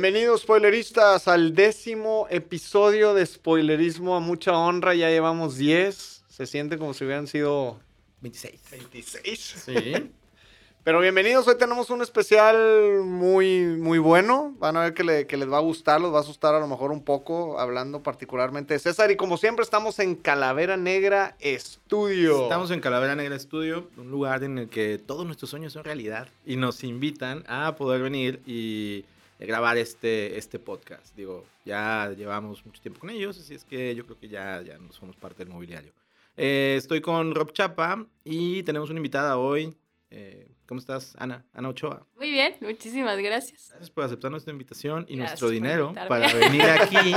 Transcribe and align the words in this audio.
Bienvenidos, 0.00 0.42
spoileristas, 0.42 1.26
al 1.26 1.56
décimo 1.56 2.28
episodio 2.30 3.14
de 3.14 3.26
spoilerismo 3.26 4.14
a 4.14 4.20
mucha 4.20 4.56
honra. 4.56 4.94
Ya 4.94 5.10
llevamos 5.10 5.56
10. 5.56 6.22
Se 6.28 6.46
siente 6.46 6.78
como 6.78 6.94
si 6.94 7.02
hubieran 7.04 7.26
sido 7.26 7.80
26. 8.20 8.60
26. 8.70 9.38
Sí. 9.66 10.10
Pero 10.84 11.00
bienvenidos, 11.00 11.48
hoy 11.48 11.58
tenemos 11.58 11.90
un 11.90 12.00
especial 12.00 13.00
muy, 13.02 13.64
muy 13.76 13.98
bueno. 13.98 14.54
Van 14.60 14.76
a 14.76 14.82
ver 14.82 14.94
que, 14.94 15.02
le- 15.02 15.26
que 15.26 15.36
les 15.36 15.50
va 15.50 15.56
a 15.56 15.62
gustar, 15.62 16.00
los 16.00 16.14
va 16.14 16.18
a 16.18 16.20
asustar 16.20 16.54
a 16.54 16.60
lo 16.60 16.68
mejor 16.68 16.92
un 16.92 17.02
poco, 17.02 17.58
hablando 17.58 18.00
particularmente 18.00 18.74
de 18.74 18.78
César. 18.78 19.10
Y 19.10 19.16
como 19.16 19.36
siempre, 19.36 19.64
estamos 19.64 19.98
en 19.98 20.14
Calavera 20.14 20.76
Negra 20.76 21.34
Estudio. 21.40 22.44
Estamos 22.44 22.70
en 22.70 22.78
Calavera 22.80 23.16
Negra 23.16 23.36
Studio, 23.36 23.88
un 23.96 24.12
lugar 24.12 24.44
en 24.44 24.58
el 24.58 24.68
que 24.68 24.96
todos 24.98 25.26
nuestros 25.26 25.50
sueños 25.50 25.72
son 25.72 25.82
realidad 25.82 26.28
y 26.46 26.54
nos 26.54 26.84
invitan 26.84 27.42
a 27.48 27.74
poder 27.74 28.00
venir 28.00 28.40
y 28.46 29.04
grabar 29.46 29.76
este, 29.76 30.36
este 30.36 30.58
podcast. 30.58 31.14
Digo, 31.16 31.46
ya 31.64 32.12
llevamos 32.16 32.64
mucho 32.66 32.80
tiempo 32.80 33.00
con 33.00 33.10
ellos, 33.10 33.38
así 33.38 33.54
es 33.54 33.64
que 33.64 33.94
yo 33.94 34.04
creo 34.04 34.18
que 34.18 34.28
ya, 34.28 34.62
ya 34.62 34.78
no 34.78 34.92
somos 34.92 35.16
parte 35.16 35.44
del 35.44 35.52
mobiliario. 35.52 35.92
Eh, 36.36 36.74
estoy 36.76 37.00
con 37.00 37.34
Rob 37.34 37.52
Chapa 37.52 38.06
y 38.24 38.62
tenemos 38.62 38.90
una 38.90 38.98
invitada 38.98 39.38
hoy. 39.38 39.74
Eh, 40.10 40.48
¿Cómo 40.66 40.80
estás, 40.80 41.14
Ana? 41.18 41.44
Ana 41.52 41.70
Ochoa. 41.70 42.06
Muy 42.16 42.30
bien, 42.30 42.54
muchísimas 42.60 43.18
gracias. 43.18 43.68
Gracias 43.70 43.90
por 43.90 44.04
aceptar 44.04 44.30
nuestra 44.30 44.52
invitación 44.52 45.06
y 45.08 45.16
Gracias 45.16 45.40
nuestro 45.40 45.48
dinero 45.48 45.94
para 46.08 46.32
venir 46.32 46.62
aquí 46.62 47.12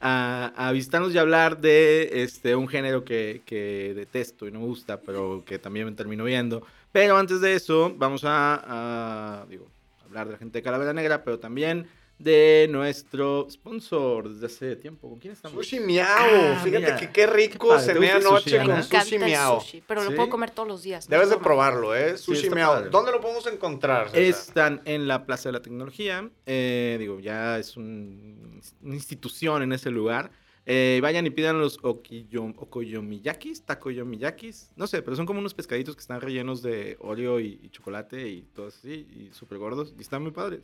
a, 0.00 0.52
a 0.56 0.72
visitarnos 0.72 1.14
y 1.14 1.18
hablar 1.18 1.60
de 1.60 2.22
este, 2.22 2.54
un 2.54 2.68
género 2.68 3.04
que, 3.04 3.42
que 3.46 3.94
detesto 3.94 4.46
y 4.46 4.50
no 4.50 4.60
me 4.60 4.66
gusta, 4.66 5.00
pero 5.00 5.44
que 5.46 5.58
también 5.58 5.86
me 5.86 5.92
termino 5.92 6.24
viendo. 6.24 6.66
Pero 6.92 7.16
antes 7.16 7.40
de 7.40 7.54
eso, 7.54 7.94
vamos 7.96 8.24
a, 8.24 9.40
a, 9.42 9.46
digo, 9.46 9.66
hablar 10.06 10.26
de 10.26 10.32
la 10.32 10.38
gente 10.38 10.58
de 10.58 10.62
Calavera 10.62 10.92
Negra, 10.92 11.22
pero 11.24 11.38
también 11.38 11.88
de 12.18 12.66
nuestro 12.70 13.46
sponsor 13.50 14.30
desde 14.30 14.46
hace 14.46 14.76
tiempo. 14.76 15.10
¿Con 15.10 15.18
quién 15.18 15.34
estamos? 15.34 15.54
Sushi 15.54 15.80
Miao. 15.80 16.08
Ah, 16.08 16.60
Fíjate 16.64 16.84
mira. 16.84 16.96
que 16.96 17.10
qué 17.10 17.26
rico 17.26 17.68
Qué 17.68 17.74
padre. 17.74 17.86
¿Te 17.86 17.92
cené 17.92 18.10
anoche 18.12 18.50
sushi, 18.50 18.66
con 18.66 18.82
Sushi 18.82 19.18
Miao. 19.18 19.60
sushi, 19.60 19.82
pero 19.86 20.00
¿Sí? 20.02 20.08
lo 20.10 20.16
puedo 20.16 20.30
comer 20.30 20.50
todos 20.50 20.66
los 20.66 20.82
días. 20.82 21.06
Debes 21.08 21.24
es 21.26 21.30
de 21.32 21.36
probarlo, 21.36 21.94
¿eh? 21.94 22.16
Sushi 22.16 22.44
está 22.44 22.54
Miao. 22.54 22.72
padre. 22.72 22.88
¿Dónde 22.90 23.12
lo 23.12 23.20
podemos 23.20 23.46
encontrar? 23.48 24.08
César? 24.08 24.22
Están 24.22 24.82
en 24.86 25.06
la 25.06 25.26
Plaza 25.26 25.50
de 25.50 25.52
la 25.54 25.60
Tecnología. 25.62 26.30
eh, 26.46 26.96
digo, 26.98 27.20
ya 27.20 27.58
es 27.58 27.76
un- 27.76 28.62
una 28.82 28.94
institución 28.94 29.62
en 29.62 29.72
ese 29.74 29.90
lugar. 29.90 30.30
Eh, 30.68 30.98
vayan 31.00 31.24
y 31.26 31.30
pidan 31.30 31.60
los 31.60 31.78
okiyo- 31.80 32.54
okoyomiyakis, 32.56 33.62
takoyomiyakis. 33.62 34.72
No 34.74 34.88
sé, 34.88 35.00
pero 35.00 35.16
son 35.16 35.24
como 35.24 35.38
unos 35.38 35.54
pescaditos 35.54 35.94
que 35.94 36.00
están 36.00 36.20
rellenos 36.20 36.60
de 36.60 36.96
Oreo 37.00 37.38
y, 37.38 37.60
y 37.62 37.68
chocolate 37.70 38.28
y 38.28 38.42
todo 38.54 38.66
así, 38.66 39.06
y 39.14 39.30
súper 39.32 39.58
gordos. 39.58 39.94
Y 39.96 40.00
están 40.02 40.22
muy 40.22 40.32
padres. 40.32 40.60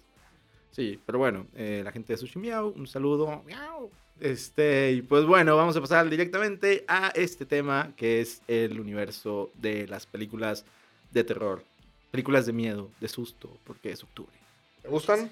Sí, 0.73 0.99
pero 1.07 1.19
bueno, 1.19 1.47
eh, 1.55 1.83
la 1.85 1.93
gente 1.93 2.13
de 2.15 2.17
Sushi 2.17 2.39
Miau, 2.39 2.71
un 2.77 2.87
saludo. 2.87 3.43
Miau. 3.47 3.91
Este, 4.19 4.93
y 4.93 5.03
pues 5.03 5.25
bueno, 5.25 5.57
vamos 5.57 5.77
a 5.77 5.81
pasar 5.81 6.09
directamente 6.09 6.85
a 6.89 7.09
este 7.15 7.47
tema 7.47 7.93
que 7.97 8.21
es 8.21 8.43
el 8.49 8.81
universo 8.81 9.51
de 9.55 9.87
las 9.87 10.07
películas 10.07 10.65
de 11.13 11.25
terror. 11.25 11.63
Películas 12.11 12.47
de 12.47 12.53
miedo, 12.53 12.91
de 13.01 13.09
susto, 13.09 13.57
porque 13.65 13.93
es 13.93 14.03
octubre. 14.03 14.33
¿Te 14.83 14.89
gustan? 14.89 15.31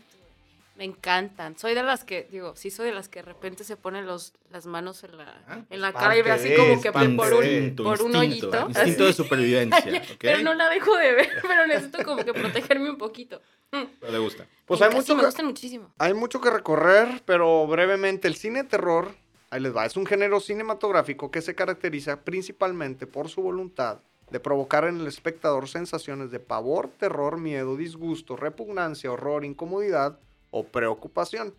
Me 0.81 0.86
encantan. 0.86 1.59
Soy 1.59 1.75
de 1.75 1.83
las 1.83 2.05
que, 2.05 2.27
digo, 2.33 2.56
sí 2.56 2.70
soy 2.70 2.86
de 2.86 2.95
las 2.95 3.11
que 3.11 3.19
de 3.19 3.27
repente 3.27 3.64
se 3.64 3.77
ponen 3.77 4.06
los, 4.06 4.33
las 4.48 4.64
manos 4.64 5.05
en 5.05 5.19
la, 5.19 5.45
Ah, 5.47 5.59
en 5.69 5.78
la 5.83 5.92
cara 5.92 6.17
y 6.17 6.22
ve 6.22 6.31
así 6.31 6.55
como 6.56 6.81
que 6.81 6.91
parte 6.91 7.15
por 7.16 7.34
un, 7.34 7.75
por 7.77 8.00
un 8.00 8.15
instinto, 8.15 8.19
hoyito. 8.19 8.66
Instinto 8.71 9.04
de 9.04 9.12
supervivencia. 9.12 10.03
Pero 10.19 10.41
no 10.41 10.54
la 10.54 10.71
dejo 10.71 10.97
de 10.97 11.12
ver, 11.12 11.28
pero 11.43 11.66
necesito 11.66 12.03
como 12.03 12.25
que 12.25 12.32
protegerme 12.32 12.88
un 12.88 12.97
poquito. 12.97 13.43
Pero 13.69 14.10
le 14.10 14.19
gusta. 14.21 14.47
Pues 14.65 14.81
Me 14.81 14.87
hay 14.87 14.94
mucho, 14.94 15.15
me 15.15 15.21
que, 15.21 15.27
gustan 15.27 15.44
muchísimo. 15.44 15.93
hay 15.99 16.15
mucho 16.15 16.41
que 16.41 16.49
recorrer, 16.49 17.21
pero 17.27 17.66
brevemente, 17.66 18.27
el 18.27 18.37
cine 18.37 18.65
terror, 18.65 19.15
ahí 19.50 19.60
les 19.60 19.77
va, 19.77 19.84
es 19.84 19.99
un 19.99 20.06
género 20.06 20.41
cinematográfico 20.41 21.31
que 21.31 21.43
se 21.43 21.54
caracteriza 21.54 22.22
principalmente 22.22 23.06
por 23.06 23.28
su 23.28 23.43
voluntad 23.43 23.99
de 24.31 24.41
provocar 24.41 24.84
en 24.87 24.99
el 24.99 25.06
espectador 25.06 25.69
sensaciones 25.69 26.31
de 26.31 26.41
pavor, 26.41 26.88
terror, 26.88 27.37
miedo, 27.37 27.77
disgusto, 27.77 28.34
repugnancia, 28.34 29.12
horror, 29.12 29.44
incomodidad 29.44 30.19
o 30.50 30.65
preocupación. 30.65 31.55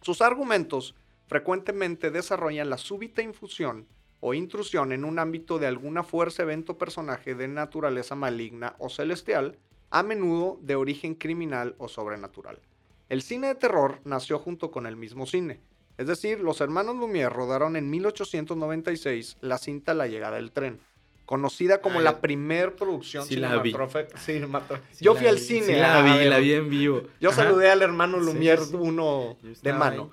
Sus 0.00 0.22
argumentos 0.22 0.94
frecuentemente 1.26 2.10
desarrollan 2.10 2.70
la 2.70 2.78
súbita 2.78 3.22
infusión 3.22 3.86
o 4.20 4.34
intrusión 4.34 4.92
en 4.92 5.04
un 5.04 5.18
ámbito 5.18 5.58
de 5.58 5.66
alguna 5.66 6.02
fuerza, 6.02 6.42
evento, 6.42 6.78
personaje 6.78 7.34
de 7.34 7.48
naturaleza 7.48 8.14
maligna 8.14 8.74
o 8.78 8.88
celestial, 8.88 9.58
a 9.90 10.02
menudo 10.02 10.58
de 10.60 10.76
origen 10.76 11.14
criminal 11.14 11.74
o 11.78 11.88
sobrenatural. 11.88 12.60
El 13.08 13.22
cine 13.22 13.48
de 13.48 13.54
terror 13.54 14.00
nació 14.04 14.38
junto 14.38 14.70
con 14.70 14.86
el 14.86 14.96
mismo 14.96 15.26
cine. 15.26 15.60
Es 15.96 16.06
decir, 16.06 16.40
los 16.40 16.60
hermanos 16.60 16.96
Lumière 16.96 17.30
rodaron 17.30 17.76
en 17.76 17.90
1896 17.90 19.38
la 19.40 19.58
cinta 19.58 19.94
La 19.94 20.06
llegada 20.06 20.36
del 20.36 20.52
tren, 20.52 20.80
conocida 21.38 21.82
como 21.82 21.98
Ah, 21.98 22.02
la 22.04 22.20
primer 22.22 22.74
producción 22.74 23.26
Sí 23.26 23.36
la 23.36 23.58
vi. 23.58 23.70
cinematográfica- 23.72 24.16
cinematográfica. 24.18 24.94
Sí 24.94 25.04
Yo 25.04 25.14
fui 25.14 25.26
al 25.26 25.34
vi, 25.34 25.40
cine. 25.42 25.66
Sí 25.66 25.72
la 25.74 26.00
vi, 26.00 26.12
ver- 26.12 26.28
la 26.30 26.38
vi 26.38 26.52
en 26.54 26.70
vivo. 26.70 27.02
Yo 27.20 27.28
Ajá. 27.28 27.42
saludé 27.42 27.70
al 27.70 27.82
hermano 27.82 28.18
Sí, 28.18 28.24
Lumière 28.24 28.62
sí, 28.64 28.70
sí. 28.70 28.76
uno 28.80 29.36
de 29.62 29.72
mano. 29.74 30.10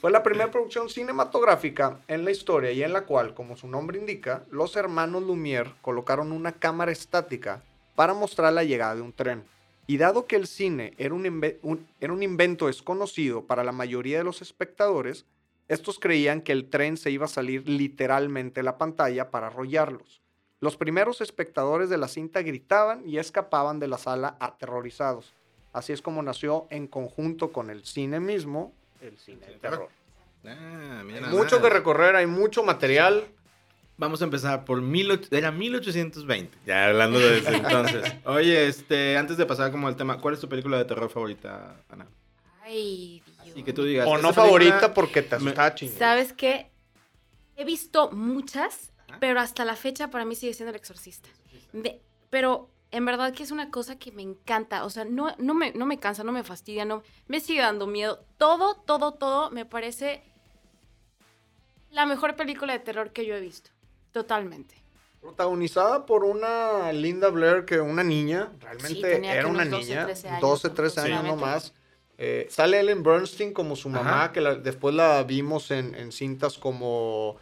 Fue 0.00 0.12
la 0.12 0.22
primera 0.22 0.48
producción 0.52 0.88
cinematográfica 0.88 1.98
en 2.06 2.24
la 2.24 2.30
historia 2.30 2.70
y 2.70 2.84
en 2.84 2.92
la 2.92 3.00
cual, 3.06 3.34
como 3.34 3.56
su 3.56 3.66
nombre 3.66 3.98
indica, 3.98 4.44
los 4.52 4.76
hermanos 4.76 5.24
Lumière 5.24 5.72
colocaron 5.82 6.30
una 6.30 6.52
cámara 6.52 6.92
estática 6.92 7.64
para 7.96 8.14
mostrar 8.14 8.52
la 8.52 8.62
llegada 8.62 8.94
de 8.94 9.00
un 9.00 9.12
tren. 9.12 9.42
Y 9.88 9.96
dado 9.96 10.26
que 10.26 10.36
el 10.36 10.46
cine 10.46 10.94
era 10.96 11.12
un, 11.12 11.26
un- 11.62 11.86
era 12.00 12.12
un 12.12 12.22
invento 12.22 12.68
desconocido 12.68 13.46
para 13.46 13.64
la 13.64 13.72
mayoría 13.72 14.18
de 14.18 14.24
los 14.24 14.42
espectadores, 14.42 15.24
estos 15.66 15.98
creían 15.98 16.40
que 16.42 16.52
el 16.52 16.68
tren 16.70 16.96
se 16.96 17.10
iba 17.10 17.24
a 17.24 17.28
salir 17.28 17.68
literalmente 17.68 18.60
de 18.60 18.64
la 18.64 18.78
pantalla 18.78 19.32
para 19.32 19.48
arrollarlos. 19.48 20.22
Los 20.60 20.76
primeros 20.76 21.20
espectadores 21.20 21.90
de 21.90 21.98
la 21.98 22.08
cinta 22.08 22.42
gritaban 22.42 23.06
y 23.06 23.18
escapaban 23.18 23.78
de 23.78 23.88
la 23.88 23.98
sala 23.98 24.36
aterrorizados. 24.40 25.34
Así 25.72 25.92
es 25.92 26.00
como 26.00 26.22
nació 26.22 26.66
en 26.70 26.86
conjunto 26.86 27.52
con 27.52 27.68
el 27.70 27.84
cine 27.84 28.20
mismo, 28.20 28.72
el 29.02 29.18
cine 29.18 29.46
de 29.46 29.54
terror. 29.56 29.88
Ah, 30.46 31.02
mira 31.04 31.28
Hay 31.28 31.36
mucho 31.36 31.60
que 31.60 31.68
recorrer, 31.68 32.16
hay 32.16 32.26
mucho 32.26 32.62
material. 32.62 33.26
Vamos 33.98 34.20
a 34.20 34.24
empezar 34.24 34.64
por 34.64 34.80
mil 34.80 35.20
era 35.30 35.50
1820. 35.50 36.56
Ya 36.66 36.86
hablando 36.86 37.18
de 37.18 37.38
ese 37.38 37.56
entonces. 37.56 38.14
Oye, 38.24 38.66
este, 38.66 39.16
antes 39.16 39.36
de 39.36 39.46
pasar 39.46 39.70
como 39.70 39.88
al 39.88 39.96
tema, 39.96 40.18
¿cuál 40.20 40.34
es 40.34 40.40
tu 40.40 40.48
película 40.48 40.78
de 40.78 40.84
terror 40.84 41.10
favorita, 41.10 41.76
Ana? 41.90 42.06
Ay, 42.62 43.22
Dios. 43.44 43.56
Y 43.56 43.62
que 43.62 43.72
tú 43.72 43.84
digas. 43.84 44.06
O 44.06 44.18
no 44.18 44.30
"Esta 44.30 44.42
película 44.42 44.70
favorita 44.70 44.94
porque 44.94 45.22
te 45.22 45.38
me- 45.38 45.54
chingón. 45.74 45.98
¿Sabes 45.98 46.32
qué? 46.32 46.70
He 47.56 47.64
visto 47.64 48.10
muchas, 48.12 48.92
Ajá. 49.16 49.20
pero 49.20 49.40
hasta 49.40 49.64
la 49.64 49.76
fecha 49.76 50.08
para 50.10 50.24
mí 50.24 50.34
sigue 50.34 50.54
siendo 50.54 50.70
El 50.70 50.76
Exorcista. 50.76 51.28
Me- 51.72 52.00
pero 52.30 52.68
en 52.90 53.04
verdad 53.04 53.32
que 53.34 53.42
es 53.42 53.50
una 53.50 53.70
cosa 53.70 53.98
que 53.98 54.12
me 54.12 54.22
encanta. 54.22 54.84
O 54.84 54.90
sea, 54.90 55.04
no, 55.04 55.34
no, 55.38 55.54
me, 55.54 55.72
no 55.72 55.86
me 55.86 55.98
cansa, 55.98 56.22
no 56.24 56.32
me 56.32 56.44
fastidia, 56.44 56.84
no 56.84 57.02
me 57.28 57.40
sigue 57.40 57.60
dando 57.60 57.86
miedo. 57.86 58.24
Todo, 58.38 58.74
todo, 58.76 59.12
todo 59.14 59.50
me 59.50 59.64
parece 59.64 60.22
la 61.90 62.06
mejor 62.06 62.36
película 62.36 62.72
de 62.72 62.78
terror 62.80 63.10
que 63.12 63.24
yo 63.26 63.34
he 63.34 63.40
visto. 63.40 63.70
Totalmente. 64.12 64.74
Protagonizada 65.20 66.06
por 66.06 66.24
una 66.24 66.92
Linda 66.92 67.28
Blair, 67.28 67.64
que 67.64 67.80
una 67.80 68.04
niña, 68.04 68.52
realmente 68.60 69.16
era 69.26 69.46
una 69.48 69.62
unos 69.64 69.70
12, 69.70 69.86
niña, 69.88 70.04
13 70.04 70.28
años, 70.28 70.40
12, 70.40 70.70
13 70.70 71.00
años 71.00 71.10
no 71.10 71.16
aproximadamente. 71.32 71.44
más. 71.70 71.74
Eh, 72.18 72.46
sale 72.48 72.80
Ellen 72.80 73.02
Bernstein 73.02 73.52
como 73.52 73.76
su 73.76 73.88
mamá, 73.88 74.24
Ajá. 74.24 74.32
que 74.32 74.40
la- 74.40 74.54
después 74.54 74.94
la 74.94 75.22
vimos 75.24 75.70
en, 75.70 75.94
en 75.94 76.12
cintas 76.12 76.56
como 76.58 77.36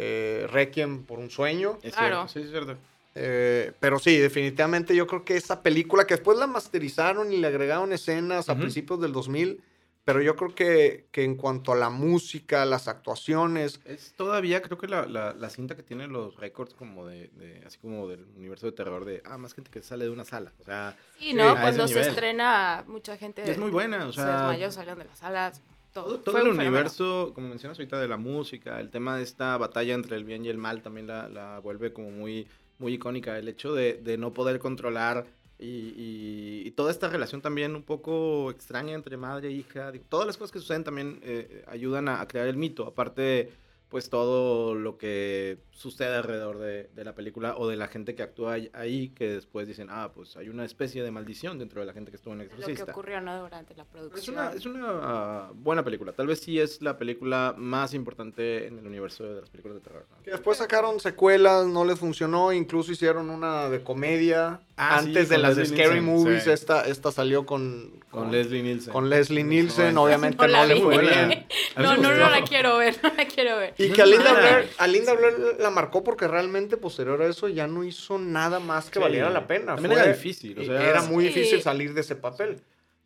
eh, 0.00 0.46
Requiem 0.48 1.04
por 1.04 1.18
un 1.18 1.28
sueño. 1.28 1.78
Es 1.82 1.94
Claro. 1.96 2.28
cierto, 2.28 2.32
sí, 2.32 2.40
es 2.44 2.50
cierto. 2.50 2.76
Eh, 3.16 3.72
pero 3.80 3.98
sí, 3.98 4.16
definitivamente 4.16 4.94
yo 4.94 5.06
creo 5.08 5.24
que 5.24 5.36
esa 5.36 5.60
película 5.60 6.06
que 6.06 6.14
después 6.14 6.38
la 6.38 6.46
masterizaron 6.46 7.32
y 7.32 7.38
le 7.38 7.48
agregaron 7.48 7.92
escenas 7.92 8.48
a 8.48 8.52
Ujú. 8.52 8.60
principios 8.62 9.00
del 9.00 9.12
2000, 9.12 9.60
pero 10.04 10.22
yo 10.22 10.36
creo 10.36 10.54
que, 10.54 11.06
que 11.10 11.24
en 11.24 11.34
cuanto 11.34 11.72
a 11.72 11.76
la 11.76 11.90
música, 11.90 12.64
las 12.64 12.86
actuaciones, 12.86 13.80
Es 13.84 14.14
todavía, 14.14 14.62
creo 14.62 14.78
que 14.78 14.86
la, 14.86 15.04
la, 15.06 15.34
la 15.34 15.50
cinta 15.50 15.74
que 15.74 15.82
tiene 15.82 16.06
los 16.06 16.36
récords 16.36 16.74
como 16.74 17.06
de, 17.06 17.28
de- 17.34 17.62
así 17.66 17.78
como 17.78 18.06
del 18.08 18.24
universo 18.36 18.66
de 18.66 18.72
terror 18.72 19.04
de, 19.04 19.20
ah, 19.24 19.36
más 19.36 19.52
gente 19.52 19.68
que 19.70 19.82
sale 19.82 20.04
de 20.04 20.10
una 20.10 20.24
sala. 20.24 20.52
O 20.60 20.64
sea, 20.64 20.96
Sí, 21.18 21.34
¿no? 21.34 21.60
Cuando 21.60 21.88
se 21.88 21.94
nivel. 21.96 22.08
estrena, 22.10 22.84
mucha 22.86 23.16
gente 23.16 23.42
y 23.44 23.50
es 23.50 23.58
muy 23.58 23.70
buena, 23.72 24.06
o 24.06 24.12
se 24.12 24.20
sea, 24.22 24.32
desmayó, 24.36 24.70
salieron 24.70 25.00
de 25.00 25.04
las 25.06 25.18
salas. 25.18 25.60
Todo, 25.92 26.18
todo, 26.20 26.32
Fue 26.32 26.42
el 26.42 26.48
un 26.48 26.52
fenómeno. 26.56 26.70
universo, 26.70 27.32
como 27.34 27.48
mencionas 27.48 27.78
ahorita, 27.78 27.98
de 27.98 28.08
la 28.08 28.16
música, 28.18 28.78
el 28.80 28.90
tema 28.90 29.16
de 29.16 29.22
esta 29.22 29.56
batalla 29.56 29.94
entre 29.94 30.16
el 30.16 30.24
bien 30.24 30.44
y 30.44 30.48
el 30.48 30.58
mal 30.58 30.82
también 30.82 31.06
la, 31.06 31.28
la 31.28 31.58
vuelve 31.60 31.92
como 31.92 32.10
muy, 32.10 32.46
muy 32.78 32.94
icónica. 32.94 33.38
El 33.38 33.48
hecho 33.48 33.74
de, 33.74 33.94
de 33.94 34.16
no 34.18 34.32
poder 34.32 34.58
controlar 34.58 35.26
y, 35.58 35.66
y- 35.66 36.62
y 36.66 36.70
toda 36.72 36.90
esta 36.92 37.08
relación 37.08 37.40
también 37.40 37.74
un 37.74 37.82
poco 37.82 38.50
extraña 38.50 38.94
entre 38.94 39.16
madre 39.16 39.48
e 39.48 39.52
hija. 39.52 39.90
digo, 39.90 40.04
todas 40.08 40.26
las 40.26 40.36
cosas 40.36 40.52
que 40.52 40.60
suceden 40.60 40.84
también 40.84 41.18
eh, 41.24 41.64
ayudan 41.68 42.08
a, 42.08 42.20
a 42.20 42.28
crear 42.28 42.46
el 42.46 42.56
mito. 42.56 42.86
Aparte 42.86 43.50
pues 43.88 44.10
todo 44.10 44.74
lo 44.74 44.98
que 44.98 45.58
sucede 45.70 46.14
alrededor 46.16 46.58
de, 46.58 46.90
de 46.94 47.04
la 47.04 47.14
película 47.14 47.54
o 47.56 47.66
de 47.68 47.76
la 47.76 47.88
gente 47.88 48.14
que 48.14 48.22
actúa 48.22 48.58
ahí- 48.74 49.08
que 49.10 49.28
después 49.30 49.66
dicen, 49.66 49.88
ah, 49.90 50.10
pues 50.14 50.36
hay 50.36 50.50
una 50.50 50.64
especie 50.66 51.02
de 51.02 51.10
maldición 51.10 51.58
dentro 51.58 51.80
de 51.80 51.86
la 51.86 51.94
gente 51.94 52.10
que 52.10 52.16
estuvo 52.16 52.34
en 52.34 52.40
El 52.42 52.46
Lo 52.48 52.54
que 52.54 52.60
Exorcista. 52.60 52.92
ocurrió 52.92 53.20
¿no? 53.22 53.40
durante 53.40 53.74
la 53.74 53.84
Es 53.84 53.88
producción. 53.88 54.36
una, 54.36 54.52
es 54.52 54.66
una 54.66 54.88
ah, 54.90 55.52
buena 55.54 55.82
película. 55.82 56.12
Tal 56.12 56.26
vez 56.26 56.40
sí 56.40 56.60
es 56.60 56.82
la 56.82 56.98
película 56.98 57.54
más 57.56 57.94
importante 57.94 58.66
en 58.66 58.78
el 58.78 58.86
universo 58.86 59.24
de 59.24 59.40
las 59.40 59.48
películas 59.48 59.76
de 59.76 59.80
terror. 59.82 60.04
¿no? 60.10 60.22
Que 60.22 60.32
después 60.32 60.58
sacaron 60.58 61.00
secuelas, 61.00 61.66
no 61.66 61.84
les 61.86 61.98
funcionó, 61.98 62.52
incluso 62.52 62.92
hicieron 62.92 63.30
una 63.30 63.70
de 63.70 63.82
comedia. 63.82 64.60
Ah, 64.80 65.00
sí, 65.02 65.08
Antes 65.08 65.28
de 65.28 65.34
con 65.34 65.42
las 65.42 65.56
de 65.56 65.62
Leslie 65.62 65.76
Scary 65.76 66.00
Nielsen, 66.00 66.24
Movies, 66.24 66.42
sí. 66.44 66.50
esta, 66.50 66.82
esta 66.82 67.10
salió 67.12 67.44
con, 67.44 68.00
Con 68.10 68.30
Leslie 68.30 68.62
Nielsen. 68.62 68.92
con 68.92 69.10
Leslie 69.10 69.42
Nielsen, 69.44 69.92
No, 69.94 70.04
obviamente 70.04 70.46
No 70.46 70.64
le 70.66 70.80
fue 70.80 70.98
bien. 71.00 71.46
No, 71.76 71.94
sí 71.96 72.00
no, 72.00 72.14
no 72.14 72.30
la 72.30 72.42
quiero 72.44 72.78
ver, 72.78 72.96
no 73.02 73.12
la 73.16 73.26
quiero 73.26 73.56
ver. 73.58 73.74
Y 73.76 73.88
No 73.88 73.94
que 73.94 74.02
a 74.02 74.06
Linda. 74.06 74.32
Blair, 74.32 74.70
a 74.78 74.86
Linda 74.86 75.12
Blair 75.14 75.56
la 75.58 75.70
marcó 75.70 76.04
porque 76.04 76.28
realmente 76.28 76.76
posterior 76.76 77.20
a 77.22 77.26
eso 77.26 77.48
ya 77.48 77.66
no 77.66 77.82
hizo 77.84 78.18
nada 78.18 78.60
más 78.60 78.86
que 78.88 78.98
Sí. 78.98 79.02
valiera 79.02 79.30
la 79.30 79.46
pena. 79.46 79.74
También 79.74 79.92
era 79.92 80.06
difícil, 80.06 80.58
o 80.58 80.64
sea, 80.64 80.88
era 80.88 81.02
muy 81.02 81.24
Sí. 81.26 81.34
difícil 81.34 81.60
salir 81.60 81.92
de 81.92 82.00
ese 82.02 82.14
papel. 82.16 82.60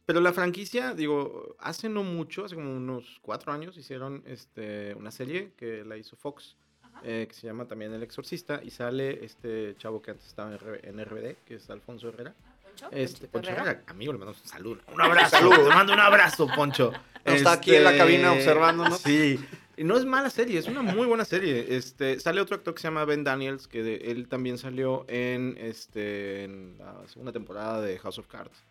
Pero 0.05 0.21
la 0.21 0.33
franquicia, 0.33 0.95
digo, 0.95 1.55
hace 1.61 1.89
no 1.89 2.03
mucho, 2.03 2.45
hace 2.45 2.57
como 2.57 2.77
unos 2.77 3.19
cuatro 3.23 3.53
años, 3.53 3.77
hicieron 3.79 4.23
este, 4.27 4.95
una 4.97 5.11
serie 5.13 5.53
que 5.57 5.85
la 5.85 5.97
hizo 5.97 6.17
Fox, 6.17 6.57
eh, 7.05 7.27
que 7.29 7.35
se 7.35 7.47
llama 7.47 7.67
también 7.67 7.93
El 7.93 8.03
Exorcista, 8.03 8.61
y 8.63 8.71
sale 8.71 9.25
este 9.25 9.75
chavo 9.79 10.01
que 10.03 10.13
antes 10.13 10.27
estaba 10.27 10.53
en, 10.83 11.05
RBD, 11.05 11.37
que 11.47 11.55
es 11.57 11.69
Alfonso 11.71 12.09
Herrera. 12.09 12.35
¿Poncho? 12.63 12.89
Este, 12.91 13.29
¿Ponchito 13.29 13.31
Poncho 13.33 13.51
Herrera? 13.51 13.71
Herrera, 13.73 13.85
amigo, 13.89 14.13
le 14.13 14.19
mandamos 14.19 14.41
un 14.43 14.49
saludo. 14.49 14.81
Un 14.93 15.01
abrazo, 15.01 15.37
te 15.51 15.69
mando 15.69 15.93
un 15.93 16.01
abrazo, 16.01 16.47
Poncho. 16.55 16.93
Está 17.25 17.53
aquí 17.53 17.75
en 17.75 17.85
la 17.85 17.91
Este, 17.91 17.99
cabina 18.03 18.33
observándonos. 18.33 18.99
Sí, 19.01 19.39
y 19.77 19.85
no 19.85 19.97
es 19.97 20.05
mala 20.05 20.29
serie, 20.31 20.59
es 20.59 20.67
una 20.67 20.83
muy 20.83 21.07
buena 21.07 21.25
serie. 21.25 21.77
Este, 21.77 22.19
sale 22.21 22.41
otro 22.41 22.57
actor 22.57 22.75
que 22.75 22.81
se 22.81 22.89
llama 22.89 23.05
Ben 23.05 23.25
Daniels, 23.25 23.69
que 23.69 23.83
de- 23.83 24.11
él 24.11 24.29
también 24.29 24.59
salió 24.59 25.05
en, 25.09 25.57
este, 25.59 26.45
en 26.45 26.77
la 26.79 27.07
segunda 27.09 27.33
temporada 27.33 27.81
de 27.81 27.99
House 27.99 28.19
of 28.19 28.27
Cards. 28.27 28.63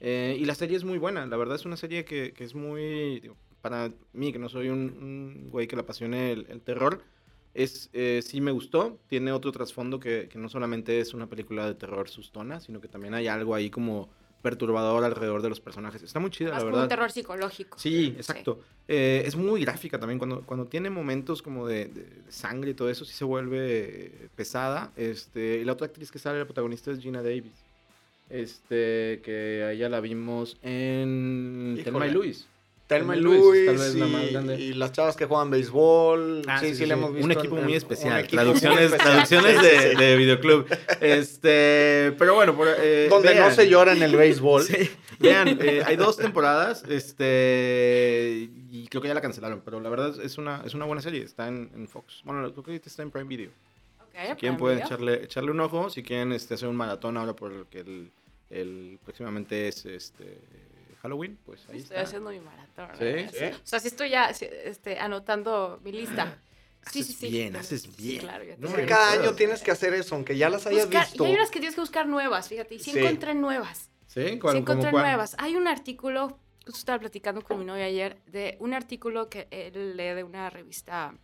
Eh, 0.00 0.36
y 0.38 0.44
la 0.46 0.54
serie 0.54 0.76
es 0.76 0.84
muy 0.84 0.96
buena, 0.98 1.26
la 1.26 1.36
verdad 1.36 1.56
es 1.56 1.66
una 1.66 1.76
serie 1.76 2.04
que, 2.06 2.32
que 2.32 2.44
es 2.44 2.54
muy, 2.54 3.20
digo, 3.20 3.36
para 3.60 3.90
mí, 4.14 4.32
que 4.32 4.38
no 4.38 4.48
soy 4.48 4.70
un, 4.70 4.78
un 4.80 5.50
güey 5.50 5.66
que 5.66 5.76
le 5.76 5.82
apasione 5.82 6.32
el, 6.32 6.46
el 6.48 6.62
terror, 6.62 7.02
es, 7.54 7.90
eh, 7.92 8.22
sí 8.24 8.40
me 8.40 8.52
gustó, 8.52 8.98
tiene 9.08 9.32
otro 9.32 9.52
trasfondo 9.52 9.98
que, 9.98 10.28
que 10.30 10.38
no 10.38 10.48
solamente 10.48 11.00
es 11.00 11.14
una 11.14 11.26
película 11.26 11.66
de 11.66 11.74
terror 11.74 12.08
sustona, 12.08 12.60
sino 12.60 12.80
que 12.80 12.88
también 12.88 13.14
hay 13.14 13.26
algo 13.26 13.54
ahí 13.54 13.70
como 13.70 14.08
perturbador 14.42 15.04
alrededor 15.04 15.42
de 15.42 15.48
los 15.48 15.60
personajes. 15.60 16.02
Está 16.02 16.18
muy 16.18 16.30
chida, 16.30 16.50
Más 16.50 16.58
la 16.58 16.60
como 16.60 16.70
verdad. 16.72 16.82
un 16.84 16.88
terror 16.88 17.10
psicológico. 17.10 17.78
Sí, 17.78 18.14
exacto. 18.16 18.60
Eh, 18.88 19.22
es 19.26 19.36
muy 19.36 19.60
gráfica 19.62 19.98
también. 19.98 20.18
Cuando, 20.18 20.42
cuando 20.42 20.66
tiene 20.66 20.90
momentos 20.90 21.42
como 21.42 21.66
de, 21.66 21.90
sangre 22.28 22.70
y 22.70 22.74
todo 22.74 22.90
eso, 22.90 23.04
sí 23.04 23.12
se 23.12 23.24
vuelve 23.24 24.30
pesada. 24.36 24.92
Este, 24.96 25.58
y 25.58 25.64
la 25.64 25.72
otra 25.72 25.86
actriz 25.86 26.10
que 26.10 26.18
sale, 26.18 26.38
la 26.38 26.44
protagonista 26.46 26.90
es 26.90 27.00
Gina 27.00 27.22
Davis. 27.22 27.52
Este, 28.28 29.20
que 29.24 29.64
a 29.64 29.72
ella 29.72 29.88
la 29.88 30.00
vimos 30.00 30.56
en 30.62 31.74
Híjole. 31.74 31.84
Telma 31.84 32.06
y 32.06 32.10
Luis. 32.12 32.46
Telma 32.90 33.16
y 33.16 33.20
Luis, 33.20 33.40
Luis, 33.40 33.66
tal 33.66 33.76
vez 33.78 33.94
la 33.94 34.06
más 34.06 34.22
y, 34.24 34.32
grande. 34.32 34.60
y 34.60 34.72
las 34.74 34.92
chavas 34.92 35.16
que 35.16 35.24
juegan 35.24 35.48
béisbol. 35.50 36.42
Ah, 36.46 36.60
sí, 36.60 36.74
sí, 36.74 36.84
le 36.86 36.94
hemos 36.94 37.12
visto. 37.14 37.24
Un 37.24 37.32
equipo 37.32 37.56
en- 37.56 37.64
muy 37.64 37.74
especial. 37.74 38.18
equipo 38.20 38.42
muy 38.42 38.44
traducciones 38.60 38.80
especial. 38.92 39.10
traducciones 39.10 39.62
de, 39.62 39.70
sí, 39.70 39.88
sí. 39.92 39.96
de 39.96 40.16
videoclub. 40.16 40.66
Este, 41.00 42.12
pero 42.18 42.34
bueno, 42.34 42.54
por, 42.56 42.68
eh, 42.78 43.06
Donde 43.08 43.34
no 43.34 43.50
se 43.50 43.68
llora 43.68 43.92
en 43.92 44.02
el 44.02 44.14
béisbol. 44.16 44.62
Sí, 44.64 44.90
vean, 45.18 45.58
eh, 45.60 45.82
hay 45.86 45.96
dos 45.96 46.16
temporadas, 46.16 46.82
este, 46.88 48.48
y 48.70 48.86
creo 48.88 49.00
que 49.02 49.08
ya 49.08 49.14
la 49.14 49.20
cancelaron, 49.20 49.62
pero 49.64 49.80
la 49.80 49.88
verdad 49.90 50.14
es 50.22 50.38
una, 50.38 50.62
es 50.64 50.74
una 50.74 50.84
buena 50.84 51.02
serie, 51.02 51.22
está 51.22 51.48
en, 51.48 51.70
en 51.74 51.88
Fox. 51.88 52.22
Bueno, 52.24 52.42
creo 52.52 52.62
que 52.64 52.70
ahorita 52.72 52.88
está 52.88 53.02
en 53.02 53.10
Prime 53.10 53.28
Video. 53.28 53.50
Ok, 54.00 54.30
Si 54.30 54.34
quieren 54.36 54.58
pueden 54.58 54.78
Video. 54.78 54.86
echarle, 54.86 55.24
echarle 55.24 55.50
un 55.50 55.60
ojo, 55.60 55.90
si 55.90 56.02
quieren 56.02 56.32
este, 56.32 56.54
hacer 56.54 56.68
un 56.68 56.76
maratón 56.76 57.16
ahora 57.16 57.34
por 57.34 57.52
el 57.52 57.66
que 57.66 57.80
el, 57.80 58.10
el 58.50 58.98
próximamente 59.04 59.68
es 59.68 59.86
este 59.86 60.38
Halloween, 61.02 61.38
pues 61.44 61.60
ahí 61.68 61.78
Estoy 61.78 61.96
está. 61.96 62.00
haciendo 62.02 62.30
mi 62.30 62.40
maratón. 62.40 62.88
¿Sí? 62.98 63.04
¿eh? 63.04 63.30
¿Sí? 63.32 63.44
O 63.62 63.66
sea, 63.66 63.80
sí 63.80 63.88
estoy 63.88 64.10
ya 64.10 64.32
sí, 64.34 64.46
este, 64.64 64.98
anotando 64.98 65.80
mi 65.82 65.92
lista. 65.92 66.38
Sí, 66.90 67.00
Haces 67.00 67.06
sí, 67.08 67.12
sí. 67.12 67.30
bien, 67.30 67.52
Sí, 67.52 67.58
haces 67.58 67.82
sí, 67.82 67.90
bien. 67.98 68.20
claro, 68.20 68.42
ya 68.42 68.56
No, 68.56 68.70
cada 68.88 69.12
año 69.12 69.34
tienes 69.34 69.60
que 69.62 69.70
hacer 69.70 69.92
eso, 69.92 70.14
aunque 70.14 70.38
ya 70.38 70.48
las 70.48 70.66
hayas 70.66 70.86
Buscar- 70.86 71.08
visto. 71.08 71.24
y 71.24 71.26
hay 71.28 71.34
unas 71.34 71.50
que 71.50 71.58
tienes 71.58 71.74
que 71.74 71.82
buscar 71.82 72.06
nuevas, 72.08 72.48
fíjate. 72.48 72.74
Y 72.74 72.78
sí, 72.78 72.92
Sí. 72.92 72.98
encontré 73.00 73.34
nuevas. 73.34 73.90
¿Sí? 74.06 74.26
Sí 74.30 74.38
¿Cuál, 74.38 74.54
como 74.54 74.58
encontré 74.72 74.90
cuál? 74.90 75.02
nuevas. 75.04 75.36
Hay 75.38 75.56
un 75.56 75.68
artículo, 75.68 76.38
justo 76.64 76.78
estaba 76.78 76.98
platicando 76.98 77.42
con 77.42 77.58
mi 77.58 77.66
novia 77.66 77.84
ayer, 77.84 78.16
de 78.28 78.56
un 78.60 78.72
artículo 78.72 79.28
que 79.28 79.46
él 79.50 79.94
lee 79.94 80.14
de 80.14 80.24
una 80.24 80.48
revista 80.48 81.14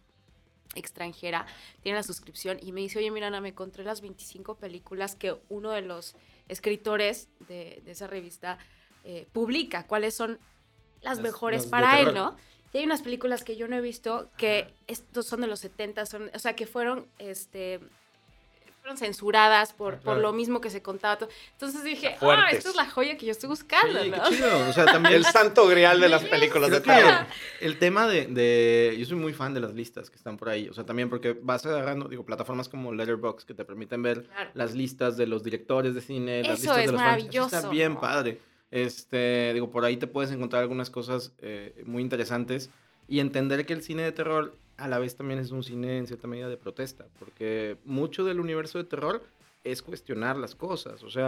extranjera, 0.75 1.47
tiene 1.83 1.97
la 1.97 2.03
suscripción 2.03 2.59
y 2.61 2.73
me 2.73 2.83
dice, 2.83 2.99
oye, 2.99 3.11
mira, 3.11 3.29
Ana, 3.29 3.41
me 3.41 3.49
encontré 3.49 3.83
las 3.83 4.03
25 4.03 4.57
películas 4.57 5.15
que 5.17 5.37
uno 5.49 5.71
de 5.71 5.81
los 5.81 6.15
escritores 6.49 7.29
de, 7.49 7.81
de 7.83 7.93
esa 7.93 8.07
revista 8.07 8.59
eh, 9.07 9.27
publica, 9.33 9.87
cuáles 9.87 10.15
son 10.15 10.39
las, 11.01 11.17
Las- 11.17 11.21
mejores 11.21 11.63
las 11.63 11.71
para 11.71 12.01
él. 12.01 12.13
¿no? 12.15 12.37
Y 12.73 12.79
hay 12.79 12.85
unas 12.85 13.01
películas 13.01 13.43
que 13.45 13.57
yo 13.57 13.69
no 13.69 13.77
he 13.77 13.81
visto 13.81 14.29
que 14.37 14.75
estos 14.87 15.25
son 15.27 15.41
de 15.41 15.47
los 15.47 15.61
70, 15.61 16.05
son, 16.05 16.31
o 16.35 16.39
sea, 16.39 16.55
que 16.57 16.67
fueron, 16.67 17.07
este, 17.19 17.81
fueron 18.83 18.99
censuradas 18.99 19.73
por, 19.73 19.95
Ah, 19.95 20.01
por 20.05 20.19
lo 20.19 20.33
mismo 20.33 20.61
que 20.61 20.69
se 20.71 20.83
contaba. 20.83 21.17
todo. 21.17 21.29
Entonces 21.53 21.83
dije, 21.85 22.17
ah, 22.21 22.49
esta 22.53 22.69
es 22.69 22.77
la 22.77 22.85
joya 22.89 23.17
que 23.17 23.25
yo 23.27 23.33
estoy 23.33 23.49
buscando, 23.49 24.03
Sí, 24.03 24.11
qué 24.11 24.17
¿no? 24.17 24.29
chido. 24.29 24.69
O 24.69 24.73
sea, 24.73 24.85
también 24.85 25.15
El 25.15 25.25
santo 25.25 25.67
grial 25.67 26.01
de 26.01 26.09
las 26.09 26.23
películas 26.25 26.71
de 26.71 26.81
terror. 26.81 27.27
el 27.61 27.79
tema 27.79 28.07
de, 28.07 28.27
de- 28.27 28.95
Yo 28.99 29.07
soy 29.07 29.17
muy 29.17 29.33
fan 29.33 29.55
de 29.55 29.61
las 29.61 29.73
listas 29.75 30.11
que 30.11 30.17
están 30.17 30.37
por 30.37 30.51
ahí. 30.51 30.69
O 30.69 30.75
sea, 30.75 30.85
también 30.85 31.09
porque 31.09 31.33
vas 31.41 31.65
agarrando, 31.65 32.09
digo, 32.09 32.25
plataformas 32.27 32.69
como 32.69 32.93
Letterboxd 32.93 33.47
que 33.47 33.55
te 33.55 33.65
permiten 33.65 34.03
ver 34.03 34.25
Claro. 34.25 34.51
las 34.55 34.75
listas 34.75 35.17
de 35.17 35.27
los 35.27 35.43
directores 35.43 35.95
de 35.95 36.01
cine, 36.03 36.43
las 36.43 36.61
Eso 36.61 36.75
listas 36.75 36.79
es 36.79 36.87
de 36.87 36.93
los 36.93 37.01
fans. 37.01 37.17
Eso 37.23 37.27
está 37.27 37.57
maravilloso, 37.57 37.71
bien 37.71 37.95
¿no? 37.95 38.01
padre. 38.01 38.41
Este, 38.77 39.53
digo, 39.55 39.71
por 39.71 39.85
ahí 39.87 39.97
te 39.97 40.07
puedes 40.07 40.31
encontrar 40.31 40.61
algunas 40.63 40.91
cosas 40.91 41.33
eh, 41.39 41.83
muy 41.87 42.03
interesantes 42.03 42.69
y 43.09 43.21
entender 43.21 43.65
que 43.65 43.73
el 43.73 43.83
cine 43.83 44.03
de 44.03 44.13
terror 44.13 44.55
a 44.77 44.87
la 44.87 44.99
vez 44.99 45.17
también 45.17 45.41
es 45.41 45.51
un 45.51 45.63
cine 45.63 45.97
en 45.97 46.07
cierta 46.07 46.29
medida 46.29 46.49
de 46.51 46.59
protesta, 46.59 47.07
porque 47.19 47.79
mucho 47.87 48.25
del 48.27 48.39
universo 48.39 48.77
de 48.77 48.85
terror 48.85 49.23
es 49.65 49.81
cuestionar 49.81 50.37
las 50.37 50.55
cosas. 50.55 51.03
O 51.03 51.09
sea, 51.11 51.23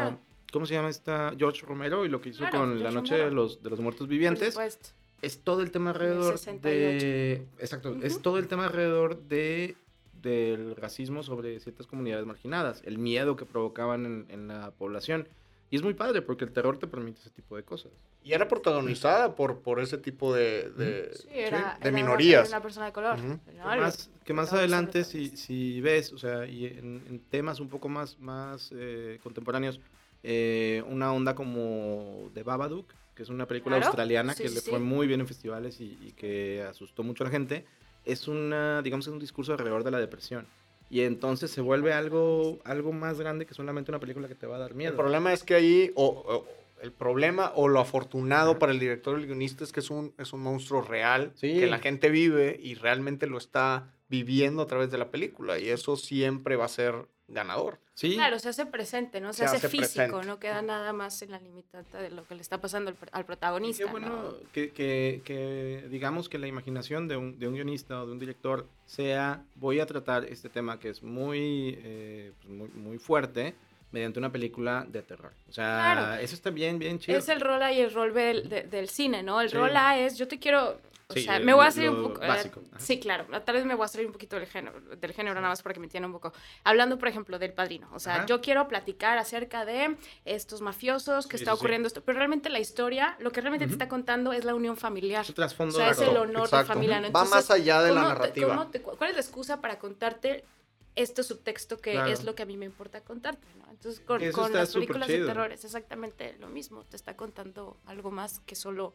Claro. 0.00 0.18
¿cómo 0.50 0.64
se 0.64 0.72
llama 0.74 0.88
esta 0.88 1.34
George 1.36 1.66
Romero 1.66 2.06
y 2.06 2.08
lo 2.08 2.22
que 2.22 2.30
hizo 2.30 2.38
Claro, 2.38 2.58
con 2.60 2.68
George 2.70 2.84
La 2.84 2.90
Noche 2.90 3.10
Romero. 3.18 3.28
de 3.28 3.34
los, 3.34 3.62
de 3.62 3.68
los 3.70 3.80
Muertos 3.80 4.00
Por 4.06 4.08
Vivientes? 4.08 4.54
supuesto. 4.54 4.88
es 5.20 5.40
todo 5.40 5.60
el 5.60 5.70
tema 5.70 5.90
alrededor 5.90 6.38
68. 6.38 7.04
de 7.04 7.32
exacto 7.58 7.96
es 8.02 8.14
Ujú. 8.14 8.22
todo 8.22 8.38
el 8.38 8.48
tema 8.48 8.64
alrededor 8.64 9.20
de 9.24 9.76
del 10.22 10.74
racismo 10.76 11.22
sobre 11.22 11.60
ciertas 11.60 11.86
comunidades 11.86 12.24
marginadas 12.24 12.80
el 12.86 12.96
miedo 12.96 13.36
que 13.36 13.44
provocaban 13.44 14.06
en, 14.06 14.26
en 14.30 14.48
la 14.48 14.70
población 14.70 15.28
y 15.74 15.76
es 15.76 15.82
muy 15.82 15.94
padre 15.94 16.22
porque 16.22 16.44
el 16.44 16.52
terror 16.52 16.78
te 16.78 16.86
permite 16.86 17.18
ese 17.18 17.30
tipo 17.30 17.56
de 17.56 17.64
cosas 17.64 17.90
Y 18.22 18.32
era 18.32 18.46
protagonizada 18.46 19.34
por, 19.34 19.58
por 19.58 19.80
ese 19.80 19.98
tipo 19.98 20.32
de, 20.32 20.70
de, 20.70 21.10
Sí, 21.14 21.26
era, 21.32 21.76
de 21.82 21.88
era 21.88 21.90
minorías. 21.90 22.48
Una 22.48 22.62
persona 22.62 22.86
de 22.86 22.92
color. 22.92 23.18
Ujú. 23.18 23.26
¿no? 23.26 23.40
que 23.72 23.80
más, 23.80 24.10
que 24.24 24.32
más 24.32 24.52
adelante 24.52 25.02
si, 25.02 25.36
si 25.36 25.80
ves 25.80 26.12
o 26.12 26.18
sea 26.18 26.46
y 26.46 26.66
en, 26.66 27.02
en 27.08 27.18
temas 27.28 27.58
un 27.58 27.68
poco 27.68 27.88
más 27.88 28.20
más 28.20 28.70
eh, 28.72 29.18
contemporáneos 29.24 29.80
eh, 30.22 30.84
una 30.86 31.12
onda 31.12 31.34
como 31.34 32.30
de 32.32 32.44
Babadook 32.44 32.92
que 33.16 33.24
es 33.24 33.28
una 33.28 33.46
película 33.48 33.74
Claro. 33.76 33.86
australiana 33.88 34.32
Sí, 34.34 34.44
que 34.44 34.48
sí, 34.50 34.54
le 34.54 34.60
fue 34.60 34.78
muy 34.78 35.08
bien 35.08 35.18
en 35.20 35.26
festivales 35.26 35.80
y, 35.80 35.98
y 36.00 36.12
que 36.12 36.62
asustó 36.62 37.02
mucho 37.02 37.24
a 37.24 37.26
la 37.26 37.30
gente 37.32 37.64
es 38.04 38.28
una 38.28 38.80
digamos 38.80 39.08
es 39.08 39.12
un 39.12 39.18
discurso 39.18 39.50
alrededor 39.50 39.82
de 39.82 39.90
la 39.90 39.98
depresión 39.98 40.46
y 40.90 41.00
entonces 41.00 41.50
se 41.50 41.60
vuelve 41.60 41.92
algo 41.92 42.58
algo 42.64 42.92
más 42.92 43.18
grande 43.18 43.46
que 43.46 43.54
solamente 43.54 43.90
una 43.90 43.98
película 44.00 44.28
que 44.28 44.34
te 44.34 44.46
va 44.46 44.56
a 44.56 44.58
dar 44.60 44.74
miedo 44.74 44.90
El 44.92 44.96
problema 44.96 45.32
es 45.32 45.42
que 45.42 45.54
ahí, 45.54 45.90
o, 45.94 46.04
o- 46.06 46.64
el 46.82 46.92
problema 46.92 47.50
o 47.54 47.66
lo 47.68 47.80
afortunado 47.80 48.58
para 48.58 48.70
el 48.72 48.78
director 48.78 49.16
y 49.18 49.22
el 49.22 49.26
guionista 49.28 49.64
es 49.64 49.72
que 49.72 49.80
es 49.80 49.88
un, 49.90 50.12
es 50.18 50.34
un 50.34 50.40
monstruo 50.42 50.82
real 50.82 51.32
Sí. 51.34 51.54
que 51.58 51.66
la 51.66 51.78
gente 51.78 52.10
vive 52.10 52.58
y 52.62 52.74
realmente 52.74 53.26
lo 53.26 53.38
está 53.38 53.90
viviendo 54.08 54.60
a 54.60 54.66
través 54.66 54.90
de 54.90 54.98
la 54.98 55.10
película 55.10 55.58
y 55.58 55.70
eso 55.70 55.96
siempre 55.96 56.56
va 56.56 56.66
a 56.66 56.68
ser 56.68 57.06
ganador. 57.26 57.78
Sí 57.94 58.14
Claro, 58.14 58.38
se 58.38 58.48
hace 58.48 58.66
presente, 58.66 59.20
¿no? 59.20 59.32
Se, 59.32 59.38
Se 59.38 59.44
hace, 59.46 59.56
hace 59.56 59.68
físico, 59.68 59.94
presente. 60.06 60.26
no 60.26 60.38
queda 60.38 60.62
nada 60.62 60.92
más 60.92 61.20
en 61.22 61.30
la 61.30 61.38
limitante 61.38 61.96
de 61.96 62.10
lo 62.10 62.26
que 62.26 62.34
le 62.34 62.42
está 62.42 62.60
pasando 62.60 62.90
al, 62.90 62.96
al 63.12 63.20
Y 63.22 63.24
protagonista. 63.24 63.84
Qué 63.84 63.90
bueno 63.90 64.08
¿no? 64.08 64.34
que, 64.52 64.70
que- 64.70 65.22
que 65.24 65.86
digamos 65.90 66.28
que 66.28 66.38
la 66.38 66.46
imaginación 66.46 67.08
de 67.08 67.16
un, 67.16 67.38
de 67.38 67.48
un 67.48 67.54
guionista 67.54 68.02
o 68.02 68.06
de 68.06 68.12
un 68.12 68.18
director 68.18 68.66
sea, 68.86 69.42
voy 69.56 69.80
a 69.80 69.86
tratar 69.86 70.24
este 70.24 70.48
tema 70.48 70.78
que 70.78 70.90
es 70.90 71.02
muy, 71.02 71.78
eh, 71.82 72.32
pues, 72.42 72.48
muy, 72.52 72.68
muy 72.70 72.98
fuerte 72.98 73.54
mediante 73.92 74.18
una 74.18 74.32
película 74.32 74.84
de 74.88 75.02
terror. 75.02 75.32
O 75.48 75.52
sea, 75.52 75.92
Claro. 75.94 76.20
eso 76.20 76.34
está 76.34 76.50
bien, 76.50 76.80
bien 76.80 76.98
chido. 76.98 77.16
Es 77.16 77.28
el 77.28 77.40
rol 77.40 77.62
A 77.62 77.72
y 77.72 77.80
el 77.80 77.92
rol 77.94 78.10
B 78.10 78.22
del, 78.22 78.48
de- 78.48 78.62
del 78.64 78.88
cine, 78.88 79.22
¿no? 79.22 79.40
El 79.40 79.50
Sí. 79.50 79.56
rol 79.56 79.76
A 79.76 79.96
es, 80.00 80.18
yo 80.18 80.26
te 80.26 80.40
quiero, 80.40 80.80
o 81.06 81.12
Sí, 81.14 81.22
sea, 81.24 81.36
eh, 81.36 81.40
me 81.44 81.52
voy 81.52 81.66
a 81.66 81.70
salir 81.70 81.90
un 81.90 82.02
poco. 82.02 82.22
eh, 82.22 82.28
básico. 82.28 82.62
Sí, 82.78 82.98
claro. 82.98 83.26
Tal 83.44 83.54
vez 83.54 83.64
me 83.66 83.74
voy 83.74 83.84
a 83.84 83.88
salir 83.88 84.06
un 84.06 84.12
poquito 84.12 84.36
del 84.36 84.46
género, 84.46 84.80
del 84.80 85.12
género 85.12 85.34
nada 85.34 85.48
más 85.48 85.62
para 85.62 85.74
que 85.74 85.80
me 85.80 85.86
entiendan 85.86 86.10
un 86.10 86.18
poco. 86.18 86.32
Hablando, 86.64 86.98
por 86.98 87.08
ejemplo, 87.08 87.38
del 87.38 87.52
padrino. 87.52 87.88
O 87.92 87.98
sea, 88.00 88.16
Ajá. 88.16 88.26
yo 88.26 88.40
quiero 88.40 88.66
platicar 88.68 89.18
acerca 89.18 89.64
de 89.66 89.96
estos 90.24 90.62
mafiosos, 90.62 91.26
que 91.26 91.36
Sí, 91.36 91.44
está 91.44 91.52
sí. 91.52 91.58
ocurriendo 91.58 91.86
esto. 91.88 92.02
Pero 92.02 92.16
realmente 92.18 92.48
la 92.48 92.58
historia, 92.58 93.16
lo 93.20 93.32
que 93.32 93.42
realmente 93.42 93.66
te 93.66 93.72
está 93.72 93.88
contando 93.88 94.32
es 94.32 94.44
la 94.46 94.54
unión 94.54 94.76
familiar. 94.78 95.22
Es 95.22 95.28
el 95.28 95.34
trasfondo 95.34 95.74
O 95.74 95.78
sea, 95.78 95.90
es 95.90 96.00
el 96.00 96.16
honor 96.16 96.34
de 96.48 96.56
Exacto. 96.56 96.72
familia. 96.72 97.00
¿no? 97.00 97.12
Va 97.12 97.24
más 97.26 97.50
allá 97.50 97.82
de 97.82 97.90
la 97.92 98.00
¿cómo 98.00 98.12
te- 98.14 98.18
narrativa. 98.20 98.48
cómo 98.48 98.66
te- 98.68 98.80
¿Cuál 98.80 99.10
es 99.10 99.16
la 99.16 99.22
excusa 99.22 99.60
para 99.60 99.78
contarte 99.78 100.44
este 100.96 101.22
subtexto 101.22 101.78
que 101.80 101.92
Claro. 101.92 102.10
es 102.10 102.24
lo 102.24 102.34
que 102.34 102.44
a 102.44 102.46
mí 102.46 102.56
me 102.56 102.64
importa 102.64 103.02
contarte? 103.02 103.46
¿no? 103.58 103.70
Entonces, 103.70 104.00
con, 104.00 104.18
con 104.30 104.52
las 104.54 104.72
películas 104.72 105.08
de 105.08 105.26
terror 105.26 105.52
es 105.52 105.64
exactamente 105.66 106.34
lo 106.40 106.48
mismo. 106.48 106.84
Te 106.84 106.96
está 106.96 107.14
contando 107.14 107.76
algo 107.84 108.10
más 108.10 108.40
que 108.46 108.54
solo 108.54 108.94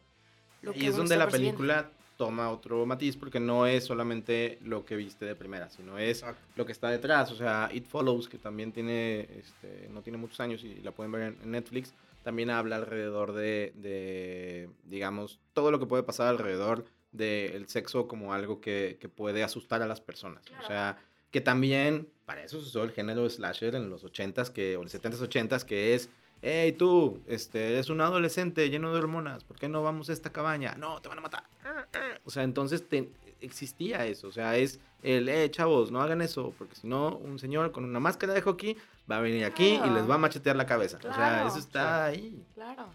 lo 0.62 0.72
que 0.72 0.80
Y 0.80 0.86
es 0.88 0.96
donde 0.96 1.16
la 1.16 1.28
película 1.28 1.90
toma 2.20 2.50
otro 2.50 2.84
matiz 2.84 3.16
porque 3.16 3.40
no 3.40 3.66
es 3.66 3.84
solamente 3.84 4.58
lo 4.62 4.84
que 4.84 4.94
viste 4.94 5.24
de 5.24 5.34
primera, 5.34 5.70
sino 5.70 5.96
es 5.96 6.18
Exacto. 6.18 6.42
lo 6.54 6.66
que 6.66 6.72
está 6.72 6.90
detrás. 6.90 7.32
O 7.32 7.34
sea, 7.34 7.70
It 7.72 7.86
Follows, 7.86 8.28
que 8.28 8.36
también 8.36 8.72
tiene, 8.72 9.20
este, 9.38 9.88
no 9.90 10.02
tiene 10.02 10.18
muchos 10.18 10.38
años 10.38 10.62
y 10.62 10.82
la 10.82 10.92
pueden 10.92 11.12
ver 11.12 11.34
en, 11.42 11.50
Netflix, 11.50 11.94
también 12.22 12.50
habla 12.50 12.76
alrededor 12.76 13.32
de, 13.32 13.72
de, 13.74 14.68
digamos, 14.84 15.40
todo 15.54 15.70
lo 15.70 15.78
que 15.78 15.86
puede 15.86 16.02
pasar 16.02 16.28
alrededor 16.28 16.84
del 17.10 17.66
sexo 17.68 18.06
como 18.06 18.34
algo 18.34 18.60
que, 18.60 18.98
que 19.00 19.08
puede 19.08 19.42
asustar 19.42 19.80
a 19.80 19.86
las 19.86 20.02
personas. 20.02 20.44
Claro. 20.44 20.62
O 20.62 20.66
sea, 20.66 20.98
que 21.30 21.40
también, 21.40 22.06
para 22.26 22.44
eso 22.44 22.60
se 22.60 22.66
usó 22.66 22.82
el 22.84 22.90
género 22.90 23.30
slasher 23.30 23.74
en 23.76 23.88
los 23.88 24.04
80s, 24.04 24.50
que, 24.50 24.76
o 24.76 24.82
los 24.82 24.94
70s, 24.94 25.26
80s, 25.26 25.64
que 25.64 25.94
es 25.94 26.10
hey 26.42 26.72
tú, 26.72 27.22
este, 27.26 27.72
eres 27.72 27.90
un 27.90 28.00
adolescente 28.00 28.68
lleno 28.70 28.92
de 28.92 28.98
hormonas, 28.98 29.44
¿por 29.44 29.58
qué 29.58 29.68
no 29.68 29.82
vamos 29.82 30.08
a 30.08 30.12
esta 30.12 30.30
cabaña? 30.30 30.74
No, 30.76 31.00
te 31.00 31.08
van 31.08 31.18
a 31.18 31.22
matar. 31.22 31.44
O 32.30 32.32
sea, 32.32 32.44
entonces 32.44 32.88
te- 32.88 33.10
existía 33.40 34.06
eso, 34.06 34.28
o 34.28 34.32
sea, 34.32 34.56
es 34.56 34.78
el, 35.02 35.28
eh, 35.28 35.50
chavos, 35.50 35.90
no 35.90 36.00
hagan 36.00 36.22
eso, 36.22 36.54
porque 36.56 36.76
si 36.76 36.86
no, 36.86 37.16
un 37.16 37.40
señor 37.40 37.72
con 37.72 37.82
una 37.84 37.98
máscara 37.98 38.34
de 38.34 38.40
hockey 38.40 38.76
va 39.10 39.16
a 39.18 39.20
venir 39.20 39.44
aquí 39.44 39.80
y 39.84 39.90
les 39.90 40.08
va 40.08 40.14
a 40.14 40.18
machetear 40.18 40.54
la 40.54 40.64
cabeza. 40.66 40.98
O 40.98 41.12
sea, 41.12 41.44
eso 41.48 41.58
está 41.58 42.04
ahí. 42.06 42.40
Claro. 42.54 42.86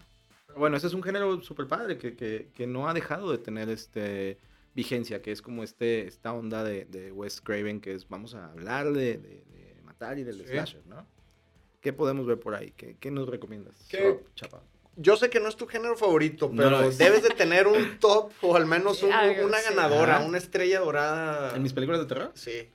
Pero 0.46 0.58
bueno, 0.58 0.78
ese 0.78 0.86
es 0.86 0.94
un 0.94 1.02
género 1.02 1.42
súper 1.42 1.66
padre 1.66 1.98
que, 1.98 2.16
que, 2.16 2.48
que 2.54 2.66
no 2.66 2.88
ha 2.88 2.94
dejado 2.94 3.30
de 3.30 3.36
tener 3.36 3.68
este 3.68 4.38
vigencia, 4.74 5.20
que 5.20 5.32
es 5.32 5.42
como 5.42 5.62
este, 5.64 6.06
esta 6.06 6.32
onda 6.32 6.64
de, 6.64 6.86
de 6.86 7.12
Wes 7.12 7.42
Craven, 7.42 7.80
que 7.82 7.92
es 7.92 8.08
vamos 8.08 8.34
a 8.34 8.46
hablar 8.52 8.86
de, 8.92 9.18
de- 9.18 9.44
de 9.44 9.82
matar 9.84 10.18
y 10.18 10.22
del 10.24 10.38
Sí. 10.38 10.44
slasher, 10.48 10.86
¿no? 10.86 11.04
¿Qué 11.82 11.92
podemos 11.92 12.24
ver 12.26 12.40
por 12.40 12.54
ahí? 12.54 12.72
¿Qué, 12.76 12.96
qué 12.98 13.10
nos 13.10 13.28
recomiendas? 13.28 13.74
¿Qué? 13.90 14.20
Chapa? 14.34 14.62
Yo 14.96 15.16
sé 15.16 15.28
que 15.28 15.40
no 15.40 15.48
es 15.48 15.56
tu 15.56 15.66
género 15.66 15.96
favorito, 15.96 16.50
pero 16.56 16.90
debes 16.90 17.22
de 17.22 17.30
tener 17.30 17.66
un 17.66 17.98
top 18.00 18.32
o 18.40 18.56
al 18.56 18.64
menos 18.66 19.02
un- 19.02 19.10
una 19.10 19.58
sí. 19.58 19.64
ganadora, 19.68 20.16
Ajá. 20.18 20.24
una 20.26 20.38
estrella 20.38 20.80
dorada. 20.80 21.54
¿En 21.54 21.62
mis 21.62 21.72
películas 21.74 22.00
de 22.00 22.06
terror? 22.06 22.30
Sí. 22.34 22.68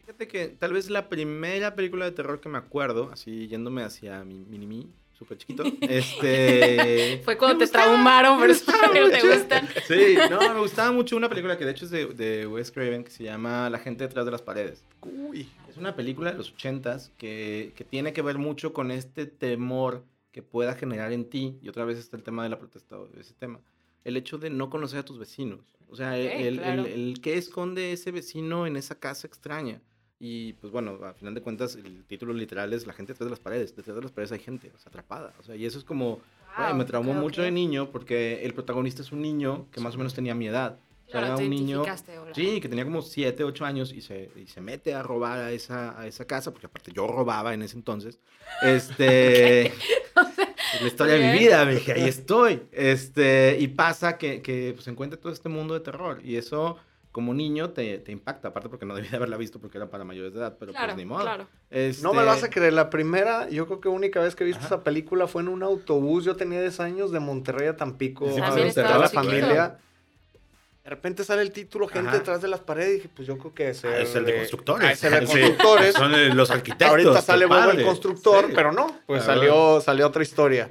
Fíjate 0.00 0.28
que 0.28 0.48
tal 0.48 0.72
vez 0.72 0.90
la 0.90 1.08
primera 1.08 1.74
película 1.74 2.04
de 2.04 2.12
terror 2.12 2.40
que 2.40 2.48
me 2.48 2.58
acuerdo, 2.58 3.10
así 3.12 3.46
yéndome 3.48 3.82
hacia 3.82 4.22
mi 4.24 4.44
mini 4.44 4.66
mí, 4.66 4.90
súper 5.18 5.38
chiquito, 5.38 5.64
este... 5.80 7.20
Fue 7.24 7.36
cuando 7.38 7.58
te 7.64 7.70
traumaron, 7.70 8.38
pero 8.40 8.52
es 8.52 8.62
que 8.62 9.00
no 9.00 9.08
te 9.10 9.20
gustan. 9.26 9.68
Sí, 9.86 10.16
no, 10.30 10.40
me 10.54 10.60
gustaba 10.60 10.92
mucho 10.92 11.16
una 11.16 11.28
película 11.28 11.56
que 11.56 11.64
de 11.64 11.70
hecho 11.70 11.84
es 11.86 11.90
de, 11.90 12.06
de 12.06 12.46
Wes 12.46 12.70
Craven 12.70 13.04
que 13.04 13.10
se 13.10 13.24
llama 13.24 13.70
La 13.70 13.78
gente 13.78 14.04
detrás 14.04 14.24
de 14.26 14.30
las 14.32 14.42
paredes. 14.42 14.82
Uy. 15.02 15.48
Es 15.70 15.76
una 15.78 15.96
película 15.96 16.32
de 16.32 16.38
los 16.38 16.52
ochentas 16.52 17.10
que, 17.18 17.72
que 17.76 17.84
tiene 17.84 18.12
que 18.12 18.22
ver 18.22 18.38
mucho 18.38 18.72
con 18.72 18.90
este 18.90 19.26
temor 19.26 20.04
que 20.34 20.42
pueda 20.42 20.74
generar 20.74 21.12
en 21.12 21.24
ti, 21.30 21.56
y 21.62 21.68
otra 21.68 21.84
vez 21.84 21.96
está 21.96 22.16
el 22.16 22.24
tema 22.24 22.42
de 22.42 22.48
la 22.48 22.58
protesta, 22.58 22.96
ese 23.18 23.34
tema, 23.34 23.60
el 24.04 24.16
hecho 24.16 24.36
de 24.36 24.50
no 24.50 24.68
conocer 24.68 24.98
a 24.98 25.04
tus 25.04 25.16
vecinos. 25.16 25.60
O 25.88 25.94
sea, 25.94 26.18
el, 26.18 26.26
el, 26.46 26.56
claro. 26.58 26.82
el- 26.84 26.92
el 26.92 27.20
qué 27.22 27.38
esconde 27.38 27.92
ese 27.92 28.10
vecino 28.10 28.66
en 28.66 28.74
esa 28.76 28.96
casa 28.98 29.28
extraña. 29.28 29.80
Y 30.18 30.54
pues 30.54 30.72
bueno, 30.72 30.98
a 31.04 31.14
final 31.14 31.34
de 31.34 31.40
cuentas, 31.40 31.76
el 31.76 32.04
título 32.04 32.32
literal 32.32 32.72
es 32.72 32.84
La 32.86 32.92
gente 32.94 33.12
detrás 33.12 33.26
de 33.26 33.30
las 33.30 33.38
paredes. 33.40 33.76
Detrás 33.76 33.94
de 33.94 34.02
las 34.02 34.10
paredes 34.10 34.32
hay 34.32 34.40
gente, 34.40 34.72
o 34.74 34.78
sea, 34.78 34.90
atrapada. 34.90 35.32
O 35.38 35.42
sea, 35.44 35.54
y 35.54 35.64
eso 35.66 35.78
es 35.78 35.84
como, 35.84 36.18
Wow, 36.58 36.74
me 36.74 36.84
traumó 36.84 37.14
mucho 37.14 37.42
de 37.42 37.50
niño 37.52 37.90
porque 37.92 38.44
el 38.44 38.54
protagonista 38.54 39.02
es 39.02 39.12
un 39.12 39.22
niño 39.22 39.66
que 39.70 39.80
más 39.80 39.94
o 39.94 39.98
menos 39.98 40.14
tenía 40.14 40.34
mi 40.34 40.46
edad. 40.48 40.78
Claro, 41.18 41.34
era 41.34 41.36
un 41.44 41.50
niño... 41.50 41.82
hola. 41.82 42.34
Sí, 42.34 42.60
que 42.60 42.68
tenía 42.68 42.84
como 42.84 43.02
7, 43.02 43.44
8 43.44 43.64
años 43.64 43.92
y 43.92 44.00
se, 44.00 44.30
y 44.36 44.46
se 44.46 44.60
mete 44.60 44.94
a 44.94 45.02
robar 45.02 45.38
a 45.40 45.52
esa, 45.52 45.98
a 45.98 46.06
esa 46.06 46.24
casa, 46.26 46.50
porque 46.52 46.66
aparte 46.66 46.92
yo 46.92 47.06
robaba 47.06 47.54
en 47.54 47.62
ese 47.62 47.76
entonces. 47.76 48.18
Este. 48.62 49.66
es 50.74 50.80
la 50.82 50.86
historia 50.86 51.14
de 51.14 51.32
mi 51.32 51.38
vida, 51.38 51.64
me 51.64 51.74
dije, 51.74 51.92
ahí 51.92 52.04
estoy. 52.08 52.62
Este, 52.72 53.56
y 53.58 53.68
pasa 53.68 54.18
que, 54.18 54.42
que 54.42 54.72
pues, 54.74 54.86
encuentra 54.88 55.18
todo 55.20 55.32
este 55.32 55.48
mundo 55.48 55.74
de 55.74 55.80
terror. 55.80 56.20
Y 56.24 56.36
eso, 56.36 56.76
como 57.12 57.32
niño, 57.34 57.70
te, 57.70 57.98
te 57.98 58.12
impacta. 58.12 58.48
Aparte, 58.48 58.68
porque 58.68 58.86
no 58.86 58.94
debía 58.94 59.10
de 59.10 59.16
haberla 59.16 59.36
visto 59.36 59.60
porque 59.60 59.78
era 59.78 59.88
para 59.90 60.04
mayores 60.04 60.32
de 60.32 60.40
edad, 60.40 60.56
pero 60.58 60.72
Claro, 60.72 60.88
pues 60.88 60.96
ni 60.96 61.04
modo. 61.04 61.22
claro. 61.22 61.48
No 62.02 62.12
me 62.12 62.20
lo 62.20 62.26
vas 62.26 62.36
Este, 62.36 62.46
a 62.46 62.50
creer, 62.50 62.72
la 62.72 62.90
primera, 62.90 63.48
yo 63.48 63.66
creo 63.66 63.80
que 63.80 63.88
única 63.88 64.20
vez 64.20 64.34
que 64.36 64.44
he 64.44 64.46
visto 64.46 64.64
Ajá. 64.64 64.74
esa 64.76 64.84
película 64.84 65.26
fue 65.26 65.42
en 65.42 65.48
un 65.48 65.62
autobús. 65.62 66.24
Yo 66.24 66.36
tenía 66.36 66.60
10 66.60 66.78
años 66.80 67.10
de 67.12 67.20
Monterrey 67.20 67.68
a 67.68 67.76
Tampico. 67.76 68.30
Sí, 68.32 68.40
a 68.40 68.50
la 68.50 68.68
chiquito. 68.68 69.08
familia. 69.10 69.78
De 70.84 70.90
repente 70.90 71.24
sale 71.24 71.40
el 71.42 71.50
título, 71.50 71.88
gente 71.88 72.08
Ajá. 72.10 72.18
detrás 72.18 72.42
de 72.42 72.48
las 72.48 72.60
paredes. 72.60 72.90
Y 72.90 72.94
dije, 72.96 73.08
pues 73.16 73.26
yo 73.26 73.38
creo 73.38 73.54
que 73.54 73.70
es 73.70 73.82
Ah, 73.86 73.98
es 74.00 74.14
el 74.14 74.26
de 74.26 74.36
constructores. 74.36 74.86
Ah, 74.86 74.92
es 74.92 75.02
el 75.04 75.10
de 75.12 75.26
Sí, 75.26 75.32
constructores. 75.40 75.94
Son 75.94 76.36
los 76.36 76.50
arquitectos. 76.50 76.88
Ahorita 76.88 77.22
sale 77.22 77.46
Bobo 77.46 77.70
el 77.70 77.82
constructor, 77.84 78.46
Sí. 78.48 78.52
pero 78.54 78.70
no, 78.72 79.00
pues 79.06 79.22
Ah, 79.22 79.26
salió, 79.26 79.80
salió 79.80 80.06
otra 80.06 80.22
historia. 80.22 80.70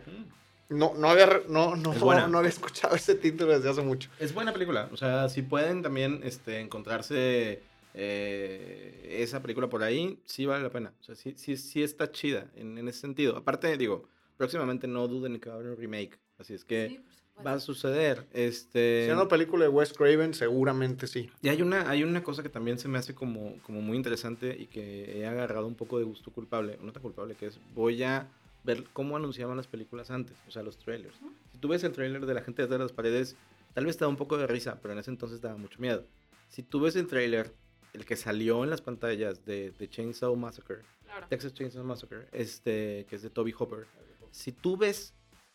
No, 0.70 0.93
no, 0.96 1.10
había, 1.10 1.41
no, 1.50 1.75
no, 1.75 1.93
Es 1.93 2.00
buena. 2.00 2.27
no 2.27 2.38
había 2.38 2.50
escuchado 2.50 2.96
ese 2.96 3.15
título 3.15 3.53
desde 3.53 3.70
hace 3.70 3.82
mucho. 3.82 4.10
Es 4.20 4.34
buena 4.34 4.53
película. 4.53 4.88
O 4.91 4.98
sea, 4.98 5.29
si 5.29 5.41
pueden 5.41 5.82
también 5.82 6.22
este, 6.24 6.60
encontrarse 6.60 7.62
eh, 7.96 9.17
esa 9.20 9.41
película 9.41 9.67
por 9.67 9.84
ahí, 9.84 10.20
sí 10.25 10.46
vale 10.46 10.63
la 10.63 10.70
pena. 10.70 10.93
O 11.01 11.03
sea, 11.03 11.15
sí, 11.15 11.34
sí, 11.38 11.58
sí 11.58 11.82
está 11.84 12.12
chida 12.12 12.46
en, 12.55 12.77
en 12.77 12.88
ese 12.88 13.00
sentido. 13.01 13.36
Aparte, 13.38 13.75
digo, 13.77 14.08
próximamente 14.38 14.88
no 14.88 15.08
duden 15.08 15.39
que 15.39 15.50
va 15.50 15.55
a 15.55 15.60
haber 15.60 15.72
un 15.72 15.77
remake. 15.77 16.20
Así 16.39 16.53
es 16.53 16.65
que 16.65 16.88
Sí, 16.89 16.96
por 17.00 17.12
supuesto. 17.12 17.12
Va 17.46 17.54
a 17.54 17.60
suceder. 17.60 18.25
Este, 18.34 19.04
Siendo 19.06 19.28
película 19.28 19.63
de 19.66 19.70
Wes 19.70 19.94
Craven, 19.94 20.34
seguramente 20.34 21.08
sí. 21.08 21.30
y 21.42 21.50
hay 21.50 21.62
una, 21.62 21.90
hay 21.90 22.04
una 22.04 22.24
cosa 22.24 22.44
que 22.44 22.50
también 22.50 22.78
se 22.80 22.88
me 22.88 22.98
hace 22.98 23.13
como, 23.16 23.58
como 23.63 23.82
muy 23.82 23.98
interesante 23.98 24.56
y 24.58 24.68
que 24.68 25.18
he 25.20 25.25
agarrado 25.25 25.68
un 25.68 25.75
poco 25.75 25.98
de 25.98 26.06
gusto 26.06 26.32
culpable, 26.32 26.78
no 26.82 26.92
tan 26.92 27.02
culpable, 27.02 27.36
que 27.36 27.48
es 27.48 27.60
voy 27.74 28.04
a 28.04 28.30
ver 28.63 28.86
cómo 28.94 29.18
anunciaban 29.18 29.58
las 29.58 29.68
películas 29.68 30.10
antes, 30.10 30.38
o 30.48 30.52
sea, 30.52 30.63
los 30.63 30.78
trailers. 30.78 31.16
Si 31.52 31.58
tú 31.58 31.68
ves 31.68 31.84
el 31.84 31.92
trailer 31.92 32.25
de 32.25 32.34
la 32.34 32.42
gente 32.42 32.62
detrás 32.62 32.80
de 32.80 32.86
las 32.86 32.94
paredes, 32.94 33.36
tal 33.74 33.86
vez 33.86 33.98
te 33.98 34.06
da 34.06 34.10
un 34.10 34.16
poco 34.18 34.38
de 34.38 34.48
risa, 34.48 34.80
pero 34.82 34.94
en 34.94 35.00
ese 35.00 35.12
entonces 35.12 35.42
daba 35.42 35.58
mucho 35.58 35.80
miedo. 35.80 36.06
Si 36.50 36.63
tú 36.63 36.80
ves 36.80 36.96
el 36.96 37.08
trailer, 37.08 37.52
el 37.94 38.06
que 38.06 38.16
salió 38.16 38.63
en 38.63 38.70
las 38.70 38.82
pantallas 38.82 39.44
de, 39.46 39.72
de 39.72 39.90
Chainsaw 39.90 40.36
Massacre, 40.36 40.78
Claro. 41.04 41.28
Texas 41.30 41.54
Chainsaw 41.54 41.84
Massacre, 41.84 42.28
este, 42.32 43.06
que 43.08 43.18
es 43.18 43.22
de 43.22 43.30
Toby 43.30 43.54
Hopper, 43.60 43.86
si 44.32 44.52
tú 44.52 44.78
ves 44.78 45.13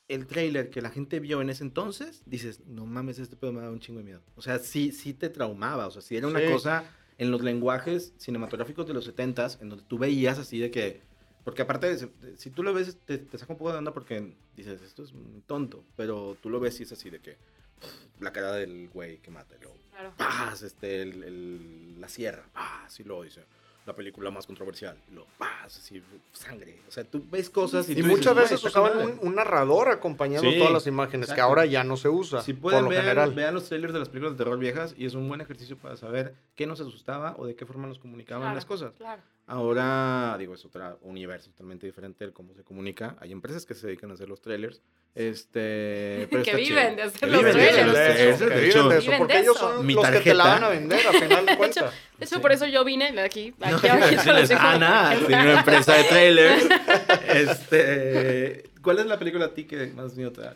el 0.08 0.26
trailer 0.26 0.70
que 0.70 0.80
la 0.80 0.90
gente 0.90 1.20
vio 1.20 1.40
en 1.42 1.50
ese 1.50 1.62
entonces, 1.64 2.22
dices, 2.26 2.60
no 2.66 2.86
mames, 2.86 3.18
este 3.18 3.36
pedo 3.36 3.52
me 3.52 3.60
da 3.60 3.70
un 3.70 3.80
chingo 3.80 3.98
de 3.98 4.04
miedo. 4.04 4.22
O 4.36 4.42
sea, 4.42 4.58
sí, 4.58 4.90
sí 4.92 5.12
te 5.14 5.28
traumaba. 5.28 5.86
O 5.86 5.90
sea, 5.90 6.00
sí 6.02 6.16
era 6.16 6.26
una 6.26 6.40
Sí. 6.40 6.46
cosa 6.50 6.84
en 7.18 7.30
los 7.30 7.42
lenguajes 7.42 8.14
cinematográficos 8.16 8.86
de 8.86 8.94
los 8.94 9.04
70s, 9.06 9.58
en 9.60 9.68
donde 9.68 9.84
tú 9.84 9.98
veías 9.98 10.38
así 10.38 10.58
de 10.58 10.70
que. 10.70 11.02
Porque 11.44 11.62
aparte, 11.62 11.94
de- 11.96 12.36
si 12.36 12.50
tú 12.50 12.62
lo 12.62 12.72
ves, 12.74 12.98
te, 13.04 13.18
te 13.18 13.38
saca 13.38 13.52
un 13.54 13.58
poco 13.58 13.72
de 13.72 13.78
onda 13.78 13.92
porque 13.92 14.34
dices, 14.56 14.80
esto 14.82 15.02
es 15.02 15.12
muy 15.12 15.40
tonto. 15.42 15.84
Pero 15.96 16.36
tú 16.42 16.50
lo 16.50 16.60
ves 16.60 16.78
y 16.80 16.82
es 16.84 16.92
así 16.92 17.10
de 17.10 17.20
que. 17.20 17.36
pff, 17.80 18.20
La 18.22 18.32
cara 18.32 18.52
del 18.52 18.88
güey 18.88 19.18
que 19.18 19.30
mata, 19.30 19.54
y 19.58 19.62
luego, 19.62 19.76
Claro. 19.90 20.12
¡paz! 20.16 20.62
Este, 20.62 21.02
el, 21.02 21.22
el- 21.22 22.00
la 22.00 22.08
sierra, 22.08 22.48
¡paz! 22.52 22.98
Y 23.00 23.04
luego 23.04 23.22
dice, 23.24 23.44
la 23.88 23.95
película 23.95 24.30
más 24.30 24.47
controversial, 24.47 24.97
y 25.11 25.14
luego, 25.14 25.28
¡paz! 25.38 25.78
Así, 25.78 26.00
sangre. 26.33 26.78
O 26.87 26.92
sea, 26.92 27.02
tú 27.04 27.25
ves 27.30 27.50
cosas 27.50 27.88
y, 27.88 27.92
Y 27.92 27.97
tú 28.02 28.07
muchas 28.07 28.37
dices, 28.37 28.61
"Güey, 28.62 28.85
veces 28.85 28.97
madre". 29.02 29.18
un, 29.21 29.28
un 29.28 29.35
narrador 29.35 29.88
acompañando 29.88 30.49
Sí, 30.50 30.59
todas 30.59 30.73
las 30.73 30.87
imágenes, 30.87 31.33
que 31.33 31.40
ahora 31.40 31.64
ya 31.66 31.83
no 31.85 31.97
se 31.97 32.09
usa. 32.09 32.42
Si 32.42 32.52
por 32.52 32.62
pueden, 32.62 32.85
lo 32.85 32.90
vean, 32.90 33.02
general. 33.02 33.33
vean 33.35 33.54
los 33.54 33.68
trailers 33.68 33.92
de 33.92 33.99
las 33.99 34.09
películas 34.09 34.35
de 34.35 34.38
terror 34.45 34.59
viejas 34.59 34.95
y 34.97 35.07
es 35.07 35.14
un 35.14 35.26
buen 35.26 35.40
ejercicio 35.40 35.76
para 35.76 35.97
saber 35.97 36.35
qué 36.54 36.66
nos 36.66 36.80
asustaba 36.80 37.35
o 37.38 37.47
de 37.47 37.57
qué 37.57 37.66
forma 37.66 37.88
nos 37.88 37.99
comunicaban 37.99 38.42
Claro, 38.42 38.54
las 38.54 38.64
cosas. 38.66 38.92
Claro. 38.99 39.23
Ahora, 39.49 40.37
digo, 40.38 40.55
es 40.55 40.64
otro 40.67 40.99
universo 41.02 41.50
totalmente 41.50 41.87
diferente 41.87 42.23
el 42.25 42.35
cómo 42.35 42.55
se 42.55 42.62
comunica. 42.62 43.17
Hay 43.19 43.33
empresas 43.33 43.64
que 43.64 43.73
se 43.75 43.87
dedican 43.87 44.11
a 44.11 44.14
hacer 44.14 44.28
los 44.28 44.43
trailers. 44.43 44.83
Este, 45.14 46.28
pero 46.31 46.43
Que 46.43 46.55
viven 46.55 46.67
chido. 46.88 46.97
de 46.97 47.02
hacer 47.02 47.21
Que 47.21 47.26
los 47.28 47.38
viven 47.45 47.57
de 47.57 47.69
trailers. 47.69 47.93
de 47.95 48.31
eso, 48.31 48.45
de 48.47 48.55
que 48.55 48.69
hecho. 48.69 48.83
viven 48.85 48.88
de 48.90 48.99
eso, 48.99 49.12
porque 49.19 49.33
de 49.35 49.40
ellos 49.40 49.57
eso. 49.57 49.75
son 49.76 49.87
Mi 49.87 49.95
los 49.95 50.07
que 50.11 50.21
te 50.21 50.35
la 50.35 50.45
van 50.45 50.64
a 50.64 50.69
vender 50.69 51.07
a 51.07 51.12
final 51.12 51.47
de 51.47 51.57
cuentas. 51.57 51.85
De 52.19 52.25
hecho, 52.26 52.35
Sí. 52.37 52.40
por 52.43 52.52
eso 52.52 52.67
yo 52.67 52.85
vine 52.85 53.11
de 53.12 53.21
aquí. 53.23 53.55
No, 53.59 53.67
aquí, 53.76 53.88
decirles, 54.14 54.50
Ana, 54.50 55.17
tiene 55.26 55.43
una 55.43 55.59
empresa 55.61 55.95
de 55.95 56.05
trailers. 56.05 56.67
Este, 57.28 58.64
¿Cuál 58.83 58.99
es 58.99 59.07
la 59.07 59.19
película 59.19 59.47
a 59.47 59.55
ti 59.55 59.64
que 59.64 59.87
más 59.88 60.14
miedo 60.14 60.31
te 60.33 60.43
da? 60.43 60.55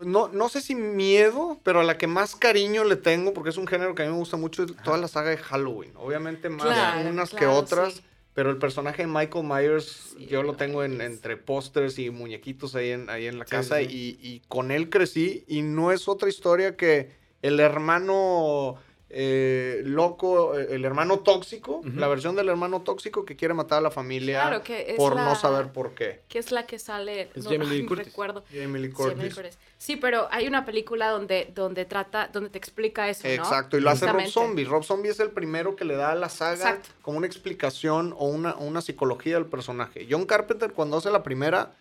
No, 0.00 0.28
no 0.28 0.48
sé 0.48 0.60
si 0.60 0.74
miedo, 0.74 1.58
pero 1.62 1.80
a 1.80 1.84
la 1.84 1.98
que 1.98 2.06
más 2.06 2.34
cariño 2.36 2.84
le 2.84 2.96
tengo, 2.96 3.32
porque 3.34 3.50
es 3.50 3.56
un 3.56 3.66
género 3.66 3.94
que 3.94 4.02
a 4.02 4.06
mí 4.06 4.12
me 4.12 4.18
gusta 4.18 4.36
mucho, 4.36 4.62
es 4.64 4.74
toda 4.82 4.96
la 4.98 5.08
saga 5.08 5.30
de 5.30 5.36
Halloween. 5.36 5.92
Obviamente 5.96 6.48
más 6.48 6.62
Claro, 6.66 7.08
unas 7.10 7.30
que 7.30 7.46
otras, 7.46 7.94
sí. 7.94 8.00
pero 8.34 8.50
el 8.50 8.56
personaje 8.58 9.02
de 9.02 9.08
Michael 9.08 9.44
Myers, 9.44 10.14
Sí, 10.16 10.26
yo 10.26 10.42
lo 10.42 10.54
tengo 10.54 10.84
en- 10.84 11.00
entre 11.00 11.36
pósters 11.36 11.98
y 11.98 12.10
muñequitos 12.10 12.74
ahí 12.74 12.90
en, 12.90 13.10
ahí 13.10 13.26
en 13.26 13.38
la 13.38 13.44
Sí, 13.44 13.50
casa 13.50 13.78
sí. 13.78 13.86
Y, 13.90 14.18
y 14.26 14.40
con 14.48 14.70
él 14.70 14.88
crecí 14.90 15.44
y 15.46 15.62
no 15.62 15.92
es 15.92 16.08
otra 16.08 16.28
historia 16.28 16.76
que, 16.76 17.18
el 17.42 17.58
hermano 17.58 18.76
eh, 19.12 19.82
loco, 19.84 20.56
eh, 20.58 20.68
el 20.70 20.84
hermano 20.84 21.18
tóxico, 21.18 21.80
la 21.96 22.06
versión 22.06 22.36
del 22.36 22.48
hermano 22.48 22.82
tóxico 22.82 23.24
que 23.24 23.34
quiere 23.34 23.54
matar 23.54 23.78
a 23.78 23.80
la 23.80 23.90
familia 23.90 24.42
Claro, 24.42 24.62
que 24.62 24.92
es 24.92 24.96
por 24.96 25.16
la- 25.16 25.24
no 25.24 25.34
saber 25.34 25.72
por 25.72 25.94
qué. 25.94 26.20
Que 26.28 26.38
es 26.38 26.52
la 26.52 26.64
que 26.66 26.78
sale. 26.78 27.28
Es 27.34 27.44
no, 27.44 27.50
Jamie 27.50 27.66
Lee 27.68 27.86
Curtis. 27.86 28.06
recuerdo. 28.06 28.44
Jamie 28.52 28.80
Lee 28.80 28.88
Sí, 28.88 28.94
Jamie 28.96 29.14
Lee 29.16 29.20
Curtis. 29.22 29.34
Curtis. 29.34 29.58
Sí, 29.78 29.96
pero 29.96 30.28
hay 30.30 30.46
una 30.46 30.64
película 30.64 31.08
donde, 31.10 31.50
donde 31.54 31.84
trata, 31.86 32.28
donde 32.32 32.50
te 32.50 32.58
explica 32.58 33.08
eso, 33.08 33.26
¿no? 33.26 33.34
Exacto, 33.34 33.76
y 33.76 33.80
lo 33.80 33.90
hace 33.90 34.06
Rob. 34.06 34.26
Zombie. 34.26 34.64
Rob 34.64 34.84
Zombie 34.84 35.10
es 35.10 35.18
el 35.18 35.30
primero 35.30 35.74
que 35.74 35.84
le 35.84 35.96
da 35.96 36.12
a 36.12 36.14
la 36.14 36.28
saga 36.28 36.54
Exacto. 36.70 36.90
como 37.02 37.18
una 37.18 37.26
explicación 37.26 38.14
o 38.16 38.26
una, 38.28 38.54
una 38.56 38.80
psicología 38.80 39.34
del 39.34 39.46
personaje. 39.46 40.06
John 40.08 40.24
Carpenter 40.26 40.72
cuando 40.72 40.98
hace 40.98 41.10
la 41.10 41.22
primera 41.24 41.72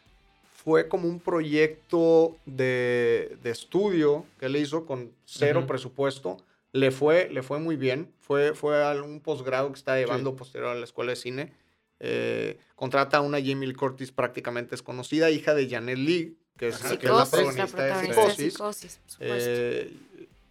fue 0.64 0.88
como 0.88 1.08
un 1.08 1.20
proyecto 1.20 2.36
de, 2.46 3.38
de 3.44 3.50
estudio 3.52 4.26
que 4.40 4.48
él 4.48 4.56
hizo 4.56 4.86
con 4.86 5.12
cero 5.26 5.66
presupuesto. 5.68 6.38
Le 6.72 6.92
fue, 6.92 7.30
le 7.32 7.42
fue 7.44 7.60
muy 7.60 7.76
bien. 7.76 8.12
Fue, 8.20 8.54
fue 8.54 8.84
a 8.84 8.92
un 9.02 9.20
posgrado 9.22 9.72
que 9.72 9.78
está 9.80 9.98
llevando 9.98 10.36
posterior 10.36 10.70
a 10.70 10.76
la 10.76 10.84
escuela 10.84 11.12
de 11.12 11.16
cine. 11.16 11.54
Eh, 12.00 12.58
contrata 12.76 13.18
a 13.18 13.22
una 13.22 13.40
Jamie 13.40 13.68
Lee 13.68 13.74
Curtis 13.74 14.12
prácticamente 14.12 14.72
desconocida, 14.72 15.30
hija 15.32 15.54
de 15.54 15.68
Janet 15.70 15.98
Lee, 15.98 16.38
que 16.58 16.70
es, 16.70 16.76
Ajá, 16.76 16.90
que 16.98 17.08
es 17.08 17.12
la 17.12 17.26
protagonista 17.26 17.84
de 17.84 17.92
Psicosis. 18.14 18.54
Psicosis, 18.54 18.98
por 19.04 19.12
supuesto. 19.12 19.36
Eh, 19.50 19.94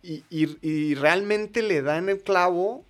y, 0.02 0.25
y- 0.30 0.58
y 0.62 0.94
realmente 0.94 1.62
le 1.62 1.82
da 1.82 1.98
en 1.98 2.08
el 2.08 2.20
clavo 2.20 2.84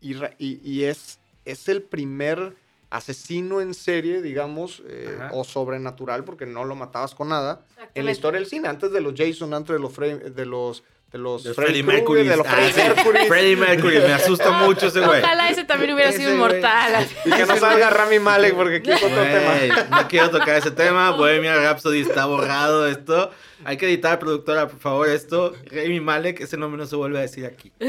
y, 0.00 0.14
y 0.38 0.82
es, 0.84 1.18
es 1.44 1.68
el 1.68 1.82
primer 1.82 2.54
asesino 2.90 3.60
en 3.60 3.74
serie, 3.74 4.22
digamos, 4.22 4.82
eh, 4.86 5.18
o 5.32 5.44
sobrenatural, 5.44 6.24
porque 6.24 6.46
no 6.46 6.64
lo 6.64 6.74
matabas 6.76 7.14
con 7.14 7.28
nada, 7.28 7.64
en 7.94 8.04
la 8.06 8.12
historia 8.12 8.38
del 8.40 8.48
cine, 8.48 8.68
antes 8.68 8.90
de 8.92 9.00
los 9.00 9.14
Jason, 9.16 9.52
antes 9.54 9.74
de 9.74 9.80
los, 9.80 9.92
Fre- 9.94 10.18
de 10.32 10.46
los, 10.46 10.82
de 11.12 11.18
los 11.18 11.44
De 11.44 11.54
Freddy 11.54 11.82
Freddie 11.82 11.82
Mercury. 11.84 12.24
de 12.28 12.36
los 12.36 12.46
Ah, 12.46 12.50
Freddie. 12.50 12.88
Mercury, 12.94 13.18
Freddie 13.28 13.56
Mercury, 13.56 13.98
me 13.98 14.12
asusta 14.12 14.50
mucho 14.64 14.88
ese 14.88 15.00
güey. 15.00 15.22
Ojalá 15.22 15.48
ese 15.50 15.64
también 15.64 15.94
hubiera 15.94 16.10
Ese 16.10 16.18
sido 16.18 16.32
inmortal. 16.34 17.06
y 17.24 17.30
que 17.30 17.46
no 17.46 17.56
salga 17.56 17.90
Rami 17.90 18.18
Malek, 18.18 18.54
porque 18.54 18.76
es 18.84 19.02
otro 19.02 19.22
tema. 19.22 19.86
No 20.02 20.08
quiero 20.08 20.30
tocar 20.30 20.56
ese 20.56 20.70
tema. 20.72 21.10
Bohemian 21.12 21.56
Rhapsody 21.62 22.00
está 22.00 22.26
borrado 22.26 22.86
esto. 22.88 23.30
Hay 23.64 23.78
que 23.78 23.86
editar, 23.86 24.18
productora, 24.18 24.68
por 24.68 24.78
favor, 24.80 25.08
esto. 25.08 25.54
Remy 25.66 26.00
Malek, 26.00 26.40
ese 26.40 26.58
nombre 26.58 26.78
no 26.78 26.86
se 26.86 26.94
vuelve 26.96 27.18
a 27.18 27.22
decir 27.22 27.46
aquí. 27.46 27.72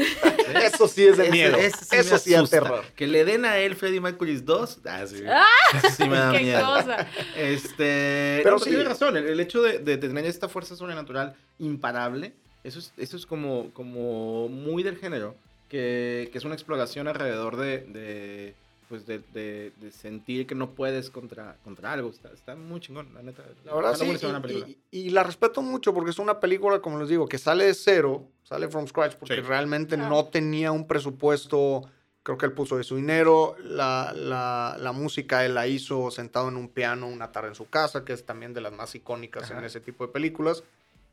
Eso 0.62 0.88
sí 0.88 1.06
es 1.06 1.18
de 1.18 1.24
Ese- 1.24 1.32
miedo. 1.32 1.56
ese 1.58 1.84
sí 1.84 1.96
Eso 1.96 2.16
sí 2.18 2.32
es 2.34 2.48
terror. 2.48 2.82
Que 2.96 3.06
le 3.06 3.26
den 3.26 3.44
a 3.44 3.58
él 3.58 3.76
Freddie 3.76 4.00
Mercury 4.00 4.36
2. 4.40 4.78
Ah, 4.86 5.04
sí. 5.06 5.22
¡Ah! 5.28 5.44
Eso 5.76 5.90
sí 5.94 6.08
me 6.08 6.16
da 6.16 6.32
Qué 6.32 6.38
miedo. 6.40 6.64
cosa. 6.66 7.06
Este. 7.36 8.40
Pero 8.42 8.56
Pero 8.56 8.58
sí. 8.60 8.70
tiene 8.70 8.84
razón. 8.84 9.16
El, 9.18 9.26
el 9.28 9.40
hecho 9.40 9.60
de, 9.60 9.78
de 9.80 9.98
tener 9.98 10.24
esta 10.24 10.48
fuerza 10.48 10.74
sobrenatural 10.74 11.34
imparable, 11.58 12.32
eso 12.68 12.78
es, 12.78 12.92
eso 12.96 13.16
es 13.16 13.26
como, 13.26 13.70
como 13.72 14.48
muy 14.48 14.82
del 14.82 14.96
género. 14.96 15.34
Que, 15.68 16.30
que 16.32 16.38
es 16.38 16.44
una 16.44 16.54
exploración 16.54 17.08
alrededor 17.08 17.56
de. 17.56 17.80
de 17.80 18.54
pues 18.88 19.04
de, 19.06 19.18
de- 19.34 19.70
de 19.82 19.90
sentir 19.92 20.46
que 20.46 20.54
no 20.54 20.70
puedes 20.70 21.10
contra, 21.10 21.56
contra 21.62 21.92
algo. 21.92 22.08
Está, 22.08 22.32
está 22.32 22.54
muy 22.56 22.80
chingón, 22.80 23.12
la 23.12 23.20
neta. 23.20 23.42
La 23.66 23.74
verdad 23.74 23.94
sí, 23.94 24.06
y- 24.06 24.40
película. 24.40 24.66
y, 24.66 24.78
y 24.90 25.10
la 25.10 25.24
respeto 25.24 25.60
mucho 25.60 25.92
porque 25.92 26.10
es 26.10 26.18
una 26.18 26.40
película, 26.40 26.80
como 26.80 26.98
les 26.98 27.10
digo, 27.10 27.28
que 27.28 27.36
sale 27.36 27.66
de 27.66 27.74
cero, 27.74 28.24
sale 28.44 28.66
from 28.68 28.86
scratch, 28.86 29.16
porque 29.16 29.34
Sí. 29.34 29.40
realmente 29.42 29.96
Ah. 29.96 30.08
no 30.08 30.24
tenía 30.24 30.72
un 30.72 30.86
presupuesto, 30.86 31.82
creo 32.22 32.38
que 32.38 32.46
él 32.46 32.52
puso 32.52 32.78
de 32.78 32.84
su 32.84 32.96
dinero, 32.96 33.56
la, 33.62 34.14
la, 34.16 34.76
la 34.80 34.92
música 34.92 35.44
él 35.44 35.52
la 35.54 35.66
hizo 35.66 36.10
sentado 36.10 36.48
en 36.48 36.56
un 36.56 36.68
piano 36.70 37.08
una 37.08 37.30
tarde 37.30 37.48
en 37.48 37.54
su 37.56 37.68
casa, 37.68 38.06
que 38.06 38.14
es 38.14 38.24
también 38.24 38.54
de 38.54 38.62
las 38.62 38.72
más 38.72 38.94
icónicas 38.94 39.50
en 39.50 39.62
ese 39.64 39.80
tipo 39.80 40.06
de 40.06 40.12
películas. 40.14 40.64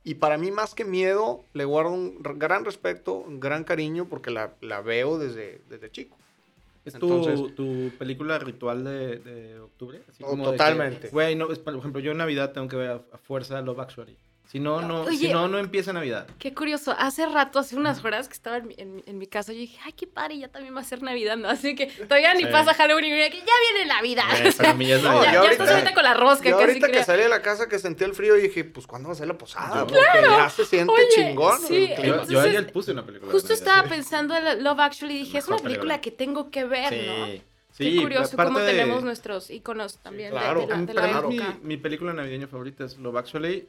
Y 0.06 0.16
para 0.16 0.38
mí, 0.38 0.52
más 0.52 0.74
que 0.76 0.86
miedo, 0.86 1.44
le 1.54 1.66
guardo 1.66 1.92
un 1.92 2.22
gran 2.22 2.64
respeto, 2.64 3.16
un 3.16 3.40
gran 3.42 3.64
cariño, 3.66 4.08
porque 4.08 4.30
la, 4.32 4.54
la 4.62 4.80
veo 4.82 5.18
desde, 5.18 5.60
desde 5.68 5.92
chico. 5.92 6.16
¿Es 6.86 6.94
tu, 6.94 7.12
Entonces- 7.12 7.56
tu 7.56 7.92
película 7.98 8.38
ritual 8.38 8.84
de, 8.84 9.18
de 9.18 9.60
octubre? 9.60 10.02
Así 10.08 10.24
Oh, 10.24 10.30
como 10.30 10.44
totalmente. 10.52 11.10
Güey, 11.10 11.36
no, 11.36 11.52
es, 11.52 11.58
por 11.58 11.76
ejemplo, 11.76 12.00
yo 12.00 12.12
en 12.12 12.20
Navidad 12.20 12.54
tengo 12.54 12.68
que 12.68 12.76
ver 12.76 12.90
a, 12.92 13.02
a 13.12 13.18
fuerza 13.18 13.60
Love 13.62 13.80
Actually. 13.80 14.16
Si 14.48 14.60
no, 14.60 14.82
no, 14.82 15.02
Oye. 15.02 15.18
si 15.18 15.28
no, 15.34 15.48
no 15.50 15.58
empieza 15.58 15.92
Navidad. 15.92 16.28
Qué 16.40 16.54
curioso. 16.54 16.96
Hace 16.98 17.26
rato, 17.26 17.60
hace 17.60 17.76
unas 17.76 18.04
horas 18.06 18.28
que 18.28 18.34
estaba 18.36 18.58
en 18.58 18.68
mi, 18.68 18.76
en 18.78 18.96
mi- 18.96 19.04
en 19.06 19.18
mi 19.18 19.28
casa, 19.28 19.52
yo 19.52 19.60
dije, 19.60 19.78
ay, 19.84 19.92
qué 19.94 20.08
padre, 20.08 20.38
ya 20.38 20.48
también 20.48 20.74
va 20.76 20.82
a 20.82 20.84
ser 20.86 21.02
Navidad, 21.02 21.36
¿no? 21.36 21.50
Así 21.50 21.76
que 21.76 21.88
todavía 21.88 22.34
ni 22.36 22.44
Sí. 22.44 22.50
pasa 22.52 22.74
Halloween 22.74 23.06
y 23.06 23.12
mira 23.12 23.30
que 23.30 23.40
ya 23.40 23.46
viene 23.74 23.90
Navidad. 23.90 24.24
Güey, 24.40 24.54
para 24.54 24.74
mí 24.76 24.86
ya 24.88 24.96
es 24.98 25.04
No, 25.04 25.10
Navidad. 25.10 25.24
ya, 25.26 25.30
y 25.30 25.34
ya 25.34 25.40
ahorita- 25.40 25.64
estás 25.64 25.70
ahorita 25.72 25.94
con 25.94 26.04
la 26.04 26.14
rosca, 26.14 26.50
Yo 26.50 26.58
casi 26.58 26.70
ahorita 26.70 26.88
que 26.88 26.94
creo. 26.94 27.04
salí 27.06 27.24
de 27.24 27.30
la 27.30 27.42
casa 27.42 27.68
que 27.68 27.80
sentí 27.80 28.04
el 28.04 28.14
frío 28.14 28.36
dije, 28.36 28.64
pues 28.64 28.88
¿cuándo 28.88 29.10
va 29.10 29.14
a 29.14 29.18
ser 29.18 29.28
la 29.28 29.38
posada? 29.38 29.80
Yo- 29.80 29.88
Porque 29.88 30.02
ya 30.30 30.50
se 30.50 30.64
siente 30.66 30.94
Oye, 30.94 31.08
chingón. 31.16 31.60
sí, 31.60 31.76
el 31.76 31.86
clima. 31.96 32.04
Yo, 32.06 32.14
Entonces, 32.14 32.34
yo 32.34 32.40
ayer 32.42 32.72
puse 32.72 32.92
una 32.92 33.06
película. 33.06 33.28
de 33.28 33.34
Justo 33.34 33.50
Navidad. 33.54 33.68
estaba 33.68 33.90
pensando 33.90 34.36
en 34.38 34.64
Love 34.64 34.80
Actually 34.80 35.16
y 35.16 35.20
dije, 35.20 35.38
es 35.40 35.48
una 35.48 35.58
película 35.58 35.96
película. 35.96 36.02
que 36.02 36.12
tengo 36.12 36.50
que 36.52 36.64
ver, 36.66 36.90
Sí, 36.94 37.02
¿no? 37.08 37.26
sí. 37.72 37.96
Qué 37.96 38.02
curioso 38.04 38.34
aparte 38.36 38.54
cómo 38.54 38.60
de- 38.60 38.72
tenemos 38.72 39.04
nuestros 39.04 39.50
iconos 39.50 39.98
también 39.98 40.32
de- 40.32 40.38
claro. 40.40 40.62
de, 40.62 40.68
la, 40.68 40.78
de 40.78 40.94
la 40.94 41.22
mí, 41.24 41.38
época. 41.38 41.58
mi, 41.62 41.68
mi 41.68 41.78
película 41.78 42.14
navideña 42.14 42.48
favorita 42.48 42.86
es 42.86 42.98
Love 42.98 43.18
Actually, 43.18 43.68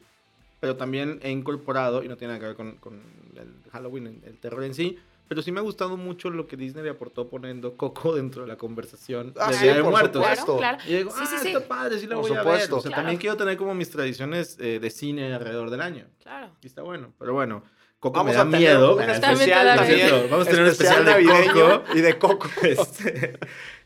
pero 0.59 0.75
también 0.75 1.19
he 1.23 1.31
incorporado, 1.31 2.03
y 2.03 2.07
no 2.07 2.17
tiene 2.17 2.33
nada 2.33 2.39
que 2.39 2.47
ver 2.47 2.55
con, 2.55 2.77
con 2.77 3.01
el 3.35 3.71
Halloween, 3.71 4.21
el, 4.25 4.37
terror 4.39 4.63
en 4.63 4.73
sí, 4.73 4.97
pero 5.27 5.41
sí 5.41 5.51
me 5.51 5.59
ha 5.59 5.63
gustado 5.63 5.97
mucho 5.97 6.29
lo 6.29 6.47
que 6.47 6.55
Disney 6.55 6.83
le 6.83 6.89
aportó 6.91 7.27
poniendo 7.29 7.75
Coco 7.75 8.15
dentro 8.15 8.43
de 8.43 8.47
la 8.47 8.55
conversación 8.57 9.33
Ah, 9.37 9.49
de 9.49 9.53
sí, 9.55 9.63
Día 9.65 9.75
de 9.75 9.81
por 9.83 9.91
Muertos. 9.91 10.21
supuesto. 10.23 10.57
Claro, 10.57 10.77
claro. 10.77 10.89
Y 10.91 10.97
digo, 10.97 11.11
Sí, 11.11 11.17
ah, 11.21 11.25
sí, 11.29 11.35
sí. 11.41 11.47
está 11.49 11.67
padre, 11.67 11.99
sí 11.99 12.07
la 12.07 12.15
Por 12.15 12.21
voy 12.29 12.31
a 12.31 12.33
ver. 12.35 12.43
supuesto. 12.43 12.77
O 12.77 12.81
sea, 12.81 12.89
Claro. 12.89 13.01
también 13.01 13.19
quiero 13.19 13.35
tener 13.35 13.57
como 13.57 13.73
mis 13.75 13.89
tradiciones 13.89 14.57
eh, 14.59 14.79
de 14.79 14.89
cine 14.89 15.33
alrededor 15.33 15.69
del 15.69 15.81
año. 15.81 16.05
Claro. 16.23 16.51
Y 16.61 16.67
está 16.67 16.81
bueno, 16.81 17.13
pero 17.19 17.33
bueno. 17.33 17.63
Coco 17.99 18.17
Vamos 18.19 18.31
me 18.31 18.35
da 18.35 18.41
a 18.41 18.45
tener 18.45 18.59
miedo. 18.59 18.95
un 18.95 19.01
Ah, 19.01 19.11
especial. 19.11 20.27
Vamos 20.29 20.47
a 20.47 20.49
tener 20.49 20.63
un 20.65 20.69
especial 20.69 21.03
de 21.03 21.11
navideño 21.11 21.53
Coco. 21.53 21.83
y 21.97 22.01
de 22.01 22.17
Coco. 22.19 22.47
Este, 22.63 23.39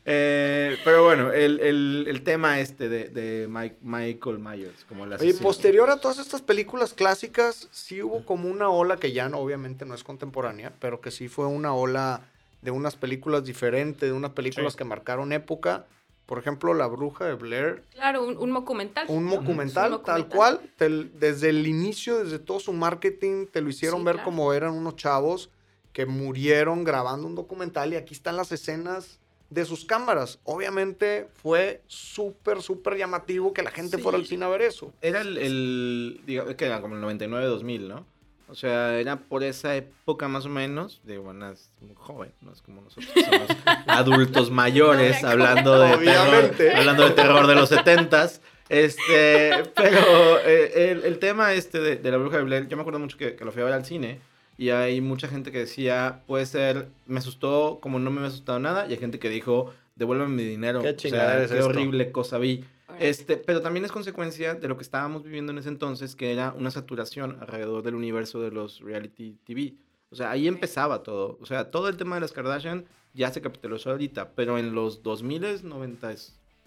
eh, 0.05 0.77
pero 0.83 1.03
bueno, 1.03 1.31
el, 1.31 1.59
el- 1.59 2.05
el 2.07 2.23
tema 2.23 2.59
este 2.59 2.89
de, 2.89 3.09
de 3.09 3.47
Mike- 3.47 3.77
Michael 3.81 4.39
Myers, 4.39 4.83
como 4.85 5.05
la 5.05 5.17
Oye, 5.17 5.33
posterior 5.35 5.89
a 5.91 5.97
todas 5.97 6.17
estas 6.17 6.41
películas 6.41 6.93
clásicas, 6.93 7.67
sí 7.71 8.01
hubo 8.01 8.25
como 8.25 8.49
una 8.49 8.69
ola 8.69 8.97
que 8.97 9.11
ya 9.11 9.29
no, 9.29 9.37
obviamente 9.37 9.85
no 9.85 9.93
es 9.93 10.03
contemporánea, 10.03 10.73
pero 10.79 11.01
que 11.01 11.11
sí 11.11 11.27
fue 11.27 11.45
una 11.45 11.73
ola 11.73 12.21
de 12.61 12.71
unas 12.71 12.95
películas 12.95 13.43
diferentes, 13.43 14.01
de 14.09 14.13
unas 14.13 14.31
películas 14.31 14.73
Sí. 14.73 14.77
que 14.77 14.83
marcaron 14.85 15.33
época. 15.33 15.85
Por 16.27 16.39
ejemplo, 16.39 16.73
La 16.73 16.87
Bruja 16.87 17.25
de 17.25 17.33
Blair, 17.33 17.83
Claro, 17.93 18.23
un, 18.25 18.37
un 18.37 18.53
documental. 18.53 19.05
un 19.09 19.29
documental, 19.29 20.01
tal 20.03 20.27
cual, 20.29 20.61
te- 20.77 20.87
desde 20.89 21.49
el 21.49 21.67
inicio, 21.67 22.23
desde 22.23 22.39
todo 22.39 22.59
su 22.59 22.71
marketing, 22.71 23.47
te 23.51 23.59
lo 23.61 23.69
hicieron 23.69 23.99
Sí, 23.99 24.05
ver 24.05 24.15
claro. 24.15 24.25
como 24.25 24.53
eran 24.53 24.71
unos 24.73 24.95
chavos 24.95 25.49
que 25.91 26.05
murieron 26.05 26.85
grabando 26.85 27.27
un 27.27 27.35
documental 27.35 27.91
y 27.91 27.97
aquí 27.97 28.13
están 28.13 28.37
las 28.37 28.51
escenas 28.53 29.19
de 29.51 29.65
sus 29.65 29.85
cámaras. 29.85 30.39
Obviamente 30.45 31.27
fue 31.43 31.81
súper, 31.85 32.61
súper 32.63 32.97
llamativo 32.97 33.53
que 33.53 33.61
la 33.61 33.69
gente 33.71 33.97
Sí. 33.97 34.01
fuera 34.03 34.17
al 34.17 34.25
cine 34.25 34.45
a 34.45 34.47
ver 34.47 34.63
eso. 34.63 34.91
Era 35.01 35.21
el, 35.21 35.37
el 35.37 36.21
digamos, 36.25 36.55
que 36.55 36.65
era 36.65 36.81
como 36.81 36.95
el 36.95 37.01
99-2000, 37.19 37.79
¿no? 37.87 38.05
O 38.47 38.55
sea, 38.55 38.97
era 38.99 39.17
por 39.17 39.43
esa 39.43 39.75
época 39.75 40.27
más 40.27 40.45
o 40.45 40.49
menos, 40.49 40.99
de 41.05 41.17
bueno, 41.17 41.49
es 41.51 41.69
muy 41.79 41.95
joven, 41.95 42.33
no 42.41 42.51
es 42.51 42.61
como 42.61 42.81
nosotros 42.81 43.09
somos 43.13 43.47
adultos 43.87 44.51
mayores 44.51 45.21
No, 45.23 45.29
hablando 45.29 45.79
de 45.79 45.93
Obviamente. 45.93 46.55
terror, 46.57 46.77
hablando 46.79 47.03
de 47.03 47.11
terror 47.11 47.47
de 47.47 47.55
los 47.55 47.69
setentas. 47.69 48.41
Este, 48.67 49.63
pero 49.75 50.39
eh, 50.45 50.91
el, 50.91 51.03
el 51.03 51.19
tema 51.19 51.53
este 51.53 51.79
de, 51.79 51.95
de 51.97 52.11
la 52.11 52.17
bruja 52.17 52.37
de 52.37 52.43
Blair, 52.43 52.67
yo 52.69 52.77
me 52.77 52.81
acuerdo 52.81 52.99
mucho 52.99 53.17
que, 53.17 53.35
que 53.35 53.43
lo 53.45 53.51
fui 53.51 53.61
a 53.61 53.65
ver 53.65 53.73
al 53.73 53.85
cine 53.85 54.19
y 54.61 54.69
hay 54.69 55.01
mucha 55.01 55.27
gente 55.27 55.51
que 55.51 55.57
decía, 55.59 56.21
puede 56.27 56.45
ser, 56.45 56.89
me 57.07 57.17
asustó 57.17 57.79
como 57.81 57.97
no 57.97 58.11
me 58.11 58.17
había 58.19 58.29
asustado 58.29 58.59
nada, 58.59 58.85
y 58.87 58.91
hay 58.91 58.97
gente 58.97 59.17
que 59.17 59.29
dijo, 59.29 59.73
devuélveme 59.95 60.35
mi 60.35 60.43
dinero. 60.43 60.81
Qué 60.83 60.89
o 60.89 60.93
chingadera 60.95 61.47
sea, 61.47 61.57
es 61.57 61.63
qué 61.63 61.67
horrible 61.67 62.11
cosa 62.11 62.37
vi. 62.37 62.63
Este, 62.99 63.37
pero 63.37 63.61
también 63.61 63.85
es 63.85 63.91
consecuencia 63.91 64.53
de 64.53 64.67
lo 64.67 64.77
que 64.77 64.83
estábamos 64.83 65.23
viviendo 65.23 65.51
en 65.51 65.57
ese 65.57 65.69
entonces, 65.69 66.15
que 66.15 66.31
era 66.31 66.53
una 66.55 66.69
saturación 66.69 67.37
alrededor 67.41 67.81
del 67.81 67.95
universo 67.95 68.39
de 68.41 68.51
los 68.51 68.81
reality 68.81 69.37
TV. 69.45 69.73
O 70.11 70.15
sea, 70.15 70.29
ahí 70.29 70.47
empezaba 70.47 71.01
todo. 71.01 71.39
O 71.41 71.45
sea, 71.47 71.71
todo 71.71 71.87
el 71.89 71.97
tema 71.97 72.15
de 72.15 72.21
las 72.21 72.31
Kardashian 72.31 72.85
ya 73.13 73.31
se 73.31 73.41
capitalizó 73.41 73.89
ahorita, 73.91 74.31
pero 74.35 74.59
en 74.59 74.75
los 74.75 75.01
2000, 75.01 75.67
90 75.67 76.13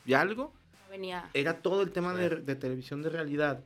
y 0.06 0.14
algo, 0.14 0.52
Venía. 0.90 1.30
era 1.32 1.58
todo 1.58 1.82
el 1.82 1.92
tema 1.92 2.14
Sí. 2.14 2.22
de, 2.22 2.28
de 2.36 2.54
televisión 2.56 3.02
de 3.02 3.10
realidad. 3.10 3.60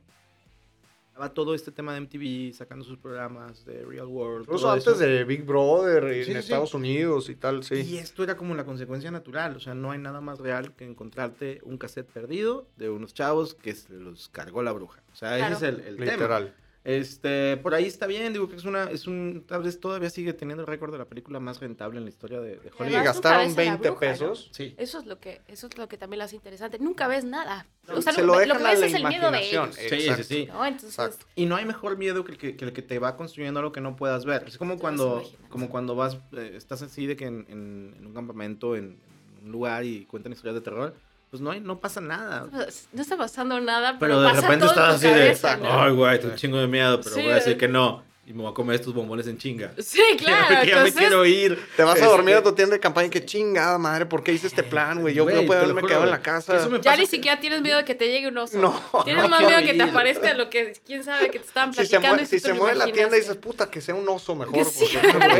Estaba 1.19 1.33
todo 1.33 1.53
este 1.53 1.73
tema 1.73 1.93
de 1.93 1.99
MTV 1.99 2.53
sacando 2.55 2.85
sus 2.85 2.97
programas 2.97 3.65
de 3.65 3.83
Real 3.83 4.05
World. 4.07 4.43
Incluso 4.45 4.63
todo 4.67 4.71
antes 4.71 4.87
eso. 4.87 4.99
de 4.99 5.25
Big 5.25 5.43
Brother 5.43 6.05
en 6.05 6.13
Sí, 6.13 6.23
sí, 6.27 6.31
sí. 6.31 6.37
Estados 6.37 6.73
Unidos 6.73 7.27
y 7.29 7.35
tal, 7.35 7.61
sí. 7.65 7.75
Y 7.75 7.97
esto 7.97 8.23
era 8.23 8.37
como 8.37 8.55
la 8.55 8.63
consecuencia 8.63 9.11
natural, 9.11 9.57
o 9.57 9.59
sea, 9.59 9.73
no 9.73 9.91
hay 9.91 9.99
nada 9.99 10.21
más 10.21 10.39
real 10.39 10.73
que 10.77 10.85
encontrarte 10.85 11.59
un 11.63 11.77
cassette 11.77 12.07
perdido 12.09 12.67
de 12.77 12.89
unos 12.89 13.13
chavos 13.13 13.53
que 13.53 13.75
se 13.75 13.91
los 13.95 14.29
cargó 14.29 14.63
la 14.63 14.71
bruja. 14.71 15.03
O 15.11 15.15
sea, 15.17 15.35
Claro. 15.35 15.57
ese 15.57 15.67
es 15.67 15.73
el, 15.73 15.85
el 15.87 15.97
tema. 16.09 16.39
Este, 16.85 17.57
por 17.57 17.73
ahí 17.75 17.85
está 17.85 18.07
bien, 18.07 18.31
digo 18.31 18.47
que 18.49 18.55
es 18.55 18.63
una, 18.63 18.85
es 18.89 19.05
un, 19.05 19.43
tal 19.45 19.63
vez 19.63 19.79
todavía 19.79 20.09
sigue 20.09 20.31
teniendo 20.33 20.61
el 20.63 20.67
récord 20.67 20.91
de 20.93 20.97
la 20.97 21.05
película 21.05 21.39
más 21.39 21.59
rentable 21.59 21.97
en 21.97 22.05
la 22.05 22.09
historia 22.09 22.39
de, 22.39 22.51
de 22.57 22.67
Y 22.67 22.81
Hollywood. 22.81 23.03
gastaron 23.03 23.47
nunca 23.49 23.61
ves 23.61 23.67
a 23.67 23.71
la 23.71 23.77
20 23.77 23.89
bruja, 23.89 24.05
¿no? 24.05 24.11
pesos. 24.11 24.49
Sí. 24.53 24.75
Eso 24.77 24.99
es 24.99 25.05
lo 25.05 25.19
que, 25.19 25.41
eso 25.47 25.67
es 25.67 25.77
lo 25.77 25.87
que 25.89 25.97
también 25.97 26.19
lo 26.19 26.23
hace 26.25 26.37
interesante. 26.37 26.79
Nunca 26.79 27.07
ves 27.07 27.25
nada. 27.25 27.67
O 27.93 28.01
sea, 28.01 28.13
se 28.13 28.21
lo, 28.21 28.27
lo 28.39 28.45
lo 28.45 28.57
que 28.57 28.63
ves 28.63 28.79
la 28.79 28.85
es 28.87 28.93
el 28.93 29.03
miedo 29.07 29.29
de 29.29 29.49
ellos. 29.49 29.75
Sí, 29.75 29.81
Exacto. 29.95 30.23
sí, 30.23 30.35
sí. 30.35 30.45
¿no? 30.47 30.65
Entonces, 30.65 30.97
Exacto. 30.97 31.25
Y 31.35 31.45
no 31.47 31.57
hay 31.57 31.65
mejor 31.65 31.97
miedo 31.97 32.23
que 32.23 32.31
el 32.31 32.37
que, 32.37 32.55
que 32.55 32.65
el 32.65 32.73
que 32.73 32.81
te 32.81 32.97
va 32.97 33.17
construyendo 33.17 33.59
algo 33.59 33.71
que 33.73 33.81
no 33.81 33.95
puedas 33.97 34.23
ver. 34.25 34.45
Es 34.47 34.57
como 34.57 34.79
cuando, 34.79 35.29
como 35.49 35.69
cuando 35.69 35.95
vas, 35.95 36.17
eh, 36.31 36.53
estás 36.55 36.81
así 36.81 37.05
de 37.07 37.15
que 37.17 37.25
en, 37.25 37.45
en- 37.49 37.95
en 37.99 38.05
un 38.05 38.13
campamento, 38.13 38.75
en, 38.77 38.97
en 39.39 39.45
un 39.45 39.51
lugar 39.51 39.83
y 39.83 40.05
cuentan 40.05 40.31
historias 40.31 40.55
de 40.55 40.61
terror, 40.61 40.95
pues 41.29 41.41
no, 41.41 41.51
hay, 41.51 41.59
no 41.59 41.79
pasa 41.79 42.01
nada. 42.01 42.47
no 42.91 43.01
está 43.01 43.17
pasando 43.17 43.59
nada, 43.59 43.97
pero, 43.99 44.15
Pero 44.15 44.21
de 44.21 44.29
pasa 44.29 44.41
repente 44.41 44.65
todo 44.65 44.69
estás 44.75 44.95
así 44.95 45.07
de, 45.07 45.13
cabeza, 45.13 45.57
¿no? 45.57 45.81
ay, 45.83 45.91
güey, 45.93 46.19
tengo 46.19 46.31
un 46.33 46.37
chingo 46.39 46.57
de 46.57 46.67
miedo, 46.67 46.99
pero 47.01 47.15
Sí, 47.15 47.21
voy 47.21 47.31
a 47.31 47.35
decir 47.35 47.53
de- 47.53 47.57
que 47.57 47.67
no. 47.67 48.07
Y 48.25 48.33
me 48.33 48.43
voy 48.43 48.51
a 48.51 48.53
comer 48.53 48.75
estos 48.75 48.93
bombones 48.93 49.25
en 49.25 49.39
chinga. 49.39 49.71
Sí, 49.79 50.03
claro. 50.19 50.61
que 50.61 50.67
ya 50.69 50.83
me 50.83 50.91
quiero 50.93 51.25
ir. 51.25 51.57
Te 51.75 51.81
vas 51.83 51.95
a 51.95 51.97
Este, 51.97 52.07
dormir 52.09 52.35
a 52.35 52.43
tu 52.43 52.51
tienda 52.53 52.75
de 52.75 52.79
campaña 52.79 53.07
y 53.07 53.09
qué 53.09 53.25
chingada 53.25 53.79
madre, 53.79 54.05
¿por 54.05 54.23
qué 54.23 54.31
hice 54.33 54.45
este 54.45 54.61
plan, 54.61 55.01
güey? 55.01 55.15
Yo 55.15 55.23
Güey, 55.23 55.35
no 55.35 55.47
puedo 55.47 55.61
haberme 55.61 55.81
quedado 55.81 56.03
en 56.03 56.11
la 56.11 56.21
casa. 56.21 56.55
Eso 56.57 56.69
me 56.69 56.77
ya 56.77 56.91
pasa 56.91 56.97
ni 57.01 57.07
siquiera 57.07 57.39
tienes 57.39 57.61
miedo 57.63 57.77
de 57.77 57.85
que 57.85 57.95
te 57.95 58.07
llegue 58.07 58.27
un 58.27 58.37
oso. 58.37 58.57
No. 58.61 59.03
Tienes 59.03 59.23
No 59.23 59.29
más 59.29 59.41
miedo 59.41 59.59
que 59.61 59.69
te 59.69 59.75
ir. 59.77 59.81
aparezca 59.81 60.31
lo 60.35 60.47
que, 60.51 60.73
quién 60.85 61.03
sabe, 61.03 61.31
que 61.31 61.39
te 61.39 61.45
estaban 61.47 61.73
Si 61.73 61.81
se, 61.85 61.89
platicando. 61.89 62.07
mueve, 62.17 62.23
y 62.23 62.25
si 62.27 62.39
se 62.39 62.53
mueve 62.53 62.75
la 62.75 62.85
tienda 62.91 63.17
y 63.17 63.19
dices, 63.21 63.35
puta, 63.37 63.67
que 63.71 63.81
sea 63.81 63.95
un 63.95 64.07
oso 64.07 64.35
mejor. 64.35 64.63
Sí. 64.65 64.85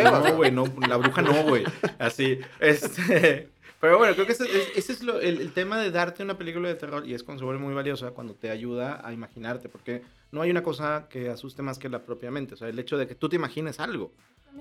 No, 0.04 0.34
güey, 0.36 0.50
no, 0.52 0.64
la 0.88 0.98
bruja 0.98 1.22
no, 1.22 1.44
güey. 1.44 1.66
Así. 2.00 2.40
Este, 2.60 3.50
pero 3.80 3.98
bueno, 3.98 4.14
creo 4.14 4.26
que 4.26 4.34
ese, 4.34 4.46
es- 4.46 4.72
ese 4.76 4.94
es 4.94 5.04
lo- 5.04 5.20
el, 5.20 5.40
el 5.42 5.52
tema 5.54 5.80
de 5.80 5.92
darte 5.92 6.24
una 6.24 6.38
película 6.38 6.68
de 6.68 6.76
terror 6.76 7.08
y 7.08 7.14
es 7.14 7.24
cuando 7.24 7.40
se 7.40 7.46
vuelve 7.46 7.62
muy 7.62 7.74
valiosa, 7.74 8.12
cuando 8.12 8.34
te 8.36 8.50
ayuda 8.50 9.02
a 9.06 9.14
imaginarte, 9.14 9.70
porque 9.70 10.02
no 10.32 10.42
hay 10.42 10.52
una 10.52 10.64
cosa 10.64 11.08
que 11.10 11.30
asuste 11.30 11.62
más 11.62 11.80
que 11.80 11.90
la 11.90 12.04
propia 12.04 12.32
mente. 12.32 12.54
O 12.54 12.58
sea, 12.58 12.68
el 12.70 12.78
hecho 12.80 12.98
de 12.98 13.08
que 13.08 13.16
tú 13.16 13.30
te 13.30 13.36
imagines 13.38 13.80
algo. 13.80 14.12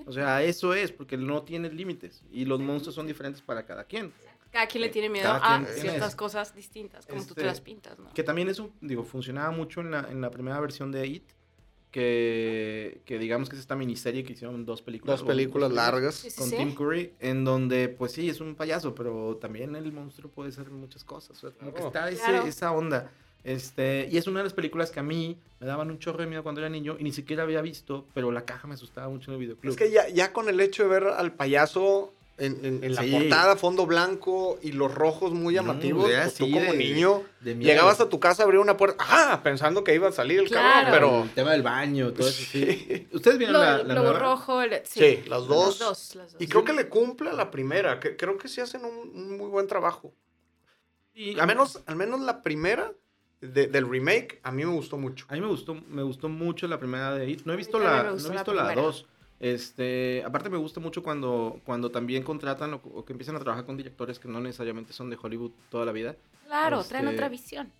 O 0.05 0.11
sea, 0.13 0.43
eso 0.43 0.73
es, 0.73 0.91
porque 0.91 1.17
no 1.17 1.41
tienes 1.43 1.73
límites 1.73 2.23
y 2.31 2.45
los 2.45 2.59
monstruos 2.59 2.95
son 2.95 3.07
diferentes 3.07 3.41
para 3.41 3.65
cada 3.65 3.83
quien. 3.83 4.13
Cada 4.51 4.67
quien 4.67 4.81
le 4.81 4.89
tiene 4.89 5.09
miedo 5.09 5.29
a 5.31 5.59
ciertas 5.81 6.15
cosas 6.15 6.55
distintas, 6.55 7.05
como 7.05 7.21
tú 7.21 7.33
te 7.35 7.41
Este, 7.41 7.45
las 7.45 7.61
pintas, 7.61 7.99
¿no? 7.99 8.11
Que 8.13 8.23
también 8.23 8.49
eso, 8.49 8.71
digo, 8.81 9.03
funcionaba 9.03 9.51
mucho 9.51 9.81
en 9.81 9.91
la, 9.91 10.07
en 10.09 10.21
la 10.21 10.31
primera 10.31 10.59
versión 10.59 10.91
de 10.91 11.05
It, 11.05 11.23
que, 11.91 13.01
que 13.05 13.19
digamos 13.19 13.49
que 13.49 13.55
es 13.55 13.61
esta 13.61 13.75
miniserie 13.75 14.23
que 14.23 14.33
hicieron 14.33 14.65
dos 14.65 14.81
películas. 14.81 15.19
Dos 15.19 15.27
películas 15.27 15.71
largas. 15.71 16.15
Sí, 16.15 16.29
con 16.35 16.49
sí. 16.49 16.55
Tim 16.57 16.73
Curry, 16.75 17.13
en 17.19 17.43
donde, 17.45 17.89
pues 17.89 18.11
sí, 18.11 18.29
es 18.29 18.41
un 18.41 18.55
payaso, 18.55 18.93
pero 18.95 19.37
también 19.41 19.75
el 19.75 19.91
monstruo 19.91 20.31
puede 20.31 20.51
ser 20.51 20.69
muchas 20.71 21.03
cosas. 21.03 21.37
o 21.43 21.49
sea, 21.49 21.57
como 21.59 21.73
que 21.73 21.81
está 21.81 22.09
ese- 22.09 22.21
Claro. 22.23 22.45
esa 22.45 22.71
onda. 22.71 23.11
Este, 23.43 24.07
y 24.11 24.17
es 24.17 24.27
una 24.27 24.39
de 24.39 24.43
las 24.43 24.53
películas 24.53 24.91
que 24.91 24.99
a 24.99 25.03
mí 25.03 25.37
me 25.61 25.65
daban 25.67 25.89
un 25.89 25.97
chorro 25.97 26.19
de 26.19 26.27
miedo 26.27 26.43
cuando 26.43 26.59
era 26.59 26.69
niño 26.69 26.97
y 26.99 27.03
ni 27.05 27.13
siquiera 27.13 27.43
había 27.43 27.61
visto, 27.61 28.05
pero 28.13 28.31
la 28.31 28.43
caja 28.43 28.67
me 28.67 28.73
asustaba 28.73 29.07
mucho 29.07 29.31
en 29.31 29.35
el 29.35 29.39
videoclub. 29.39 29.71
Es 29.71 29.77
que 29.77 29.89
ya, 29.91 30.09
ya 30.09 30.33
con 30.33 30.49
el 30.49 30.59
hecho 30.59 30.83
de 30.83 30.89
ver 30.89 31.03
al 31.05 31.31
payaso 31.33 32.13
en, 32.39 32.65
en- 32.65 32.83
en 32.83 32.95
la 32.95 33.01
Sí. 33.03 33.11
portada, 33.11 33.55
fondo 33.55 33.85
blanco 33.85 34.57
y 34.61 34.71
los 34.71 34.93
rojos 34.93 35.31
muy 35.33 35.53
llamativos, 35.53 36.09
pues 36.09 36.33
tú 36.35 36.49
como 36.49 36.71
de- 36.71 36.77
niño 36.77 37.23
de 37.41 37.55
llegabas 37.55 37.99
a 38.01 38.09
tu 38.09 38.19
casa, 38.19 38.43
abrías 38.43 38.61
una 38.63 38.77
puerta, 38.77 39.03
¡ah! 39.07 39.41
Pensando 39.43 39.83
que 39.83 39.93
iba 39.93 40.07
a 40.07 40.11
salir 40.11 40.39
el 40.39 40.47
Claro. 40.47 40.85
cabrón, 40.91 40.91
pero... 40.91 41.23
El 41.23 41.29
tema 41.31 41.51
del 41.51 41.61
baño, 41.63 42.11
todo 42.13 42.27
eso, 42.27 42.41
sí. 42.43 42.65
Sí. 42.65 43.07
¿Ustedes 43.13 43.37
vieron 43.37 43.53
Lo, 43.53 43.59
la, 43.61 43.77
la 43.83 43.93
Lobo 43.95 44.07
nueva? 44.09 44.19
rojo, 44.19 44.61
el- 44.61 44.81
sí. 44.85 44.99
Sí, 44.99 45.29
las 45.29 45.45
dos. 45.47 45.79
Las 45.79 45.89
dos, 45.89 46.15
las 46.15 46.31
dos. 46.33 46.41
Y 46.41 46.47
creo 46.47 46.63
que 46.63 46.73
le 46.73 46.87
cumple 46.89 47.29
a 47.29 47.33
la 47.33 47.51
primera, 47.51 47.99
que 47.99 48.15
creo 48.15 48.37
que 48.37 48.47
sí 48.47 48.61
hacen 48.61 48.83
un, 48.85 49.11
un 49.13 49.37
muy 49.37 49.47
buen 49.49 49.67
trabajo. 49.67 50.13
Y 51.13 51.37
Al 51.39 51.47
menos, 51.47 51.81
al 51.85 51.95
menos 51.95 52.21
la 52.21 52.41
primera 52.41 52.91
de- 53.41 53.67
del 53.67 53.89
remake 53.89 54.39
a 54.43 54.51
mí 54.51 54.65
me 54.65 54.71
gustó 54.73 54.97
mucho. 54.97 55.25
A 55.29 55.33
mí 55.33 55.41
me 55.41 55.47
gustó, 55.47 55.73
me 55.75 56.03
gustó 56.03 56.29
mucho 56.29 56.67
la 56.67 56.77
primera 56.79 57.13
de 57.15 57.29
It. 57.29 57.41
No 57.45 57.53
he 57.53 57.55
visto 57.55 57.79
la, 57.79 58.03
no 58.03 58.15
he 58.17 58.21
la 58.21 58.29
visto 58.31 58.53
la 58.53 58.63
primera. 58.67 58.81
2. 58.81 59.05
Este, 59.39 60.21
aparte 60.25 60.49
me 60.49 60.57
gusta 60.57 60.79
mucho 60.79 61.01
cuando, 61.01 61.61
cuando 61.63 61.89
también 61.89 62.23
contratan 62.23 62.73
o, 62.73 62.81
o 62.93 63.05
que 63.05 63.13
empiezan 63.13 63.37
a 63.37 63.39
trabajar 63.39 63.65
con 63.65 63.77
directores 63.77 64.19
que 64.19 64.27
no 64.27 64.41
necesariamente 64.41 64.91
son 64.91 65.09
de 65.09 65.17
Hollywood 65.21 65.51
toda 65.69 65.85
la 65.85 65.91
vida. 65.93 66.15
Claro, 66.45 66.83
traen 66.83 67.05
Este, 67.05 67.15
otra 67.15 67.29
visión. 67.29 67.71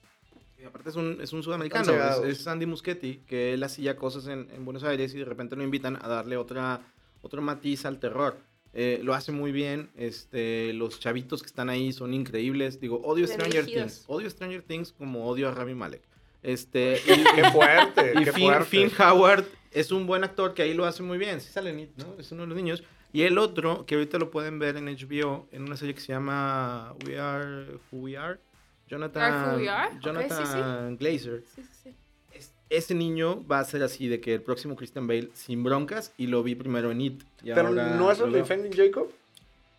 Y 0.57 0.65
aparte 0.65 0.89
es 0.89 0.95
un, 0.95 1.19
es 1.21 1.31
un 1.33 1.41
sudamericano, 1.43 1.93
es, 2.25 2.45
Andy 2.47 2.65
Muschietti, 2.65 3.21
que 3.27 3.53
él 3.53 3.63
hacía 3.63 3.95
cosas 3.95 4.27
en, 4.27 4.49
en 4.53 4.65
Buenos 4.65 4.83
Aires 4.83 5.13
y 5.13 5.17
de 5.17 5.25
repente 5.25 5.55
lo 5.55 5.63
invitan 5.63 5.97
a 6.01 6.07
darle 6.07 6.35
otra, 6.37 6.81
otro 7.21 7.41
matiz 7.41 7.85
al 7.85 7.99
terror. 7.99 8.37
Eh, 8.73 8.99
lo 9.01 9.13
hace 9.13 9.31
muy 9.31 9.51
bien, 9.51 9.89
este, 9.95 10.73
los 10.73 10.99
chavitos 10.99 11.41
que 11.41 11.47
están 11.47 11.69
ahí 11.69 11.91
son 11.91 12.13
increíbles. 12.13 12.79
Digo, 12.79 13.01
odio 13.03 13.25
Bien 13.25 13.39
Stranger 13.39 13.63
elegidos. 13.63 13.93
Things, 13.93 14.05
odio 14.07 14.29
Stranger 14.29 14.61
Things 14.61 14.91
como 14.91 15.27
odio 15.27 15.47
a 15.47 15.51
Rami 15.51 15.75
Malek. 15.75 16.03
Este, 16.43 17.01
y, 17.05 17.23
Qué 17.35 17.51
fuerte, 17.51 18.13
y 18.15 18.23
qué 18.23 18.31
Finn, 18.31 18.45
fuerte. 18.47 18.65
Finn 18.65 18.91
Howard 18.99 19.45
es 19.71 19.91
un 19.91 20.05
buen 20.07 20.23
actor 20.23 20.53
que 20.53 20.61
ahí 20.63 20.73
lo 20.73 20.85
hace 20.85 21.03
muy 21.03 21.17
bien. 21.17 21.41
Sí 21.41 21.51
sale 21.51 21.69
en 21.71 21.79
It, 21.81 21.89
¿no? 21.97 22.15
Es 22.19 22.31
uno 22.31 22.43
de 22.43 22.47
los 22.47 22.55
niños. 22.57 22.83
Y 23.11 23.23
el 23.23 23.37
otro, 23.37 23.85
que 23.85 23.95
ahorita 23.95 24.17
lo 24.19 24.29
pueden 24.29 24.59
ver 24.59 24.77
en 24.77 24.85
HBO, 24.87 25.47
en 25.51 25.63
una 25.63 25.75
serie 25.77 25.95
que 25.95 26.01
se 26.01 26.11
llama 26.13 26.93
We 27.05 27.17
Are 27.19 27.65
Who 27.91 27.99
We 28.01 28.17
Are. 28.17 28.39
Jonathan, 28.87 29.21
We 29.31 29.37
Are 29.37 29.51
Who 29.51 29.57
We 29.61 29.69
Are, 29.69 29.95
ok, 29.95 30.01
Jonathan 30.03 30.91
sí, 30.91 30.97
Glazer. 30.97 31.43
Sí, 31.55 31.61
sí, 31.63 31.69
sí. 31.83 31.93
Es- 32.33 32.53
ese 32.69 32.93
niño 32.95 33.45
va 33.47 33.59
a 33.59 33.63
ser 33.63 33.81
así 33.83 34.07
de 34.07 34.19
que 34.19 34.33
el 34.35 34.41
próximo 34.41 34.75
Christian 34.75 35.07
Bale 35.07 35.29
sin 35.33 35.63
broncas 35.63 36.11
y 36.17 36.27
lo 36.27 36.41
vi 36.43 36.55
primero 36.55 36.91
en 36.91 37.01
It. 37.01 37.23
y 37.43 37.45
Pero 37.53 37.67
ahora 37.69 37.95
no 37.95 38.11
es 38.11 38.19
lo 38.19 38.25
el. 38.27 38.33
Defending 38.33 38.71
Jacob. 38.73 39.11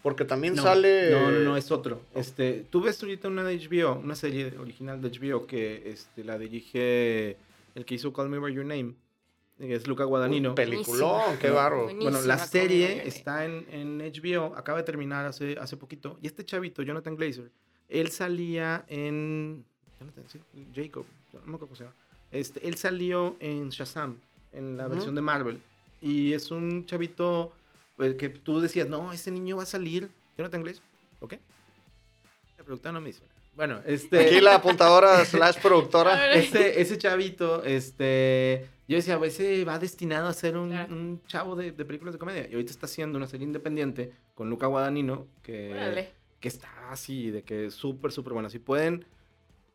Porque 0.03 0.25
también 0.25 0.55
No, 0.55 0.63
sale. 0.63 1.11
No, 1.11 1.31
no, 1.31 1.39
no, 1.41 1.57
es 1.59 1.71
otro. 1.71 2.01
Este, 2.15 2.65
tú 2.71 2.81
ves 2.81 3.01
ahorita 3.03 3.29
una 3.29 3.45
de 3.45 3.55
HBO, 3.59 3.95
una 4.03 4.15
serie 4.15 4.55
original 4.59 5.01
de 5.03 5.11
HBO 5.11 5.47
que 5.47 5.91
este, 5.91 6.25
la 6.25 6.39
dirige 6.39 7.37
el 7.75 7.85
que 7.85 7.95
hizo 7.97 8.13
Call 8.13 8.29
Me 8.31 8.39
By 8.39 8.55
Your 8.55 8.65
Name, 8.65 8.95
es 9.61 9.87
Luca 9.87 10.05
Guadagnino. 10.05 10.51
Un 10.51 10.55
peliculón, 10.55 11.37
qué 11.39 11.51
barro. 11.51 11.95
Bueno, 11.95 12.21
la 12.23 12.39
serie 12.39 13.07
está 13.07 13.45
en, 13.45 13.67
en 13.71 13.99
HBO, 13.99 14.57
acaba 14.57 14.79
de 14.79 14.85
terminar 14.85 15.27
hace, 15.27 15.57
hace 15.61 15.77
poquito. 15.77 16.19
Y 16.23 16.27
este 16.27 16.45
chavito, 16.45 16.83
Jonathan 16.83 17.17
Glazer, 17.17 17.51
él 17.89 18.11
salía 18.11 18.85
en. 18.89 19.65
Jonathan, 19.99 20.25
sí, 20.29 20.41
Jacob, 20.75 21.05
no 21.33 21.41
me 21.41 21.43
acuerdo 21.57 21.67
cómo 21.67 21.77
se 21.77 21.85
llama. 21.85 21.97
Este, 22.31 22.67
él 22.67 22.77
salió 22.77 23.37
en 23.41 23.69
Shazam, 23.71 24.17
en 24.53 24.77
la 24.77 24.89
versión 24.89 25.15
de 25.15 25.21
Marvel. 25.21 25.61
Y 26.01 26.33
es 26.33 26.51
un 26.51 26.87
chavito 26.87 27.53
pues, 27.97 28.15
que 28.15 28.31
tú 28.31 28.61
decías, 28.61 28.89
no, 28.89 29.13
ese 29.13 29.31
niño 29.31 29.57
va 29.57 29.65
a 29.65 29.67
salir. 29.67 30.09
Jonathan 30.39 30.63
Glazer, 30.63 30.83
¿ok? 31.21 31.35
La 32.57 32.65
productora 32.65 32.93
no 32.93 33.01
me 33.01 33.09
dice. 33.09 33.23
Bueno, 33.55 33.81
este. 33.85 34.27
Aquí 34.27 34.41
la 34.41 34.55
apuntadora 34.55 35.25
slash 35.25 35.59
productora. 35.61 36.33
Ese, 36.35 36.81
ese 36.81 36.97
chavito, 36.97 37.63
este, 37.65 38.69
yo 38.91 38.97
decía, 38.97 39.19
ese 39.25 39.65
va 39.65 39.79
destinado 39.79 40.29
a 40.29 40.33
ser 40.33 40.57
un, 40.57 40.71
Claro. 40.71 40.93
un 40.95 41.23
chavo 41.27 41.55
de, 41.57 41.73
de 41.73 41.85
películas 41.85 42.13
de 42.15 42.19
comedia. 42.19 42.49
Y 42.49 42.55
ahorita 42.55 42.73
está 42.73 42.87
haciendo 42.87 43.17
una 43.19 43.27
serie 43.27 43.47
independiente 43.47 44.13
con 44.35 44.51
Luca 44.51 44.67
Guadagnino, 44.67 45.27
que, 45.43 45.73
Órale. 45.73 46.11
que 46.41 46.49
está 46.49 46.91
así, 46.91 47.31
de 47.31 47.43
que 47.43 47.67
es 47.67 47.75
súper, 47.75 48.11
súper 48.13 48.33
bueno. 48.33 48.51
Si 48.51 48.59
pueden, 48.59 49.05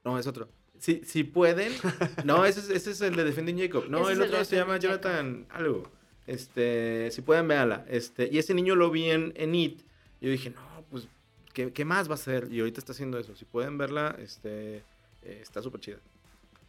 no, 0.04 0.20
es 0.20 0.28
otro. 0.28 0.50
Si, 0.78 1.02
si 1.06 1.24
pueden, 1.24 1.72
no, 2.26 2.46
ese 2.46 2.60
es, 2.60 2.70
ese 2.70 2.92
es 2.92 3.02
el 3.02 3.16
de 3.16 3.24
Defending 3.24 3.58
Jacob. 3.58 3.86
No, 3.90 4.02
Ese 4.10 4.14
el 4.14 4.22
otro 4.24 4.44
se 4.44 4.58
llama 4.58 4.78
Jonathan 4.78 5.46
algo. 5.50 5.84
Este, 6.28 7.10
si 7.12 7.22
pueden, 7.22 7.48
véanla. 7.48 7.86
Este, 7.88 8.28
y 8.32 8.38
ese 8.40 8.54
niño 8.54 8.76
lo 8.76 8.90
vi 8.92 9.10
en, 9.10 9.32
en 9.38 9.56
It. 9.56 9.82
Yo 10.20 10.30
dije, 10.30 10.50
no, 10.50 10.84
pues, 10.90 11.08
¿qué, 11.54 11.72
qué 11.72 11.86
más 11.86 12.10
va 12.10 12.14
a 12.14 12.16
hacer? 12.16 12.50
Y 12.52 12.60
ahorita 12.60 12.80
está 12.80 12.92
haciendo 12.92 13.18
eso. 13.20 13.36
Si 13.36 13.46
pueden 13.46 13.78
verla, 13.78 14.16
este, 14.20 14.78
eh, 15.24 15.40
está 15.42 15.62
súper 15.62 15.80
chida. 15.80 15.98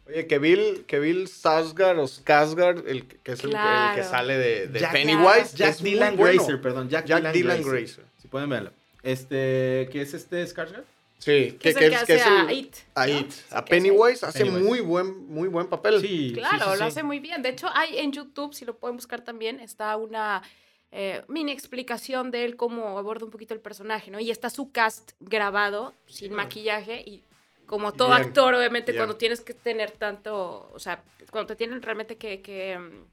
Oye, 0.07 0.27
que 0.27 0.39
Bill, 0.39 0.85
que 0.87 0.99
Bill 0.99 1.23
o 1.23 1.27
Skarsgård, 1.27 2.83
el 2.87 3.05
que 3.07 3.31
es 3.33 3.43
el, 3.43 3.51
que- 3.51 3.57
el 3.57 3.95
que 3.95 4.03
sale 4.03 4.37
de, 4.37 4.67
de 4.67 4.79
Jack- 4.79 4.91
Pennywise, 4.93 5.55
Jack 5.55 5.69
es 5.71 5.83
Dylan 5.83 6.15
bueno. 6.15 6.41
Grazer, 6.43 6.61
perdón. 6.61 6.89
Jack, 6.89 7.05
Jack 7.05 7.17
Dylan, 7.19 7.33
Dylan 7.33 7.57
Grazer. 7.63 7.79
Grazer. 7.81 8.05
Si 8.21 8.27
pueden 8.27 8.49
verlo. 8.49 8.71
Este, 9.03 9.89
¿qué 9.91 10.01
es 10.01 10.13
este 10.13 10.43
Skarsgård? 10.45 10.83
Sí, 11.19 11.57
Que 11.59 11.69
es 11.69 11.77
el 11.77 11.89
que 11.89 11.95
hace 11.95 12.21
a 12.21 12.41
el- 12.43 12.51
It. 12.57 12.75
a 12.93 13.07
¿no? 13.07 13.19
It. 13.19 13.31
A 13.49 13.65
Pennywise 13.65 14.23
hace 14.25 14.39
Pennywise. 14.45 14.63
muy 14.65 14.79
buen, 14.81 15.27
muy 15.27 15.47
buen 15.47 15.67
papel. 15.67 15.99
Sí, 15.99 16.31
Claro, 16.35 16.57
sí, 16.57 16.63
sí, 16.63 16.69
lo 16.69 16.75
sí. 16.77 16.83
hace 16.83 17.03
muy 17.03 17.19
bien. 17.19 17.41
De 17.41 17.49
hecho, 17.49 17.67
hay 17.73 17.97
en 17.97 18.11
YouTube, 18.11 18.53
si 18.53 18.65
lo 18.65 18.75
pueden 18.77 18.97
buscar 18.97 19.21
también, 19.21 19.59
está 19.59 19.97
una 19.97 20.43
eh, 20.91 21.23
mini 21.27 21.51
explicación 21.51 22.31
de 22.31 22.45
él 22.45 22.55
cómo 22.55 22.97
aborda 22.97 23.25
un 23.25 23.31
poquito 23.31 23.53
el 23.53 23.59
personaje, 23.59 24.09
¿no? 24.11 24.19
Y 24.19 24.29
está 24.31 24.49
su 24.49 24.71
cast 24.71 25.11
grabado, 25.19 25.93
sin 26.05 26.33
maquillaje, 26.33 27.01
y 27.05 27.23
como 27.67 27.93
todo 27.93 28.07
Bien, 28.09 28.21
actor, 28.21 28.53
obviamente, 28.55 28.91
bien. 28.91 29.01
cuando 29.03 29.15
tienes 29.17 29.41
que 29.41 29.53
tener 29.53 29.91
tanto, 29.91 30.69
o 30.73 30.79
sea, 30.79 31.03
cuando 31.31 31.47
te 31.47 31.55
tienen 31.57 31.81
realmente 31.81 32.15
que, 32.17 32.41
que, 32.41 32.79
mm, 32.79 33.05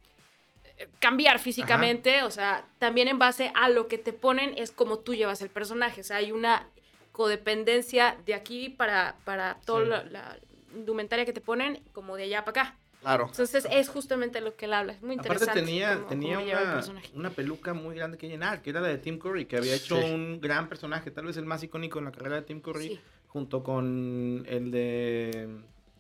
cambiar 1.01 1.39
físicamente, 1.39 2.23
o 2.23 2.31
sea, 2.31 2.65
también 2.79 3.09
en 3.09 3.19
base 3.19 3.53
a 3.55 3.69
lo 3.69 3.87
que 3.89 3.99
te 3.99 4.13
ponen 4.13 4.55
es 4.57 4.71
como 4.73 4.99
tú 5.01 5.15
llevas 5.15 5.43
el 5.43 5.49
personaje, 5.51 6.01
o 6.01 6.05
sea, 6.05 6.17
hay 6.17 6.33
una 6.33 6.67
codependencia 7.13 8.17
de 8.27 8.35
aquí 8.35 8.69
para, 8.69 9.17
para 9.25 9.57
toda 9.65 9.83
Sí. 9.85 9.89
la, 9.89 10.05
la 10.05 10.39
indumentaria 10.75 11.25
que 11.25 11.33
te 11.33 11.41
ponen, 11.41 11.81
como 11.93 12.17
de 12.17 12.25
allá 12.25 12.45
para 12.45 12.63
acá. 12.63 12.77
Claro. 13.01 13.27
Entonces 13.31 13.67
es 13.71 13.89
justamente 13.89 14.41
lo 14.41 14.57
que 14.57 14.65
él 14.65 14.73
habla. 14.73 14.95
Es 14.95 15.03
muy 15.03 15.15
Aparte 15.17 15.35
interesante. 15.35 15.61
tenía, 15.61 15.95
cómo- 15.97 16.07
tenía 16.09 16.37
cómo 16.37 16.47
una, 16.51 16.75
personaje. 16.75 17.11
una 17.15 17.31
peluca 17.31 17.75
muy 17.75 17.95
grande 17.95 18.17
que 18.19 18.29
llenar, 18.29 18.63
que 18.63 18.71
era 18.71 18.81
la 18.81 18.89
de 18.89 18.99
Tim 18.99 19.19
Curry, 19.19 19.45
que 19.45 19.59
había 19.59 19.75
hecho 19.75 20.01
Sí. 20.01 20.11
un 20.11 20.41
gran 20.41 20.69
personaje, 20.69 21.11
tal 21.11 21.27
vez 21.27 21.37
el 21.37 21.45
más 21.45 21.63
icónico 21.63 21.99
en 21.99 22.07
la 22.07 22.13
carrera 22.13 22.37
de 22.37 22.43
Tim 22.43 22.61
Curry, 22.61 22.89
Sí. 22.89 23.01
Junto 23.35 23.65
con 23.65 24.47
el 24.49 24.71
de 24.71 25.49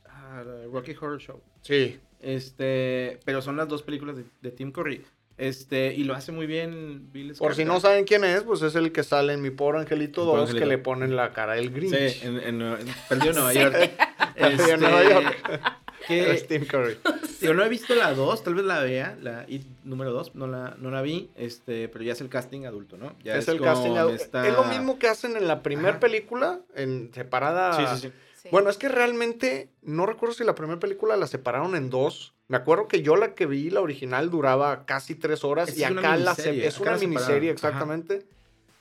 ah, 0.08 0.44
Rocky 0.72 0.92
Horror 0.92 1.20
Show. 1.20 1.40
Sí. 1.62 1.98
Este, 2.20 3.18
pero 3.24 3.42
son 3.42 3.56
las 3.56 3.66
dos 3.68 3.82
películas 3.82 4.16
de, 4.16 4.24
de 4.40 4.50
Tim 4.52 4.70
Curry. 4.70 5.04
Este, 5.36 5.92
y 5.92 6.04
lo 6.04 6.14
hace 6.14 6.30
muy 6.30 6.46
bien 6.46 7.10
Bill 7.12 7.34
Por 7.34 7.56
si 7.56 7.64
no 7.64 7.80
saben 7.80 8.04
quién 8.04 8.22
es, 8.22 8.44
pues 8.44 8.62
es 8.62 8.76
el 8.76 8.92
que 8.92 9.02
sale 9.02 9.32
en 9.32 9.42
Mi 9.42 9.50
Pobre 9.50 9.80
Angelito 9.80 10.20
Mi 10.20 10.26
Pobre 10.28 10.40
2, 10.42 10.50
que 10.50 10.56
Angelito. 10.58 10.68
le 10.68 10.78
ponen 10.78 11.16
la 11.16 11.32
cara 11.32 11.54
del 11.54 11.70
Grinch. 11.70 11.92
Sí, 11.92 12.20
en, 12.24 12.36
en, 12.38 12.62
en 12.62 12.86
Perdido 13.08 13.30
en 13.30 13.36
Nueva 13.36 13.52
York. 13.52 13.90
En 14.36 14.80
Nueva 14.80 15.04
York. 15.04 15.83
Que- 16.06 16.44
Tim 16.48 16.66
Curry. 16.66 16.96
Digo, 17.40 17.54
no 17.54 17.64
he 17.64 17.68
visto 17.68 17.94
la 17.94 18.14
2, 18.14 18.42
tal 18.44 18.54
vez 18.54 18.64
la 18.64 18.80
vea, 18.80 19.16
la 19.20 19.44
It 19.48 19.64
número 19.84 20.12
2, 20.12 20.34
no 20.34 20.46
la, 20.46 20.74
no 20.78 20.90
la 20.90 21.02
vi, 21.02 21.30
este, 21.36 21.88
pero 21.88 22.04
ya 22.04 22.12
es 22.12 22.20
el 22.20 22.28
casting 22.28 22.64
adulto, 22.64 22.96
¿no? 22.96 23.14
Ya 23.22 23.36
es 23.36 23.48
el 23.48 23.60
casting. 23.60 23.90
adu- 23.92 24.14
esta- 24.14 24.46
Es 24.46 24.54
lo 24.54 24.64
mismo 24.64 24.98
que 24.98 25.08
hacen 25.08 25.36
en 25.36 25.46
la 25.48 25.62
primera 25.62 26.00
película, 26.00 26.60
en 26.74 27.10
separada. 27.14 27.72
Sí, 27.76 27.96
sí, 28.00 28.08
sí. 28.08 28.14
Sí. 28.42 28.48
Bueno, 28.52 28.68
es 28.68 28.76
que 28.76 28.88
realmente 28.90 29.68
no 29.82 30.04
recuerdo 30.04 30.34
si 30.34 30.44
la 30.44 30.54
primera 30.54 30.78
película 30.78 31.16
la 31.16 31.26
separaron 31.26 31.74
en 31.76 31.88
dos. 31.88 32.34
Me 32.48 32.58
acuerdo 32.58 32.88
que 32.88 33.00
yo 33.00 33.16
la 33.16 33.34
que 33.34 33.46
vi, 33.46 33.70
la 33.70 33.80
original, 33.80 34.28
duraba 34.30 34.84
casi 34.84 35.14
tres 35.14 35.44
horas 35.44 35.74
y 35.78 35.82
es 35.82 35.90
una 35.90 36.00
acá 36.00 36.16
la 36.18 36.34
se- 36.34 36.42
miniserie, 36.42 36.68
es 36.68 36.74
acá 36.78 36.90
una 36.90 36.98
miniserie, 36.98 37.50
exactamente. 37.50 38.26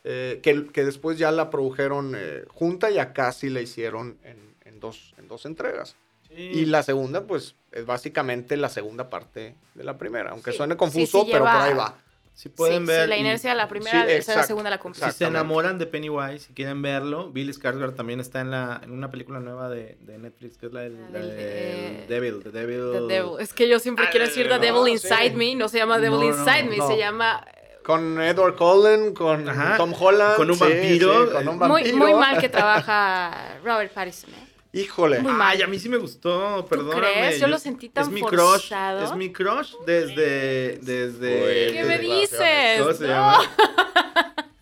eh, 0.03 0.41
que, 0.43 0.67
que 0.67 0.83
después 0.83 1.17
ya 1.17 1.31
la 1.31 1.49
produjeron 1.49 2.13
eh, 2.17 2.43
junta 2.49 2.91
y 2.91 2.97
acá 2.99 3.31
sí 3.31 3.49
la 3.49 3.61
hicieron 3.61 4.17
en, 4.23 4.37
en 4.65 4.81
dos, 4.81 5.13
en 5.17 5.29
dos 5.29 5.45
entregas. 5.45 5.95
Sí. 6.35 6.41
Y 6.41 6.65
la 6.65 6.83
segunda, 6.83 7.25
pues, 7.25 7.55
es 7.71 7.85
básicamente 7.85 8.57
la 8.57 8.69
segunda 8.69 9.09
parte 9.09 9.55
de 9.75 9.83
la 9.83 9.97
primera. 9.97 10.31
Aunque 10.31 10.51
Sí. 10.51 10.57
suene 10.57 10.75
confuso, 10.77 11.23
sí 11.23 11.29
pero 11.31 11.43
por 11.45 11.53
ahí 11.55 11.73
va. 11.73 11.95
si 12.35 12.49
pueden 12.49 12.81
Sí, 12.81 12.87
ver. 12.87 13.07
la 13.09 13.15
y- 13.15 13.19
inercia 13.19 13.51
de 13.51 13.55
la 13.55 13.67
primera, 13.67 14.05
Sí, 14.07 14.11
esa 14.13 14.31
de 14.31 14.37
la 14.39 14.43
segunda 14.43 14.69
la 14.71 14.79
cumple. 14.79 15.05
Si 15.05 15.11
se 15.11 15.25
enamoran 15.25 15.77
de 15.77 15.85
Pennywise, 15.85 16.39
si 16.47 16.53
quieren 16.53 16.81
verlo, 16.81 17.29
Bill 17.31 17.53
Skarsgård 17.53 17.95
también 17.95 18.19
está 18.19 18.41
en 18.41 18.49
la 18.49 18.81
en 18.83 18.89
una 18.91 19.11
película 19.11 19.39
nueva 19.39 19.69
de, 19.69 19.97
de 20.01 20.17
Netflix 20.17 20.57
que 20.57 20.65
es 20.65 20.73
la 20.73 20.79
del, 20.81 20.93
La 20.99 21.09
la 21.11 21.19
del, 21.19 21.27
del 21.29 21.37
eh, 21.39 22.05
Devil, 22.09 22.41
The 22.41 22.49
Devil. 22.51 22.91
The 23.07 23.13
Devil. 23.13 23.31
Es 23.39 23.53
que 23.53 23.69
yo 23.69 23.77
siempre 23.77 24.05
Ah, 24.07 24.09
quiero 24.09 24.25
decir 24.25 24.47
The 24.47 24.55
no, 24.55 24.59
Devil 24.59 24.99
sí. 24.99 25.07
Inside 25.07 25.35
Me. 25.35 25.53
No 25.55 25.69
se 25.69 25.77
llama 25.77 25.99
Devil 25.99 26.19
No, 26.21 26.25
no, 26.25 26.27
Inside 26.37 26.63
Me, 26.63 26.77
no. 26.77 26.87
se 26.87 26.97
llama 26.97 27.45
Con 27.83 28.19
Edward 28.19 28.55
Cullen, 28.55 29.13
con 29.13 29.47
Ajá. 29.47 29.77
Tom 29.77 29.93
Holland. 29.93 30.35
Con 30.37 30.49
un 30.49 30.55
sí, 30.55 30.63
vampiro, 30.63 31.27
sí, 31.27 31.31
con 31.33 31.47
un 31.47 31.53
eh, 31.55 31.57
muy, 31.67 31.67
vampiro. 31.83 31.97
muy 31.97 32.13
mal 32.15 32.39
que 32.39 32.49
trabaja 32.49 33.59
Robert 33.63 33.93
Pattinson. 33.93 34.31
¿eh? 34.31 34.47
Híjole. 34.75 35.19
Muy 35.19 35.31
mal. 35.33 35.55
Ay, 35.55 35.61
a 35.61 35.67
mí 35.67 35.77
sí 35.77 35.87
me 35.87 35.97
gustó, 35.97 36.65
perdóname. 36.67 36.99
crees? 37.01 37.39
Yo 37.39 37.47
lo 37.47 37.59
sentí 37.59 37.89
tan 37.89 38.05
es 38.05 38.09
mi 38.09 38.21
forzado. 38.21 38.99
Crush, 38.99 39.09
es 39.11 39.15
mi 39.15 39.31
crush 39.31 39.73
desde... 39.85 40.79
desde 40.81 41.67
Uy, 41.69 41.73
¿Qué 41.77 41.83
me 41.87 41.99
dices? 41.99 42.79
¿Cómo 42.81 42.93
se 42.93 43.03
No. 43.03 43.09
llama? 43.09 43.39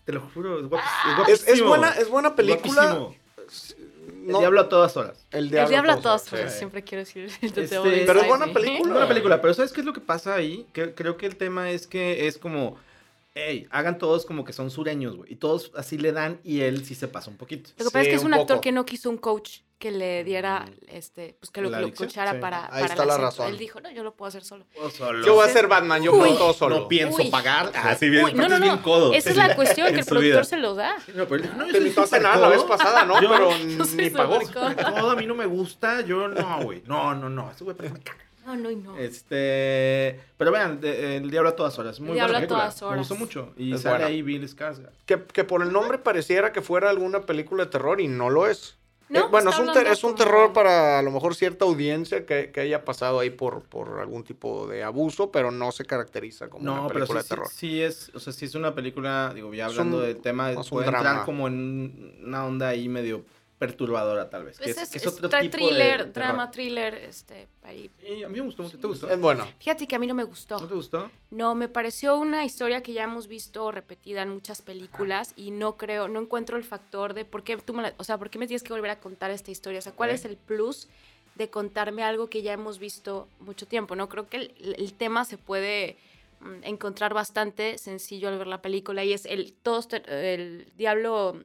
Te 0.04 0.12
lo 0.12 0.20
juro, 0.34 0.58
es, 0.60 0.66
guapis- 0.66 0.82
es 0.82 1.16
Es, 1.16 1.16
guapísimo. 1.16 1.54
es 1.54 1.62
buena, 1.68 1.88
es 1.92 2.08
buena 2.10 2.36
película. 2.36 2.92
Guapísimo. 2.94 3.22
No, 4.24 4.36
El 4.36 4.38
diablo 4.40 4.60
a 4.60 4.68
todas 4.68 4.96
horas. 4.96 5.18
El 5.32 5.52
El 5.54 5.68
diablo 5.68 5.92
a 5.92 6.00
todas 6.00 6.22
sí. 6.24 6.34
horas, 6.36 6.56
siempre 6.56 6.84
quiero 6.84 7.04
decir 7.04 7.24
el 7.40 7.48
Este, 7.48 8.04
pero 8.06 8.20
es 8.20 8.28
buena 8.28 8.46
película. 8.52 8.78
Es 8.80 8.88
buena 8.88 9.08
película, 9.08 9.40
pero 9.40 9.54
¿sabes 9.54 9.72
qué 9.72 9.80
es 9.80 9.86
lo 9.86 9.92
que 9.92 10.00
pasa 10.00 10.34
ahí? 10.34 10.66
Que, 10.72 10.94
creo 10.94 11.16
que 11.16 11.26
el 11.26 11.36
tema 11.36 11.70
es 11.70 11.86
que 11.86 12.26
es 12.28 12.36
como, 12.38 12.76
hey, 13.34 13.66
hagan 13.70 13.98
todos 13.98 14.26
como 14.26 14.44
que 14.44 14.52
son 14.52 14.70
sureños, 14.70 15.16
güey. 15.16 15.32
Y 15.32 15.36
todos 15.36 15.72
así 15.76 15.98
le 15.98 16.12
dan 16.12 16.40
y 16.44 16.60
él 16.60 16.84
sí 16.84 16.94
se 16.94 17.08
pasa 17.08 17.30
un 17.30 17.36
poquito. 17.36 17.70
Lo 17.78 17.84
que 17.86 17.90
pasa 17.90 18.02
es 18.02 18.08
que 18.08 18.14
es 18.14 18.20
un 18.22 18.28
un 18.28 18.34
actor 18.34 18.56
poco. 18.56 18.60
que 18.62 18.72
no 18.72 18.84
quiso 18.84 19.08
un 19.10 19.16
coach 19.18 19.60
que 19.78 19.90
le 19.90 20.22
diera, 20.22 20.64
este, 20.86 21.36
pues 21.40 21.50
que 21.50 21.60
lo, 21.60 21.68
¿La 21.68 21.80
lo 21.80 21.92
coachara 21.92 22.34
Sí. 22.34 22.38
para, 22.38 22.66
Ahí 22.66 22.82
para 22.82 22.84
está 22.86 23.04
la 23.04 23.14
acento. 23.14 23.26
razón. 23.30 23.48
Él 23.48 23.58
dijo, 23.58 23.80
no, 23.80 23.90
yo 23.90 24.04
lo 24.04 24.14
puedo 24.14 24.28
hacer 24.28 24.44
solo. 24.44 24.64
Yo 25.26 25.34
voy 25.34 25.44
a 25.44 25.52
ser 25.52 25.66
Batman, 25.66 26.00
yo 26.00 26.12
Uy. 26.12 26.18
puedo 26.20 26.36
todo 26.36 26.52
solo. 26.52 26.78
No 26.80 26.88
pienso 26.88 27.20
Uy. 27.20 27.30
pagar. 27.30 27.72
Ah, 27.74 27.96
sí, 27.96 28.08
Uy, 28.08 28.32
no, 28.32 28.48
no, 28.48 28.60
no. 28.60 29.12
Esa 29.12 29.30
es 29.30 29.36
la 29.36 29.56
cuestión, 29.56 29.92
que 29.92 29.98
el 30.00 30.06
productor 30.06 30.44
se 30.44 30.56
lo 30.58 30.76
da. 30.76 30.94
No, 31.16 31.26
pero 31.26 31.44
no, 31.56 31.66
yo 31.66 31.72
Te 31.72 31.78
invitó 31.78 32.02
a 32.02 32.06
cenar 32.06 32.38
la 32.38 32.48
vez 32.48 32.58
codo. 32.58 32.68
pasada, 32.68 33.04
¿no? 33.04 33.20
Yo- 33.22 33.28
Pero 33.28 33.50
yo 33.50 33.84
ni 33.96 34.10
pagó. 34.10 34.38
codo. 34.54 34.76
Codo, 34.76 35.10
a 35.10 35.16
mí 35.16 35.26
no 35.26 35.34
me 35.34 35.46
gusta. 35.46 36.02
Yo 36.02 36.28
no, 36.28 36.62
güey. 36.62 36.82
No, 36.86 37.14
no, 37.16 37.28
no. 37.28 37.50
Ese 37.50 37.64
güey 37.64 37.76
que 37.76 37.90
me 37.90 37.98
caga. 38.00 38.20
No, 38.44 38.56
no, 38.56 38.70
y 38.70 38.76
no. 38.76 38.96
Este. 38.98 40.20
Pero 40.36 40.50
vean, 40.52 40.80
de- 40.80 41.16
El 41.18 41.30
Diablo 41.30 41.50
a 41.50 41.56
todas 41.56 41.78
horas. 41.78 42.00
Muy 42.00 42.14
Diablo 42.14 42.32
buena 42.34 42.44
a 42.44 42.48
todas 42.48 42.80
Me 42.82 42.88
horas. 42.88 42.98
gustó 43.00 43.14
mucho. 43.16 43.52
Y 43.56 43.72
Es 43.74 43.82
sale 43.82 43.96
buena. 43.96 44.06
ahí 44.06 44.22
Bill 44.22 44.48
Skarsgård. 44.48 44.90
Que, 45.06 45.22
que 45.22 45.44
por 45.44 45.62
el 45.62 45.72
nombre 45.72 45.98
pareciera 45.98 46.52
que 46.52 46.60
fuera 46.62 46.90
alguna 46.90 47.20
película 47.22 47.64
de 47.64 47.70
terror 47.70 48.00
y 48.00 48.08
no 48.08 48.30
lo 48.30 48.46
es. 48.48 48.76
No, 49.08 49.20
Eh, 49.20 49.24
bueno, 49.30 49.50
es 49.50 49.58
un, 49.58 49.70
ter- 49.72 49.86
es 49.88 50.02
un 50.04 50.14
terror 50.14 50.54
para 50.54 50.98
a 50.98 51.02
lo 51.02 51.10
mejor 51.10 51.34
cierta 51.34 51.66
audiencia 51.66 52.24
que, 52.24 52.50
que 52.50 52.60
haya 52.60 52.82
pasado 52.84 53.20
ahí 53.20 53.28
por, 53.28 53.62
por 53.62 54.00
algún 54.00 54.24
tipo 54.24 54.66
de 54.66 54.82
abuso, 54.82 55.30
pero 55.30 55.50
no 55.50 55.70
se 55.70 55.84
caracteriza 55.84 56.48
como 56.48 56.64
No, 56.64 56.72
una 56.72 56.88
pero 56.88 57.06
sí, 57.06 57.12
película 57.12 57.18
de 57.18 57.22
sí, 57.24 57.28
terror. 57.28 57.48
sí 57.52 57.82
es, 57.82 58.10
o 58.14 58.20
sea, 58.20 58.32
sí 58.32 58.46
es 58.46 58.54
una 58.54 58.74
película, 58.74 59.32
digo, 59.34 59.52
ya 59.52 59.66
hablando 59.66 59.98
un- 59.98 60.04
del 60.04 60.16
tema, 60.16 60.50
es 60.52 60.56
un 60.56 60.64
puede 60.68 60.86
drama. 60.86 61.08
entrar 61.10 61.26
como 61.26 61.46
en 61.46 62.20
una 62.24 62.46
onda 62.46 62.68
ahí 62.68 62.88
medio 62.88 63.22
perturbadora 63.66 64.28
tal 64.28 64.44
vez. 64.44 64.58
que 64.58 64.64
Pues 64.64 64.76
es, 64.78 64.90
que 64.90 64.98
es 64.98 65.06
otro 65.06 65.30
tra- 65.30 65.40
tipo 65.40 65.56
de 65.56 65.62
thriller, 65.72 65.96
terror. 65.98 66.12
drama, 66.12 66.50
thriller, 66.50 66.94
este, 66.94 67.46
ahí. 67.62 67.88
Y 68.04 68.24
a 68.24 68.28
mí 68.28 68.38
me 68.40 68.44
gustó 68.46 68.64
mucho. 68.64 68.76
¿Te 68.78 68.86
gustó? 68.88 69.08
Es 69.08 69.20
bueno. 69.20 69.46
Fíjate 69.60 69.86
que 69.86 69.94
a 69.94 69.98
mí 70.00 70.06
no 70.08 70.14
me 70.14 70.24
gustó. 70.24 70.58
¿No 70.58 70.66
te 70.66 70.74
gustó? 70.74 71.10
No, 71.30 71.54
me 71.54 71.68
pareció 71.68 72.18
una 72.18 72.44
historia 72.44 72.82
que 72.82 72.92
ya 72.92 73.04
hemos 73.04 73.28
visto 73.28 73.70
repetida 73.70 74.22
en 74.22 74.30
muchas 74.30 74.62
películas 74.62 75.32
y 75.36 75.52
no 75.52 75.76
creo, 75.76 76.08
no 76.08 76.20
encuentro 76.20 76.56
el 76.56 76.64
factor 76.64 77.14
de 77.14 77.24
por 77.24 77.44
qué 77.44 77.56
tú 77.58 77.72
me 77.72 77.82
la- 77.82 77.94
o 77.98 78.04
sea, 78.04 78.18
por 78.18 78.30
qué 78.30 78.38
me 78.40 78.48
tienes 78.48 78.64
que 78.64 78.72
volver 78.72 78.90
a 78.90 78.98
contar 78.98 79.30
esta 79.30 79.52
historia, 79.52 79.78
o 79.78 79.82
sea, 79.82 79.92
¿cuál 79.92 80.10
es 80.10 80.24
el 80.24 80.36
plus 80.36 80.88
de 81.36 81.48
contarme 81.48 82.02
algo 82.02 82.28
que 82.28 82.42
ya 82.42 82.52
hemos 82.52 82.78
visto 82.80 83.28
mucho 83.38 83.66
tiempo? 83.66 83.94
No 83.94 84.08
creo 84.08 84.28
que 84.28 84.36
el, 84.38 84.74
el 84.76 84.92
tema 84.92 85.24
se 85.24 85.38
puede 85.38 85.96
mm, 86.40 86.64
encontrar 86.64 87.14
bastante 87.14 87.78
sencillo 87.78 88.28
al 88.28 88.38
ver 88.38 88.48
la 88.48 88.60
película 88.60 89.04
y 89.04 89.12
es 89.12 89.24
el 89.24 89.52
todos 89.52 89.88
el 90.08 90.66
diablo 90.76 91.40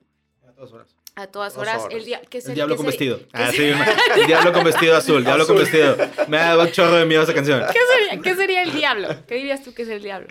A 0.47 0.51
todas 0.53 0.71
horas. 0.73 0.95
A 1.17 1.27
todas 1.27 1.57
horas, 1.57 1.81
horas. 1.81 1.93
el, 1.95 2.05
dia- 2.05 2.21
que 2.29 2.37
es 2.37 2.45
El 2.47 2.55
diablo 2.55 2.75
que 2.75 2.77
con 2.77 2.85
es 2.85 2.91
vestido. 2.91 3.19
Ah, 3.33 3.49
es- 3.49 3.55
sí, 3.55 3.63
el 4.21 4.27
diablo 4.27 4.53
con 4.53 4.63
vestido 4.63 4.95
azul. 4.95 5.23
Diablo 5.23 5.45
con 5.47 5.55
Azul. 5.61 5.65
vestido. 5.71 5.97
Me 6.27 6.37
da 6.37 6.57
un 6.57 6.71
chorro 6.71 6.95
de 6.95 7.05
miedo 7.05 7.23
esa 7.23 7.33
canción. 7.33 7.61
¿Qué 7.73 7.79
sería, 7.91 8.21
qué 8.21 8.35
sería 8.35 8.61
el 8.63 8.71
diablo? 8.71 9.09
¿Qué 9.27 9.35
dirías 9.35 9.63
tú 9.63 9.73
que 9.73 9.81
es 9.81 9.89
el 9.89 10.01
diablo? 10.01 10.27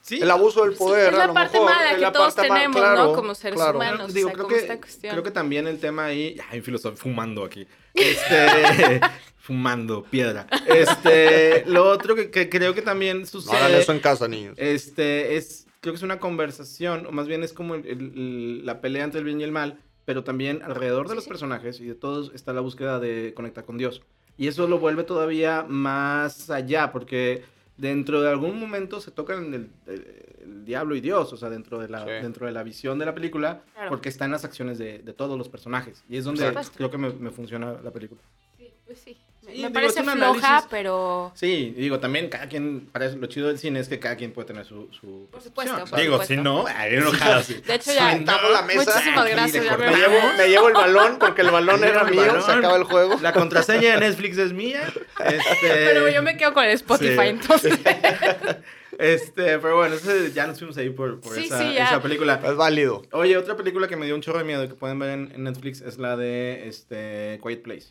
Sí. 0.00 0.18
El 0.22 0.30
abuso 0.30 0.62
del 0.64 0.72
Sí, 0.72 0.78
poder. 0.78 1.08
es 1.08 1.14
a 1.14 1.18
la 1.18 1.26
lo 1.26 1.34
parte 1.34 1.58
mejor, 1.60 1.70
mala 1.74 1.90
es 1.92 1.98
que 1.98 2.10
todos 2.10 2.34
tenemos, 2.34 2.76
claro, 2.76 3.04
¿no? 3.04 3.12
Como 3.12 3.34
seres 3.34 3.56
claro. 3.56 3.76
humanos. 3.78 4.14
Digo, 4.14 4.28
o 4.28 4.30
sea, 4.30 4.34
creo, 4.34 4.44
como 4.46 4.56
que, 4.56 4.62
esta 4.62 4.78
cuestión. 4.78 5.12
creo 5.12 5.22
que 5.22 5.30
también 5.30 5.66
el 5.66 5.78
tema 5.78 6.06
ahí. 6.06 6.38
Ay, 6.50 6.62
filósofo, 6.62 6.96
fumando 6.96 7.44
aquí. 7.44 7.66
Este. 7.94 9.00
fumando, 9.38 10.04
piedra. 10.04 10.46
Este. 10.66 11.64
Lo 11.66 11.84
otro 11.88 12.14
que, 12.14 12.30
que 12.30 12.48
creo 12.48 12.74
que 12.74 12.80
también 12.82 13.18
No 13.18 13.22
hagan 13.24 13.26
sucede. 13.30 13.80
eso 13.80 13.92
en 13.92 14.00
casa, 14.00 14.26
niños. 14.26 14.54
Este. 14.56 15.36
Es. 15.36 15.66
Creo 15.82 15.92
que 15.94 15.96
es 15.96 16.02
una 16.04 16.20
conversación, 16.20 17.06
o 17.06 17.10
más 17.10 17.26
bien 17.26 17.42
es 17.42 17.52
como 17.52 17.74
el- 17.74 17.84
el- 17.88 18.64
la 18.64 18.80
pelea 18.80 19.02
entre 19.02 19.18
el 19.18 19.24
bien 19.24 19.40
y 19.40 19.42
el 19.44 19.50
mal, 19.50 19.80
pero 20.04 20.22
también 20.22 20.62
alrededor 20.62 21.06
de 21.06 21.10
Sí, 21.10 21.14
los 21.16 21.24
sí. 21.24 21.28
personajes 21.30 21.80
y 21.80 21.86
de 21.86 21.96
todos 21.96 22.30
está 22.34 22.52
la 22.52 22.60
búsqueda 22.60 23.00
de 23.00 23.32
conectar 23.34 23.64
con 23.64 23.78
Dios. 23.78 24.00
Y 24.38 24.46
eso 24.46 24.68
lo 24.68 24.78
vuelve 24.78 25.02
todavía 25.02 25.64
más 25.68 26.50
allá, 26.50 26.92
porque 26.92 27.42
dentro 27.76 28.22
de 28.22 28.30
algún 28.30 28.60
momento 28.60 29.00
se 29.00 29.10
tocan 29.10 29.52
el, 29.54 29.70
el- 29.88 30.06
el 30.44 30.64
diablo 30.64 30.94
y 30.94 31.00
Dios, 31.00 31.32
o 31.32 31.36
sea, 31.36 31.50
dentro 31.50 31.80
de 31.80 31.88
la, 31.88 32.04
Sí. 32.04 32.10
dentro 32.22 32.46
de 32.46 32.52
la 32.52 32.62
visión 32.62 33.00
de 33.00 33.06
la 33.06 33.14
película, 33.14 33.62
Claro. 33.74 33.88
porque 33.90 34.08
está 34.08 34.24
en 34.24 34.30
las 34.30 34.44
acciones 34.44 34.78
de, 34.78 35.00
de 35.00 35.12
todos 35.12 35.36
los 35.36 35.48
personajes. 35.48 36.04
Y 36.08 36.16
es 36.16 36.22
donde 36.24 36.48
creo 36.76 36.92
que 36.92 36.98
me, 36.98 37.12
me 37.12 37.30
funciona 37.32 37.72
la 37.82 37.90
película. 37.90 38.20
Sí, 38.56 38.70
pues 38.86 39.00
sí. 39.00 39.16
Sí, 39.42 39.48
me 39.48 39.52
digo, 39.54 39.72
parece 39.72 40.02
floja, 40.04 40.12
análisis- 40.58 40.66
pero... 40.70 41.32
Sí, 41.34 41.74
y 41.76 41.80
digo, 41.80 41.98
también 41.98 42.28
cada 42.28 42.48
quien, 42.48 42.86
para 42.92 43.06
eso, 43.06 43.16
lo 43.16 43.26
chido 43.26 43.48
del 43.48 43.58
cine 43.58 43.80
es 43.80 43.88
que 43.88 43.98
cada 43.98 44.14
quien 44.16 44.32
puede 44.32 44.46
tener 44.46 44.64
su... 44.64 44.88
su 44.92 45.26
Por 45.32 45.42
supuesto, 45.42 45.84
por 45.84 45.98
Digo, 45.98 46.12
supuesto. 46.14 46.34
si 46.34 46.40
no, 46.40 46.64
ay, 46.68 46.94
enojado 46.94 47.34
así. 47.40 47.54
De 47.54 47.74
hecho, 47.74 47.92
ya... 47.92 48.10
Aventamos 48.10 48.50
la 48.52 48.62
mesa. 48.62 48.84
Muchísimas 48.84 49.28
gracias. 49.30 49.78
me- 49.78 49.86
Me 49.90 49.96
llevo, 49.96 50.18
me 50.38 50.48
llevo 50.48 50.68
el 50.68 50.74
balón 50.74 51.18
porque 51.18 51.42
el 51.42 51.50
balón 51.50 51.82
era 51.82 52.04
mío, 52.04 52.20
balón. 52.24 52.42
se 52.42 52.52
acaba 52.52 52.76
el 52.76 52.84
juego. 52.84 53.18
La 53.20 53.32
contraseña 53.32 53.94
de 53.94 54.00
Netflix 54.08 54.38
es 54.38 54.52
mía. 54.52 54.82
Este, 55.24 55.42
Pero 55.62 56.08
yo 56.08 56.22
me 56.22 56.36
quedo 56.36 56.54
con 56.54 56.62
el 56.64 56.70
Spotify, 56.70 57.16
Sí. 57.22 57.28
entonces. 57.28 57.78
Este, 58.98 59.58
pero 59.58 59.76
bueno, 59.78 59.96
ya 60.34 60.46
nos 60.46 60.58
fuimos 60.58 60.76
ahí 60.76 60.90
por, 60.90 61.18
por 61.20 61.34
Sí, 61.34 61.46
esa, 61.46 61.58
sí, 61.58 61.76
esa 61.76 62.00
película. 62.02 62.40
Es 62.44 62.54
válido. 62.56 63.02
Oye, 63.12 63.36
otra 63.38 63.56
película 63.56 63.88
que 63.88 63.96
me 63.96 64.04
dio 64.06 64.14
un 64.14 64.20
chorro 64.20 64.38
de 64.38 64.44
miedo 64.44 64.68
que 64.68 64.74
pueden 64.74 64.98
ver 64.98 65.10
en, 65.10 65.32
en 65.34 65.44
Netflix 65.44 65.80
es 65.80 65.98
la 65.98 66.16
de 66.16 66.68
este, 66.68 67.40
Quiet 67.42 67.62
Place. 67.62 67.88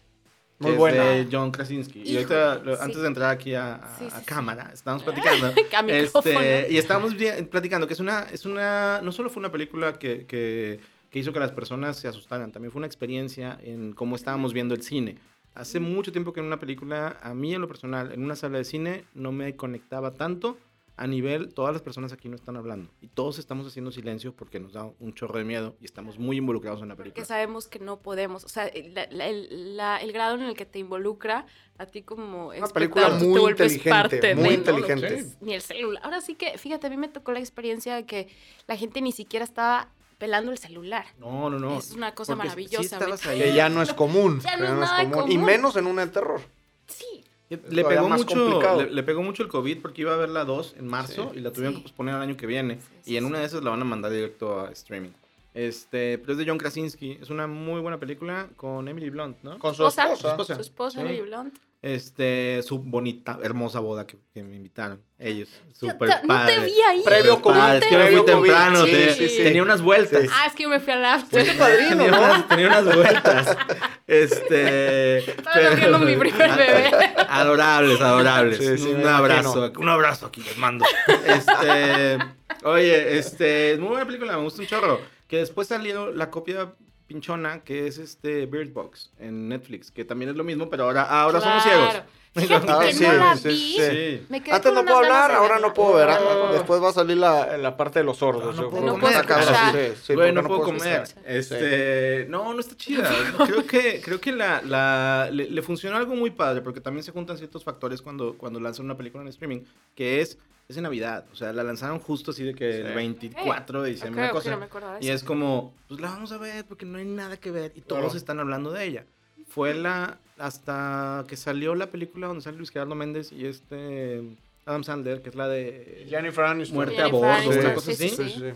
Muy 0.62 0.78
buena. 0.78 1.04
de 1.06 1.28
John 1.32 1.52
Krasinski. 1.52 2.00
Y 2.04 2.18
Híjole, 2.18 2.36
ahorita, 2.42 2.76
sí. 2.78 2.82
antes 2.84 3.02
de 3.02 3.08
entrar 3.08 3.30
aquí 3.32 3.54
a, 3.56 3.76
a- 3.76 3.98
Sí, 3.98 4.06
sí, 4.10 4.16
a 4.16 4.22
cámara, 4.24 4.72
estábamos 4.74 5.04
platicando. 5.06 5.54
Este, 5.88 6.68
y 6.70 6.78
estábamos 6.78 7.14
platicando 7.50 7.88
que 7.88 7.94
es 7.94 8.00
una, 8.00 8.22
es 8.32 8.46
una, 8.46 9.02
no 9.02 9.12
solo 9.12 9.30
fue 9.30 9.40
una 9.42 9.52
película 9.52 9.94
que, 10.00 10.26
que, 10.26 10.80
que 11.10 11.20
hizo 11.20 11.34
que 11.34 11.40
las 11.40 11.52
personas 11.52 11.98
se 11.98 12.08
asustaran, 12.08 12.52
también 12.52 12.72
fue 12.72 12.80
una 12.80 12.88
experiencia 12.88 13.58
en 13.64 13.94
cómo 13.94 14.16
estábamos 14.16 14.54
viendo 14.54 14.74
el 14.76 14.84
cine. 14.84 15.18
Hace 15.54 15.80
mucho 15.82 16.12
tiempo 16.14 16.32
que 16.32 16.40
en 16.40 16.46
una 16.46 16.60
película, 16.60 17.18
a 17.22 17.34
mí 17.34 17.54
en 17.54 17.60
lo 17.62 17.68
personal, 17.68 18.12
en 18.14 18.24
una 18.24 18.36
sala 18.38 18.58
de 18.60 18.64
cine, 18.64 19.04
no 19.14 19.32
me 19.34 19.56
conectaba 19.58 20.12
tanto 20.14 20.58
a 21.02 21.08
nivel, 21.08 21.54
todas 21.54 21.74
las 21.74 21.82
personas 21.82 22.14
aquí 22.14 22.30
no 22.30 22.36
están 22.36 22.56
hablando. 22.58 22.92
Y 23.02 23.08
todos 23.08 23.40
estamos 23.40 23.66
haciendo 23.66 23.92
silencio 23.92 24.34
porque 24.36 24.60
nos 24.60 24.74
da 24.74 24.90
un 25.00 25.14
chorro 25.14 25.40
de 25.40 25.44
miedo 25.46 25.76
y 25.82 25.86
estamos 25.86 26.20
muy 26.20 26.38
involucrados 26.38 26.82
en 26.82 26.90
la 26.90 26.96
Porque 26.96 27.12
película. 27.12 27.26
sabemos 27.26 27.68
que 27.68 27.80
no 27.80 28.00
podemos. 28.00 28.44
O 28.44 28.50
sea, 28.50 28.70
la- 28.94 29.08
la- 29.10 29.28
el, 29.28 29.76
la- 29.78 29.98
el 29.98 30.12
grado 30.12 30.36
en 30.36 30.44
el 30.44 30.56
que 30.56 30.66
te 30.66 30.80
involucra 30.80 31.46
a 31.78 31.86
ti 31.88 32.04
como 32.04 32.50
Una 32.50 32.68
película 32.68 33.10
muy 33.10 33.20
te 33.34 33.40
vuelves 33.40 33.74
inteligente, 33.74 33.90
parte 33.90 34.36
muy 34.36 34.44
de, 34.44 34.50
¿no? 34.50 34.54
inteligente. 34.54 35.24
Sí. 35.24 35.34
Ni 35.42 35.54
el 35.54 35.62
celular. 35.62 36.04
Ahora 36.06 36.22
sí 36.22 36.36
que, 36.36 36.58
fíjate, 36.58 36.88
a 36.88 36.90
mí 36.90 36.98
me 36.98 37.08
tocó 37.08 37.32
la 37.32 37.40
experiencia 37.40 37.96
de 37.96 38.06
que 38.06 38.28
la 38.68 38.76
gente 38.78 39.02
ni 39.02 39.12
siquiera 39.12 39.44
estaba 39.44 39.90
pelando 40.20 40.52
el 40.52 40.60
celular. 40.60 41.06
No, 41.18 41.50
no, 41.50 41.58
no. 41.58 41.80
Es 41.80 41.94
una 41.94 42.14
cosa 42.14 42.34
Porque 42.36 42.50
maravillosa. 42.50 42.84
Sí 42.84 42.94
estabas 42.94 43.26
me- 43.26 43.32
ahí. 43.32 43.40
Que 43.42 43.54
ya 43.56 43.70
no 43.70 43.82
es 43.82 43.92
común. 43.94 44.40
Ya 44.42 44.56
no 44.56 44.66
es 44.66 44.72
nada 44.74 45.04
Y 45.04 45.10
común. 45.10 45.44
menos 45.46 45.76
en 45.78 45.88
una 45.88 46.06
de 46.06 46.12
terror. 46.12 46.42
Sí. 46.86 47.24
Le 47.52 47.58
todavía 47.84 47.90
pegó, 48.02 48.10
mucho, 48.10 48.78
le, 48.78 48.92
le 48.92 49.04
pegó 49.04 49.24
mucho 49.24 49.44
el 49.44 49.50
COVID 49.50 49.82
porque 49.82 50.02
iba 50.02 50.12
a 50.12 50.16
haber 50.16 50.30
la 50.30 50.46
2 50.46 50.76
en 50.80 50.88
marzo 50.88 51.32
Sí. 51.34 51.40
y 51.40 51.42
la 51.42 51.52
tuvieron 51.52 51.74
Sí. 51.74 51.80
que 51.80 51.84
posponer 51.84 52.16
al 52.16 52.22
año 52.22 52.38
que 52.38 52.48
viene. 52.48 52.80
Sí, 53.02 53.14
y 53.14 53.18
en 53.18 53.26
una 53.26 53.40
de 53.40 53.46
esas 53.46 53.64
la 53.64 53.70
van 53.72 53.82
a 53.82 53.86
mandar 53.86 54.12
directo 54.12 54.60
a 54.62 54.72
streaming. 54.72 55.10
Este, 55.54 56.18
pero 56.20 56.34
es 56.34 56.38
de 56.38 56.46
John 56.48 56.58
Krasinski. 56.58 57.18
Es 57.22 57.30
una 57.30 57.46
muy 57.48 57.82
buena 57.82 58.00
película 58.00 58.48
con 58.56 58.88
Emily 58.88 59.10
Blunt, 59.10 59.38
¿no? 59.44 59.60
Con 59.60 59.76
su 59.76 59.86
Esposa. 59.86 60.14
esposa. 60.14 60.30
esposa. 60.32 60.56
Su 60.56 60.62
esposa, 60.62 61.00
Sí. 61.02 61.06
Emily 61.06 61.22
Blunt. 61.22 61.56
Este, 61.84 62.62
su 62.62 62.78
bonita, 62.78 63.40
hermosa 63.42 63.80
boda 63.80 64.06
que, 64.06 64.16
que 64.36 64.44
me 64.44 64.56
invitaron. 64.56 65.02
Ellos. 65.18 65.50
Súper 65.74 66.10
no 66.28 66.46
te 66.46 66.60
vi 66.60 66.74
ahí. 66.88 67.02
Previo 67.04 67.42
COVID, 67.42 67.58
Es 67.58 67.86
que 67.88 67.98
me 67.98 68.08
fui 68.12 68.26
temprano. 68.26 68.86
Sí, 68.86 68.92
te- 68.92 69.14
sí, 69.16 69.30
sí. 69.30 69.44
Tenía 69.44 69.64
unas 69.64 69.82
vueltas. 69.82 70.22
Sí. 70.22 70.28
Ah, 70.32 70.46
es 70.46 70.54
que 70.54 70.64
yo 70.64 70.70
me 70.70 70.80
fui 70.80 70.94
al 70.94 71.04
after. 71.04 71.42
Fuiste 71.44 71.58
padrino, 71.60 71.90
Tenía 71.90 72.12
¿no? 72.12 72.18
unas, 72.22 72.48
tenía 72.48 72.68
unas 72.68 72.96
vueltas. 72.96 73.58
Este. 74.06 75.18
Estaba 75.32 75.98
mi 76.00 76.16
primer 76.18 76.50
bebé. 76.56 76.92
Adorables, 77.30 78.00
adorables. 78.00 78.58
Sí, 78.60 78.78
sí, 78.78 78.90
un 78.94 79.08
abrazo. 79.08 79.72
Un 79.80 79.90
abrazo 79.90 80.28
aquí 80.28 80.42
les 80.42 80.58
mando. 80.58 80.86
Este. 81.26 82.20
Oye, 82.64 83.18
este. 83.18 83.72
Es 83.74 83.80
muy 83.80 83.90
buena 83.90 84.06
película, 84.06 84.38
me 84.38 84.44
gusta 84.44 84.62
un 84.62 84.68
chorro. 84.68 85.02
Que 85.32 85.38
después 85.38 85.70
salió 85.70 86.12
la 86.12 86.30
copia 86.30 86.74
pinchona 87.08 87.64
que 87.64 87.88
es 87.88 87.98
este 87.98 88.48
Bird 88.48 88.74
Box 88.74 89.14
en 89.18 89.48
Netflix. 89.48 89.90
Que 89.90 90.04
también 90.04 90.30
es 90.30 90.36
lo 90.36 90.44
mismo, 90.44 90.70
pero 90.70 90.84
ahora, 90.84 91.04
ahora 91.04 91.40
somos 91.40 91.64
ciegos. 91.64 92.04
Fíjate 92.34 92.66
Ah, 92.72 92.80
que 92.82 92.94
sí, 92.94 93.04
no 93.04 93.14
la 93.14 93.36
sí, 93.36 93.48
vi. 93.50 93.56
sí. 93.56 93.76
Sí. 93.90 94.26
Me 94.30 94.42
quedé 94.42 94.56
Antes 94.56 94.74
no 94.74 94.84
puedo 94.86 94.98
hablar, 95.00 95.32
de 95.32 95.38
ahora 95.38 95.60
no 95.60 95.74
puedo 95.74 95.94
ver. 95.96 96.10
ah, 96.10 96.20
Oh. 96.22 96.54
Después 96.54 96.82
va 96.82 96.90
a 96.90 96.94
salir 96.94 97.18
la, 97.18 97.58
la 97.58 97.76
parte 97.76 98.00
de 98.00 98.06
los 98.06 98.18
sordos. 98.20 98.56
No, 98.56 98.62
no 98.64 98.70
puedo 98.70 99.00
comer, 99.00 100.34
no 100.34 100.44
puedo 100.48 100.62
comer. 100.64 101.04
Este, 101.26 102.26
no, 102.30 102.54
no 102.54 102.60
está 102.60 102.76
chida. 102.78 103.10
Creo 103.46 103.66
que, 103.66 104.02
creo 104.02 104.22
que 104.22 104.32
la, 104.32 104.62
la- 104.62 105.30
le, 105.32 105.50
le 105.50 105.62
funcionó 105.62 105.98
algo 105.98 106.16
muy 106.16 106.32
padre, 106.32 106.62
porque 106.62 106.80
también 106.82 107.04
se 107.04 107.12
juntan 107.12 107.38
ciertos 107.38 107.64
factores 107.64 108.02
cuando, 108.02 108.38
cuando 108.38 108.60
lanzan 108.60 108.86
una 108.86 108.96
película 108.96 109.24
en 109.24 109.28
streaming, 109.30 109.62
que 109.96 110.22
es, 110.22 110.38
es 110.70 110.78
en 110.78 110.84
Navidad. 110.84 111.26
O 111.34 111.36
sea, 111.36 111.52
la 111.52 111.64
lanzaron 111.64 112.00
justo 112.00 112.32
así 112.32 112.44
de 112.46 112.56
que 112.56 112.80
el 112.82 112.88
Sí. 112.88 112.94
24 112.94 113.82
de 113.82 113.90
diciembre, 113.90 114.22
Ok, 114.24 114.24
una 114.24 114.32
ok, 114.32 114.44
cosa. 114.70 114.80
no 114.90 115.00
de 115.00 115.06
Y 115.06 115.10
es 115.10 115.24
como, 115.24 115.74
pues 115.90 116.00
la 116.00 116.10
vamos 116.10 116.32
a 116.32 116.38
ver 116.38 116.66
porque 116.66 116.86
no 116.86 116.98
hay 116.98 117.06
nada 117.06 117.36
que 117.38 117.52
ver 117.52 117.74
y 117.76 117.82
todos 117.82 118.02
Claro. 118.04 118.18
están 118.18 118.40
hablando 118.40 118.72
de 118.72 118.86
ella. 118.86 119.06
Fue 119.50 119.74
la, 119.74 120.18
hasta 120.42 121.26
que 121.28 121.38
salió 121.38 121.76
la 121.76 121.88
película 121.88 122.28
donde 122.28 122.42
sale 122.42 122.58
Luis 122.58 122.72
Gerardo 122.72 122.96
Méndez 122.96 123.32
y 123.32 123.46
este 123.46 124.22
Adam 124.66 124.84
Sandler, 124.84 125.22
que 125.22 125.30
es 125.30 125.36
la 125.36 125.48
de... 125.48 126.06
Jennifer 126.10 126.46
Aniston. 126.46 126.76
Muerte 126.76 126.96
Jennifer 126.96 127.26
a 127.26 127.44
bordo, 127.44 127.60
una 127.60 127.74
cosa 127.74 127.94
sí, 127.94 128.06
así. 128.08 128.54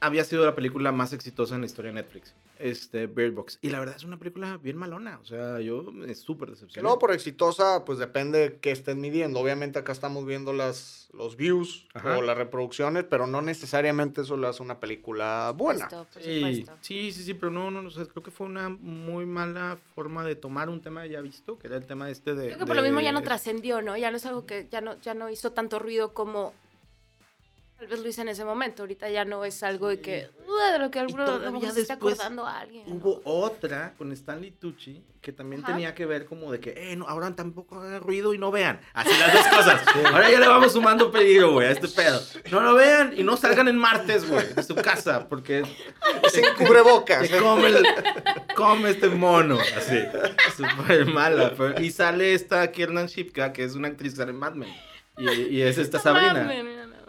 Había 0.00 0.24
sido 0.24 0.44
la 0.44 0.54
película 0.54 0.92
más 0.92 1.12
exitosa 1.12 1.54
en 1.54 1.62
la 1.62 1.66
historia 1.66 1.90
de 1.90 1.94
Netflix, 1.96 2.34
este 2.58 3.06
Bird 3.06 3.32
Box. 3.32 3.58
Y 3.62 3.70
la 3.70 3.78
verdad 3.80 3.96
es 3.96 4.04
una 4.04 4.18
película 4.18 4.58
bien 4.62 4.76
malona, 4.76 5.18
o 5.22 5.24
sea, 5.24 5.58
yo 5.60 5.82
me 5.84 6.14
súper 6.14 6.48
Que 6.48 6.54
decepcioné. 6.54 6.82
luego 6.82 6.98
por 6.98 7.12
exitosa, 7.12 7.84
pues 7.86 7.98
depende 7.98 8.38
de 8.38 8.56
qué 8.58 8.72
estén 8.72 9.00
midiendo. 9.00 9.40
Obviamente 9.40 9.78
acá 9.78 9.92
estamos 9.92 10.26
viendo 10.26 10.52
las, 10.52 11.08
los 11.14 11.36
views 11.36 11.86
Ajá. 11.94 12.18
o 12.18 12.22
las 12.22 12.36
reproducciones, 12.36 13.04
pero 13.04 13.26
no 13.26 13.40
necesariamente 13.40 14.20
eso 14.20 14.36
le 14.36 14.46
hace 14.48 14.62
una 14.62 14.80
película 14.80 15.52
buena. 15.56 15.88
Por 15.88 15.98
supuesto, 16.06 16.12
por 16.12 16.22
Sí, 16.22 16.40
supuesto. 16.40 16.72
sí, 16.82 17.12
sí, 17.12 17.22
sí, 17.24 17.34
pero 17.34 17.50
no, 17.50 17.70
no, 17.70 17.80
no 17.80 17.90
sé, 17.90 18.06
creo 18.06 18.22
que 18.22 18.30
fue 18.30 18.46
una 18.46 18.68
muy 18.68 19.24
mala 19.24 19.78
forma 19.94 20.24
de 20.24 20.36
tomar 20.36 20.68
un 20.68 20.82
tema 20.82 21.06
ya 21.06 21.22
visto, 21.22 21.58
que 21.58 21.68
era 21.68 21.76
el 21.76 21.86
tema 21.86 22.10
este 22.10 22.34
de... 22.34 22.48
Creo 22.48 22.58
que 22.58 22.66
por 22.66 22.76
lo 22.76 22.82
mismo 22.82 23.00
ya 23.00 23.12
no 23.12 23.22
trascendió, 23.22 23.80
¿no? 23.80 23.96
Ya 23.96 24.10
no 24.10 24.18
es 24.18 24.26
algo 24.26 24.44
que 24.44 24.68
ya 24.70 24.82
no, 24.82 25.00
ya 25.00 25.14
no 25.14 25.30
hizo 25.30 25.52
tanto 25.52 25.78
ruido 25.78 26.12
como 26.12 26.52
tal 27.78 27.86
vez 27.88 28.00
lo 28.00 28.08
hice 28.08 28.22
en 28.22 28.28
ese 28.28 28.44
momento. 28.44 28.82
Ahorita 28.82 29.08
ya 29.10 29.24
no 29.24 29.44
es 29.44 29.62
algo 29.62 29.88
de 29.88 30.00
que, 30.00 30.28
"Uh, 30.46 30.72
de 30.72 30.78
lo 30.78 30.90
que 30.90 30.98
alguno 31.00 31.26
se 31.72 31.80
está 31.82 31.94
acordando 31.94 32.46
a 32.46 32.60
alguien. 32.60 32.84
¿no? 32.88 32.94
Hubo 32.94 33.20
otra 33.24 33.94
con 33.98 34.12
Stanley 34.12 34.50
Tucci 34.52 35.02
que 35.20 35.32
también 35.32 35.62
Ajá. 35.64 35.72
tenía 35.72 35.92
que 35.94 36.06
ver 36.06 36.24
como 36.26 36.52
de 36.52 36.60
que, 36.60 36.70
eh, 36.92 36.94
no, 36.96 37.06
ahora 37.08 37.34
tampoco 37.34 37.80
hagan 37.80 38.00
ruido 38.00 38.32
y 38.32 38.38
no 38.38 38.50
vean. 38.52 38.80
Así 38.94 39.10
las 39.18 39.32
dos 39.34 39.46
cosas. 39.48 39.82
Ahora 40.12 40.30
ya 40.30 40.38
le 40.38 40.46
vamos 40.46 40.72
sumando 40.72 41.10
peligro, 41.10 41.52
güey, 41.52 41.66
a 41.66 41.72
este 41.72 41.88
pedo. 41.88 42.20
No 42.52 42.60
lo 42.60 42.74
vean 42.74 43.12
y 43.16 43.24
no 43.24 43.36
salgan 43.36 43.66
en 43.66 43.76
martes, 43.76 44.28
güey, 44.30 44.54
de 44.54 44.62
su 44.62 44.74
casa, 44.76 45.28
porque 45.28 45.64
Sin 46.32 46.44
cubrebocas. 46.56 47.26
se 47.26 47.38
come, 47.40 47.66
el- 47.66 47.86
come 48.54 48.90
este 48.90 49.08
mono. 49.08 49.58
Así, 49.76 49.98
súper 50.56 51.06
mala. 51.06 51.52
pero- 51.56 51.80
y 51.80 51.90
sale 51.90 52.32
esta 52.34 52.70
Kiernan 52.70 53.06
Shipka, 53.08 53.52
que 53.52 53.64
es 53.64 53.74
una 53.74 53.88
actriz 53.88 54.12
que 54.12 54.18
sale 54.18 54.30
en 54.30 54.38
Mad 54.38 54.54
Men. 54.54 54.72
Y, 55.18 55.28
y 55.56 55.62
es 55.62 55.78
esta 55.78 55.98
Sabrina. 55.98 56.44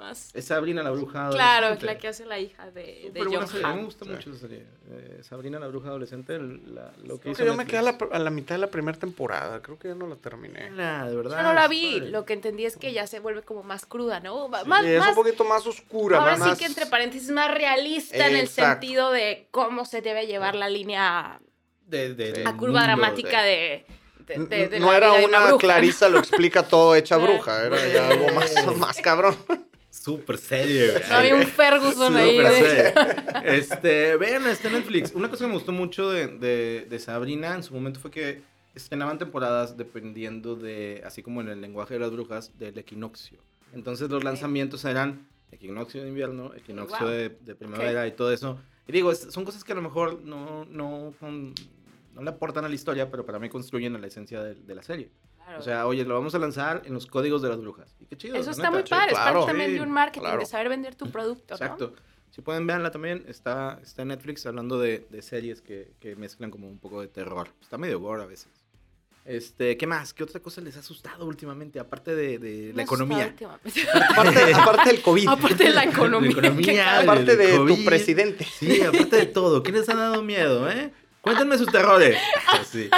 Más. 0.07 0.29
Es 0.33 0.45
Sabrina 0.45 0.83
la 0.83 0.91
bruja 0.91 1.29
Claro, 1.29 1.67
adolescente. 1.67 1.85
la 1.85 1.97
que 1.97 2.07
hace 2.07 2.25
la 2.25 2.39
hija 2.39 2.71
de, 2.71 3.11
de 3.13 3.21
John 3.23 3.47
serie, 3.47 3.65
a 3.65 3.69
mí 3.71 3.75
me 3.79 3.83
gusta 3.85 4.05
Sí. 4.05 4.11
mucho 4.11 4.29
esa 4.31 4.39
serie. 4.39 4.63
Eh, 4.91 5.21
Sabrina 5.23 5.59
la 5.59 5.67
bruja 5.67 5.89
adolescente, 5.89 6.39
la- 6.39 6.91
lo 7.03 7.19
que 7.19 7.31
hizo 7.31 7.43
yo 7.45 7.53
me 7.55 7.65
quedé 7.65 7.79
a 7.79 7.81
la, 7.81 7.97
a 8.11 8.19
la 8.19 8.29
mitad 8.29 8.55
de 8.55 8.59
la 8.59 8.67
primera 8.67 8.97
temporada. 8.97 9.61
Creo 9.61 9.77
que 9.77 9.89
ya 9.89 9.95
no 9.95 10.07
la 10.07 10.15
terminé. 10.15 10.71
La, 10.71 11.07
de 11.09 11.15
verdad. 11.15 11.37
Yo 11.37 11.43
no 11.43 11.53
la 11.53 11.67
vi, 11.67 11.99
padre. 11.99 12.11
lo 12.11 12.25
que 12.25 12.33
entendí 12.33 12.65
es 12.65 12.77
que 12.77 12.93
ya 12.93 13.05
se 13.07 13.19
vuelve 13.19 13.41
como 13.43 13.63
más 13.63 13.85
cruda, 13.85 14.19
¿no? 14.19 14.45
Sí, 14.45 14.67
más, 14.67 14.85
es 14.85 14.99
más- 14.99 15.09
un 15.09 15.15
poquito 15.15 15.43
más 15.43 15.65
oscura. 15.67 16.19
ahora 16.19 16.37
más- 16.37 16.51
sí 16.57 16.59
que 16.63 16.65
entre 16.65 16.85
paréntesis, 16.85 17.29
más 17.31 17.53
realista 17.53 18.27
en 18.27 18.35
el 18.35 18.47
sentido 18.47 19.11
de 19.11 19.47
cómo 19.51 19.85
se 19.85 20.01
debe 20.01 20.25
llevar 20.27 20.55
la 20.55 20.69
línea 20.69 21.39
De, 21.85 22.43
a 22.45 22.51
curva 22.57 22.65
mundo, 22.65 22.79
dramática 22.81 23.41
de- 23.43 23.85
de, 24.27 24.37
de, 24.39 24.45
de- 24.45 24.67
de 24.67 24.79
no 24.81 24.91
era 24.93 25.13
una, 25.13 25.45
bruja. 25.47 25.57
Clarisa 25.57 26.09
lo 26.09 26.19
explica 26.19 26.63
todo 26.67 26.95
hecha 26.95 27.15
bruja, 27.17 27.63
era 27.65 27.77
ya 27.87 28.09
algo 28.09 28.27
más, 28.33 28.77
más 28.77 28.97
cabrón. 29.01 29.35
Súper 30.07 30.37
serio, 30.37 30.91
güey. 30.93 31.03
Había 31.11 31.35
un 31.35 31.43
Ferguson 31.45 32.15
ahí. 32.15 32.37
De- 32.37 32.49
serio. 32.51 33.01
Este, 33.45 34.15
vean, 34.17 34.47
está 34.47 34.67
en 34.69 34.75
Netflix. 34.75 35.11
Una 35.13 35.29
cosa 35.29 35.43
que 35.45 35.47
me 35.49 35.53
gustó 35.53 35.71
mucho 35.71 36.09
de, 36.09 36.27
de, 36.27 36.87
de 36.89 36.99
Sabrina 36.99 37.53
en 37.55 37.63
su 37.63 37.73
momento 37.73 37.99
fue 37.99 38.09
que 38.11 38.41
estrenaban 38.73 39.17
temporadas 39.17 39.75
dependiendo 39.77 40.55
de, 40.55 41.01
así 41.05 41.21
como 41.23 41.41
en 41.41 41.49
el 41.49 41.61
lenguaje 41.61 41.95
de 41.95 41.99
las 41.99 42.11
brujas, 42.11 42.51
del 42.57 42.77
equinoccio. 42.77 43.37
Entonces 43.73 44.09
los 44.09 44.23
lanzamientos 44.23 44.85
eran 44.85 45.27
equinoccio 45.51 46.01
de 46.03 46.09
invierno, 46.09 46.53
equinoccio 46.55 46.99
Wow. 47.05 47.09
de, 47.09 47.29
de 47.29 47.55
primavera 47.55 48.07
y 48.07 48.11
todo 48.11 48.31
eso. 48.31 48.59
Y 48.87 48.91
digo, 48.91 49.11
es- 49.11 49.27
son 49.31 49.43
cosas 49.45 49.63
que 49.63 49.71
a 49.73 49.75
lo 49.75 49.81
mejor 49.81 50.21
no, 50.23 50.65
no, 50.65 51.13
no 51.21 52.21
le 52.21 52.29
aportan 52.29 52.65
a 52.65 52.69
la 52.69 52.75
historia, 52.75 53.11
pero 53.11 53.25
para 53.25 53.39
mí 53.39 53.49
construyen 53.49 53.95
a 53.95 53.99
la 53.99 54.07
esencia 54.07 54.41
de, 54.41 54.55
de 54.55 54.75
la 54.75 54.83
serie. 54.83 55.09
Claro. 55.47 55.61
O 55.61 55.63
sea, 55.63 55.87
oye, 55.87 56.03
lo 56.03 56.13
vamos 56.13 56.35
a 56.35 56.39
lanzar 56.39 56.81
en 56.83 56.93
los 56.93 57.05
códigos 57.07 57.41
de 57.41 57.47
las 57.47 57.61
brujas. 57.61 57.95
Y 58.01 58.05
qué 58.05 58.17
chido. 58.17 58.35
Eso 58.35 58.51
está 58.51 58.63
neta. 58.63 58.71
muy 58.71 58.83
Sí, 58.83 58.89
padre, 58.89 59.05
es 59.07 59.13
claro. 59.13 59.33
parte 59.39 59.47
también 59.51 59.69
Sí, 59.71 59.75
de 59.77 59.81
un 59.81 59.91
marketing, 59.91 60.19
claro. 60.25 60.39
de 60.39 60.45
saber 60.45 60.67
vender 60.69 60.95
tu 60.95 61.09
producto, 61.09 61.53
¿no? 61.53 61.55
Exacto. 61.55 61.93
Si 62.31 62.41
pueden, 62.41 62.67
verla 62.67 62.91
también. 62.91 63.23
Está, 63.29 63.79
está 63.81 64.01
en 64.01 64.09
Netflix 64.09 64.45
hablando 64.45 64.77
de, 64.77 65.07
de 65.09 65.21
series 65.21 65.61
que, 65.61 65.93
que 66.01 66.17
mezclan 66.17 66.51
como 66.51 66.67
un 66.67 66.77
poco 66.79 66.99
de 66.99 67.07
terror. 67.07 67.47
Está 67.61 67.77
medio 67.77 67.99
gore 68.01 68.23
a 68.23 68.25
veces. 68.25 68.49
Este, 69.23 69.75
¿qué 69.77 69.87
más? 69.87 70.13
¿Qué 70.13 70.23
otra 70.23 70.39
cosa 70.41 70.59
les 70.61 70.75
ha 70.75 70.79
asustado 70.81 71.25
últimamente? 71.25 71.79
Aparte 71.79 72.13
de, 72.15 72.39
de 72.39 72.73
la 72.73 72.83
economía. 72.83 73.33
Aparte, 74.11 74.53
aparte 74.53 74.89
del 74.89 75.01
COVID. 75.01 75.27
Aparte 75.29 75.63
de 75.63 75.69
la 75.73 75.83
economía. 75.85 76.31
La 76.41 76.47
economía. 76.47 76.99
Aparte 76.99 77.35
de 77.37 77.53
tu 77.55 77.67
COVID. 77.67 77.85
presidente. 77.85 78.43
Sí, 78.45 78.81
aparte 78.81 79.15
de 79.15 79.25
todo. 79.27 79.63
¿Qué 79.63 79.71
les 79.71 79.87
ha 79.89 79.95
dado 79.95 80.21
miedo, 80.21 80.69
eh? 80.69 80.91
Cuéntenme 81.27 81.57
sus 81.57 81.71
terrores. 81.71 82.17
Así. 82.47 82.89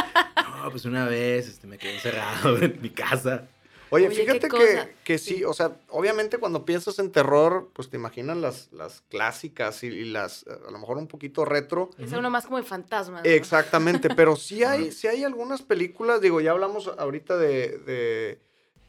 No, 0.63 0.69
pues 0.71 0.85
una 0.85 1.05
vez 1.07 1.47
este, 1.47 1.67
me 1.67 1.77
quedé 1.77 1.95
encerrado 1.95 2.57
en 2.61 2.79
mi 2.81 2.89
casa. 2.89 3.47
Oye, 3.91 4.11
fíjate 4.11 4.49
que, 4.49 4.93
que 5.03 5.17
sí, 5.17 5.43
o 5.43 5.51
sea, 5.51 5.71
obviamente 5.89 6.37
cuando 6.37 6.63
piensas 6.63 6.99
en 6.99 7.11
terror, 7.11 7.69
pues 7.73 7.89
te 7.89 7.97
imaginas 7.97 8.37
las, 8.37 8.69
las 8.71 9.01
clásicas 9.09 9.83
y, 9.83 9.87
y 9.87 10.05
las, 10.05 10.43
eh, 10.43 10.51
a 10.67 10.69
lo 10.69 10.77
mejor 10.77 10.97
un 10.99 11.07
poquito 11.07 11.43
retro. 11.43 11.89
Es 11.97 12.11
uno 12.13 12.29
más 12.29 12.45
como 12.45 12.57
de 12.57 12.63
fantasma. 12.63 13.23
¿no? 13.23 13.25
Exactamente, 13.27 14.09
pero 14.13 14.35
sí 14.35 14.63
hay, 14.65 14.91
sí 14.91 15.07
hay 15.07 15.23
algunas 15.23 15.63
películas, 15.63 16.21
digo, 16.21 16.39
ya 16.39 16.51
hablamos 16.51 16.87
ahorita 16.99 17.35
de, 17.37 17.79
de, 17.79 18.39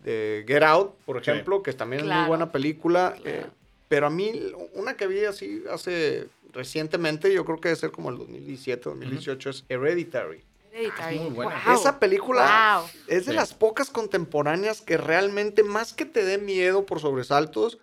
de 0.04 0.44
Get 0.46 0.62
Out, 0.64 0.96
por 1.06 1.24
Sí. 1.24 1.30
ejemplo, 1.30 1.62
que 1.62 1.72
también 1.72 2.00
es 2.00 2.04
muy 2.06 2.12
Claro. 2.12 2.28
buena 2.28 2.52
película, 2.52 3.14
Claro. 3.22 3.38
eh, 3.38 3.46
pero 3.88 4.06
a 4.06 4.10
mí 4.10 4.52
una 4.74 4.98
que 4.98 5.06
vi 5.06 5.24
así 5.24 5.64
hace 5.72 6.28
recientemente, 6.52 7.32
yo 7.32 7.44
creo 7.44 7.60
que 7.60 7.68
debe 7.70 7.80
ser 7.80 7.90
como 7.92 8.10
el 8.10 8.18
2017, 8.18 8.88
2018, 8.90 9.50
es 9.50 9.64
Hereditary. 9.68 10.44
Hereditary. 10.72 11.00
Ah, 11.00 11.12
es 11.12 11.20
muy 11.20 11.30
buena. 11.30 11.62
Wow. 11.66 11.74
Esa 11.74 11.98
película 11.98 12.78
Wow. 12.80 12.90
es 13.08 13.26
de 13.26 13.32
Sí. 13.32 13.36
las 13.36 13.54
pocas 13.54 13.90
contemporáneas 13.90 14.80
que 14.80 14.96
realmente, 14.96 15.62
más 15.64 15.92
que 15.92 16.04
te 16.04 16.24
dé 16.24 16.38
miedo 16.38 16.86
por 16.86 17.00
sobresaltos, 17.00 17.78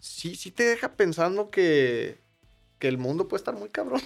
sí, 0.00 0.34
sí 0.34 0.50
te 0.50 0.64
deja 0.64 0.92
pensando 0.94 1.50
que, 1.50 2.18
que 2.78 2.88
el 2.88 2.98
mundo 2.98 3.28
puede 3.28 3.40
estar 3.40 3.54
muy 3.54 3.68
cabrón. 3.68 4.00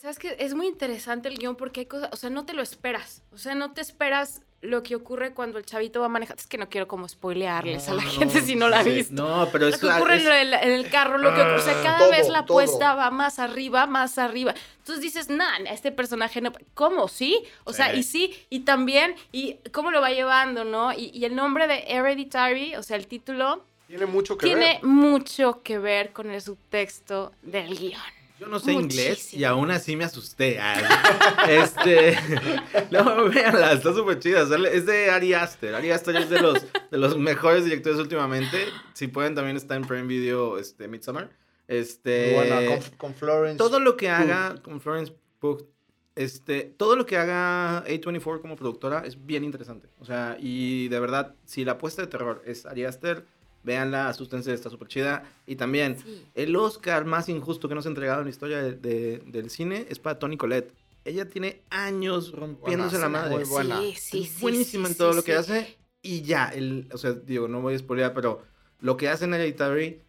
Sabes 0.00 0.18
que 0.18 0.34
es 0.38 0.54
muy 0.54 0.66
interesante 0.66 1.28
el 1.28 1.36
guion 1.38 1.56
porque 1.56 1.80
hay 1.80 1.86
cosas, 1.86 2.08
o 2.12 2.16
sea, 2.16 2.30
no 2.30 2.46
te 2.46 2.54
lo 2.54 2.62
esperas. 2.62 3.22
O 3.32 3.38
sea, 3.38 3.54
no 3.54 3.72
te 3.74 3.82
esperas 3.82 4.40
lo 4.62 4.82
que 4.82 4.94
ocurre 4.94 5.32
cuando 5.32 5.58
el 5.58 5.64
chavito 5.64 6.00
va 6.02 6.08
manejando. 6.08 6.38
Es 6.40 6.46
que 6.46 6.58
no 6.58 6.68
quiero 6.68 6.86
como 6.86 7.08
spoilearles 7.08 7.88
a 7.88 7.94
la 7.94 8.02
No, 8.04 8.10
gente 8.10 8.42
si 8.42 8.56
no 8.56 8.68
la 8.68 8.80
ha 8.80 8.84
sí. 8.84 8.90
visto. 8.90 9.14
No, 9.14 9.48
pero 9.50 9.68
Lo 9.68 9.74
es... 9.74 9.80
que 9.80 9.86
ocurre 9.86 10.16
es- 10.16 10.26
en 10.26 10.32
el, 10.32 10.52
en 10.54 10.72
el 10.72 10.90
carro, 10.90 11.16
lo 11.16 11.34
que 11.34 11.40
ocurre, 11.40 11.56
o 11.56 11.60
sea, 11.62 11.78
Ah, 11.80 11.82
cada 11.82 11.98
todo, 12.00 12.10
vez 12.10 12.28
la 12.28 12.40
apuesta 12.40 12.94
va 12.94 13.10
más 13.10 13.38
arriba, 13.38 13.86
más 13.86 14.18
arriba. 14.18 14.54
Entonces 14.78 15.00
dices, 15.02 15.30
nah, 15.30 15.56
este 15.70 15.92
personaje 15.92 16.40
no. 16.42 16.52
¿Cómo? 16.74 17.08
¿Sí? 17.08 17.42
O 17.64 17.72
sea, 17.72 17.94
y 17.94 18.02
sí, 18.02 18.34
y 18.50 18.60
también, 18.60 19.14
y 19.32 19.54
cómo 19.72 19.90
lo 19.90 20.00
va 20.02 20.10
llevando, 20.10 20.64
¿no? 20.64 20.92
Y, 20.92 21.10
y 21.14 21.24
el 21.24 21.34
nombre 21.34 21.66
de 21.66 21.84
Hereditary, 21.88 22.76
o 22.76 22.82
sea, 22.82 22.96
el 22.98 23.06
título, 23.06 23.64
Tiene 23.86 24.04
mucho 24.06 24.36
que 24.36 24.46
tiene 24.46 24.60
ver. 24.74 24.84
mucho 24.84 25.62
que 25.62 25.78
ver 25.78 26.12
con 26.12 26.30
el 26.30 26.42
subtexto 26.42 27.32
del 27.42 27.78
guion. 27.78 28.00
Yo 28.40 28.46
no 28.46 28.58
sé 28.58 28.72
inglés 28.72 29.34
y 29.34 29.44
aún 29.44 29.70
así 29.70 29.96
me 29.96 30.04
asusté. 30.04 30.58
Ah, 30.58 31.44
este. 31.48 32.16
No, 32.90 33.28
véanla, 33.28 33.72
está 33.72 33.92
súper 33.92 34.18
chida. 34.18 34.42
Es 34.72 34.86
de 34.86 35.10
Ari 35.10 35.34
Aster. 35.34 35.74
Ari 35.74 35.90
Aster 35.90 36.16
es 36.16 36.30
de 36.30 36.40
los, 36.40 36.66
de 36.90 36.98
los 36.98 37.18
mejores 37.18 37.64
directores 37.64 37.98
últimamente. 37.98 38.66
Si 38.94 39.08
pueden, 39.08 39.34
también 39.34 39.56
está 39.56 39.76
en 39.76 39.82
Prime 39.82 40.06
Video 40.06 40.58
este, 40.58 40.88
Midsommar. 40.88 41.30
Este. 41.68 42.34
Con, 42.66 42.96
con 42.96 43.14
Florence. 43.14 43.58
todo 43.58 43.78
lo 43.78 43.98
que 43.98 44.08
haga 44.08 44.54
con 44.62 44.80
Florence 44.80 45.12
Pugh, 45.38 45.68
este, 46.16 46.62
todo 46.62 46.96
lo 46.96 47.04
que 47.04 47.18
haga 47.18 47.84
A24 47.84 48.40
como 48.40 48.56
productora 48.56 49.02
es 49.04 49.26
bien 49.26 49.44
interesante. 49.44 49.88
O 49.98 50.06
sea, 50.06 50.38
y 50.40 50.88
de 50.88 50.98
verdad, 50.98 51.34
si 51.44 51.64
la 51.64 51.72
apuesta 51.72 52.02
de 52.02 52.08
terror 52.08 52.42
es 52.46 52.64
Ari 52.64 52.86
Aster, 52.86 53.26
véanla, 53.62 54.08
asústense, 54.08 54.52
está 54.54 54.70
súper 54.70 54.88
chida. 54.88 55.24
Y 55.46 55.56
también, 55.56 55.98
Sí. 55.98 56.24
el 56.34 56.56
Oscar 56.56 57.04
más 57.04 57.28
injusto 57.28 57.68
que 57.68 57.74
nos 57.74 57.86
ha 57.86 57.88
entregado 57.88 58.20
en 58.20 58.24
la 58.26 58.30
historia 58.30 58.62
de- 58.62 58.74
de- 58.74 59.18
del 59.26 59.50
cine 59.50 59.86
es 59.88 59.98
para 59.98 60.18
Toni 60.18 60.36
Collette. 60.36 60.72
Ella 61.04 61.28
tiene 61.28 61.62
años 61.70 62.32
rompiéndose 62.32 62.98
la 62.98 63.08
Buenaza, 63.08 63.28
madre. 63.30 63.36
muy 63.44 63.44
buena. 63.48 63.80
Sí, 63.80 63.94
sí, 63.98 64.22
es 64.24 64.28
sí, 64.30 64.40
buenísima 64.40 64.86
sí, 64.86 64.92
en 64.92 64.98
todo 64.98 65.10
sí, 65.12 65.16
lo 65.16 65.22
que 65.24 65.32
sí. 65.32 65.38
hace. 65.38 65.76
Y 66.02 66.22
ya, 66.22 66.48
el, 66.48 66.88
o 66.92 66.98
sea, 66.98 67.12
digo, 67.12 67.48
no 67.48 67.60
voy 67.60 67.74
a 67.74 67.78
spoilear, 67.78 68.12
pero 68.14 68.42
lo 68.80 68.96
que 68.96 69.08
hace 69.08 69.24
en 69.26 69.34
Hereditary, 69.34 70.00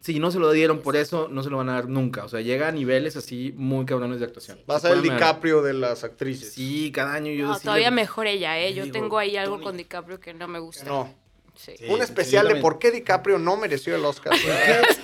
si 0.00 0.18
no 0.20 0.30
se 0.30 0.38
lo 0.38 0.50
dieron 0.52 0.80
por 0.80 0.96
eso, 0.96 1.28
no 1.28 1.42
se 1.42 1.50
lo 1.50 1.56
van 1.56 1.68
a 1.70 1.74
dar 1.74 1.88
nunca. 1.88 2.24
O 2.24 2.28
sea, 2.28 2.40
llega 2.40 2.68
a 2.68 2.72
niveles 2.72 3.16
así 3.16 3.52
muy 3.56 3.84
cabrones 3.86 4.20
de 4.20 4.26
actuación. 4.26 4.58
Va 4.70 4.76
a 4.76 4.80
ser 4.80 4.92
el. 4.92 5.02
DiCaprio 5.02 5.62
de 5.62 5.72
las 5.72 6.04
actrices. 6.04 6.52
Sí, 6.52 6.92
cada 6.92 7.14
año 7.14 7.32
yo 7.32 7.46
No, 7.48 7.58
todavía 7.58 7.90
mejor 7.90 8.26
ella, 8.26 8.58
¿eh? 8.60 8.74
Yo 8.74 8.84
digo, 8.84 8.92
tengo 8.92 9.18
ahí 9.18 9.36
algo 9.36 9.54
Tony. 9.54 9.64
con 9.64 9.76
DiCaprio 9.78 10.20
que 10.20 10.34
no 10.34 10.46
me 10.46 10.58
gusta. 10.58 10.84
No. 10.84 11.14
Sí. 11.56 11.72
Sí, 11.78 11.84
Un 11.88 12.02
especial 12.02 12.48
de 12.48 12.56
por 12.56 12.78
qué 12.78 12.90
DiCaprio 12.90 13.38
no 13.38 13.56
mereció 13.56 13.94
el 13.94 14.04
Oscar. 14.04 14.32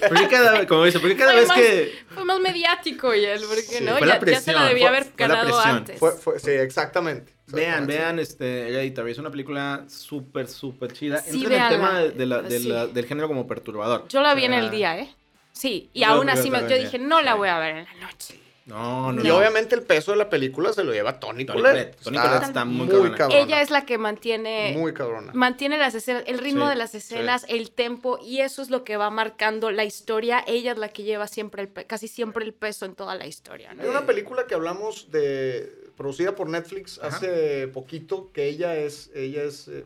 Porque 0.09 0.28
cada 0.28 0.53
vez, 0.59 0.66
como 0.66 0.84
dice, 0.84 0.98
porque 0.98 1.16
cada 1.16 1.32
Fue 1.32 1.40
vez 1.40 1.48
más- 1.48 1.59
que... 1.59 1.98
Fue 2.14 2.24
más 2.24 2.40
mediático 2.40 3.14
y 3.14 3.24
él, 3.24 3.40
porque 3.46 3.62
Sí, 3.62 3.84
no, 3.84 3.96
fue 3.96 4.07
la 4.07 4.18
ya, 4.20 4.26
ya 4.26 4.40
se 4.40 4.53
lo 4.53 4.61
debía 4.64 4.88
fue- 4.88 4.96
haber 4.98 5.05
fue 5.05 5.12
la 5.18 5.26
ganado 5.28 5.48
presión. 5.57 5.76
antes. 5.76 5.98
Fue- 5.98 6.12
fue- 6.12 6.38
sí, 6.38 6.51
exactamente. 6.51 7.32
Vean, 7.46 7.86
vean 7.86 8.18
este 8.18 8.68
Hereditary, 8.68 9.12
es 9.12 9.18
una 9.18 9.30
película 9.30 9.84
súper, 9.88 10.46
súper 10.48 10.92
chida. 10.92 11.18
Sí, 11.22 11.38
Entra 11.44 11.57
en 11.57 11.62
el 11.62 11.68
tema 11.68 11.98
de, 12.01 12.11
de 12.11 12.26
la- 12.26 12.42
de 12.42 12.61
la- 12.61 12.86
del 12.86 13.07
género 13.07 13.28
como 13.28 13.46
perturbador. 13.46 14.07
Yo 14.09 14.20
la 14.22 14.34
vi 14.34 14.42
O 14.42 14.46
en 14.46 14.55
el 14.55 14.70
día, 14.70 14.98
¿eh? 14.98 15.14
Sí, 15.53 15.90
y 15.92 16.03
aún 16.05 16.28
así 16.30 16.51
me, 16.51 16.61
yo 16.68 16.76
dije, 16.76 16.98
no 16.98 17.20
la 17.22 17.34
voy 17.34 17.48
a 17.48 17.59
ver 17.59 17.76
en 17.78 17.84
la 17.84 18.07
noche. 18.07 18.40
No, 18.70 19.12
no, 19.12 19.22
Y 19.22 19.28
no. 19.28 19.36
obviamente 19.36 19.74
el 19.74 19.82
peso 19.82 20.12
de 20.12 20.16
la 20.16 20.30
película 20.30 20.72
se 20.72 20.84
lo 20.84 20.92
lleva 20.92 21.20
Tony 21.20 21.44
Collette. 21.44 21.96
Toni 22.02 22.16
Collette 22.18 22.42
está 22.44 22.64
muy 22.64 22.88
cabrona. 22.88 23.16
cabrona. 23.16 23.40
Ella 23.42 23.60
es 23.62 23.70
la 23.70 23.84
que 23.84 23.98
mantiene 23.98 24.74
Muy 24.76 24.94
cabrona. 24.94 25.32
mantiene 25.34 25.76
las 25.76 25.94
escenas, 25.94 26.22
el 26.26 26.38
ritmo 26.38 26.64
Sí, 26.64 26.70
de 26.70 26.76
las 26.76 26.94
escenas, 26.94 27.44
el 27.48 27.70
tempo 27.72 28.18
y 28.22 28.40
eso 28.40 28.62
es 28.62 28.70
lo 28.70 28.84
que 28.84 28.96
va 28.96 29.10
marcando 29.10 29.70
la 29.70 29.84
historia. 29.84 30.42
Ella 30.46 30.72
es 30.72 30.78
la 30.78 30.88
que 30.88 31.02
lleva 31.02 31.26
siempre 31.26 31.62
el 31.62 31.68
pe- 31.68 31.84
casi 31.86 32.08
siempre 32.08 32.44
el 32.44 32.54
peso 32.54 32.86
en 32.86 32.94
toda 32.94 33.14
la 33.16 33.26
historia. 33.26 33.74
¿no? 33.74 33.82
Hay 33.82 33.88
una 33.88 34.06
película 34.06 34.46
que 34.46 34.54
hablamos 34.54 35.10
de 35.10 35.90
producida 35.96 36.34
por 36.34 36.48
Netflix 36.48 36.98
Ajá. 37.02 37.16
hace 37.16 37.68
poquito 37.68 38.30
que 38.32 38.46
ella 38.46 38.74
es 38.76 39.10
ella 39.14 39.42
es 39.42 39.68
eh, 39.68 39.84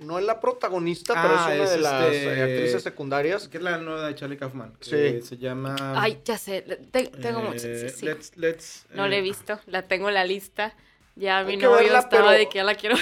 no 0.00 0.18
es 0.18 0.24
la 0.24 0.40
protagonista, 0.40 1.14
Ah, 1.16 1.22
pero 1.22 1.34
es 1.34 1.40
una 1.60 1.64
es 1.64 1.70
de 1.70 1.78
las 1.78 2.04
este- 2.12 2.24
eh, 2.38 2.42
actrices 2.42 2.82
secundarias. 2.82 3.48
Que 3.48 3.58
es 3.58 3.62
la 3.62 3.78
nueva 3.78 4.06
de 4.06 4.14
Charlie 4.14 4.36
Kaufman. 4.36 4.74
Sí. 4.80 4.90
que 4.90 5.22
Se 5.22 5.36
llama... 5.36 5.76
Ay, 6.00 6.20
ya 6.24 6.38
sé, 6.38 6.62
te- 6.62 7.06
tengo 7.08 7.40
eh, 7.40 7.44
muchas. 7.44 7.62
Sí, 7.62 7.88
sí. 7.90 8.04
Let's, 8.06 8.32
let's, 8.36 8.86
No 8.94 9.08
la 9.08 9.16
eh, 9.16 9.18
he 9.18 9.22
visto, 9.22 9.60
la 9.66 9.82
tengo 9.88 10.08
en 10.08 10.14
la 10.14 10.24
lista. 10.24 10.74
Ya 11.18 11.42
mi 11.44 11.56
novio 11.56 11.78
verla, 11.78 12.00
estaba 12.00 12.32
de 12.32 12.46
que 12.46 12.56
ya 12.56 12.64
la 12.64 12.74
quiero. 12.74 12.94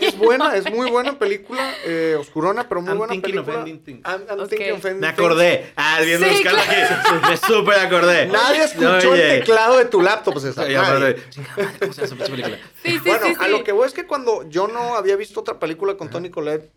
Es 0.00 0.18
buena, 0.18 0.56
es 0.56 0.68
muy 0.72 0.90
buena 0.90 1.16
película, 1.20 1.72
eh, 1.84 2.16
oscurona, 2.18 2.68
pero 2.68 2.80
muy 2.80 2.90
I'm 2.90 2.98
buena 2.98 3.14
película. 3.22 3.64
I'm- 3.64 4.26
I'm 4.28 4.40
Ok. 4.40 4.48
thinking 4.48 4.72
of 4.72 4.84
ending 4.84 5.00
Me 5.00 5.06
acordé. 5.06 5.72
Ah, 5.76 6.00
viendo 6.04 6.26
Sí, 6.26 6.32
buscando 6.34 6.60
aquí. 6.60 7.28
Me 7.30 7.36
súper 7.36 7.78
acordé. 7.78 8.26
Nadie 8.32 8.64
escuchó 8.64 9.14
el 9.14 9.38
teclado 9.38 9.78
de 9.78 9.84
tu 9.84 10.00
laptop, 10.02 10.38
César. 10.40 10.68
Ya, 10.68 10.82
nadie. 10.82 10.92
madre. 11.00 11.30
Chingada 11.30 11.56
madre, 11.56 11.78
¿Cómo 11.78 11.92
se 11.92 12.00
llama 12.06 12.16
esa 12.24 12.30
película? 12.32 12.56
Sí, 12.82 12.90
sí, 12.90 12.98
Bueno, 13.04 13.26
sí, 13.28 13.34
a 13.38 13.46
lo 13.48 13.62
que 13.62 13.70
voy 13.72 13.86
es 13.86 13.94
que 13.94 14.06
cuando 14.08 14.48
yo 14.48 14.66
no 14.66 14.96
había 14.96 15.14
visto 15.14 15.38
otra 15.38 15.60
película 15.60 15.94
con 15.96 16.10
Tony 16.10 16.30
Collette 16.30 16.68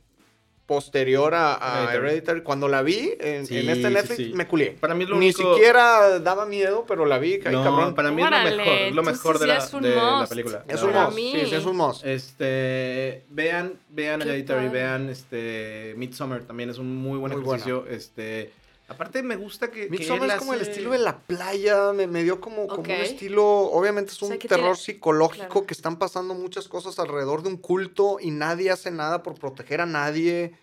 posterior 0.66 1.34
a, 1.36 1.54
a 1.56 1.84
Hereditary. 1.84 1.98
Hereditary, 2.08 2.42
cuando 2.42 2.68
la 2.68 2.82
vi 2.82 3.14
en, 3.20 3.46
Sí, 3.46 3.60
en 3.60 3.70
este 3.70 3.90
Netflix, 3.90 4.16
sí. 4.18 4.32
me 4.34 4.48
culié. 4.48 4.72
Para 4.80 4.96
mí 4.96 5.04
es 5.04 5.10
lo 5.10 5.18
Ni 5.18 5.28
único- 5.28 5.54
siquiera 5.56 6.20
daba 6.20 6.46
miedo, 6.46 6.86
pero 6.88 7.06
la 7.06 7.20
vi, 7.20 7.38
No, 7.52 7.64
cabrón. 7.64 7.94
para 7.96 8.10
mí 8.12 8.22
es 8.24 8.30
lo 8.30 8.36
mejor. 8.42 8.74
Es 8.74 8.96
lo 8.96 9.04
mejor 9.04 9.40
de, 9.40 9.48
la, 9.48 9.58
es 9.58 9.74
un 9.74 9.84
de 9.84 9.96
la 9.96 10.26
película. 10.28 10.66
Es 10.68 10.82
un 10.82 10.92
must, 10.94 11.16
sí, 11.18 11.46
sí, 11.50 11.56
es 11.56 11.66
un 11.66 11.78
must. 11.78 12.06
Este, 12.06 13.24
vean, 13.30 13.74
vean 13.90 14.22
Hereditary, 14.22 14.70
vean 14.70 15.10
este 15.10 15.94
Midsommar, 15.98 16.42
también 16.44 16.70
es 16.70 16.78
un 16.78 16.96
muy 16.96 17.18
buen 17.20 17.32
Muy 17.34 17.42
ejercicio. 17.44 17.86
Este, 17.90 18.52
aparte 18.88 19.24
me 19.24 19.36
gusta 19.36 19.72
que, 19.72 19.90
Midsommar 19.90 20.30
es 20.30 20.36
como 20.38 20.54
el 20.54 20.62
estilo 20.62 20.92
de 20.92 21.00
la 21.00 21.18
playa, 21.20 21.92
me, 21.94 22.08
me 22.08 22.24
dio 22.24 22.40
como, 22.40 22.64
un 22.66 22.90
estilo, 22.92 23.44
obviamente 23.46 24.12
es 24.12 24.22
O 24.22 24.26
un 24.28 24.32
sea, 24.34 24.40
terror 24.40 24.76
tiene- 24.76 24.76
psicológico, 24.76 25.48
claro. 25.48 25.66
que 25.66 25.74
están 25.74 25.98
pasando 25.98 26.34
muchas 26.34 26.68
cosas 26.68 27.00
alrededor 27.00 27.42
de 27.44 27.50
un 27.50 27.58
culto 27.58 28.18
y 28.22 28.32
nadie 28.32 28.72
hace 28.72 28.92
nada 28.92 29.24
por 29.24 29.36
proteger 29.40 29.82
a 29.82 29.86
nadie. 29.86 30.54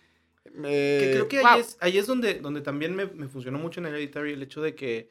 Eh, 0.65 0.99
Que 1.01 1.11
creo 1.13 1.27
que 1.27 1.39
ahí, 1.39 1.61
es, 1.61 1.77
ahí 1.79 1.97
es 1.97 2.05
donde, 2.05 2.35
donde 2.35 2.61
también 2.61 2.95
me, 2.95 3.05
me 3.07 3.27
funcionó 3.27 3.57
mucho 3.57 3.79
en 3.79 3.87
Hereditary 3.87 4.33
el 4.33 4.43
hecho 4.43 4.61
de 4.61 4.75
que 4.75 5.09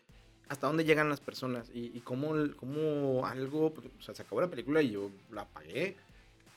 hasta 0.48 0.66
dónde 0.66 0.84
llegan 0.84 1.08
las 1.08 1.20
personas 1.20 1.70
y, 1.72 1.90
y 1.96 2.00
cómo, 2.00 2.34
cómo 2.56 3.26
algo, 3.26 3.66
o 3.98 4.02
sea, 4.02 4.14
se 4.14 4.22
acabó 4.22 4.40
la 4.42 4.50
película 4.50 4.82
y 4.82 4.90
yo 4.90 5.10
la 5.30 5.42
apagué, 5.42 5.96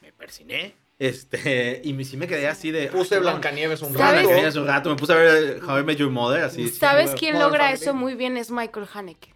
me 0.02 0.12
persiné, 0.12 0.76
este, 0.98 1.82
y 1.84 1.94
me, 1.94 2.04
sí 2.06 2.16
me 2.18 2.28
quedé 2.28 2.48
así 2.48 2.72
de... 2.72 2.88
Puse. 2.88 3.20
Blancanieves 3.20 3.82
un 3.82 3.94
rato. 3.94 4.14
Blancanieves 4.14 4.56
un 4.56 4.68
rato, 4.68 4.90
me 4.90 4.96
puse 4.96 5.14
a 5.14 5.18
ver 5.18 5.62
How 5.64 5.80
I 5.80 5.84
Met 5.84 5.98
Your 5.98 6.10
Mother, 6.10 6.44
así. 6.44 6.70
¿Sabes 6.70 7.12
sí, 7.12 7.18
quién 7.20 7.38
logra 7.40 7.66
Family. 7.66 7.82
eso 7.82 7.94
muy 7.94 8.16
bien? 8.16 8.38
Es 8.38 8.50
Michael 8.52 8.88
Haneke. 8.94 9.34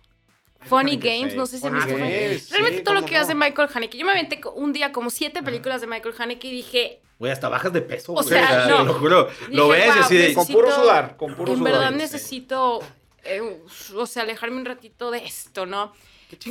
Funny 0.62 0.98
Games, 0.98 1.36
no 1.36 1.46
sé 1.46 1.58
si 1.58 1.62
Funny 1.64 1.76
visto 1.76 1.92
Funny 1.92 2.12
Games, 2.12 2.44
sí, 2.44 2.52
Realmente 2.54 2.82
todo 2.82 2.94
lo 2.96 3.06
que 3.06 3.16
hace 3.16 3.34
no. 3.34 3.40
Michael 3.40 3.70
Haneke. 3.74 3.98
Yo 3.98 4.06
me 4.06 4.12
aventé 4.12 4.42
un 4.56 4.74
día 4.74 4.92
como 4.92 5.10
siete 5.10 5.42
películas 5.42 5.80
de 5.82 5.88
Michael 5.88 6.16
Haneke 6.18 6.48
y 6.48 6.52
dije, 6.52 7.02
Güey, 7.18 7.32
hasta 7.32 7.48
bajas 7.50 7.72
de 7.74 7.82
peso, 7.82 8.14
O 8.14 8.24
sea, 8.24 8.66
no. 8.68 8.84
Lo 8.86 8.94
juro, 8.94 9.30
lo 9.50 9.68
ves 9.70 9.86
y 9.86 9.90
"Wow, 9.90 10.00
así 10.00 10.18
de... 10.18 10.34
Con 10.34 10.48
puro 10.48 10.72
sudar, 10.72 11.16
con 11.18 11.36
puro 11.36 11.52
en 11.52 11.58
sudar. 11.60 11.74
verdad 11.74 11.90
sí. 11.92 11.96
necesito, 11.98 12.80
eh, 13.24 13.42
o 13.96 14.06
sea, 14.06 14.24
alejarme 14.24 14.58
un 14.58 14.66
ratito 14.66 15.12
de 15.12 15.20
esto, 15.26 15.66
¿no? 15.66 15.94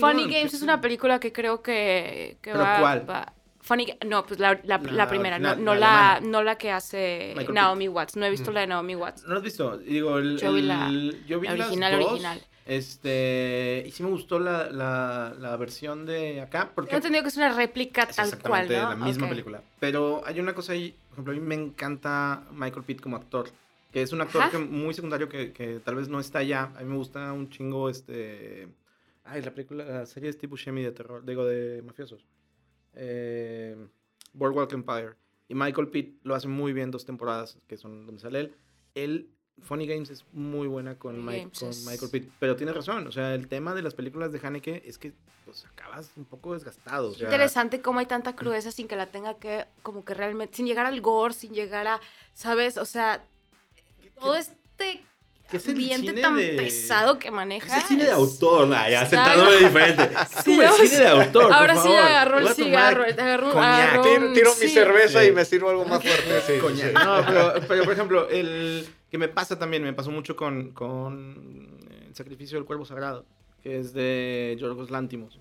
Funny 0.01 0.25
Games 0.25 0.53
es 0.55 0.63
una 0.63 0.81
película 0.81 1.21
que 1.21 1.33
creo 1.33 1.63
que, 1.63 2.37
que 2.43 2.51
¿Pero 2.53 2.65
va, 2.65 2.81
cuál? 2.81 3.09
va- 3.11 3.33
Funny, 3.69 3.87
no, 4.07 4.25
pues 4.25 4.41
la, 4.41 4.59
la, 4.65 4.79
La 4.79 4.93
la 4.93 5.09
primera, 5.09 5.39
no, 5.39 5.55
no 5.55 5.75
la 5.75 5.81
la, 5.81 6.21
no 6.23 6.43
la 6.43 6.57
que 6.57 6.71
hace 6.73 7.35
Michael 7.37 7.55
Naomi 7.55 7.87
Watts. 7.89 8.17
No 8.17 8.25
he 8.25 8.31
visto 8.31 8.51
Mm. 8.51 8.55
la 8.55 8.61
de 8.61 8.67
Naomi 8.67 8.95
Watts. 8.97 9.25
¿No 9.25 9.31
lo 9.33 9.37
has 9.37 9.43
visto? 9.45 9.77
Digo, 9.77 10.17
el, 10.19 10.39
Yo 10.39 10.55
vi 10.55 10.63
la- 10.63 10.89
el- 10.89 11.25
yo 11.27 11.39
vi 11.39 11.49
la 11.49 11.55
las 11.57 11.67
original, 11.69 12.01
dos, 12.01 12.11
original. 12.13 12.41
Este, 12.65 13.85
y 13.87 13.91
sí 13.91 14.03
me 14.03 14.09
gustó 14.09 14.39
la, 14.39 14.71
la, 14.71 15.35
la 15.39 15.57
versión 15.57 16.07
de 16.07 16.41
acá, 16.41 16.71
porque 16.75 16.89
Tengo 16.91 16.99
entendido 16.99 17.23
que 17.23 17.29
es 17.29 17.37
una 17.37 17.53
réplica 17.55 18.05
es 18.05 18.17
tal 18.17 18.27
cual, 18.41 18.63
exactamente 18.65 18.77
¿no? 18.81 18.89
la 18.91 18.97
misma 18.97 19.25
Ok. 19.27 19.31
película. 19.31 19.63
Pero 19.79 20.23
hay 20.25 20.41
una 20.41 20.55
cosa 20.55 20.73
ahí, 20.73 20.95
por 21.11 21.13
ejemplo, 21.15 21.33
a 21.33 21.37
mí 21.37 21.43
me 21.43 21.55
encanta 21.55 22.43
Michael 22.53 22.85
Pitt 22.85 23.01
como 23.03 23.17
actor, 23.17 23.51
que 23.93 24.01
es 24.03 24.13
un 24.13 24.21
actor 24.23 24.51
que, 24.51 24.59
muy 24.59 24.95
secundario 24.95 25.29
que, 25.29 25.53
que 25.53 25.81
tal 25.85 25.95
vez 25.97 26.09
no 26.09 26.21
está 26.21 26.39
allá. 26.39 26.71
A 26.77 26.81
mí 26.81 26.87
me 26.87 26.97
gusta 26.97 27.33
un 27.33 27.51
chingo 27.51 27.91
este... 27.91 28.69
Ay, 29.25 29.43
la 29.43 29.51
película, 29.51 29.85
la 29.85 30.07
serie 30.07 30.29
de 30.29 30.33
Steve 30.33 30.49
Buscemi 30.51 30.83
de 30.83 30.93
terror, 30.93 31.23
digo, 31.27 31.45
de 31.45 31.83
mafiosos. 31.83 32.25
Eh, 32.95 33.77
Boardwalk 34.33 34.73
Empire. 34.73 35.15
Y 35.49 35.55
Michael 35.55 35.89
Pitt 35.89 36.21
lo 36.25 36.35
hace 36.35 36.49
muy 36.49 36.73
bien 36.73 36.91
dos 36.91 37.05
temporadas, 37.07 37.59
que 37.67 37.77
son 37.77 38.07
donde 38.07 38.21
sale 38.21 38.41
él. 38.41 38.55
Él, 38.95 39.31
Funny 39.63 39.87
Games 39.87 40.11
es 40.11 40.25
muy 40.33 40.67
buena 40.69 40.99
con, 40.99 41.25
Mike- 41.25 41.51
Michael 41.87 42.11
Pitt. 42.11 42.31
Pero 42.39 42.55
tiene 42.57 42.73
razón, 42.73 43.07
o 43.07 43.13
sea, 43.13 43.35
el 43.35 43.49
tema 43.49 43.75
de 43.75 43.83
las 43.83 43.95
películas 43.95 44.31
de 44.33 44.41
Haneke 44.43 44.83
es 44.85 44.99
que 44.99 45.13
pues 45.45 45.65
acabas 45.65 46.11
un 46.17 46.27
poco 46.27 46.53
desgastado. 46.53 47.09
o 47.09 47.15
sea, 47.15 47.25
Interesante 47.29 47.81
cómo 47.81 48.01
hay 48.01 48.07
tanta 48.07 48.37
crudeza 48.37 48.71
sin 48.71 48.87
que 48.87 48.97
la 48.97 49.07
tenga 49.07 49.39
que, 49.39 49.65
como 49.83 50.05
que 50.05 50.13
realmente, 50.13 50.55
sin 50.55 50.67
llegar 50.67 50.85
al 50.85 51.01
gore, 51.01 51.33
sin 51.33 51.55
llegar 51.55 51.87
a, 51.87 52.01
¿sabes? 52.35 52.77
O 52.77 52.85
sea, 52.85 53.25
todo 54.21 54.37
este 54.37 55.03
¿qué 55.51 55.57
es 55.57 55.65
el 55.67 55.73
ambiente 55.73 56.09
cine 56.09 56.21
tan 56.23 56.37
de- 56.37 56.49
pesado 56.51 57.19
que 57.19 57.27
¿qué 57.27 57.31
maneja. 57.31 57.67
Es 57.77 57.83
el 57.83 57.89
cine 57.89 58.05
de 58.05 58.11
es- 58.11 58.15
autor, 58.17 58.69
nah, 58.69 58.89
ya 58.89 59.03
Está- 59.03 59.25
sentándome 59.25 59.57
diferente. 59.59 60.03
Es 60.05 60.29
Sí, 60.45 60.57
como 60.57 60.63
el 60.63 60.89
cine 60.89 61.01
de 61.01 61.09
autor. 61.09 61.43
por 61.45 61.53
Ahora 61.53 61.75
sí 61.75 61.81
favor. 61.89 61.99
agarró 61.99 62.39
el 62.39 62.49
cigarro, 62.55 63.05
agarró, 63.05 63.51
agarró 63.61 64.03
Tiro, 64.03 64.27
un- 64.29 64.35
tiro 64.35 64.51
mi 64.55 64.67
sí. 64.67 64.69
cerveza 64.69 65.23
Sí. 65.23 65.29
y 65.29 65.33
me 65.33 65.45
sirvo 65.45 65.71
algo 65.71 65.85
más 65.85 66.03
fuerte. 66.03 66.41
sí, 66.47 66.59
Coñac. 66.61 66.89
sí. 66.89 66.95
No, 67.05 67.23
pero, 67.27 67.55
pero, 67.67 67.85
por 67.85 67.93
ejemplo, 67.93 68.29
el 68.29 68.87
que 69.11 69.19
me 69.19 69.29
pasa 69.29 69.59
también, 69.59 69.83
me 69.83 69.93
pasó 69.95 70.11
mucho 70.11 70.37
con, 70.37 70.73
con 70.73 71.69
El 72.09 72.15
sacrificio 72.15 72.59
del 72.59 72.65
cuervo 72.67 72.85
sagrado, 72.85 73.25
que 73.63 73.79
es 73.79 73.93
de 73.95 74.57
Yorgos 74.61 74.91
Lántimos. 74.91 75.39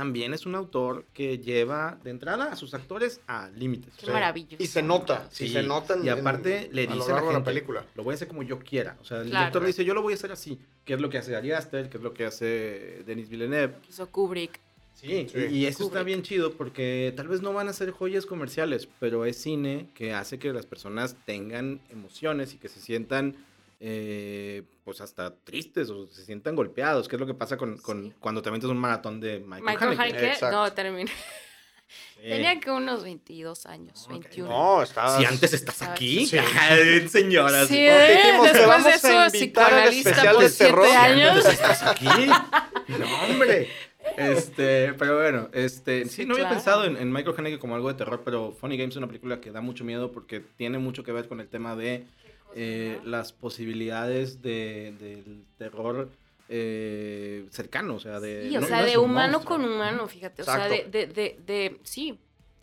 También 0.00 0.32
es 0.32 0.46
un 0.46 0.54
autor 0.54 1.04
que 1.12 1.36
lleva 1.40 1.98
de 2.02 2.08
entrada 2.08 2.46
a 2.52 2.56
sus 2.56 2.72
actores 2.72 3.20
a 3.26 3.50
límites. 3.50 3.92
Qué 3.98 4.04
O 4.04 4.06
sea, 4.06 4.14
maravilloso. 4.14 4.56
Y 4.58 4.66
se 4.66 4.82
nota, 4.82 5.28
sí, 5.30 5.46
Sí, 5.48 5.52
se 5.52 5.62
nota 5.62 5.92
en- 5.92 6.06
y 6.06 6.08
aparte 6.08 6.68
en- 6.68 6.74
le 6.74 6.84
a 6.86 6.90
lo 6.90 6.94
dice 6.96 7.12
a 7.12 7.16
la 7.16 7.20
de 7.20 7.26
gente, 7.32 7.42
película. 7.44 7.84
lo 7.94 8.02
voy 8.02 8.12
a 8.12 8.14
hacer 8.14 8.26
como 8.28 8.42
yo 8.42 8.58
quiera. 8.60 8.96
O 9.02 9.04
sea, 9.04 9.18
el 9.18 9.24
Claro. 9.28 9.40
director 9.40 9.60
le 9.60 9.66
dice, 9.68 9.84
yo 9.84 9.92
lo 9.92 10.00
voy 10.00 10.14
a 10.14 10.16
hacer 10.16 10.32
así, 10.32 10.58
que 10.86 10.94
es 10.94 11.00
lo 11.02 11.10
que 11.10 11.18
hace 11.18 11.36
Ari 11.36 11.52
Aster, 11.52 11.90
que 11.90 11.98
es 11.98 12.02
lo 12.02 12.14
que 12.14 12.24
hace 12.24 13.02
Denis 13.04 13.28
Villeneuve. 13.28 13.74
Hizo 13.90 14.06
Kubrick. 14.10 14.58
Sí, 14.94 15.26
Sí. 15.30 15.38
y 15.50 15.66
eso 15.66 15.84
está 15.84 16.02
bien 16.02 16.22
chido 16.22 16.52
porque 16.54 17.12
tal 17.14 17.28
vez 17.28 17.42
no 17.42 17.52
van 17.52 17.68
a 17.68 17.74
ser 17.74 17.90
joyas 17.90 18.24
comerciales, 18.24 18.88
pero 19.00 19.26
es 19.26 19.36
cine 19.36 19.88
que 19.94 20.14
hace 20.14 20.38
que 20.38 20.50
las 20.54 20.64
personas 20.64 21.14
tengan 21.26 21.80
emociones 21.90 22.54
y 22.54 22.56
que 22.56 22.68
se 22.68 22.80
sientan 22.80 23.36
eh, 23.80 24.62
pues 24.84 25.00
hasta 25.00 25.34
tristes 25.42 25.88
o 25.90 26.06
se 26.06 26.24
sientan 26.24 26.54
golpeados, 26.54 27.08
que 27.08 27.16
es 27.16 27.20
lo 27.20 27.26
que 27.26 27.34
pasa 27.34 27.56
con, 27.56 27.78
con 27.78 28.04
Sí. 28.10 28.12
cuando 28.20 28.42
te 28.42 28.50
metes 28.50 28.68
un 28.68 28.76
maratón 28.78 29.20
de 29.20 29.40
Michael, 29.40 29.64
Michael 29.96 30.00
Haneke. 30.00 30.36
No, 30.50 30.72
terminé. 30.72 31.10
Sí. 31.10 32.28
Tenía 32.28 32.60
que 32.60 32.70
unos 32.70 33.02
22 33.02 33.64
años, 33.66 34.06
No, 34.08 34.18
21. 34.18 34.48
No, 34.48 34.82
estás... 34.82 35.16
Si 35.18 35.24
antes 35.24 35.52
estás 35.54 35.82
aquí, 35.82 36.26
sí. 36.26 36.36
Señora. 37.08 37.66
Sí. 37.66 37.78
¿eh? 37.78 38.16
dijimos, 38.22 38.44
después 38.44 38.66
vamos 38.68 38.84
de 38.84 38.92
a 38.92 38.94
eso, 38.94 39.36
invitar 39.36 39.72
al 39.72 39.88
psicoanalista 39.88 40.10
especial 40.10 40.34
por 40.34 40.44
de 40.44 40.50
terror. 40.50 40.84
siete 40.86 41.00
Si 41.00 41.10
años. 41.12 41.30
Antes 41.30 41.46
estás 41.54 41.82
aquí. 41.82 42.26
No, 42.98 43.22
hombre. 43.24 43.68
Este, 44.16 44.92
pero 44.94 45.16
bueno, 45.18 45.48
este, 45.52 46.04
sí, 46.04 46.10
Sí, 46.22 46.26
no 46.26 46.34
había 46.34 46.48
pensado 46.48 46.84
en, 46.84 46.96
en 46.96 47.12
Michael 47.12 47.34
Haneke 47.38 47.58
como 47.58 47.74
algo 47.74 47.88
de 47.88 47.94
terror, 47.94 48.22
pero 48.24 48.52
Funny 48.52 48.76
Games 48.76 48.92
es 48.94 48.96
una 48.98 49.06
película 49.06 49.40
que 49.40 49.50
da 49.50 49.60
mucho 49.60 49.84
miedo 49.84 50.10
porque 50.12 50.40
tiene 50.40 50.78
mucho 50.78 51.02
que 51.02 51.12
ver 51.12 51.28
con 51.28 51.40
el 51.40 51.48
tema 51.48 51.76
de 51.76 52.06
eh, 52.54 53.00
las 53.04 53.32
posibilidades 53.32 54.42
de, 54.42 54.94
del 54.98 55.44
terror 55.58 56.08
eh, 56.48 57.46
cercano, 57.50 57.94
o 57.94 58.00
sea, 58.00 58.18
de... 58.20 58.48
Sí, 58.48 58.56
o 58.56 58.60
no- 58.60 58.66
sea, 58.66 58.80
no 58.80 58.86
es 58.86 58.92
de 58.92 58.98
un 58.98 59.10
humano 59.10 59.32
monstruo. 59.38 59.56
con 59.58 59.64
humano, 59.72 60.08
fíjate. 60.08 60.42
O 60.42 60.44
sea, 60.44 60.68
de, 60.68 60.84
de, 60.90 61.06
de, 61.06 61.38
de- 61.46 61.76
sí. 61.84 62.18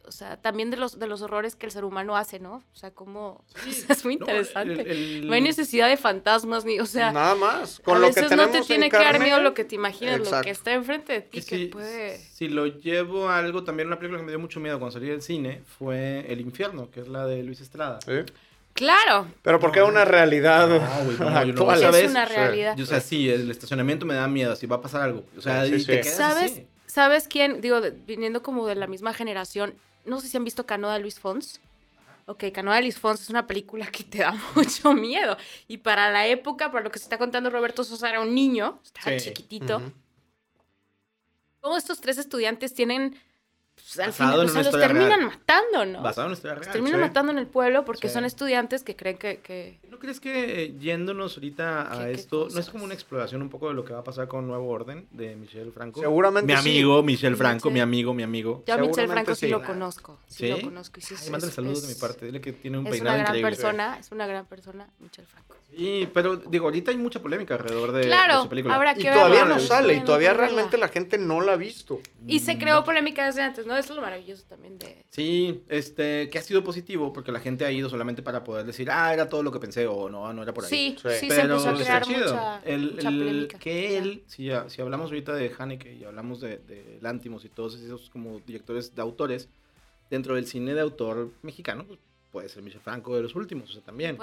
O 0.06 0.12
sea, 0.12 0.38
también 0.38 0.72
de 0.72 0.78
los, 0.78 1.00
de 1.00 1.08
los 1.08 1.22
horrores 1.22 1.58
que 1.58 1.66
el 1.66 1.72
ser 1.74 1.84
humano 1.84 2.16
hace, 2.16 2.40
¿no? 2.40 2.64
O 2.74 2.76
sea, 2.76 2.92
como... 2.92 3.44
Sí, 3.64 3.84
es 3.90 4.06
muy 4.06 4.16
no, 4.16 4.26
interesante. 4.26 4.82
el- 4.82 4.88
el- 5.20 5.28
No 5.28 5.34
hay 5.34 5.42
necesidad 5.42 5.90
de 5.90 5.98
fantasmas, 5.98 6.64
ni, 6.64 6.80
o 6.80 6.86
sea, 6.86 7.12
Nada 7.12 7.36
más. 7.36 7.80
a 7.80 7.84
Con 7.84 8.00
lo 8.02 8.08
que 8.08 8.22
veces 8.22 8.24
no 8.24 8.30
tenemos 8.30 8.52
te 8.52 8.58
en 8.60 8.64
tiene 8.66 8.90
que 8.90 8.98
dar 8.98 9.20
miedo 9.22 9.42
lo 9.42 9.54
que 9.54 9.64
te 9.66 9.76
imaginas, 9.76 10.20
lo 10.32 10.42
que 10.42 10.50
está 10.50 10.74
enfrente 10.74 11.12
de 11.14 11.22
ti, 11.22 11.42
que 11.42 11.46
que 11.46 11.58
si, 11.58 11.66
puede... 11.68 12.18
si 12.18 12.48
lo 12.48 12.68
llevo 12.68 13.28
a 13.30 13.38
algo, 13.40 13.64
también 13.66 13.88
una 13.88 13.98
película 14.00 14.20
que 14.20 14.26
me 14.26 14.32
dio 14.32 14.40
mucho 14.40 14.60
miedo 14.62 14.80
cuando 14.80 14.94
salí 14.94 15.08
del 15.10 15.22
cine 15.22 15.62
fue 15.78 16.26
El 16.32 16.40
Infierno, 16.42 16.90
que 16.90 17.02
es 17.02 17.08
la 17.10 17.26
de 17.26 17.44
Luis 17.44 17.60
Estrada. 17.60 18.00
Claro, 18.78 19.28
Pero 19.42 19.60
porque 19.60 19.80
es 19.82 19.86
una 19.90 20.06
realidad 20.06 20.68
No, 20.70 21.04
güey, 21.04 21.18
no, 21.18 21.44
yo 21.46 21.54
no-. 21.54 21.76
¿sabes? 21.78 22.04
es 22.06 22.12
una 22.12 22.26
realidad. 22.26 22.80
O 22.80 22.86
sea, 22.86 23.02
sí, 23.02 23.28
el 23.30 23.50
estacionamiento 23.52 24.06
me 24.06 24.14
da 24.14 24.28
miedo, 24.28 24.56
si 24.56 24.68
va 24.68 24.76
a 24.78 24.82
pasar 24.82 25.02
algo. 25.02 25.26
O 25.36 25.42
sea, 25.42 25.66
Sí, 25.66 25.74
y 25.76 25.80
sí, 25.80 25.86
te 25.88 26.04
sí. 26.04 26.10
quedas 26.10 26.16
¿Sabes? 26.18 26.52
así. 26.52 26.68
¿Sabes 26.86 27.28
quién? 27.28 27.60
Digo, 27.60 27.82
de- 27.82 27.92
viniendo 27.92 28.44
como 28.44 28.68
de 28.68 28.76
la 28.76 28.86
misma 28.88 29.14
generación, 29.14 29.74
no 30.06 30.22
sé 30.22 30.28
si 30.28 30.38
han 30.38 30.46
visto 30.46 30.66
Canoa 30.66 30.94
de 30.94 31.00
Luis 31.00 31.20
Fons. 31.20 31.60
Ok, 32.28 32.44
Canoa 32.54 32.76
de 32.76 32.82
Luis 32.84 33.00
Fons 33.00 33.20
es 33.22 33.30
una 33.30 33.48
película 33.48 33.88
que 33.88 34.04
te 34.04 34.20
da 34.20 34.32
mucho 34.56 34.94
miedo. 34.94 35.38
Y 35.68 35.78
para 35.80 36.12
la 36.12 36.28
época, 36.28 36.72
para 36.72 36.84
lo 36.84 36.92
que 36.92 37.00
se 37.00 37.06
está 37.06 37.18
contando 37.18 37.50
Roberto 37.50 37.84
Sosa, 37.84 38.10
era 38.10 38.22
un 38.22 38.36
niño, 38.36 38.80
estaba 38.86 39.18
Sí. 39.18 39.26
chiquitito. 39.30 39.82
Cómo 41.62 41.78
estos 41.78 42.00
tres 42.00 42.18
estudiantes 42.18 42.74
tienen, 42.74 43.20
pues, 43.78 44.00
al 44.00 44.12
final, 44.12 44.40
o 44.42 44.48
sea, 44.50 44.64
los 44.64 44.72
terminan 44.72 45.20
real. 45.20 45.26
matando, 45.26 45.86
¿no? 45.86 46.02
Basado 46.02 46.24
en 46.26 46.32
una 46.32 46.34
historia 46.36 46.56
Los 46.56 46.66
real. 46.66 46.74
terminan 46.74 47.00
sí. 47.00 47.08
matando 47.08 47.32
en 47.32 47.38
el 47.38 47.48
pueblo 47.48 47.86
porque 47.86 48.08
Sí. 48.10 48.14
son 48.16 48.26
estudiantes 48.26 48.84
que 48.84 48.96
creen 48.96 49.18
que... 49.18 49.38
que- 49.40 49.80
¿No 49.90 50.00
crees 50.00 50.20
que 50.20 50.76
yéndonos 50.80 51.36
ahorita 51.38 51.82
a 51.94 52.00
¿Qué- 52.00 52.06
qué 52.06 52.12
esto, 52.14 52.48
no 52.52 52.60
es 52.60 52.70
como 52.70 52.84
una 52.84 52.94
exploración 52.94 53.42
un 53.42 53.50
poco 53.50 53.68
de 53.70 53.76
lo 53.76 53.86
que 53.86 53.94
va 53.94 54.00
a 54.00 54.04
pasar 54.04 54.28
con 54.28 54.48
Nuevo 54.48 54.68
Orden 54.70 55.08
de 55.12 55.36
Michel 55.36 55.72
Franco? 55.72 56.02
Seguramente 56.02 56.54
Mi 56.54 56.62
sí. 56.62 56.70
amigo, 56.70 57.04
Michel 57.04 57.36
Franco, 57.38 57.70
Sí. 57.70 57.74
mi 57.74 57.80
amigo, 57.80 58.14
mi 58.14 58.24
amigo. 58.24 58.64
Yo 58.68 58.74
a 58.74 58.78
Michel 58.78 59.08
Franco 59.08 59.36
sí, 59.36 59.46
sí. 59.46 59.52
lo 59.52 59.64
conozco. 59.64 60.20
Sí, 60.28 60.48
¿Sí? 60.48 60.50
lo 60.50 60.62
conozco. 60.62 61.00
y 61.00 61.04
sí, 61.04 61.16
Ay, 61.18 61.24
es- 61.24 61.30
mándale 61.32 61.50
es- 61.50 61.56
saludos 61.56 61.82
de 61.82 61.88
mi 61.88 61.94
es- 61.94 62.00
parte. 62.00 62.26
Dile 62.26 62.42
que 62.42 62.54
tiene 62.54 62.78
un 62.80 62.88
Es 62.88 62.92
peinado 62.92 63.16
una 63.16 63.24
gran 63.24 63.36
increíble. 63.38 63.56
persona, 63.58 63.98
es 64.00 64.12
una 64.12 64.28
gran 64.28 64.46
persona, 64.46 64.88
Michel 65.00 65.26
Franco. 65.26 65.56
Sí, 65.76 66.10
pero 66.14 66.38
digo, 66.38 66.66
ahorita 66.66 66.92
hay 66.92 66.98
mucha 66.98 67.22
polémica 67.22 67.54
alrededor 67.56 67.92
de, 67.92 68.00
de 68.00 68.06
Claro, 68.08 68.44
su 68.44 68.50
película. 68.50 68.74
habrá 68.76 68.94
Y 68.94 69.02
que 69.04 69.12
todavía 69.12 69.40
verla, 69.42 69.56
no 69.56 69.60
sí, 69.60 69.68
sale, 69.68 69.94
y 69.96 70.00
todavía 70.02 70.34
realmente 70.34 70.78
la 70.78 70.88
gente 70.88 71.18
no 71.18 71.42
la 71.42 71.54
ha 71.54 71.56
visto. 71.58 72.00
Y 72.26 72.40
se 72.40 72.58
creó 72.58 72.84
polémica 72.86 73.26
desde 73.26 73.42
antes, 73.44 73.66
¿no? 73.68 73.78
Eso 73.78 73.94
es 73.94 73.96
lo 73.98 74.02
maravilloso 74.02 74.44
también 74.48 74.80
de... 74.80 75.06
Sí, 75.10 75.64
este, 75.70 76.30
que 76.30 76.40
ha 76.40 76.42
sido 76.42 76.64
positivo 76.64 77.14
porque 77.14 77.32
la 77.32 77.40
gente 77.40 77.66
ha 77.66 77.72
ido 77.72 77.90
solamente 77.90 78.22
para 78.24 78.44
poder 78.44 78.66
decir, 78.66 78.90
ah, 78.90 79.14
era 79.14 79.30
todo 79.30 79.44
lo 79.44 79.52
que 79.52 79.60
pensé 79.60 79.86
o 79.86 80.10
no, 80.10 80.32
no 80.34 80.42
era 80.44 80.54
por 80.54 80.64
ahí. 80.64 80.70
Sí, 80.70 80.96
Sí. 81.02 81.10
sí, 81.20 81.30
se 81.30 81.36
pero 81.36 81.42
empezó 81.58 81.70
a 81.70 81.72
está 81.74 81.84
crear 81.84 82.04
chido. 82.06 82.34
mucha, 82.34 82.62
el, 82.66 82.92
mucha 82.94 83.10
el- 83.10 83.18
polémica. 83.20 83.60
que 83.60 83.92
Ya. 83.92 83.98
él, 84.00 84.24
si, 84.28 84.50
si 84.68 84.82
hablamos 84.82 85.06
ahorita 85.12 85.34
de 85.36 85.52
Haneke 85.58 85.94
y 85.94 86.04
hablamos 86.06 86.40
de, 86.42 86.58
de 86.58 86.98
Lantimos 87.02 87.46
y 87.46 87.50
todos 87.50 87.76
esos 87.76 88.10
como 88.10 88.40
directores 88.40 88.96
de 88.96 89.02
autores, 89.02 89.50
dentro 90.10 90.36
del 90.36 90.48
cine 90.48 90.74
de 90.74 90.82
autor 90.82 91.32
mexicano, 91.42 91.84
pues, 91.86 92.00
puede 92.32 92.50
ser 92.50 92.62
Michel 92.62 92.82
Franco 92.82 93.16
de 93.16 93.24
los 93.24 93.36
últimos, 93.36 93.70
o 93.70 93.74
sea, 93.74 93.82
también. 93.82 94.18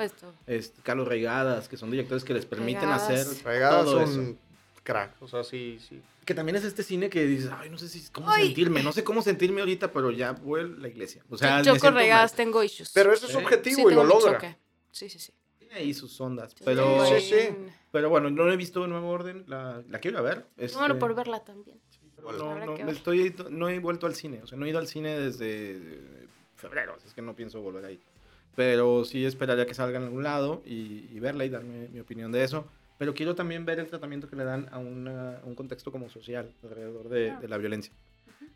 Este, 0.46 0.80
Carlos 0.82 1.08
Reigadas, 1.08 1.68
que 1.68 1.76
son 1.76 1.90
directores 1.90 2.22
que 2.24 2.32
les 2.34 2.46
permiten 2.46 2.88
hacer 2.88 3.26
Regadas 3.44 3.84
todo 3.84 4.00
eso. 4.02 4.36
Crack, 4.84 5.20
o 5.20 5.26
sea, 5.26 5.42
sí, 5.42 5.78
sí. 5.80 6.00
Que 6.24 6.34
también 6.34 6.54
es 6.56 6.64
este 6.64 6.82
cine 6.84 7.10
que 7.10 7.26
dices, 7.26 7.50
ay, 7.52 7.68
no 7.70 7.78
sé 7.78 7.88
si 7.88 8.08
cómo 8.10 8.30
Ay. 8.30 8.46
sentirme, 8.46 8.82
no 8.82 8.92
sé 8.92 9.02
cómo 9.02 9.20
sentirme 9.22 9.60
ahorita, 9.60 9.92
pero 9.92 10.10
ya 10.12 10.32
voy 10.32 10.60
a 10.60 10.64
la 10.64 10.88
iglesia. 10.88 11.22
O 11.28 11.36
sea, 11.36 11.60
yo 11.62 11.76
con 11.78 11.94
regadas 11.94 12.32
mal. 12.32 12.36
tengo 12.36 12.62
issues. 12.62 12.92
Pero 12.94 13.12
ese 13.12 13.26
es 13.26 13.34
objetivo 13.34 13.76
Sí, 13.88 13.92
y 13.92 13.94
lo 13.96 14.04
logra. 14.04 14.34
choque. 14.34 14.56
Sí, 14.92 15.08
sí, 15.08 15.18
sí. 15.18 15.32
Tiene 15.58 15.74
ahí 15.74 15.92
sus 15.92 16.20
ondas, 16.20 16.54
Yo 16.54 16.64
pero... 16.64 17.04
Sí, 17.06 17.20
sí. 17.20 17.48
Pero 17.90 18.08
bueno, 18.10 18.30
no 18.30 18.50
he 18.50 18.56
visto 18.56 18.86
Nuevo 18.86 19.08
Orden, 19.10 19.44
la, 19.48 19.82
la 19.88 19.98
quiero 19.98 20.16
ir 20.16 20.18
a 20.18 20.22
ver. 20.22 20.46
Este, 20.56 20.94
por 20.94 21.14
verla 21.14 21.42
también. 21.44 21.80
pero 22.16 22.28
Bueno, 22.28 22.58
no, 22.58 22.76
no, 22.76 22.84
me 22.84 22.92
estoy, 22.92 23.34
no 23.50 23.68
he 23.68 23.78
vuelto 23.78 24.06
al 24.06 24.14
cine, 24.14 24.40
o 24.42 24.46
sea, 24.46 24.58
no 24.58 24.66
he 24.66 24.70
ido 24.70 24.78
al 24.78 24.86
cine 24.88 25.18
desde 25.18 26.26
febrero, 26.56 26.94
así 26.96 27.06
es 27.08 27.14
que 27.14 27.22
no 27.22 27.34
pienso 27.34 27.60
volver 27.60 27.84
ahí. 27.84 28.00
Pero 28.56 29.04
sí 29.04 29.24
esperaría 29.24 29.66
que 29.66 29.74
salga 29.74 29.98
en 29.98 30.04
algún 30.04 30.22
lado 30.22 30.62
y, 30.64 31.08
y 31.12 31.18
verla 31.20 31.44
y 31.44 31.48
darme 31.48 31.88
mi 31.88 32.00
opinión 32.00 32.30
de 32.32 32.44
eso. 32.44 32.66
Pero 32.98 33.12
quiero 33.14 33.34
también 33.34 33.64
ver 33.64 33.80
el 33.80 33.86
tratamiento 33.88 34.28
que 34.28 34.36
le 34.36 34.44
dan 34.44 34.68
a, 34.72 34.78
una- 34.78 35.38
a 35.38 35.44
un 35.44 35.54
contexto 35.54 35.90
como 35.90 36.08
social 36.10 36.52
alrededor 36.62 37.08
de, 37.08 37.34
de 37.36 37.48
la 37.48 37.58
violencia. 37.58 37.92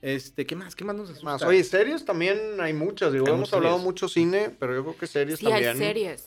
Este, 0.00 0.46
¿qué 0.46 0.54
más? 0.54 0.76
¿Qué 0.76 0.84
más 0.84 0.94
nos 0.94 1.08
asusta? 1.10 1.24
Más, 1.24 1.42
oye, 1.42 1.64
series 1.64 2.04
también 2.04 2.60
hay 2.60 2.72
muchas, 2.72 3.12
digo, 3.12 3.26
Hay 3.26 3.32
hemos 3.34 3.52
hablado 3.52 3.74
series. 3.76 3.84
mucho 3.84 4.08
cine, 4.08 4.50
pero 4.58 4.74
yo 4.74 4.82
creo 4.84 4.96
que 4.96 5.06
series 5.08 5.38
Sí, 5.40 5.44
también. 5.46 5.70
hay 5.70 5.76
series. 5.78 6.24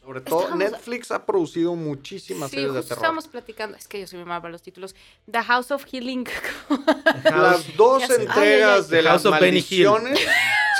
Sobre 0.00 0.20
todo 0.20 0.54
Netflix 0.54 1.10
ha 1.10 1.26
producido 1.26 1.74
muchísimas 1.74 2.48
Sí, 2.48 2.56
series 2.58 2.72
de 2.72 2.78
justo 2.78 2.88
terror. 2.90 2.98
estábamos 3.02 3.26
platicando. 3.26 3.76
Es 3.76 3.88
que 3.88 3.98
yo 4.00 4.06
soy 4.06 4.20
muy 4.20 4.28
mal 4.28 4.40
para 4.40 4.52
los 4.52 4.62
títulos. 4.62 4.94
The 5.30 5.42
House 5.42 5.72
of 5.72 5.84
Healing. 5.84 6.26
Las 7.24 7.76
dos 7.76 8.08
entregas 8.08 8.36
Ay, 8.84 8.90
de 8.90 9.02
House 9.02 9.04
las 9.04 9.26
of 9.26 9.30
maldiciones. 9.32 10.20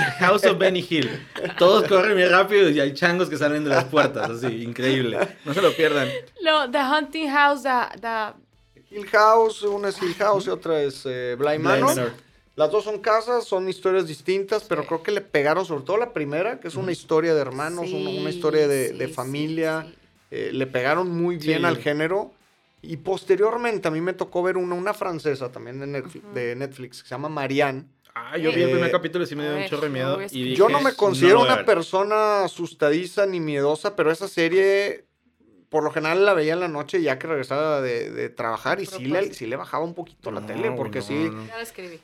House 0.05 0.45
of 0.45 0.59
Benny 0.59 0.87
Hill. 0.89 1.11
Todos 1.59 1.89
corren 1.89 2.17
bien 2.17 2.31
rápido 2.31 2.69
y 2.71 2.81
hay 2.81 2.93
changos 2.95 3.29
que 3.29 3.37
salen 3.37 3.65
de 3.65 3.71
las 3.71 3.85
puertas, 3.85 4.29
así, 4.31 4.63
increíble. 4.63 5.19
No 5.45 5.55
se 5.55 5.63
lo 5.63 5.73
pierdan. 5.75 6.09
no, 6.43 6.71
The 6.71 6.79
Hunting 6.79 7.29
House, 7.31 7.63
the, 7.63 8.01
the- 8.01 8.95
Hill 8.95 9.07
House, 9.09 9.63
una 9.63 9.89
es 9.89 10.01
Hill 10.01 10.15
House 10.15 10.47
y 10.47 10.51
otra 10.51 10.81
es 10.83 11.03
eh, 11.07 11.35
Bly 11.39 11.57
Bly 11.57 11.59
Manor. 11.59 11.85
Manor. 11.97 12.13
Las 12.55 12.71
dos 12.71 12.85
son 12.85 13.01
casas, 13.01 13.45
son 13.45 13.69
historias 13.69 14.07
distintas, 14.07 14.65
pero 14.65 14.83
Sí. 14.83 14.89
creo 14.89 15.03
que 15.03 15.11
le 15.11 15.21
pegaron, 15.21 15.67
sobre 15.67 15.85
todo 15.85 15.97
la 15.99 16.13
primera, 16.13 16.59
que 16.61 16.69
es 16.69 16.75
una 16.77 16.93
historia 16.93 17.35
de 17.35 17.41
hermanos, 17.41 17.87
una, 17.91 18.31
historia 18.31 18.67
de, 18.69 18.89
sí, 18.91 18.97
de 18.97 19.07
sí, 19.09 19.13
familia. 19.13 19.87
sí. 19.89 19.95
eh, 20.31 20.51
le 20.53 20.67
pegaron 20.67 21.11
muy 21.11 21.37
bien 21.37 21.65
al 21.65 21.77
género. 21.79 22.33
Y 22.83 22.99
posteriormente 22.99 23.89
a 23.89 23.91
mí 23.91 24.01
me 24.01 24.13
tocó 24.13 24.43
ver 24.43 24.57
una, 24.57 24.75
una 24.77 24.95
francesa 24.95 25.51
también 25.51 25.81
de 25.81 25.87
Netflix, 25.89 26.35
de 26.35 26.55
Netflix 26.55 27.03
que 27.03 27.09
se 27.09 27.15
llama 27.15 27.29
Marianne. 27.29 27.85
Ah, 28.19 28.39
yo 28.39 28.51
vi 28.51 28.63
el 28.63 28.71
Eh, 28.71 28.73
primer 28.73 28.91
capítulo 28.91 29.25
y 29.25 29.27
sí 29.27 29.37
me 29.37 29.43
dio 29.45 29.53
a 29.53 29.57
un 29.59 29.67
chorro 29.67 29.83
de 29.83 29.89
miedo. 29.91 30.19
y. 30.31 30.55
Yo 30.55 30.71
no 30.71 30.81
me 30.81 30.95
considero 30.95 31.43
una 31.43 31.57
ver". 31.57 31.67
persona 31.67 32.45
asustadiza 32.45 33.27
ni 33.27 33.41
miedosa, 33.41 33.95
pero 33.95 34.11
esa 34.11 34.27
serie 34.27 35.05
por 35.69 35.85
lo 35.85 35.91
general 35.91 36.25
la 36.25 36.33
veía 36.33 36.55
en 36.55 36.61
la 36.61 36.69
noche 36.69 37.03
ya 37.03 37.19
que 37.19 37.27
regresaba 37.27 37.83
de, 37.83 38.11
de 38.11 38.31
trabajar 38.31 38.81
y 38.81 38.87
sí 38.87 39.05
le, 39.05 39.35
sí 39.35 39.47
le 39.47 39.57
bajaba 39.57 39.85
un 39.85 39.93
poquito 39.95 40.31
la 40.31 40.47
tele 40.47 40.71
porque 40.73 41.01
no, 41.01 41.05
sí. 41.05 41.31
Ya 41.49 41.57
lo 41.57 41.63
escribí. 41.63 42.01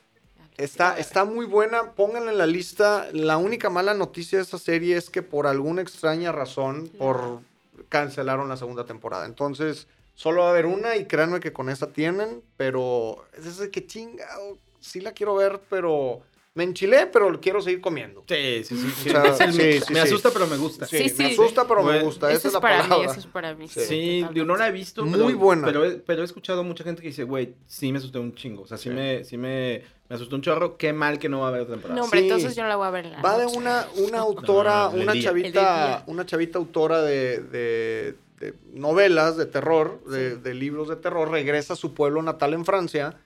está, 0.59 0.99
está 0.99 1.25
muy 1.25 1.47
buena. 1.47 1.93
Pónganla 1.93 2.33
en 2.33 2.39
la 2.39 2.47
lista. 2.47 3.09
La 3.15 3.39
única 3.39 3.71
mala 3.71 3.95
noticia 3.95 4.37
de 4.39 4.45
esa 4.45 4.59
serie 4.59 4.97
es 4.99 5.09
que 5.09 5.23
por 5.23 5.47
alguna 5.47 5.81
extraña 5.81 6.31
razón 6.31 6.89
por 6.99 7.41
cancelaron 7.89 8.49
la 8.51 8.59
segunda 8.59 8.85
temporada. 8.85 9.25
Entonces 9.25 9.87
solo 10.15 10.43
va 10.43 10.49
a 10.49 10.51
haber 10.51 10.67
una 10.67 10.97
y 10.97 11.07
créanme 11.07 11.41
que 11.41 11.55
con 11.55 11.71
esa 11.71 11.87
tienen, 11.87 12.43
pero 12.59 13.25
es 13.39 13.47
ese 13.47 13.71
que 13.71 13.87
chingado. 13.87 14.59
Sí 14.83 15.01
la 15.01 15.13
quiero 15.13 15.35
ver, 15.37 15.61
pero 15.71 16.21
me 16.55 16.65
enchilé, 16.65 17.07
pero 17.07 17.41
quiero 17.41 17.63
seguir 17.63 17.81
comiendo. 17.81 18.25
Sí, 18.29 18.63
sí, 18.65 18.77
sí. 18.77 19.09
O 19.09 19.13
sea, 19.13 19.25
Es 19.25 19.41
el- 19.41 19.53
sí, 19.55 19.59
me 19.59 19.73
sí, 19.81 19.93
me 19.95 20.01
sí. 20.03 20.07
asusta, 20.09 20.31
pero 20.31 20.47
me 20.47 20.57
gusta. 20.59 20.85
Sí, 20.87 21.09
Sí, 21.09 21.15
me 21.23 21.27
asusta, 21.33 21.67
pero 21.67 21.81
me 21.83 21.93
Bueno, 21.93 22.05
gusta. 22.05 22.27
Esa 22.29 22.37
Eso 22.37 22.49
es 22.49 22.51
es 22.51 22.53
la 22.55 22.61
para 22.61 22.77
mí, 22.83 22.89
palabra. 22.91 23.11
eso 23.11 23.21
es 23.21 23.27
para 23.27 23.55
mí. 23.55 23.69
Sí, 23.69 24.27
digo, 24.35 24.45
no 24.45 24.57
la 24.57 24.69
he 24.69 24.73
visto. 24.73 25.07
Muy 25.07 25.19
pero, 25.19 25.39
buena. 25.39 25.67
Pero, 25.67 25.85
he- 25.87 25.93
pero 25.97 26.21
he 26.21 26.25
escuchado 26.27 26.61
a 26.61 26.63
mucha 26.63 26.85
gente 26.85 27.01
que 27.01 27.09
dice, 27.09 27.25
güey, 27.25 27.55
sí 27.67 27.91
me 27.91 27.99
asusté 27.99 28.19
un 28.19 28.35
chingo. 28.35 28.63
O 28.65 28.67
sea, 28.67 28.77
sí, 28.77 28.91
Sí. 28.91 28.95
me, 28.95 29.25
sí 29.25 29.39
me, 29.39 29.83
me 30.11 30.17
asustó 30.17 30.37
un 30.37 30.43
chorro. 30.43 30.77
Qué 30.77 30.93
mal 30.93 31.19
que 31.19 31.31
no 31.31 31.41
va 31.41 31.47
a 31.47 31.49
haber 31.49 31.67
temporada. 31.67 31.95
No, 31.95 32.05
hombre, 32.05 32.21
Sí. 32.21 32.27
entonces 32.27 32.55
yo 32.55 32.63
no 32.65 32.69
la 32.69 32.77
voy 32.77 32.87
a 32.87 32.91
ver 32.91 33.07
en 33.07 33.15
Va 33.25 33.39
de 33.39 33.47
una, 33.47 33.87
una 33.97 34.19
autora, 34.19 34.75
No, 34.75 34.91
no, 34.91 34.97
el 34.97 35.03
una 35.05 35.21
chavita, 35.23 36.05
una 36.07 36.27
chavita 36.27 36.59
autora 36.59 37.01
de, 37.01 37.39
de- 37.39 38.15
de 38.41 38.55
novelas 38.75 39.37
de 39.39 39.47
terror, 39.47 40.03
de, 40.05 40.33
Sí. 40.35 40.41
de 40.43 40.55
libros 40.55 40.89
de 40.89 40.97
terror, 40.97 41.31
regresa 41.31 41.73
a 41.73 41.77
su 41.77 41.95
pueblo 41.95 42.21
natal 42.23 42.53
en 42.55 42.65
Francia, 42.67 43.17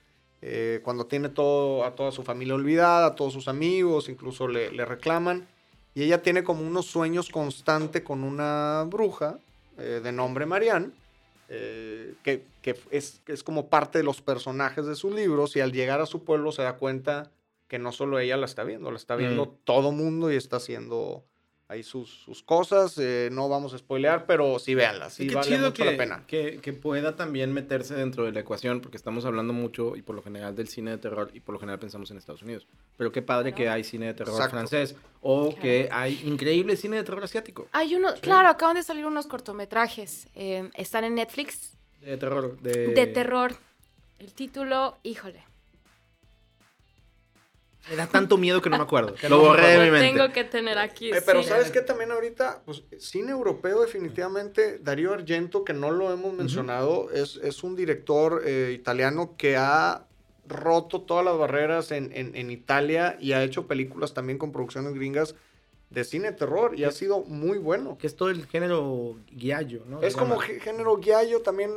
eh, 0.42 0.80
cuando 0.84 1.06
tiene 1.06 1.28
todo, 1.28 1.84
a 1.84 1.94
toda 1.94 2.12
su 2.12 2.22
familia 2.22 2.54
olvidada, 2.54 3.06
a 3.06 3.14
todos 3.14 3.32
sus 3.32 3.48
amigos, 3.48 4.08
incluso 4.08 4.48
le, 4.48 4.70
le 4.70 4.84
reclaman, 4.84 5.46
y 5.94 6.02
ella 6.02 6.22
tiene 6.22 6.44
como 6.44 6.62
unos 6.66 6.86
sueños 6.86 7.30
constantes 7.30 8.02
con 8.02 8.22
una 8.22 8.84
bruja 8.86 9.38
eh, 9.78 10.00
de 10.02 10.12
nombre 10.12 10.44
Marianne, 10.46 10.90
eh, 11.48 12.14
que, 12.22 12.44
que 12.60 12.76
es, 12.90 13.22
es 13.26 13.42
como 13.42 13.68
parte 13.68 13.98
de 13.98 14.04
los 14.04 14.20
personajes 14.20 14.84
de 14.86 14.94
sus 14.94 15.14
libros, 15.14 15.56
y 15.56 15.60
al 15.60 15.72
llegar 15.72 16.00
a 16.00 16.06
su 16.06 16.24
pueblo 16.24 16.52
se 16.52 16.62
da 16.62 16.74
cuenta 16.74 17.30
que 17.68 17.78
no 17.78 17.92
solo 17.92 18.18
ella 18.18 18.36
la 18.36 18.46
está 18.46 18.62
viendo, 18.62 18.90
la 18.90 18.96
está 18.96 19.16
viendo 19.16 19.46
Mm. 19.46 19.50
todo 19.64 19.90
mundo 19.90 20.30
y 20.30 20.36
está 20.36 20.60
siendo 20.60 21.24
ahí 21.68 21.82
sus, 21.82 22.08
sus 22.10 22.42
cosas. 22.42 22.96
eh, 22.98 23.28
no 23.32 23.48
vamos 23.48 23.74
a 23.74 23.78
spoilear, 23.78 24.24
pero 24.26 24.58
sí 24.58 24.74
véanlas. 24.74 25.14
Sí, 25.14 25.24
Y 25.24 25.28
qué 25.28 25.34
vale 25.34 25.48
chido 25.48 25.66
mucho 25.66 25.82
que, 25.84 25.90
la 25.90 25.96
pena. 25.96 26.24
Que, 26.26 26.58
que 26.60 26.72
pueda 26.72 27.16
también 27.16 27.52
meterse 27.52 27.94
dentro 27.94 28.24
de 28.24 28.32
la 28.32 28.40
ecuación, 28.40 28.80
porque 28.80 28.96
estamos 28.96 29.24
hablando 29.24 29.52
mucho 29.52 29.96
y 29.96 30.02
por 30.02 30.14
lo 30.14 30.22
general 30.22 30.54
del 30.54 30.68
cine 30.68 30.92
de 30.92 30.98
terror 30.98 31.30
y 31.34 31.40
por 31.40 31.54
lo 31.54 31.58
general 31.58 31.78
pensamos 31.78 32.10
en 32.10 32.18
Estados 32.18 32.42
Unidos. 32.42 32.66
Pero 32.96 33.10
qué 33.12 33.22
padre 33.22 33.52
que 33.54 33.68
hay 33.68 33.82
cine 33.84 34.06
de 34.06 34.14
terror 34.14 34.34
Exacto. 34.34 34.52
francés 34.56 34.94
o 35.20 35.54
que 35.54 35.88
hay 35.90 36.20
increíble 36.24 36.76
cine 36.76 36.96
de 36.98 37.04
terror 37.04 37.24
asiático. 37.24 37.66
Hay 37.72 37.94
uno, 37.94 38.10
claro, 38.20 38.48
acaban 38.48 38.76
de 38.76 38.82
salir 38.82 39.04
unos 39.06 39.26
cortometrajes. 39.26 40.28
eh, 40.34 40.70
están 40.74 41.04
en 41.04 41.14
Netflix 41.16 41.72
De 42.00 42.16
terror. 42.16 42.58
De, 42.60 42.88
de 42.88 43.06
terror. 43.08 43.56
El 44.18 44.32
título, 44.32 44.96
híjole. 45.02 45.44
Me 47.90 47.96
da 47.96 48.06
tanto 48.08 48.36
miedo 48.36 48.60
que 48.60 48.68
no 48.70 48.76
me 48.78 48.82
acuerdo. 48.82 49.14
Que 49.14 49.28
lo 49.28 49.38
borré 49.38 49.68
de 49.68 49.78
mi 49.78 49.86
Lo 49.86 49.92
mente. 49.92 50.08
tengo 50.18 50.32
que 50.32 50.44
tener 50.44 50.78
aquí. 50.78 51.12
Eh, 51.12 51.22
pero 51.24 51.42
sí. 51.42 51.48
¿sabes 51.48 51.70
qué? 51.70 51.80
También 51.82 52.10
ahorita, 52.10 52.62
pues, 52.64 52.82
cine 52.98 53.30
europeo 53.32 53.80
definitivamente, 53.82 54.78
Darío 54.78 55.12
Argento, 55.12 55.64
que 55.64 55.72
no 55.72 55.90
lo 55.90 56.12
hemos 56.12 56.32
mencionado, 56.34 57.10
es, 57.12 57.36
es 57.42 57.62
un 57.62 57.76
director 57.76 58.42
eh, 58.44 58.72
italiano 58.74 59.34
que 59.36 59.56
ha 59.56 60.04
roto 60.48 61.02
todas 61.02 61.24
las 61.24 61.36
barreras 61.38 61.90
en, 61.92 62.10
en- 62.14 62.34
en 62.36 62.50
Italia 62.50 63.16
y 63.20 63.32
ha 63.32 63.42
hecho 63.42 63.66
películas 63.66 64.14
también 64.14 64.38
con 64.38 64.52
producciones 64.52 64.94
gringas 64.94 65.34
de 65.90 66.04
cine 66.04 66.32
terror 66.32 66.78
y 66.78 66.84
ha 66.84 66.90
sido 66.90 67.20
muy 67.20 67.58
bueno. 67.58 67.96
Que 67.98 68.06
es 68.06 68.16
todo 68.16 68.30
el 68.30 68.46
género 68.46 69.16
guiallo, 69.30 69.82
¿no? 69.86 70.02
Es 70.02 70.16
como 70.16 70.38
género 70.38 70.96
guiallo, 70.96 71.40
también 71.42 71.70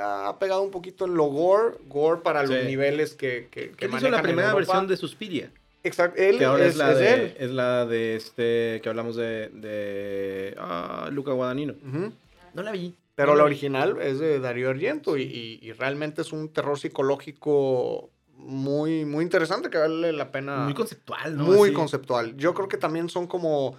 ha 0.00 0.36
pegado 0.38 0.62
un 0.62 0.70
poquito 0.70 1.04
en 1.06 1.14
lo 1.14 1.24
gore, 1.24 1.76
gore 1.88 2.20
para 2.22 2.42
los 2.42 2.64
niveles 2.64 3.14
que, 3.14 3.48
que, 3.50 3.70
que 3.70 3.84
Él 3.86 3.92
hizo 3.96 4.08
la 4.10 4.20
primera 4.22 4.52
versión 4.54 4.86
de 4.88 4.96
Suspiria. 4.96 5.50
Exacto, 5.84 6.20
él 6.22 6.38
Que 6.38 6.44
ahora 6.44 6.64
es, 6.64 6.70
es, 6.72 6.76
la 6.76 6.92
es 6.92 6.98
de, 6.98 7.12
él. 7.14 7.34
es 7.38 7.50
la 7.50 7.86
de 7.86 8.14
este 8.14 8.80
que 8.82 8.88
hablamos 8.88 9.16
de, 9.16 9.48
de 9.48 10.54
ah, 10.56 11.08
Luca 11.10 11.32
Guadagnino. 11.32 11.74
No 12.54 12.62
la 12.62 12.70
vi. 12.72 12.94
Pero 13.16 13.32
No 13.32 13.34
la 13.36 13.42
la 13.42 13.48
vi. 13.48 13.52
original 13.54 13.98
es 14.00 14.20
de 14.20 14.38
Darío 14.38 14.70
Argento 14.70 15.16
y, 15.16 15.22
y- 15.22 15.58
y 15.60 15.72
realmente 15.72 16.22
es 16.22 16.32
un 16.32 16.48
terror 16.50 16.78
psicológico 16.78 18.10
muy, 18.36 19.04
muy 19.04 19.22
interesante 19.24 19.70
que 19.70 19.78
vale 19.78 20.12
la 20.12 20.30
pena. 20.32 20.58
Muy 20.64 20.74
conceptual, 20.74 21.36
¿no? 21.36 21.44
muy 21.44 21.68
Así. 21.68 21.74
conceptual. 21.74 22.36
Yo 22.36 22.54
creo 22.54 22.68
que 22.68 22.76
también 22.76 23.08
son 23.08 23.26
como 23.26 23.76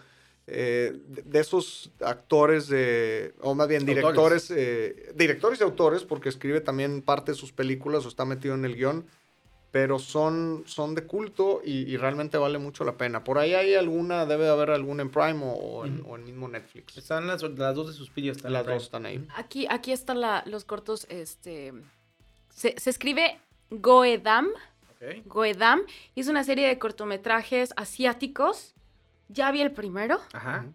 eh, 0.47 0.93
de 1.07 1.21
de 1.21 1.39
esos 1.39 1.91
actores 2.01 2.67
de, 2.67 3.33
o 3.41 3.55
más 3.55 3.67
bien 3.67 3.85
directores, 3.85 4.51
eh, 4.51 5.11
directores 5.15 5.59
y 5.59 5.63
autores, 5.63 6.03
porque 6.03 6.29
escribe 6.29 6.59
también 6.61 7.01
parte 7.01 7.31
de 7.31 7.37
sus 7.37 7.51
películas 7.51 8.05
o 8.05 8.09
está 8.09 8.25
metido 8.25 8.53
en 8.55 8.65
el 8.65 8.75
guion, 8.75 9.05
pero 9.71 9.99
son, 9.99 10.63
son 10.67 10.95
de 10.95 11.03
culto 11.07 11.61
y, 11.65 11.89
y 11.91 11.97
realmente 11.97 12.37
vale 12.37 12.59
mucho 12.59 12.83
la 12.83 12.95
pena. 12.97 13.23
Por 13.23 13.37
ahí 13.39 13.53
hay 13.53 13.73
alguna, 13.73 14.25
debe 14.25 14.43
de 14.43 14.49
haber 14.51 14.69
alguna 14.69 15.01
en 15.01 15.09
Prime 15.09 15.39
o, 15.43 15.51
o 15.53 15.85
en, 15.85 16.01
Ujú. 16.01 16.11
o 16.11 16.15
en 16.17 16.25
mismo 16.25 16.47
Netflix. 16.47 16.95
Están 16.97 17.25
las, 17.25 17.41
las 17.41 17.73
dos 17.75 17.87
de 17.87 17.93
Suspiria. 17.93 18.33
Están 18.33 18.53
Las 18.53 18.65
dos 18.65 18.83
están 18.83 19.05
ahí. 19.05 19.25
Aquí, 19.35 19.65
aquí 19.69 19.91
están 19.91 20.21
la- 20.21 20.43
los 20.45 20.63
cortos. 20.65 21.07
Este, 21.09 21.73
se, 22.49 22.75
se 22.77 22.89
escribe 22.89 23.39
Goedam. 23.81 24.49
Goedam. 25.25 25.81
Es 26.15 26.27
una 26.27 26.43
serie 26.43 26.67
de 26.67 26.79
cortometrajes 26.79 27.73
asiáticos. 27.75 28.73
Ya 29.27 29.51
vi 29.51 29.61
el 29.61 29.71
primero. 29.71 30.19
Ajá. 30.33 30.65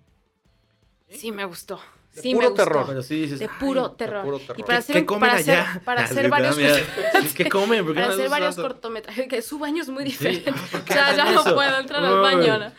Sí, 1.08 1.32
me 1.32 1.44
gustó. 1.44 1.80
De 2.14 2.22
Sí, 2.22 2.34
puro 2.34 2.42
me 2.42 2.48
gustó. 2.50 2.64
terror. 2.64 2.84
Pero 2.88 3.02
sí 3.02 3.20
dices, 3.22 3.38
De 3.38 3.44
ay, 3.46 3.50
puro 3.60 3.88
de 3.90 3.96
terror. 3.96 4.24
puro 4.24 4.38
terror. 4.40 4.58
Y 4.58 4.62
para 4.62 4.78
¿Qué- 4.78 4.78
hacer, 4.80 4.96
qué 4.96 5.06
comen 5.06 5.20
para 5.30 5.40
allá? 5.40 5.62
hacer, 5.70 5.82
para 5.82 6.02
hacer 6.02 6.24
sí, 6.24 6.30
varios. 6.30 6.56
¿Qué 7.36 7.48
comen? 7.48 7.84
¿Por 7.84 7.94
qué 7.94 8.00
Para 8.00 8.08
no 8.08 8.14
hacer 8.14 8.28
varios 8.28 8.56
cortometrajes. 8.56 9.28
Que 9.28 9.40
su 9.42 9.58
baño 9.58 9.82
es 9.82 9.88
muy 9.88 10.04
Sí, 10.10 10.10
diferente. 10.10 10.52
¿por 10.52 10.80
o 10.82 10.86
sea, 10.86 11.16
ya 11.16 11.32
no 11.32 11.44
puedo 11.44 11.78
entrar 11.78 12.04
al 12.04 12.20
baño. 12.20 12.58
¿no? 12.58 12.72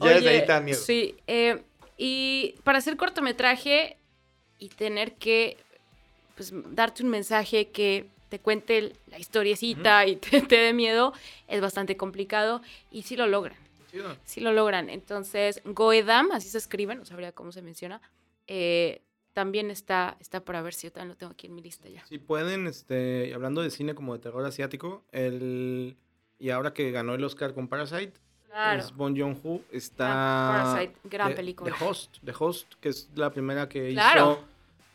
Ya 0.00 0.10
desde 0.14 0.52
ahí 0.52 0.62
miedo. 0.62 0.78
Sí. 0.80 1.16
eh, 1.26 1.62
y 1.96 2.54
para 2.64 2.78
hacer 2.78 2.96
cortometraje 2.96 3.98
y 4.58 4.68
tener 4.70 5.14
que 5.16 5.58
pues, 6.34 6.52
darte 6.70 7.02
un 7.02 7.10
mensaje 7.10 7.68
que 7.70 8.08
te 8.30 8.38
cuente 8.38 8.94
la 9.08 9.18
historiecita 9.18 10.06
y 10.06 10.16
te, 10.16 10.40
te 10.40 10.56
dé 10.56 10.72
miedo 10.72 11.12
es 11.48 11.60
bastante 11.60 11.96
complicado 11.98 12.62
y 12.90 13.02
sí 13.02 13.16
lo 13.16 13.26
logran. 13.26 13.58
Chido. 13.90 14.16
Sí 14.24 14.40
lo 14.40 14.52
logran. 14.52 14.88
Entonces, 14.88 15.60
Goedam, 15.64 16.30
así 16.32 16.48
se 16.48 16.58
escribe, 16.58 16.94
no 16.94 17.04
sabría 17.04 17.32
cómo 17.32 17.52
se 17.52 17.60
menciona, 17.60 18.00
eh, 18.46 19.02
también 19.32 19.70
está, 19.70 20.16
está 20.20 20.44
para 20.44 20.62
ver 20.62 20.74
si 20.74 20.86
yo 20.86 20.92
también 20.92 21.10
lo 21.10 21.16
tengo 21.16 21.32
aquí 21.32 21.46
en 21.48 21.54
mi 21.54 21.62
lista 21.62 21.88
ya. 21.88 22.04
Si 22.06 22.18
pueden, 22.18 22.66
este, 22.66 23.32
hablando 23.34 23.62
de 23.62 23.70
cine 23.70 23.94
como 23.94 24.12
de 24.14 24.20
terror 24.20 24.44
asiático, 24.44 25.04
el 25.12 25.96
y 26.38 26.50
ahora 26.50 26.72
que 26.72 26.90
ganó 26.90 27.14
el 27.14 27.22
Oscar 27.24 27.52
con 27.52 27.68
Parasite, 27.68 28.14
Claro. 28.48 28.80
es 28.80 28.92
Bon 28.96 29.16
Joon-ho, 29.16 29.60
está 29.70 30.06
Ah, 30.10 30.72
Parasite, 30.72 30.96
gran 31.04 31.28
The- 31.30 31.34
película. 31.36 31.70
The 31.76 31.84
Host, 31.84 32.16
The 32.24 32.32
Host, 32.36 32.74
que 32.80 32.88
es 32.88 33.08
la 33.14 33.30
primera 33.30 33.68
que 33.68 33.92
Claro. 33.92 34.32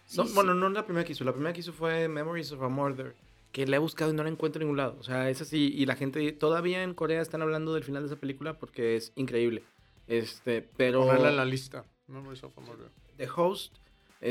hizo. 0.08 0.22
No, 0.24 0.28
Sí, 0.28 0.34
bueno, 0.36 0.54
sí. 0.54 0.60
no 0.60 0.70
la 0.70 0.84
primera 0.86 1.06
que 1.06 1.14
hizo, 1.14 1.24
la 1.24 1.32
primera 1.32 1.54
que 1.54 1.62
hizo 1.62 1.72
fue 1.74 2.08
Memories 2.10 2.52
of 2.52 2.62
a 2.62 2.68
Murder, 2.70 3.16
que 3.56 3.66
la 3.66 3.78
he 3.78 3.80
buscado 3.80 4.12
y 4.12 4.14
no 4.14 4.22
la 4.22 4.28
encuentro 4.28 4.62
en 4.62 4.68
ningún 4.68 4.76
lado. 4.76 4.98
O 5.00 5.04
sea, 5.04 5.30
es 5.30 5.40
así 5.40 5.74
y 5.74 5.86
la 5.86 5.96
gente 5.96 6.34
todavía 6.34 6.84
en 6.84 6.94
Corea 6.94 7.22
están 7.22 7.42
hablando 7.42 7.74
del 7.74 7.86
final 7.86 8.04
de 8.04 8.08
esa 8.08 8.18
película 8.18 8.60
porque 8.60 8.98
es 8.98 9.14
increíble. 9.16 9.64
Este, 10.08 10.62
pero 10.62 11.06
Ponerla 11.06 11.30
en 11.30 11.38
la 11.38 11.46
lista. 11.46 11.86
Of 12.10 12.58
a 12.58 12.62
Murder. 12.62 12.92
The 13.16 13.30
Host, 13.34 13.78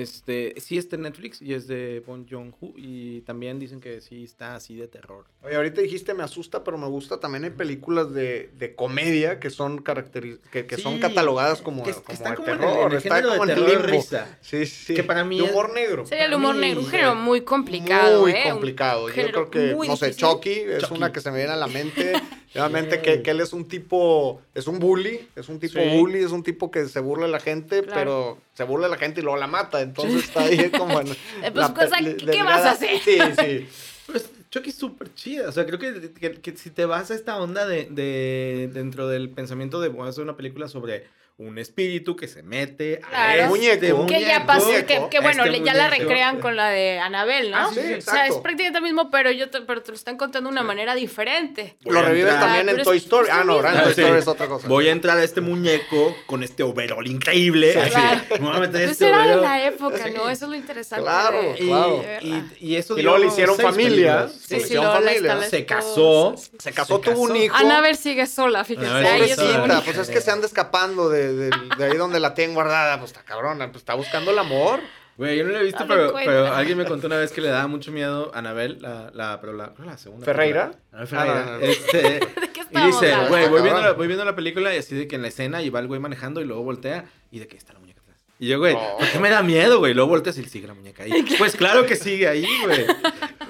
este, 0.03 0.55
sí 0.61 0.77
está 0.79 0.97
en 0.97 1.03
Netflix 1.03 1.41
y 1.41 1.55
es 1.55 1.67
de 1.67 2.03
Bon 2.07 2.27
Joon-ho 2.29 2.73
y 2.77 3.21
también 3.23 3.59
dicen 3.59 3.81
que 3.81 4.01
sí 4.01 4.25
está 4.25 4.57
así 4.57 4.75
de 4.77 4.89
terror. 4.89 5.25
Oye, 5.43 5.55
ahorita 5.57 5.81
dijiste 5.81 6.15
me 6.15 6.23
asusta, 6.23 6.65
pero 6.65 6.77
me 6.79 6.87
gusta. 6.89 7.21
También 7.21 7.45
hay 7.45 7.51
películas 7.51 8.13
de, 8.13 8.51
de 8.59 8.75
comedia 8.75 9.39
que 9.39 9.51
son 9.51 9.85
caracteri- 9.85 10.39
que, 10.51 10.67
que 10.67 10.77
son 10.79 10.99
catalogadas 10.99 11.63
como, 11.63 11.83
que- 11.85 11.93
como 11.93 12.05
que 12.07 12.13
están 12.13 12.33
de 12.33 12.37
como 12.37 12.49
en 12.49 12.55
el- 12.55 12.61
terror. 12.61 12.87
en 12.87 12.91
el 12.93 12.97
está 12.99 13.15
género 13.17 13.31
de 13.33 13.39
como 13.39 13.45
en 13.45 13.51
el 13.59 13.65
terror 13.67 13.83
limbo. 13.85 13.97
risa. 14.03 14.39
Sí, 14.41 14.67
sí. 14.67 14.95
Que 14.95 15.05
para 15.05 15.25
mí 15.25 15.39
De 15.39 15.45
es- 15.45 15.51
humor 15.53 15.73
negro. 15.73 16.07
Sería 16.07 16.25
el 16.27 16.35
humor 16.35 16.57
negro, 16.57 16.81
un 16.81 16.87
género 16.89 17.15
muy 17.15 17.41
complicado, 17.43 18.23
Muy 18.23 18.33
¿eh? 18.33 18.43
Complicado. 18.51 19.09
Yo 19.09 19.15
creo 19.15 19.51
que, 19.51 19.77
no 19.87 19.97
sé. 19.97 20.15
Chucky 20.15 20.51
es 20.51 20.83
Chucky. 20.83 20.95
una 20.95 21.13
que 21.13 21.21
se 21.21 21.31
me 21.31 21.37
viene 21.39 21.53
a 21.53 21.57
la 21.57 21.67
mente. 21.69 22.13
Realmente 22.55 23.03
que, 23.03 23.21
que 23.23 23.31
él 23.33 23.41
es 23.41 23.53
un 23.53 23.67
tipo, 23.67 24.41
es 24.55 24.67
un 24.69 24.79
bully, 24.79 25.29
es 25.35 25.49
un 25.49 25.59
tipo 25.59 25.81
Sí. 25.81 25.99
bully, 25.99 26.21
es 26.23 26.31
un 26.31 26.43
tipo 26.45 26.71
que 26.71 26.87
se 26.87 27.01
burla 27.01 27.27
de 27.27 27.33
la 27.33 27.41
gente, 27.41 27.83
Claro. 27.83 27.95
pero 27.99 28.39
se 28.55 28.63
burla 28.65 28.87
de 28.87 28.93
la 28.93 28.99
gente 28.99 29.21
y 29.21 29.25
luego 29.25 29.39
la 29.39 29.49
mata. 29.49 29.81
Entonces 29.81 30.25
está 30.25 30.43
ahí 30.45 30.71
como 30.71 31.01
en. 31.01 31.09
Eh, 31.09 31.17
pues, 31.43 31.55
la 31.55 31.75
cosa, 31.75 31.97
¿qué- 31.99 32.43
vas 32.45 32.65
a 32.65 32.71
hacer? 32.71 32.99
Sí, 33.01 33.19
sí. 33.41 33.67
Pues 34.07 34.31
Chucky 34.51 34.71
es 34.71 34.77
súper 34.77 35.13
chida. 35.15 35.49
O 35.49 35.53
sea, 35.53 35.67
creo 35.67 35.79
que, 35.81 36.13
que- 36.13 36.41
que 36.41 36.57
si 36.57 36.71
te 36.71 36.85
vas 36.85 37.11
a 37.11 37.15
esta 37.15 37.37
onda 37.43 37.67
de, 37.67 37.89
de- 37.91 38.71
dentro 38.73 39.09
del 39.09 39.31
pensamiento 39.31 39.81
de 39.81 39.89
voy 39.89 40.07
a 40.07 40.11
hacer 40.11 40.23
una 40.23 40.37
película 40.37 40.69
sobre 40.69 41.05
un 41.37 41.59
espíritu 41.59 42.15
que 42.15 42.29
se 42.29 42.45
mete 42.45 43.01
a 43.03 43.09
Claro. 43.09 43.57
este 43.57 43.93
Muñeco. 43.93 44.07
Que 44.07 44.21
ya 44.21 44.47
pasó, 44.47 44.67
muñeco, 44.67 44.87
que, 44.87 45.03
que 45.11 45.19
bueno, 45.21 45.45
este 45.45 45.63
ya 45.65 45.75
la 45.75 45.91
recrean 45.91 46.39
con 46.41 46.55
la 46.55 46.69
de 46.69 47.01
Anabel, 47.01 47.51
¿no? 47.51 47.57
Ah, 47.57 47.71
sí, 47.75 47.81
sí, 47.85 47.95
o 47.95 48.01
sea, 48.03 48.29
es 48.29 48.37
prácticamente 48.37 48.79
lo 48.79 48.85
mismo, 48.85 49.11
pero, 49.11 49.33
yo 49.33 49.51
te, 49.51 49.61
pero 49.63 49.83
te 49.83 49.91
lo 49.91 49.97
están 49.97 50.17
contando 50.17 50.49
de 50.49 50.53
una 50.53 50.63
manera 50.63 50.95
diferente. 50.95 51.77
Voy 51.83 51.93
Lo 51.93 51.99
a 51.99 52.03
reviven 52.03 52.39
también 52.39 52.61
en 52.69 52.77
Pero 52.77 52.79
es- 52.79 52.85
Toy 52.85 52.97
Story. 52.99 53.29
Ah, 53.33 53.43
no, 53.45 53.57
en 53.67 53.83
Toy. 53.83 53.91
Story 53.91 54.19
es 54.21 54.29
otra 54.29 54.47
cosa. 54.47 54.69
Voy 54.69 54.87
a 54.87 54.93
entrar 54.93 55.19
a 55.19 55.25
este 55.25 55.41
muñeco 55.41 56.15
con 56.27 56.45
este 56.45 56.63
overall 56.63 57.05
increíble. 57.05 57.73
Sí. 57.73 57.79
así, 57.81 57.91
Claro. 57.91 58.21
me 58.31 58.39
voy 58.39 58.57
a 58.57 58.61
meter 58.61 58.71
Pues 58.83 58.91
este 58.93 59.09
era 59.09 59.27
de 59.27 59.37
la 59.37 59.67
época. 59.67 60.11
¿no? 60.15 60.31
Eso 60.31 60.45
es 60.45 60.51
lo 60.51 60.55
interesante. 60.55 61.03
Claro, 61.05 61.43
de- 61.43 61.57
Y, 61.59 61.67
claro. 61.67 61.99
de 61.99 62.19
y, 62.23 62.45
y 62.61 62.77
eso 62.77 62.97
Y 62.97 63.03
luego 63.03 63.19
le 63.19 63.27
hicieron 63.27 63.57
familia. 63.59 64.29
Sí, 64.29 64.55
hicieron 64.57 64.87
familia. 65.03 65.43
Se 65.43 65.67
casó. 65.67 66.37
Se 66.61 66.71
casó, 66.73 67.01
tuvo 67.01 67.23
un 67.23 67.35
hijo. 67.35 67.57
Anabel 67.57 67.97
sigue 67.97 68.27
sola, 68.27 68.65
fíjense. 68.65 68.89
Pobrecita, 68.89 69.83
pues 69.85 69.99
es 69.99 70.09
que 70.11 70.21
se 70.21 70.31
anda 70.31 70.47
escapando 70.47 71.09
de, 71.09 71.24
de- 71.33 71.51
de 71.79 71.85
ahí 71.85 71.97
donde 71.97 72.21
la 72.21 72.35
tienen 72.35 72.55
guardada. 72.55 72.99
Pues 72.99 73.11
está 73.13 73.23
cabrona, 73.25 73.67
pues 73.71 73.79
está 73.83 73.95
buscando 73.95 74.31
el 74.31 74.39
amor. 74.39 74.81
Güey, 75.17 75.39
yo 75.39 75.45
no 75.45 75.51
la 75.53 75.61
he 75.61 75.63
visto, 75.65 75.85
pero, 75.87 76.53
alguien 76.53 76.77
me 76.77 76.85
contó 76.87 77.07
una 77.07 77.17
vez 77.19 77.31
que 77.31 77.41
le 77.41 77.49
daba 77.49 77.69
mucho 77.69 77.93
miedo 77.93 78.33
a 78.35 78.41
Anabel, 78.41 78.79
la, 78.83 79.13
la, 79.15 79.41
pero 79.41 79.53
la, 79.53 79.69
¿cuál 79.69 79.83
es 79.87 79.93
la 79.93 79.99
segunda. 79.99 80.25
¿Ferreira? 80.25 80.73
Anabel 80.91 81.07
Ferreira. 81.09 81.41
Ah, 81.41 81.45
no, 81.45 81.53
no, 81.53 81.59
no. 81.59 81.65
Este, 81.65 82.03
¿De 82.43 82.51
qué 82.53 82.61
y 82.73 82.87
dice, 82.87 83.15
güey, 83.29 83.49
voy, 83.49 83.63
viendo 83.63 83.81
la- 83.81 83.93
voy 83.93 84.09
viendo 84.09 84.25
la 84.25 84.35
película 84.35 84.75
y 84.75 84.79
así 84.79 84.97
de 84.97 85.07
que 85.07 85.15
en 85.15 85.23
la 85.23 85.29
escena 85.29 85.63
y 85.63 85.71
va 85.71 85.79
el 85.79 85.87
güey 85.87 86.01
manejando 86.01 86.41
y 86.41 86.45
luego 86.45 86.65
voltea 86.65 87.05
y 87.31 87.39
de 87.39 87.47
que 87.47 87.57
está 87.57 87.73
la 87.73 87.79
muñeca. 87.79 87.94
Y 88.39 88.49
yo, 88.49 88.59
güey. 88.59 88.75
¿por 88.75 89.09
qué 89.13 89.19
me 89.21 89.31
da 89.31 89.43
miedo, 89.43 89.79
güey? 89.79 89.95
Luego 89.95 90.09
volteas 90.11 90.37
y 90.39 90.45
sigue 90.45 90.67
la 90.67 90.75
muñeca 90.75 91.05
ahí. 91.05 91.25
Pues 91.39 91.55
claro 91.57 91.87
que 91.87 91.97
sigue 91.97 92.27
ahí, 92.29 92.47
güey. 92.65 92.85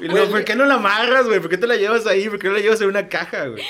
Y 0.02 0.08
luego, 0.08 0.30
¿por 0.30 0.44
qué 0.44 0.54
no 0.54 0.66
la 0.66 0.74
amarras, 0.74 1.26
güey? 1.26 1.40
¿Por 1.40 1.48
qué 1.48 1.56
te 1.56 1.66
la 1.66 1.76
llevas 1.76 2.06
ahí? 2.06 2.28
¿Por 2.28 2.38
qué 2.38 2.48
no 2.48 2.54
la 2.54 2.60
llevas 2.60 2.80
en 2.80 2.88
una 2.88 3.08
caja, 3.08 3.46
güey? 3.46 3.62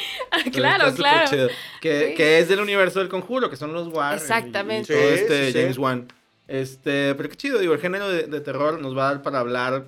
claro, 0.53 0.87
súper 0.91 0.97
claro. 0.97 1.31
chido. 1.31 1.49
Que, 1.81 2.09
Sí. 2.09 2.15
que 2.15 2.39
es 2.41 2.49
del 2.49 2.61
universo 2.61 2.99
del 2.99 3.09
conjuro, 3.09 3.49
que 3.49 3.57
son 3.57 3.73
los 3.73 3.89
Warren. 3.89 4.19
Exactamente. 4.19 4.93
Y, 4.93 4.97
todo 4.97 5.09
Sí, 5.09 5.15
este 5.23 5.47
sí, 5.47 5.53
sí. 5.53 5.59
James 5.61 5.79
Wan. 5.79 6.09
Este, 6.49 7.15
pero 7.15 7.29
qué 7.29 7.37
chido, 7.37 7.59
digo, 7.59 7.73
el 7.75 7.81
género 7.81 8.09
de, 8.09 8.25
de 8.25 8.41
terror 8.41 8.81
nos 8.81 8.97
va 8.97 9.09
a 9.09 9.12
dar 9.15 9.23
para 9.23 9.39
hablar 9.39 9.85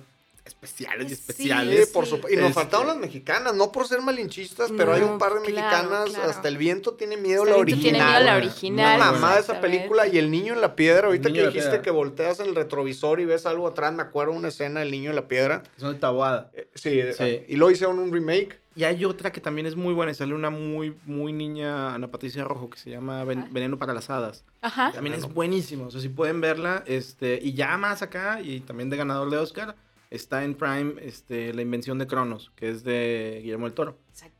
especiales 0.47 1.05
y 1.05 1.09
Sí. 1.09 1.15
Sí, 1.15 1.21
especiales. 1.21 1.87
por 1.89 2.05
supuesto. 2.05 2.29
Y 2.33 2.35
nos 2.41 2.49
Este- 2.49 2.61
faltaron 2.61 2.87
las 2.87 2.97
mexicanas, 2.97 3.53
no 3.53 3.71
por 3.71 3.87
ser 3.87 4.01
malinchistas, 4.01 4.71
pero 4.75 4.93
hay 4.93 5.01
un 5.01 5.11
No, 5.13 5.17
par 5.17 5.33
de 5.33 5.41
claro, 5.41 5.55
mexicanas. 5.85 6.09
claro. 6.09 6.29
Hasta 6.29 6.47
el 6.47 6.57
viento 6.57 6.93
tiene 6.93 7.17
miedo 7.17 7.43
Hasta 7.43 7.55
la 7.55 7.61
original. 7.61 7.81
tiene 7.83 7.97
miedo 8.03 8.19
la 8.23 8.35
original, 8.37 8.95
Una 8.97 9.11
mamá 9.11 9.29
esa 9.31 9.39
exactamente. 9.39 9.77
película 9.77 10.07
y 10.07 10.17
el 10.17 10.31
niño 10.31 10.53
en 10.53 10.61
la 10.61 10.75
piedra. 10.75 11.07
Ahorita 11.07 11.29
que 11.31 11.39
dijiste 11.47 11.59
piedra. 11.69 11.81
que 11.81 11.91
volteas 11.91 12.39
en 12.39 12.47
el 12.47 12.55
retrovisor 12.55 13.19
y 13.19 13.25
ves 13.25 13.45
algo 13.45 13.67
atrás, 13.67 13.93
me 13.93 14.01
acuerdo 14.03 14.33
una 14.33 14.47
escena 14.47 14.79
del 14.79 14.91
niño 14.91 15.09
en 15.11 15.15
la 15.15 15.27
piedra. 15.27 15.63
Son 15.77 15.93
de 15.93 15.99
Taboada. 15.99 16.49
Eh, 16.53 16.67
Sí, 16.75 17.01
Sí. 17.17 17.43
y 17.47 17.55
luego 17.55 17.71
hicieron 17.71 17.99
un 17.99 18.11
remake. 18.11 18.59
Y 18.75 18.83
hay 18.83 19.03
otra 19.05 19.31
que 19.31 19.41
también 19.41 19.65
es 19.65 19.75
muy 19.75 19.91
buena. 19.95 20.11
y 20.11 20.15
Sale 20.15 20.35
una 20.35 20.51
muy, 20.51 20.95
muy 21.05 21.33
niña, 21.33 21.95
Ana 21.95 22.11
Patricia 22.11 22.43
Rojo, 22.43 22.69
que 22.69 22.77
se 22.77 22.91
llama 22.91 23.23
Ven- 23.23 23.39
Ah. 23.39 23.49
Veneno 23.49 23.79
para 23.79 23.91
las 23.93 24.09
Hadas. 24.11 24.43
Ajá. 24.61 24.91
También 24.93 25.15
es 25.15 25.25
buenísimo. 25.25 25.87
O 25.87 25.91
sea, 25.91 25.99
si 25.99 26.09
pueden 26.09 26.41
verla, 26.41 26.83
este, 26.85 27.39
y 27.41 27.53
ya 27.53 27.75
más 27.77 28.03
acá, 28.03 28.39
y 28.41 28.59
también 28.59 28.91
de 28.91 28.97
ganador 28.97 29.31
de 29.31 29.37
Oscar, 29.37 29.75
está 30.09 30.43
en 30.43 30.55
Prime 30.55 30.95
este, 31.01 31.53
La 31.53 31.61
Invención 31.61 31.97
de 31.99 32.07
Cronos, 32.07 32.51
que 32.55 32.69
es 32.69 32.83
de 32.83 33.39
Guillermo 33.43 33.65
del 33.65 33.73
Toro. 33.73 33.97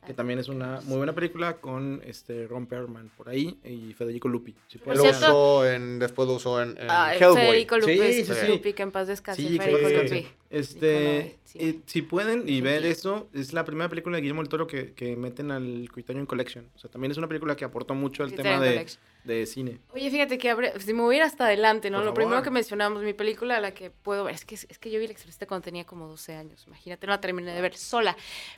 Que 0.07 0.13
también 0.13 0.39
es 0.39 0.47
una 0.47 0.81
muy 0.85 0.97
buena 0.97 1.13
película 1.13 1.57
con 1.57 2.01
este 2.03 2.47
Ron 2.47 2.65
Perlman 2.65 3.11
por 3.15 3.29
ahí 3.29 3.59
y 3.63 3.93
Federico 3.93 4.27
Lupi. 4.27 4.55
Si 4.67 4.79
Lo 4.79 5.03
usó 5.03 5.67
en, 5.69 5.99
después 5.99 6.27
lo 6.27 6.35
usó 6.35 6.61
en, 6.61 6.75
Hellboy. 6.79 7.35
Federico 7.35 7.75
Sí, 7.75 7.95
Lupi, 7.95 8.13
sí, 8.13 8.23
sí. 8.25 8.47
Lupi, 8.47 8.73
que 8.73 8.83
en 8.83 8.91
paz 8.91 9.07
descanse. 9.07 9.41
Sí, 9.41 9.57
que 9.59 9.63
Federico 9.63 9.99
sí. 10.07 10.15
Lupi. 10.15 10.27
Este, 10.49 11.37
eh, 11.55 11.79
si 11.85 12.01
pueden 12.01 12.43
y 12.47 12.55
Sí. 12.55 12.61
ver 12.61 12.85
eso, 12.85 13.29
es 13.33 13.53
la 13.53 13.65
primera 13.65 13.89
película 13.89 14.15
de 14.15 14.21
Guillermo 14.21 14.41
del 14.41 14.49
Toro 14.49 14.65
que, 14.65 14.93
que 14.93 15.15
meten 15.15 15.51
al 15.51 15.89
Criterion 15.93 16.25
Collection. 16.25 16.67
O 16.75 16.79
sea, 16.79 16.89
también 16.89 17.11
es 17.11 17.17
una 17.17 17.27
película 17.27 17.55
que 17.55 17.65
aportó 17.65 17.93
mucho 17.93 18.23
al 18.23 18.29
Criterion 18.29 18.55
tema 18.55 18.65
de, 18.65 18.73
Collection. 18.73 19.03
De 19.27 19.45
cine. 19.45 19.79
Oye, 19.93 20.09
fíjate 20.09 20.37
que 20.37 20.49
abre- 20.49 20.79
si 20.79 20.93
me 20.93 21.01
voy 21.01 21.15
a 21.15 21.17
ir 21.19 21.23
hasta 21.23 21.45
adelante, 21.45 21.89
¿no? 21.89 21.97
Por 21.97 22.05
Lo 22.05 22.11
favor. 22.11 22.15
primero 22.23 22.43
que 22.43 22.49
mencionamos, 22.49 23.03
mi 23.03 23.13
película, 23.13 23.59
la 23.59 23.73
que 23.73 23.91
puedo 23.91 24.23
ver, 24.23 24.33
es 24.35 24.45
que, 24.45 24.55
es 24.55 24.77
que 24.79 24.89
yo 24.89 24.97
vi 24.99 25.05
El 25.05 25.11
Exorcista 25.11 25.45
cuando 25.45 25.65
tenía 25.65 25.85
como 25.85 26.07
12 26.07 26.33
años, 26.35 26.63
imagínate, 26.65 27.05
no 27.05 27.11
la 27.13 27.21
terminé 27.21 27.53
de 27.53 27.61
ver 27.61 27.75
sola. 27.77 28.15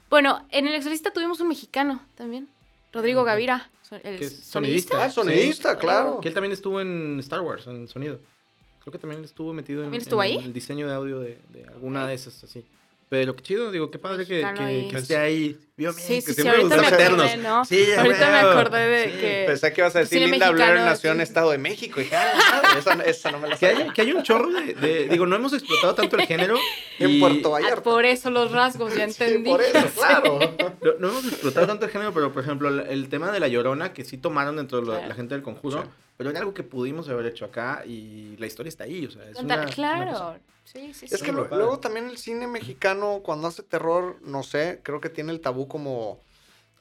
Bueno, 0.09 0.45
en 0.51 0.67
El 0.67 0.75
Exorcista 0.75 1.11
tuvimos 1.11 1.39
un 1.41 1.49
mexicano 1.49 2.01
también, 2.15 2.47
Rodrigo. 2.93 3.23
Gavira, 3.23 3.69
el 4.03 4.17
Que 4.19 4.25
es 4.25 4.39
sonidista. 4.45 5.03
Ah, 5.03 5.09
sonidista, 5.09 5.73
Sí. 5.73 5.77
claro. 5.79 6.19
Que 6.21 6.27
él 6.29 6.33
también 6.33 6.51
estuvo 6.53 6.79
en 6.79 7.19
Star 7.19 7.41
Wars, 7.41 7.67
en 7.67 7.87
sonido. 7.87 8.19
Creo 8.81 8.91
que 8.93 8.99
también 8.99 9.23
estuvo 9.23 9.51
metido 9.53 9.79
en, 9.81 9.85
¿También 9.87 10.01
estuvo 10.03 10.23
en 10.23 10.39
ahí? 10.39 10.45
el 10.45 10.53
diseño 10.53 10.87
de 10.87 10.93
audio 10.93 11.19
de, 11.19 11.37
de 11.49 11.65
alguna 11.65 12.07
de 12.07 12.13
esas, 12.13 12.43
así. 12.43 12.65
Pero 13.09 13.35
qué 13.35 13.41
chido, 13.41 13.71
digo, 13.71 13.89
qué 13.89 13.97
padre 13.97 14.23
que, 14.27 14.45
que, 14.91 14.97
esté 14.97 15.17
ahí. 15.17 15.57
Vio 15.75 15.91
Sí, 15.93 16.21
sí, 16.21 16.27
que 16.27 16.33
sí, 16.33 16.41
siempre 16.43 16.57
ahorita 16.61 16.75
nos 16.75 16.91
me 16.91 17.03
acordé. 17.05 17.37
¿no? 17.37 17.65
Sí, 17.65 17.91
a 17.93 18.01
Ahorita 18.01 18.29
me 18.29 18.37
acordé 18.49 18.87
de 18.87 19.05
Sí. 19.05 19.17
que... 19.19 19.43
Pensé 19.47 19.73
que 19.73 19.81
ibas 19.81 19.95
a 19.95 19.99
decir 19.99 20.29
Linda 20.29 20.51
Blair 20.51 20.75
nació 20.75 21.11
en 21.11 21.17
sí. 21.17 21.23
Estado 21.23 21.49
de 21.49 21.57
México. 21.57 21.99
Y 21.99 22.03
dije, 22.03 22.15
ah, 22.15 22.75
esa, 22.77 22.93
esa 23.03 23.31
no 23.31 23.39
me 23.39 23.47
la 23.47 23.57
Que 23.57 23.65
hay, 23.65 23.89
que 23.89 24.01
hay 24.01 24.11
un 24.11 24.21
chorro 24.21 24.51
de, 24.51 24.75
de- 24.75 25.07
Digo, 25.07 25.25
no 25.25 25.35
hemos 25.37 25.53
explotado 25.53 25.95
tanto 25.95 26.17
el 26.17 26.27
género. 26.27 26.55
En 26.99 27.19
Puerto 27.19 27.47
Ah, 27.55 27.59
Vallarta. 27.61 27.81
por 27.81 28.05
eso 28.05 28.29
los 28.29 28.51
rasgos, 28.51 28.93
ya 28.93 29.09
Sí, 29.09 29.23
entendí. 29.23 29.49
por 29.49 29.61
eso, 29.61 29.79
claro. 29.95 30.37
No, 30.83 30.93
no 30.99 31.09
hemos 31.09 31.25
explotado 31.25 31.65
tanto 31.65 31.85
el 31.85 31.91
género, 31.91 32.13
pero 32.13 32.31
por 32.31 32.43
ejemplo, 32.43 32.67
el, 32.69 32.81
el 32.81 33.09
tema 33.09 33.31
de 33.31 33.39
la 33.39 33.47
llorona, 33.47 33.91
que 33.93 34.03
sí 34.03 34.17
tomaron 34.17 34.57
dentro 34.57 34.81
de 34.81 34.85
la, 34.87 34.91
Claro. 34.93 35.07
la 35.07 35.15
gente 35.15 35.33
del 35.33 35.41
conjuro, 35.43 35.81
Sí. 35.81 35.89
Pero 36.19 36.31
era 36.31 36.39
algo 36.39 36.53
que 36.53 36.63
pudimos 36.63 37.07
haber 37.07 37.27
hecho 37.27 37.45
acá 37.45 37.83
y 37.85 38.35
la 38.39 38.45
historia 38.45 38.67
está 38.67 38.83
ahí. 38.83 39.05
O 39.05 39.09
sea, 39.11 39.23
es 39.29 39.37
Contar- 39.37 39.59
una- 39.61 39.69
claro. 39.69 40.11
cosa- 40.11 40.39
sí, 40.65 40.93
sí, 40.93 41.05
Es 41.09 41.21
sí. 41.21 41.25
que 41.25 41.31
lo- 41.31 41.47
luego 41.47 41.79
también 41.79 42.09
el 42.09 42.17
cine 42.17 42.45
mexicano, 42.45 43.21
cuando 43.23 43.47
hace 43.47 43.63
terror, 43.63 44.17
no 44.21 44.43
sé, 44.43 44.81
creo 44.83 44.99
que 44.99 45.07
tiene 45.09 45.31
el 45.31 45.39
tabú 45.39 45.69
como. 45.69 46.19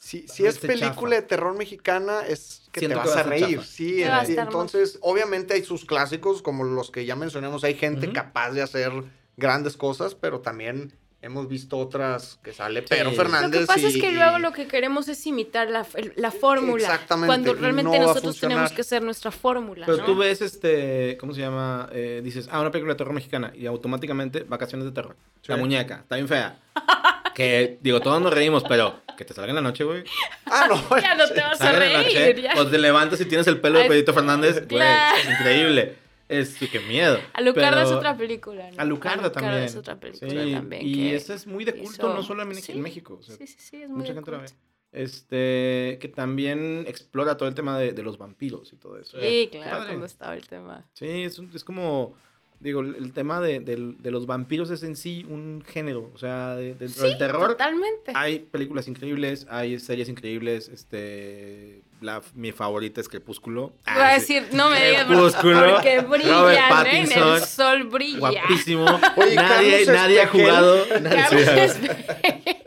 Si, 0.00 0.26
si 0.26 0.44
es 0.44 0.58
película 0.58 1.10
chafa. 1.16 1.20
de 1.22 1.22
terror 1.22 1.56
mexicana, 1.56 2.26
es 2.26 2.68
que 2.72 2.80
Siento 2.80 2.98
te 2.98 3.02
que 3.04 3.08
vas 3.10 3.16
va 3.16 3.20
a 3.20 3.24
reír. 3.24 3.58
chafa. 3.58 3.64
Sí, 3.68 4.02
Sí, 4.26 4.34
entonces, 4.36 4.98
obviamente 5.02 5.54
hay 5.54 5.62
sus 5.62 5.84
clásicos, 5.84 6.42
como 6.42 6.64
los 6.64 6.90
que 6.90 7.04
ya 7.06 7.14
mencionamos. 7.14 7.62
Hay 7.62 7.74
gente 7.74 8.12
capaz 8.12 8.50
de 8.50 8.62
hacer 8.62 8.90
grandes 9.36 9.76
cosas, 9.76 10.16
pero 10.16 10.40
también 10.40 10.92
hemos 11.20 11.48
visto 11.48 11.76
otras 11.78 12.38
que 12.44 12.52
sale 12.52 12.82
Pedro 12.82 13.10
Sí. 13.10 13.16
Fernández. 13.16 13.52
Lo 13.52 13.60
que 13.60 13.66
pasa 13.66 13.88
es 13.88 13.96
y- 13.96 14.00
que 14.00 14.12
luego 14.12 14.38
lo 14.38 14.52
que 14.52 14.66
queremos 14.68 15.08
es 15.08 15.26
imitar 15.26 15.68
la, 15.68 15.84
la 16.16 16.30
fórmula. 16.30 16.84
Exactamente, 16.84 17.26
Cuando 17.26 17.54
realmente 17.54 17.98
no 17.98 18.06
nosotros 18.06 18.38
tenemos 18.38 18.70
que 18.72 18.82
hacer 18.82 19.02
nuestra 19.02 19.30
fórmula. 19.30 19.84
Pero 19.86 19.98
¿no? 19.98 20.04
tú 20.04 20.16
ves, 20.16 20.40
este, 20.42 21.16
¿cómo 21.18 21.34
se 21.34 21.40
llama? 21.40 21.88
Eh, 21.92 22.20
dices, 22.22 22.48
ah, 22.52 22.60
una 22.60 22.70
película 22.70 22.94
de 22.94 22.98
terror 22.98 23.12
mexicana 23.14 23.52
y 23.54 23.66
automáticamente 23.66 24.44
vacaciones 24.44 24.84
de 24.86 24.92
terror. 24.92 25.16
Sí. 25.42 25.50
La 25.52 25.56
muñeca, 25.56 26.00
está 26.02 26.14
bien 26.16 26.28
fea. 26.28 26.58
que, 27.34 27.78
digo, 27.80 28.00
todos 28.00 28.20
nos 28.22 28.32
reímos, 28.32 28.62
pero 28.68 29.00
que 29.16 29.24
te 29.24 29.34
salga 29.34 29.50
en 29.50 29.56
la 29.56 29.62
noche, 29.62 29.84
güey. 29.84 30.04
Ah, 30.46 30.66
no. 30.68 30.76
Ya 31.00 31.14
no 31.14 31.28
te 31.28 31.40
vas 31.40 31.60
a 31.60 31.64
Salga 31.64 31.86
en 31.86 31.92
la 31.94 32.02
reír. 32.02 32.18
noche, 32.36 32.42
ya. 32.42 32.54
o 32.60 32.66
te 32.66 32.78
levantas 32.78 33.20
y 33.20 33.24
tienes 33.26 33.46
el 33.48 33.60
pelo 33.60 33.78
de 33.80 33.84
Pedrito 33.86 34.14
Fernández, 34.14 34.54
güey, 34.54 34.66
claro. 34.68 35.16
es 35.18 35.30
increíble. 35.30 35.96
Es 36.28 36.56
qué 36.58 36.80
miedo. 36.80 37.18
Alucarda 37.32 37.82
es 37.82 37.88
otra 37.90 38.16
película. 38.16 38.70
¿no? 38.70 38.76
Alucarda 38.80 39.32
también. 39.32 39.62
es 39.62 39.76
otra 39.76 39.98
película 39.98 40.30
Sí, 40.44 40.52
también. 40.52 40.86
Y 40.86 41.08
esa 41.10 41.34
es 41.34 41.46
muy 41.46 41.64
de 41.64 41.74
culto, 41.74 42.12
no 42.14 42.22
solo 42.22 42.42
en, 42.42 42.54
Sí, 42.56 42.72
en 42.72 42.82
México. 42.82 43.16
o 43.18 43.22
sea, 43.22 43.36
sí, 43.36 43.46
sí, 43.46 43.56
sí, 43.58 43.82
es 43.82 43.88
muy 43.88 43.98
mucha 43.98 44.08
de 44.10 44.14
gente 44.14 44.30
la 44.30 44.38
ve. 44.38 44.46
Este, 44.92 45.98
que 46.00 46.08
también 46.08 46.84
explora 46.86 47.36
todo 47.36 47.48
el 47.48 47.54
tema 47.54 47.78
de, 47.78 47.92
de 47.92 48.02
los 48.02 48.18
vampiros 48.18 48.72
y 48.72 48.76
todo 48.76 48.98
eso. 48.98 49.18
Sí, 49.20 49.48
Qué 49.52 49.58
claro, 49.58 49.70
padre. 49.78 49.88
cuando 49.88 50.06
estaba 50.06 50.34
el 50.34 50.46
tema. 50.46 50.86
Sí, 50.94 51.06
es, 51.06 51.38
un- 51.38 51.50
es 51.54 51.62
como, 51.62 52.14
digo, 52.60 52.80
el, 52.80 53.12
tema 53.12 53.40
de, 53.40 53.60
del- 53.60 53.96
de 54.02 54.10
los 54.10 54.26
vampiros 54.26 54.70
es 54.70 54.82
en 54.82 54.96
sí 54.96 55.24
un 55.28 55.62
género. 55.66 56.10
O 56.14 56.18
sea, 56.18 56.56
de- 56.56 56.74
dentro 56.74 57.04
del 57.04 57.18
terror 57.18 57.48
Totalmente. 57.48 58.12
hay 58.14 58.38
películas 58.40 58.88
increíbles, 58.88 59.46
hay 59.50 59.78
series 59.78 60.08
increíbles. 60.08 60.68
Este, 60.68 61.82
la, 62.00 62.20
mi 62.34 62.52
favorita 62.52 63.00
es 63.00 63.08
Crepúsculo. 63.08 63.72
Voy 63.86 64.02
a 64.02 64.14
Ah, 64.14 64.20
sí. 64.20 64.34
decir, 64.34 64.48
no 64.54 64.70
me 64.70 64.84
digas 64.86 65.04
Crepúsculo, 65.06 65.74
porque 65.74 66.00
Robert 66.00 66.08
brillan, 66.08 66.86
¿eh? 66.86 67.00
En 67.02 67.12
el 67.12 67.40
sol 67.42 67.84
brilla. 67.84 68.18
Guapísimo. 68.18 68.84
Oye, 69.16 69.34
nadie, 69.34 69.86
nadie 69.86 70.22
ha 70.22 70.26
jugado. 70.28 70.84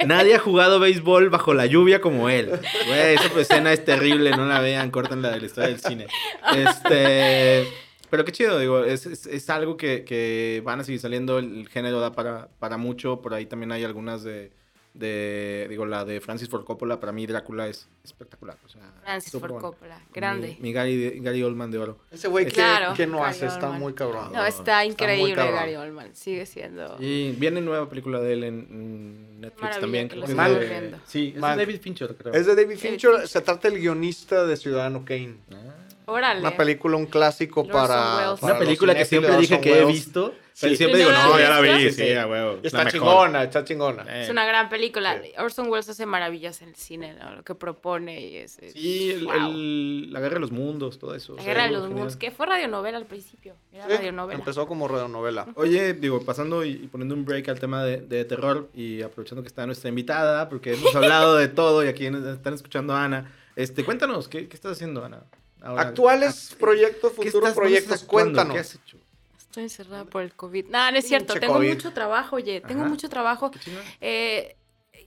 Nadie, 0.06 0.36
ha 0.36 0.40
jugado 0.40 0.80
béisbol 0.80 1.30
bajo 1.30 1.54
la 1.54 1.66
lluvia 1.68 2.02
como 2.02 2.30
él. 2.30 2.50
Güey, 2.88 3.16
esa 3.16 3.40
escena 3.40 3.72
es 3.74 3.86
terrible, 3.86 4.32
no 4.32 4.46
la 4.46 4.60
vean, 4.60 4.90
corten 4.92 5.22
la 5.22 5.30
de 5.32 5.40
la 5.40 5.46
historia 5.46 5.70
del 5.70 5.80
cine. 5.80 6.08
Este. 6.56 7.68
Pero 8.10 8.26
qué 8.26 8.34
chido, 8.34 8.60
digo, 8.60 8.84
es, 8.84 9.06
es, 9.06 9.26
es 9.26 9.50
algo 9.50 9.78
que, 9.78 10.04
que 10.04 10.62
van 10.66 10.82
a 10.82 10.84
seguir 10.84 11.00
saliendo, 11.00 11.40
el, 11.40 11.60
el 11.60 11.70
género 11.70 12.02
da 12.02 12.12
para, 12.12 12.50
para 12.60 12.76
mucho, 12.76 13.22
por 13.22 13.34
ahí 13.34 13.46
también 13.46 13.72
hay 13.72 13.86
algunas 13.86 14.22
de, 14.22 14.52
de, 14.94 15.68
digo, 15.70 15.86
la 15.86 16.04
de 16.04 16.20
Francis 16.20 16.50
Ford 16.50 16.66
Coppola, 16.66 17.00
para 17.00 17.12
mí 17.12 17.26
Drácula 17.26 17.68
es 17.68 17.88
espectacular. 18.04 18.58
O 18.66 18.70
sea, 18.70 18.82
Francis 19.04 19.32
Ford 19.32 19.52
bueno. 19.52 19.60
Coppola, 19.60 20.02
grande. 20.14 20.58
Mi, 20.60 20.70
mi 20.70 20.74
Gary, 20.74 21.20
Gary 21.22 21.44
Oldman 21.44 21.72
de 21.72 21.78
oro. 21.78 21.98
Ese 22.12 22.28
güey, 22.28 22.46
¿qué, 22.46 22.52
Claro, 22.52 22.94
qué 22.96 23.08
no 23.08 23.20
Gary 23.20 23.30
hace? 23.32 23.46
Está 23.46 23.70
muy 23.70 23.94
cabrón. 23.94 24.32
No, 24.34 24.46
está 24.46 24.84
increíble. 24.86 25.36
Gary 25.36 25.76
Oldman. 25.76 26.14
Sigue 26.16 26.46
siendo. 26.46 26.98
Y 27.00 27.32
viene 27.34 27.62
nueva 27.62 27.88
película 27.88 28.20
de 28.20 28.34
él 28.34 28.44
en, 28.44 29.40
Netflix 29.42 29.80
también. 29.80 30.08
que 30.10 30.16
lo 30.18 30.26
que 30.26 30.32
es 30.34 30.38
de- 30.38 30.68
viendo. 30.68 30.98
Sí, 31.06 31.32
es 31.34 31.42
Man. 31.42 31.58
de 31.58 31.66
David 31.66 31.82
Fincher, 31.82 32.16
creo. 32.16 32.34
Es 32.34 32.46
de 32.46 32.56
David 32.56 32.68
David 32.68 32.80
Fincher. 32.80 33.12
Fincher. 33.12 33.28
Se 33.28 33.42
trata 33.42 33.70
del 33.70 33.80
guionista 33.80 34.46
de 34.46 34.58
Ciudadano 34.58 35.04
Kane. 35.06 35.38
Ah. 35.52 35.81
Órale. 36.12 36.40
Una 36.42 36.56
película, 36.58 36.98
un 36.98 37.06
clásico 37.08 37.62
Orson 37.62 37.74
para, 37.74 38.36
para 38.40 38.54
Una 38.54 38.58
película 38.60 38.94
que 38.96 39.06
siempre 39.06 39.36
dije 39.38 39.60
que 39.62 39.80
he 39.82 39.86
visto, 39.86 40.34
Sí. 40.54 40.66
pero 40.68 40.76
siempre 40.76 41.00
¿Y 41.00 41.04
digo, 41.06 41.12
no 41.16 41.40
ya 41.40 41.50
la 41.50 41.62
vi, 41.62 41.92
sí, 41.92 42.12
a 42.14 42.28
huevo. 42.28 42.60
Está 42.62 42.86
chingona, 42.92 43.44
está 43.44 43.64
chingona. 43.64 44.04
Eh. 44.10 44.24
Es 44.24 44.30
una 44.30 44.46
gran 44.46 44.68
película. 44.70 45.20
Sí. 45.24 45.32
Orson 45.40 45.70
Welles 45.70 45.88
hace 45.88 46.06
maravillas 46.06 46.62
en 46.62 46.70
el 46.70 46.76
cine, 46.76 47.14
¿no? 47.14 47.36
Lo 47.36 47.44
que 47.44 47.56
propone 47.56 48.20
y 48.20 48.36
es. 48.38 48.60
es- 48.60 48.74
Sí, 48.74 49.12
el, 49.12 49.26
wow. 49.26 49.34
el- 49.36 50.12
la 50.14 50.20
guerra 50.20 50.36
de 50.36 50.40
los 50.42 50.52
mundos, 50.52 51.00
todo 51.00 51.16
eso. 51.16 51.34
o 51.34 51.36
La 51.38 51.42
sea, 51.44 51.54
Guerra 51.54 51.66
de 51.66 51.72
los 51.72 51.82
genial. 51.84 51.98
Mundos, 52.00 52.16
que 52.18 52.32
fue 52.32 52.46
radionovela 52.48 52.98
al 52.98 53.06
principio. 53.06 53.56
Era 53.72 53.86
Sí, 53.88 53.94
radionovela. 53.94 54.40
Empezó 54.40 54.68
como 54.68 54.88
radionovela. 54.90 55.48
Oye, 55.56 55.94
digo, 55.94 56.22
pasando 56.26 56.66
y, 56.66 56.72
y 56.72 56.88
poniendo 56.88 57.16
un 57.16 57.24
break 57.24 57.48
al 57.48 57.60
tema 57.60 57.84
de, 57.86 57.98
de 58.02 58.26
terror 58.26 58.70
y 58.76 59.02
aprovechando 59.02 59.42
que 59.44 59.48
está 59.48 59.66
nuestra 59.66 59.88
invitada, 59.90 60.50
porque 60.50 60.74
hemos 60.74 60.94
hablado 60.96 61.38
de 61.38 61.48
todo 61.48 61.84
y 61.84 61.88
aquí 61.88 62.06
están 62.08 62.54
escuchando 62.54 62.94
a 62.94 63.06
Ana. 63.06 63.32
Este, 63.56 63.84
cuéntanos, 63.86 64.28
¿qué, 64.28 64.48
qué 64.48 64.56
estás 64.56 64.74
haciendo, 64.74 65.04
Ana? 65.04 65.24
Ahora, 65.62 65.82
Actuales 65.84 66.52
ah, 66.52 66.56
proyectos, 66.60 67.12
¿qué 67.12 67.26
futuros 67.26 67.54
proyectos, 67.54 68.04
cuéntanos. 68.04 68.54
¿Qué 68.54 68.60
has 68.60 68.76
hecho? 68.76 68.98
Estoy 69.38 69.64
encerrada 69.64 70.06
por 70.06 70.24
el 70.24 70.34
COVID. 70.34 70.68
No, 70.68 70.92
no 70.92 70.98
es 70.98 71.08
cierto. 71.08 71.34
Tengo 71.34 71.56
COVID. 71.56 71.70
mucho 71.70 71.94
trabajo, 71.94 72.38
oye. 72.38 72.62
Tengo 72.62 72.82
Ajá. 72.82 72.90
mucho 72.90 73.10
trabajo. 73.10 73.52
Eh, 74.00 74.56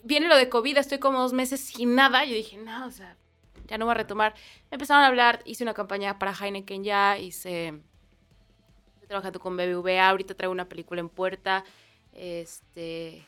viene 0.02 0.28
lo 0.28 0.36
de 0.36 0.48
COVID, 0.48 0.76
estoy 0.76 0.98
como 0.98 1.18
dos 1.20 1.32
meses 1.32 1.60
sin 1.60 1.94
nada. 1.94 2.24
Yo 2.24 2.34
dije, 2.34 2.56
no, 2.58 2.86
o 2.86 2.90
sea, 2.90 3.16
ya 3.66 3.78
no 3.78 3.86
voy 3.86 3.92
a 3.92 3.94
retomar. 3.94 4.34
Me 4.70 4.76
empezaron 4.76 5.02
a 5.02 5.06
hablar, 5.06 5.40
hice 5.44 5.64
una 5.64 5.74
campaña 5.74 6.18
para 6.18 6.34
Heineken 6.34 6.84
ya, 6.84 7.18
hice. 7.18 7.68
Estoy 8.94 9.08
trabajando 9.08 9.40
con 9.40 9.56
BBVA, 9.56 10.08
ahorita 10.08 10.34
traigo 10.34 10.52
una 10.52 10.68
película 10.68 11.00
en 11.00 11.08
puerta. 11.08 11.64
Este. 12.12 13.26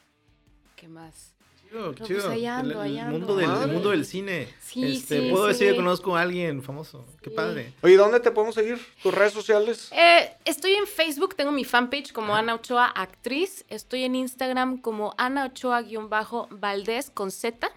¿Qué 0.77 0.87
más? 0.87 1.36
Chido, 1.69 1.95
pues 1.95 2.09
chido. 2.09 2.31
ahí 2.31 2.47
ando, 2.47 2.75
el, 2.75 2.81
ahí 2.81 2.93
el 2.99 3.05
ando. 3.05 3.19
mundo 3.19 3.37
del, 3.37 3.51
el 3.51 3.73
mundo 3.73 3.91
del 3.91 4.05
cine. 4.05 4.49
Sí, 4.61 4.97
Este, 4.97 5.21
sí, 5.23 5.31
Puedo 5.31 5.47
decir 5.47 5.71
que 5.71 5.77
conozco 5.77 6.17
a 6.17 6.23
alguien 6.23 6.63
famoso. 6.63 7.05
Qué 7.23 7.31
Sí. 7.31 7.37
padre. 7.37 7.73
Oye, 7.83 7.97
¿dónde 7.97 8.21
te 8.21 8.31
podemos 8.31 8.55
seguir? 8.55 8.79
¿Tus 9.03 9.13
redes 9.15 9.33
sociales? 9.33 9.91
Eh, 9.93 10.31
estoy 10.45 10.73
en 10.75 10.87
Facebook, 10.87 11.35
tengo 11.35 11.53
mi 11.53 11.65
fanpage 11.65 12.13
como 12.13 12.35
Ana 12.35 12.55
Ochoa 12.55 12.87
Actriz. 12.87 13.65
Estoy 13.69 14.05
en 14.05 14.15
Instagram 14.15 14.79
como 14.81 15.15
Ana 15.19 15.47
Ochoa-Valdés 15.47 17.11
con 17.11 17.31
Z. 17.31 17.71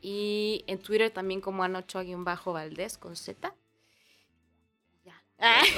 Y 0.00 0.64
en 0.66 0.78
Twitter 0.78 1.10
también 1.10 1.40
como 1.40 1.62
Ana 1.64 1.80
Ochoa-Valdés 1.80 2.98
con 2.98 3.14
Z. 3.16 3.54
Ya. 5.04 5.22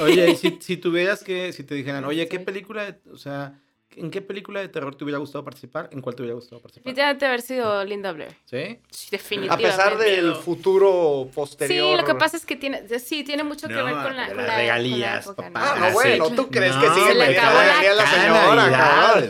Oye, 0.03 0.30
y 0.30 0.37
si, 0.37 0.59
si 0.61 0.76
tuvieras 0.76 1.22
que, 1.22 1.53
si 1.53 1.64
te 1.64 1.74
dijeran, 1.74 2.05
oye, 2.05 2.28
¿qué 2.28 2.41
película, 2.41 2.99
o 3.11 3.16
sea, 3.16 3.61
¿En 3.97 4.11
qué 4.11 4.20
película 4.22 4.61
de 4.61 4.68
terror 4.68 4.95
te 4.97 5.05
hubiera 5.05 5.18
gustado 5.18 5.45
participar? 5.45 5.88
¿En 5.92 6.01
cuál 6.01 6.14
te 6.16 6.22
hubiera 6.22 6.34
gustado 6.34 6.61
participar? 6.61 6.84
Definitivamente 6.84 7.26
haber 7.26 7.42
sido 7.42 7.84
Linda 7.84 8.12
Blair. 8.12 8.32
¿Sí? 8.45 8.78
Sí, 8.90 9.07
A 9.09 9.11
definitivamente. 9.12 9.64
pesar 9.70 9.99
del 9.99 10.34
futuro 10.34 11.28
posterior. 11.34 11.90
Sí, 11.92 12.01
lo 12.01 12.05
que 12.07 12.14
pasa 12.14 12.36
es 12.36 12.45
que 12.47 12.57
tiene, 12.57 12.86
sí, 12.99 13.24
tiene 13.24 13.45
mucho 13.45 13.68
que 13.68 13.74
No, 13.74 13.84
ver 13.84 13.95
con 13.95 14.16
la, 14.16 14.26
con 14.28 14.36
las 14.38 14.47
la- 14.47 14.57
regalías, 14.57 15.24
con 15.26 15.36
la 15.36 15.47
época, 15.49 15.61
papá. 15.61 15.72
Ah, 15.74 15.78
no, 15.80 15.86
sí. 15.88 15.92
bueno, 15.95 16.30
¿tú 16.30 16.49
crees 16.51 16.76
que 16.76 16.86
No, 16.86 16.95
sigue 16.95 17.07
Se 17.09 17.14
le 17.14 17.38
acabó 17.38 17.59
la 17.59 17.64
regalía 17.64 17.90
a 17.90 17.95
la 17.95 18.07
señora, 18.07 18.55
Navidad, 18.55 19.20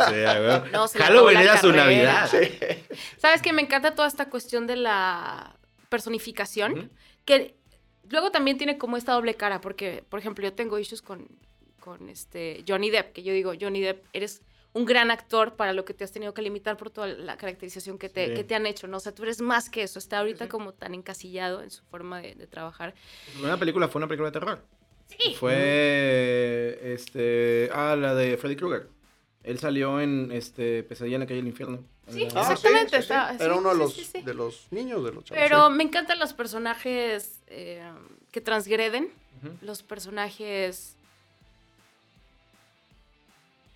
sí. 0.64 0.70
No, 0.72 0.88
se 0.88 0.98
le 0.98 1.04
Halloween 1.04 1.36
acabó 1.36 1.44
la 1.46 1.52
era 1.52 1.60
su. 1.60 1.72
Navidad. 1.72 2.30
Sabes 3.18 3.42
que 3.42 3.52
me 3.52 3.62
encanta 3.62 3.94
toda 3.94 4.08
esta 4.08 4.28
cuestión 4.30 4.66
de 4.66 4.76
la 4.76 5.56
personificación, 5.88 6.90
que 7.24 7.54
luego 8.10 8.30
también 8.30 8.58
tiene 8.58 8.78
como 8.78 8.96
esta 8.96 9.12
doble 9.12 9.34
cara, 9.34 9.60
porque, 9.60 10.04
por 10.08 10.18
ejemplo, 10.20 10.44
yo 10.44 10.52
tengo 10.52 10.78
issues 10.78 11.02
con, 11.02 11.26
con 11.80 12.08
este 12.08 12.64
Johnny 12.68 12.90
Depp, 12.90 13.12
que 13.12 13.22
yo 13.22 13.32
digo, 13.32 13.52
Johnny 13.60 13.80
Depp, 13.80 14.04
eres 14.12 14.42
un 14.74 14.84
gran 14.84 15.10
actor 15.10 15.54
para 15.54 15.72
lo 15.72 15.84
que 15.84 15.94
te 15.94 16.04
has 16.04 16.12
tenido 16.12 16.34
que 16.34 16.42
limitar 16.42 16.76
por 16.76 16.90
toda 16.90 17.06
la 17.08 17.36
caracterización 17.36 17.96
que 17.96 18.08
te, 18.08 18.28
Sí. 18.28 18.34
que 18.34 18.44
te 18.44 18.54
han 18.54 18.66
hecho, 18.66 18.86
¿no? 18.88 18.98
O 18.98 19.00
sea, 19.00 19.12
tú 19.14 19.22
eres 19.22 19.40
más 19.40 19.70
que 19.70 19.82
eso, 19.84 19.98
está 19.98 20.18
ahorita 20.18 20.44
sí. 20.44 20.50
como 20.50 20.72
tan 20.74 20.94
encasillado 20.94 21.62
en 21.62 21.70
su 21.70 21.82
forma 21.84 22.20
de, 22.20 22.34
de 22.34 22.46
trabajar. 22.46 22.92
Su 23.26 23.32
primera 23.34 23.56
película 23.56 23.88
fue 23.88 24.00
una 24.00 24.08
película 24.08 24.30
de 24.30 24.32
terror. 24.38 24.60
Sí. 25.08 25.34
Fue 25.34 26.80
este 26.94 27.70
ah 27.72 27.96
la 27.96 28.14
de 28.14 28.36
Freddy 28.36 28.56
Krueger. 28.56 28.88
Él 29.42 29.58
salió 29.58 30.00
en 30.00 30.32
este 30.32 30.82
Pesadilla 30.82 31.16
en 31.16 31.20
la 31.20 31.26
calle 31.26 31.36
del 31.40 31.48
infierno. 31.48 31.84
Sí, 32.08 32.26
Ah, 32.30 32.34
la- 32.34 32.40
Exactamente, 32.42 32.96
sí, 32.96 33.02
sí, 33.02 33.08
sí. 33.08 33.12
está- 33.14 33.36
Era 33.44 33.54
uno 33.54 33.70
de 33.70 33.76
los, 33.76 33.94
sí, 33.94 34.04
sí. 34.04 34.22
de 34.22 34.34
los 34.34 34.66
niños, 34.70 35.04
de 35.04 35.12
los 35.12 35.24
chavos. 35.24 35.42
Pero 35.42 35.68
sí. 35.68 35.72
me 35.74 35.84
encantan 35.84 36.18
los 36.18 36.32
personajes 36.32 37.42
eh, 37.46 37.82
que 38.32 38.40
transgreden, 38.40 39.10
los 39.60 39.82
personajes 39.82 40.96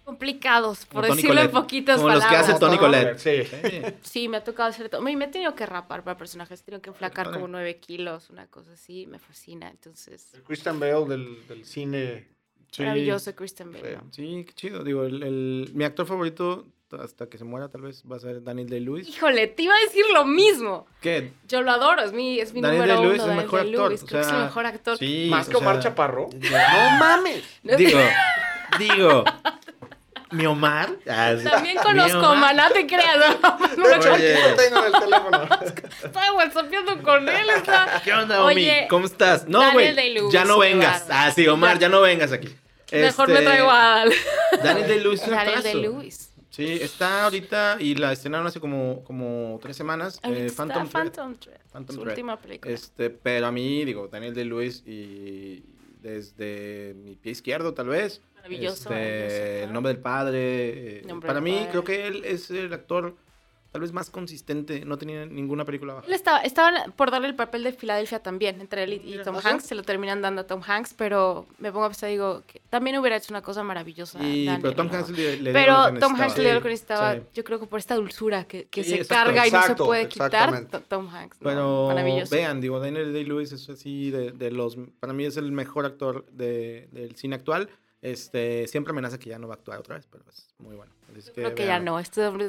complicados, 0.08 0.86
por 0.86 1.02
Como 1.02 1.14
decirlo 1.14 1.40
en 1.42 1.50
poquitas 1.50 1.96
como 1.98 2.08
los 2.08 2.18
que 2.24 2.26
palabras. 2.30 2.48
hace 2.50 2.58
Toni 2.58 2.74
¿no? 2.76 2.80
Collette. 2.80 3.18
Sí. 3.18 3.92
Sí. 4.02 4.28
Me 4.28 4.38
ha 4.38 4.44
tocado 4.44 4.70
hacer 4.70 4.88
todo. 4.88 5.02
Me, 5.02 5.14
me 5.16 5.26
he 5.26 5.28
tenido 5.28 5.54
que 5.54 5.66
rapar 5.66 6.02
para 6.02 6.16
personajes, 6.16 6.60
he 6.60 6.64
tenido 6.64 6.80
que 6.80 6.88
enflacar 6.90 7.30
como 7.30 7.46
nueve 7.46 7.76
kilos, 7.78 8.30
una 8.30 8.46
cosa 8.46 8.72
así, 8.72 9.06
me 9.06 9.18
fascina. 9.18 9.68
Entonces, 9.70 10.32
El 10.34 10.42
Christian 10.42 10.80
Bale 10.80 11.04
del, 11.06 11.46
del 11.46 11.64
cine. 11.66 12.26
Sí. 12.70 12.82
maravilloso 12.82 13.34
Kristen 13.34 13.70
Bale. 13.72 13.90
Sí. 13.90 13.96
¿no? 13.96 14.12
Sí, 14.12 14.44
qué 14.46 14.52
chido. 14.54 14.84
Digo, 14.84 15.04
el, 15.04 15.22
el- 15.22 15.70
mi 15.74 15.84
actor 15.84 16.06
favorito, 16.06 16.66
hasta 16.98 17.26
que 17.26 17.36
se 17.38 17.44
muera 17.44 17.68
tal 17.68 17.82
vez, 17.82 18.02
va 18.10 18.16
a 18.16 18.18
ser 18.20 18.42
Daniel 18.42 18.68
Day-Lewis. 18.68 19.08
Híjole, 19.08 19.46
te 19.46 19.62
iba 19.62 19.74
a 19.74 19.80
decir 19.80 20.04
lo 20.12 20.24
mismo. 20.26 20.86
¿Qué? 21.02 21.32
Yo 21.48 21.60
lo 21.62 21.70
adoro, 21.70 22.02
es 22.02 22.12
mi, 22.12 22.40
es 22.40 22.52
mi 22.54 22.60
Daniel 22.62 22.80
número 22.82 23.00
Day-Lewis 23.00 23.22
uno. 23.22 23.32
es 23.32 23.38
el 23.40 23.46
Daniel 23.46 23.46
mejor 23.46 23.60
actor, 23.60 23.90
o 23.92 24.20
es 24.20 24.28
el 24.28 24.42
mejor 24.44 24.66
actor. 24.66 24.98
Sí, 24.98 25.28
Más 25.30 25.48
que 25.48 25.56
Omar 25.56 25.74
sea, 25.76 25.82
Chaparro. 25.90 26.28
No 26.50 26.98
mames. 26.98 27.44
Digo, 27.62 28.00
digo, 28.78 29.24
mi 30.30 30.46
Omar. 30.46 30.90
Ah, 31.08 31.34
sí. 31.38 31.44
También 31.44 31.76
conozco, 31.78 32.18
Omar. 32.30 32.54
no 32.54 32.70
te 32.70 32.86
creas. 32.86 33.16
No, 33.40 33.58
no, 33.76 33.88
De 33.88 33.96
hecho, 33.96 34.12
Oye. 34.12 34.32
en 34.38 34.50
el 34.76 34.92
teléfono. 34.92 35.48
Whatsappeando 36.36 37.02
con 37.02 37.28
él. 37.28 37.50
Está... 37.56 38.00
¿Qué 38.04 38.12
onda, 38.12 38.44
Omi? 38.44 38.68
¿Cómo 38.88 39.06
estás? 39.06 39.48
No, 39.48 39.60
Daniel 39.60 40.20
güey. 40.20 40.32
Ya 40.32 40.44
no 40.44 40.58
vengas. 40.58 41.06
Ah, 41.10 41.30
sí, 41.34 41.46
Omar, 41.48 41.78
ya 41.78 41.88
no 41.88 42.00
vengas 42.00 42.32
aquí. 42.32 42.48
Mejor 42.92 43.28
Este, 43.30 43.40
me 43.40 43.46
traigo 43.46 43.70
a 43.70 44.04
Daniel 44.62 44.88
Day-Lewis 44.88 45.20
es 45.22 45.28
un 45.28 45.34
Daniel 45.34 45.56
actorazo. 45.58 45.78
Day-Lewis. 45.78 46.30
Sí, 46.50 46.78
está 46.80 47.24
ahorita 47.24 47.76
y 47.78 47.94
la 47.94 48.12
estrenaron 48.12 48.46
hace 48.46 48.58
como, 48.60 49.04
como 49.04 49.58
tres 49.62 49.76
semanas. 49.76 50.18
Eh, 50.24 50.46
está 50.46 50.64
Phantom 50.66 50.88
Thread. 50.88 51.04
Phantom 51.04 51.34
Thread. 51.36 51.58
Phantom 51.72 51.94
su 51.96 52.00
Thread. 52.02 52.12
última 52.14 52.36
película. 52.40 52.74
Este, 52.74 53.10
pero 53.10 53.46
a 53.46 53.52
mí, 53.52 53.84
digo, 53.84 54.08
Daniel 54.08 54.34
Day-Lewis 54.34 54.82
y 54.86 55.62
desde 56.00 56.94
mi 56.96 57.14
pie 57.16 57.32
izquierdo, 57.32 57.74
tal 57.74 57.88
vez. 57.88 58.20
Maravilloso, 58.38 58.74
este, 58.76 58.90
maravilloso, 58.94 59.64
El 59.64 59.72
nombre 59.72 59.92
del 59.92 60.02
padre. 60.02 60.98
eh, 60.98 61.02
Nombre 61.06 61.26
para 61.26 61.40
del 61.40 61.44
mí, 61.44 61.56
Padre. 61.58 61.70
creo 61.70 61.84
que 61.84 62.06
él 62.06 62.24
es 62.24 62.50
el 62.50 62.72
actor 62.72 63.14
tal 63.70 63.82
vez 63.82 63.92
más 63.92 64.08
consistente. 64.08 64.82
No 64.86 64.96
tenía 64.96 65.26
ninguna 65.26 65.66
película 65.66 65.92
baja. 65.92 66.06
Él 66.06 66.14
estaba, 66.14 66.40
estaban 66.40 66.90
por 66.92 67.10
darle 67.10 67.28
el 67.28 67.34
papel 67.34 67.64
de 67.64 67.72
Filadelfia 67.74 68.18
también, 68.20 68.62
entre 68.62 68.84
él 68.84 68.94
y, 68.94 69.14
y 69.14 69.22
Tom. 69.22 69.36
Hanks, 69.44 69.64
se 69.66 69.74
lo 69.74 69.82
terminan 69.82 70.22
dando 70.22 70.40
a 70.40 70.46
Tom 70.46 70.62
Hanks, 70.66 70.94
pero 70.94 71.44
me 71.58 71.70
pongo 71.70 71.84
a 71.84 71.88
pensar, 71.90 72.08
digo, 72.08 72.42
que 72.46 72.62
también 72.70 72.96
hubiera 72.98 73.16
hecho 73.16 73.30
una 73.30 73.42
cosa 73.42 73.62
maravillosa. 73.62 74.20
Y, 74.22 74.46
Daniel, 74.46 74.62
pero 74.62 74.74
Tom 74.74 74.86
¿no? 74.86 74.94
Hanks 74.94 75.10
le, 75.10 75.36
le 75.36 75.42
dio 75.42 75.52
Pero 75.52 75.86
lo 75.88 75.92
que 75.94 76.00
Tom 76.00 76.12
Hanks 76.12 76.18
necesitaba. 76.38 76.38
le 76.38 76.44
dio 76.48 76.54
lo 76.54 76.62
que 76.62 76.68
necesitaba, 76.70 77.14
Sí. 77.16 77.20
yo 77.34 77.44
creo 77.44 77.60
que 77.60 77.66
por 77.66 77.78
esta 77.78 77.94
dulzura 77.96 78.44
que, 78.44 78.64
que 78.68 78.84
Sí, 78.84 78.90
se 78.90 78.96
exacto. 79.02 79.24
carga 79.24 79.46
y 79.46 79.50
no 79.50 79.58
se 79.58 79.62
Exacto, 79.64 79.84
puede 79.84 80.08
quitar, 80.08 80.64
Tom 80.88 81.08
Hanks. 81.14 81.36
¿no? 81.42 81.44
Pero 81.50 81.86
Maravilloso. 81.88 82.34
vean, 82.34 82.62
digo, 82.62 82.80
Daniel 82.80 83.12
Day-Lewis 83.12 83.52
es 83.52 83.68
así 83.68 84.10
de, 84.10 84.32
de 84.32 84.50
los... 84.50 84.78
Para 84.98 85.12
mí 85.12 85.26
es 85.26 85.36
el 85.36 85.52
mejor 85.52 85.84
actor 85.84 86.24
de, 86.32 86.88
del 86.92 87.14
cine 87.16 87.36
actual. 87.36 87.68
Este, 88.00 88.66
siempre 88.68 88.92
amenaza 88.92 89.18
que 89.18 89.30
ya 89.30 89.38
no 89.38 89.48
va 89.48 89.54
a 89.54 89.56
actuar 89.56 89.78
otra 89.80 89.96
vez, 89.96 90.06
pero 90.10 90.24
es 90.30 90.54
muy 90.58 90.76
bueno. 90.76 90.92
Así 91.16 91.30
Creo 91.32 91.54
que 91.54 91.66
ya 91.66 91.80
no, 91.80 91.98
este 91.98 92.24
hombre 92.26 92.48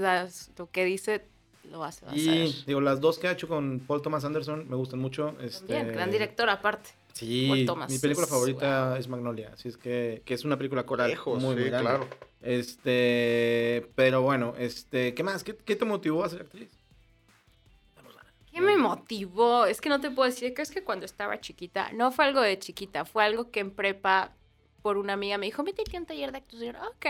lo 0.58 0.70
que 0.72 0.86
dice 0.86 1.26
lo 1.72 1.84
hace, 1.84 2.06
va 2.06 2.12
a 2.12 2.16
Y 2.16 2.64
digo, 2.66 2.82
las 2.82 3.00
dos 3.02 3.18
que 3.20 3.28
ha 3.28 3.32
hecho 3.32 3.48
con 3.48 3.80
Paul 3.80 4.02
Thomas 4.02 4.26
Anderson 4.26 4.70
me 4.70 4.76
gustan 4.76 5.00
mucho. 5.00 5.36
Este, 5.42 5.60
También, 5.74 5.94
gran 5.94 6.12
director 6.12 6.50
aparte. 6.50 6.92
Sí, 7.14 7.48
Paul 7.48 7.66
Thomas 7.66 7.90
mi 7.92 8.00
película 8.00 8.26
es- 8.26 8.30
favorita 8.30 8.98
es 8.98 9.08
Magnolia, 9.08 9.52
así 9.54 9.68
es 9.68 9.78
que, 9.78 10.22
que 10.24 10.34
es 10.34 10.46
una 10.46 10.58
película 10.58 10.86
coral 10.86 11.10
Lejos, 11.10 11.42
muy, 11.42 11.56
sí, 11.56 11.62
muy 11.62 11.70
grande. 11.70 11.90
claro. 11.90 12.08
Este, 12.42 13.90
pero 13.96 14.22
bueno, 14.22 14.54
este, 14.58 15.14
¿qué 15.14 15.24
más? 15.24 15.44
¿Qué, 15.44 15.56
qué 15.56 15.76
te 15.76 15.86
motivó 15.86 16.24
a 16.24 16.30
ser 16.30 16.42
actriz? 16.42 16.70
¿Qué 18.52 18.62
me 18.62 18.78
motivó? 18.78 19.66
Es 19.66 19.80
que 19.82 19.90
no 19.90 20.00
te 20.00 20.12
puedo 20.12 20.30
decir, 20.30 20.54
que 20.54 20.62
es 20.62 20.72
que 20.72 20.84
cuando 20.84 21.06
estaba 21.06 21.40
chiquita, 21.40 21.92
no 21.94 22.12
fue 22.12 22.26
algo 22.26 22.42
de 22.42 22.58
chiquita, 22.60 23.06
fue 23.06 23.24
algo 23.24 23.52
que 23.52 23.60
en 23.60 23.72
prepa 23.72 24.34
por 24.82 24.98
una 24.98 25.14
amiga 25.14 25.38
me 25.38 25.46
dijo, 25.46 25.64
métete 25.64 25.96
a 25.98 26.00
un 26.00 26.06
taller 26.06 26.32
de 26.32 26.38
actuación. 26.40 26.76
Ok. 26.78 27.06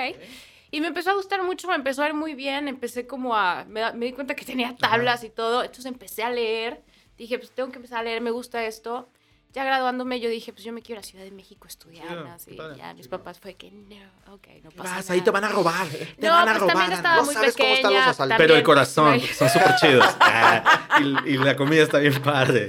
Y 0.71 0.81
me 0.81 0.87
empezó 0.87 1.09
a 1.11 1.13
gustar 1.15 1.41
mucho, 1.43 1.67
me 1.67 1.75
empezó 1.75 2.01
a 2.03 2.05
ver 2.05 2.13
muy 2.13 2.35
bien, 2.35 2.67
empecé 2.67 3.07
como 3.07 3.35
a, 3.35 3.65
me, 3.67 3.79
da- 3.79 3.93
me 3.93 4.05
di 4.05 4.13
cuenta 4.13 4.35
que 4.35 4.45
tenía 4.45 4.75
tablas 4.75 5.23
y 5.23 5.29
todo, 5.29 5.61
entonces 5.63 5.85
empecé 5.87 6.21
a 6.23 6.29
leer, 6.29 6.81
dije, 7.17 7.39
pues 7.39 7.49
tengo 7.51 7.69
que 7.71 7.77
empezar 7.77 7.99
a 7.99 8.03
leer, 8.03 8.21
me 8.21 8.29
gusta 8.31 8.63
esto. 8.65 9.09
Ya 9.51 9.63
graduándome 9.63 10.19
yo 10.19 10.29
dije, 10.29 10.53
pues 10.53 10.63
yo 10.63 10.71
me 10.71 10.83
quiero 10.83 10.99
ir 11.01 11.05
a 11.05 11.09
Ciudad 11.09 11.23
de 11.25 11.31
México 11.31 11.65
a 11.65 11.69
estudiar. 11.69 12.19
Así, 12.27 12.53
padre. 12.53 12.77
ya 12.77 12.93
mis 12.93 13.07
papás 13.07 13.39
fue 13.39 13.55
que, 13.55 13.71
no, 13.71 13.95
ok, 14.35 14.47
no 14.63 14.69
pasa 14.69 14.83
Vas, 14.97 15.05
nada. 15.05 15.13
ahí 15.15 15.21
te 15.21 15.31
van 15.31 15.43
a 15.43 15.49
robar, 15.49 15.87
te 15.87 16.27
No, 16.27 16.33
van 16.33 16.49
a 16.49 16.51
pues 16.51 16.59
robar. 16.59 16.75
también 16.75 16.91
estaba 16.97 17.15
No 17.15 17.23
muy 17.25 17.33
sabes 17.33 17.57
cómo 17.57 17.73
están 17.73 17.93
los 17.95 18.15
pequeña. 18.15 18.37
Pero 18.37 18.55
el 18.55 18.61
corazón, 18.61 19.19
son 19.21 19.49
súper 19.49 19.75
chidos. 19.77 20.05
Ah, 20.19 20.99
y, 21.25 21.29
y 21.31 21.37
la 21.39 21.55
comida 21.55 21.81
está 21.81 21.97
bien 21.97 22.21
padre. 22.21 22.67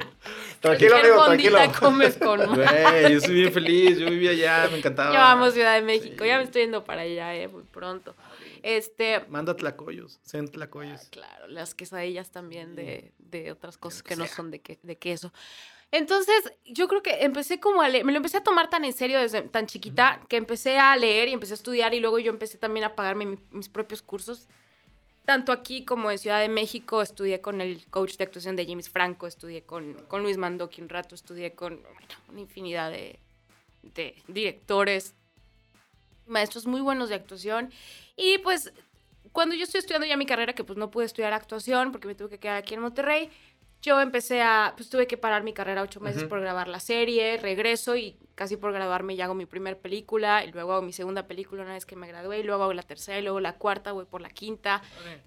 Tranquilo, 0.60 0.96
amigo, 0.96 1.24
tranquilo. 1.24 1.58
comes 1.80 2.16
con 2.18 2.38
Güey, 2.54 3.12
yo 3.14 3.20
soy 3.20 3.34
bien 3.34 3.52
feliz, 3.52 3.98
yo 3.98 4.10
vivía 4.10 4.30
allá, 4.32 4.68
me 4.70 4.78
encantaba. 4.78 5.12
Yo 5.14 5.18
amo 5.20 5.50
Ciudad 5.50 5.74
de 5.74 5.82
México, 5.82 6.22
Sí. 6.22 6.28
ya 6.28 6.36
me 6.36 6.44
estoy 6.44 6.62
yendo 6.62 6.84
para 6.84 7.02
allá, 7.02 7.34
eh, 7.34 7.48
muy 7.48 7.62
pronto. 7.62 8.14
Este, 8.62 9.20
Manda 9.28 9.56
tlacoyos, 9.56 10.20
send 10.22 10.50
tlacoyos. 10.50 11.08
claro, 11.10 11.46
las 11.48 11.74
quesadillas 11.74 12.30
también 12.30 12.76
de, 12.76 13.12
de 13.18 13.52
otras 13.52 13.78
cosas 13.78 14.02
que 14.02 14.16
no 14.16 14.26
son 14.26 14.50
de, 14.50 14.60
que- 14.60 14.78
de 14.82 14.98
queso. 14.98 15.32
Entonces, 15.92 16.52
yo 16.66 16.86
creo 16.86 17.02
que 17.02 17.24
empecé 17.24 17.58
como 17.58 17.80
a 17.82 17.88
leer, 17.88 18.04
me 18.04 18.12
lo 18.12 18.18
empecé 18.18 18.36
a 18.36 18.42
tomar 18.44 18.68
tan 18.70 18.84
en 18.84 18.92
serio 18.92 19.18
desde 19.18 19.42
tan 19.42 19.66
chiquita 19.66 20.20
que 20.28 20.36
empecé 20.36 20.78
a 20.78 20.94
leer 20.96 21.28
y 21.28 21.32
empecé 21.32 21.54
a 21.54 21.56
estudiar 21.56 21.94
y 21.94 22.00
luego 22.00 22.18
yo 22.20 22.30
empecé 22.30 22.58
también 22.58 22.84
a 22.84 22.94
pagarme 22.94 23.24
mi- 23.26 23.38
mis 23.50 23.68
propios 23.68 24.02
cursos. 24.02 24.46
Tanto 25.30 25.52
aquí 25.52 25.84
como 25.84 26.10
en 26.10 26.18
Ciudad 26.18 26.40
de 26.40 26.48
México, 26.48 27.02
estudié 27.02 27.40
con 27.40 27.60
el 27.60 27.86
coach 27.86 28.16
de 28.16 28.24
actuación 28.24 28.56
de 28.56 28.66
James 28.66 28.90
Franco, 28.90 29.28
estudié 29.28 29.62
con, 29.62 29.94
con 30.08 30.24
Luis 30.24 30.38
Mandoki 30.38 30.82
un 30.82 30.88
rato, 30.88 31.14
estudié 31.14 31.52
con 31.52 31.80
una 32.28 32.40
infinidad 32.40 32.90
de, 32.90 33.16
de 33.94 34.16
directores, 34.26 35.14
maestros 36.26 36.66
muy 36.66 36.80
buenos 36.80 37.10
de 37.10 37.14
actuación. 37.14 37.70
Y 38.16 38.38
pues 38.38 38.72
cuando 39.30 39.54
yo 39.54 39.62
estoy 39.62 39.78
estudiando 39.78 40.08
ya 40.08 40.16
mi 40.16 40.26
carrera, 40.26 40.52
que 40.52 40.64
pues 40.64 40.76
no 40.76 40.90
pude 40.90 41.04
estudiar 41.04 41.32
actuación 41.32 41.92
porque 41.92 42.08
me 42.08 42.16
tuve 42.16 42.30
que 42.30 42.40
quedar 42.40 42.56
aquí 42.56 42.74
en 42.74 42.80
Monterrey, 42.80 43.30
yo 43.82 44.00
empecé 44.00 44.42
a, 44.42 44.74
pues 44.76 44.90
tuve 44.90 45.06
que 45.06 45.16
parar 45.16 45.42
mi 45.42 45.52
carrera 45.52 45.82
ocho 45.82 46.00
meses 46.00 46.24
por 46.24 46.40
grabar 46.40 46.68
la 46.68 46.80
serie, 46.80 47.38
regreso 47.38 47.96
y 47.96 48.16
casi 48.34 48.56
por 48.56 48.72
graduarme 48.72 49.16
ya 49.16 49.24
hago 49.24 49.34
mi 49.34 49.46
primer 49.46 49.78
película 49.78 50.44
y 50.44 50.52
luego 50.52 50.72
hago 50.72 50.82
mi 50.82 50.92
segunda 50.92 51.26
película 51.26 51.62
una 51.62 51.74
vez 51.74 51.84
que 51.86 51.96
me 51.96 52.06
gradué 52.08 52.38
y 52.40 52.42
luego 52.42 52.62
hago 52.64 52.72
la 52.74 52.82
tercera 52.82 53.18
y 53.18 53.22
luego 53.22 53.40
la 53.40 53.54
cuarta, 53.54 53.92
voy 53.92 54.04
por 54.04 54.20
la 54.20 54.30
quinta. 54.30 54.82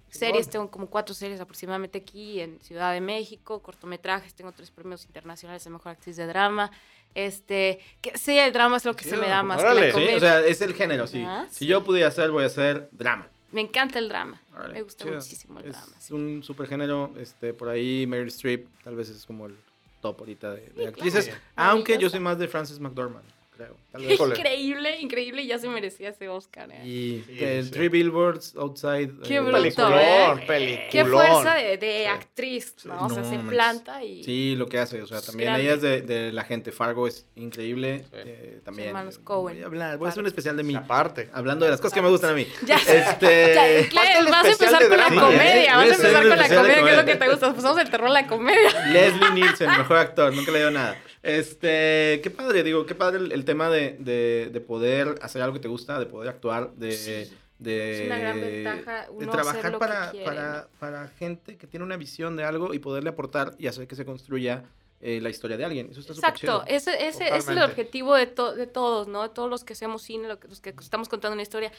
Series, 0.08 0.48
tengo 0.50 0.70
como 0.70 0.88
cuatro 0.88 1.14
series 1.14 1.40
aproximadamente 1.40 1.98
aquí 1.98 2.40
en 2.40 2.60
Ciudad 2.60 2.92
de 2.92 3.00
México, 3.00 3.60
cortometrajes, 3.60 4.34
tengo 4.34 4.52
tres 4.52 4.70
premios 4.70 5.04
internacionales 5.04 5.64
de 5.64 5.70
Mejor 5.70 5.92
Actriz 5.92 6.16
de 6.16 6.26
Drama. 6.26 6.70
Este, 7.14 7.78
que 8.00 8.18
sí, 8.18 8.36
el 8.36 8.52
drama 8.52 8.76
es 8.76 8.84
lo 8.84 8.94
que 8.96 9.04
se 9.04 9.16
me 9.16 9.28
da 9.28 9.42
más 9.44 9.58
que 9.58 9.62
Órale. 9.62 9.80
la 9.80 9.86
Sí, 9.86 9.92
comedia. 9.92 10.10
Sí, 10.10 10.16
o 10.16 10.20
sea, 10.20 10.40
es 10.40 10.60
el 10.62 10.74
género, 10.74 11.06
sí. 11.06 11.22
Ah, 11.24 11.46
Si 11.48 11.64
yo 11.66 11.84
pudiera 11.84 12.08
hacer, 12.08 12.30
voy 12.32 12.42
a 12.42 12.46
hacer 12.46 12.88
drama. 12.90 13.28
Me 13.54 13.60
encanta 13.60 14.00
el 14.00 14.08
drama. 14.08 14.42
Me 14.72 14.82
gusta 14.82 15.04
chido. 15.04 15.16
muchísimo 15.16 15.60
el 15.60 15.66
es 15.66 15.72
drama. 15.72 15.92
sí. 15.98 16.12
un 16.12 16.42
super 16.42 16.66
género, 16.66 17.14
este, 17.18 17.54
por 17.54 17.68
ahí 17.68 18.04
Meryl 18.06 18.26
Streep 18.26 18.66
tal 18.82 18.96
vez 18.96 19.08
es 19.08 19.24
como 19.24 19.46
el 19.46 19.56
top 20.00 20.18
ahorita 20.20 20.52
de, 20.52 20.88
actrices, 20.88 21.30
aunque 21.54 21.96
yo 21.96 22.10
soy 22.10 22.18
más 22.18 22.36
de 22.36 22.48
Frances 22.48 22.80
McDormand. 22.80 23.24
Creo. 23.56 23.76
Tal 23.92 24.02
vez. 24.06 24.20
Increíble, 24.20 25.00
increíble, 25.00 25.42
y 25.42 25.46
ya 25.46 25.58
se 25.58 25.68
merecía 25.68 26.10
ese 26.10 26.28
Oscar. 26.28 26.70
¿eh? 26.72 26.86
Y 26.86 27.24
Sí, 27.26 27.44
el 27.44 27.64
sí. 27.66 27.70
Three 27.70 27.88
Billboards 27.88 28.54
Outside. 28.56 29.10
Qué 29.26 29.36
eh, 29.36 29.40
bruto, 29.40 29.56
Peliculón, 29.62 29.92
¿eh? 29.98 30.44
peliculón. 30.46 30.88
Qué 30.90 31.04
fuerza 31.04 31.54
de, 31.54 31.78
de 31.78 31.98
Sí. 32.00 32.04
actriz, 32.06 32.74
¿no? 32.84 33.06
O 33.06 33.08
sea, 33.10 33.22
No, 33.22 33.30
se 33.30 33.38
planta 33.38 34.02
y... 34.04 34.24
Sí, 34.24 34.54
lo 34.56 34.66
que 34.68 34.78
hace, 34.78 35.00
o 35.02 35.06
sea, 35.06 35.20
también 35.20 35.48
grande. 35.50 35.64
ella 35.64 35.74
es 35.74 35.82
de, 35.82 36.02
de 36.02 36.32
la 36.32 36.44
gente. 36.44 36.72
Fargo 36.72 37.06
es 37.06 37.26
increíble. 37.36 38.00
Sí. 38.04 38.10
eh, 38.14 38.60
también. 38.64 38.88
hermanos 38.88 39.18
Coen. 39.18 39.56
Voy 39.56 39.62
a 39.62 39.66
hablar, 39.66 39.98
voy 39.98 40.06
a 40.06 40.10
hacer 40.10 40.20
un 40.20 40.26
especial 40.26 40.56
de 40.56 40.62
mí. 40.64 40.74
Aparte. 40.74 41.30
Hablando 41.32 41.64
de 41.64 41.70
las 41.70 41.80
cosas 41.80 41.94
que 41.94 42.02
me 42.02 42.08
gustan 42.08 42.30
a 42.30 42.34
mí. 42.34 42.46
Ya, 42.66 42.76
Este. 42.76 43.88
ya, 43.92 44.18
el 44.18 44.26
vas 44.26 44.44
a 44.44 44.50
empezar 44.50 44.88
con 44.88 44.96
la 44.98 45.08
comedia, 45.08 45.72
¿eh? 45.72 45.76
vas 45.76 45.86
a 45.86 45.92
a 45.92 45.94
empezar 45.94 46.28
con 46.28 46.38
la 46.38 46.48
comedia, 46.48 46.82
que 46.84 46.90
es 46.90 46.96
lo 46.96 47.04
que 47.04 47.16
te 47.16 47.28
gusta. 47.28 47.52
Pues 47.52 47.62
vamos 47.62 47.80
el 47.80 47.90
terror, 47.90 48.10
la 48.10 48.26
comedia. 48.26 48.86
Leslie 48.88 49.30
Nielsen, 49.32 49.68
mejor 49.70 49.96
actor, 49.98 50.32
nunca 50.34 50.50
le 50.50 50.58
dio 50.58 50.70
nada. 50.70 50.96
Este, 51.24 52.20
qué 52.22 52.30
padre, 52.30 52.62
digo, 52.62 52.84
qué 52.84 52.94
padre 52.94 53.18
el, 53.18 53.32
el 53.32 53.44
tema 53.46 53.70
de, 53.70 53.96
de, 53.98 54.50
de 54.52 54.60
poder 54.60 55.14
hacer 55.22 55.40
algo 55.42 55.54
que 55.54 55.60
te 55.60 55.68
gusta, 55.68 55.98
de 55.98 56.04
poder 56.06 56.28
actuar, 56.28 56.72
de, 56.74 56.92
Sí. 56.92 57.34
de, 57.58 58.00
Es 58.02 58.06
una 58.08 58.18
gran 58.18 58.40
ventaja 58.40 58.92
de 58.92 59.16
hacer 59.16 59.30
trabajar 59.30 59.72
lo 59.72 59.78
para, 59.78 60.12
para, 60.24 60.68
para 60.78 61.08
gente 61.08 61.56
que 61.56 61.66
tiene 61.66 61.84
una 61.84 61.96
visión 61.96 62.36
de 62.36 62.44
algo 62.44 62.74
y 62.74 62.78
poderle 62.78 63.08
aportar 63.08 63.54
y 63.58 63.68
hacer 63.68 63.86
que 63.86 63.96
se 63.96 64.04
construya 64.04 64.64
eh, 65.00 65.20
la 65.22 65.30
historia 65.30 65.56
de 65.56 65.64
alguien. 65.64 65.88
Eso 65.90 66.00
está 66.00 66.12
Exacto, 66.12 66.62
ese, 66.66 66.92
ese, 67.06 67.26
ese 67.28 67.36
es 67.38 67.48
el 67.48 67.62
objetivo 67.62 68.14
de, 68.14 68.26
to- 68.26 68.54
de 68.54 68.66
todos, 68.66 69.08
¿no? 69.08 69.22
De 69.22 69.28
todos 69.30 69.48
los 69.48 69.64
que 69.64 69.72
hacemos 69.72 70.02
cine, 70.02 70.28
los 70.28 70.60
que 70.60 70.74
estamos 70.78 71.08
contando 71.08 71.32
una 71.34 71.42
historia. 71.42 71.72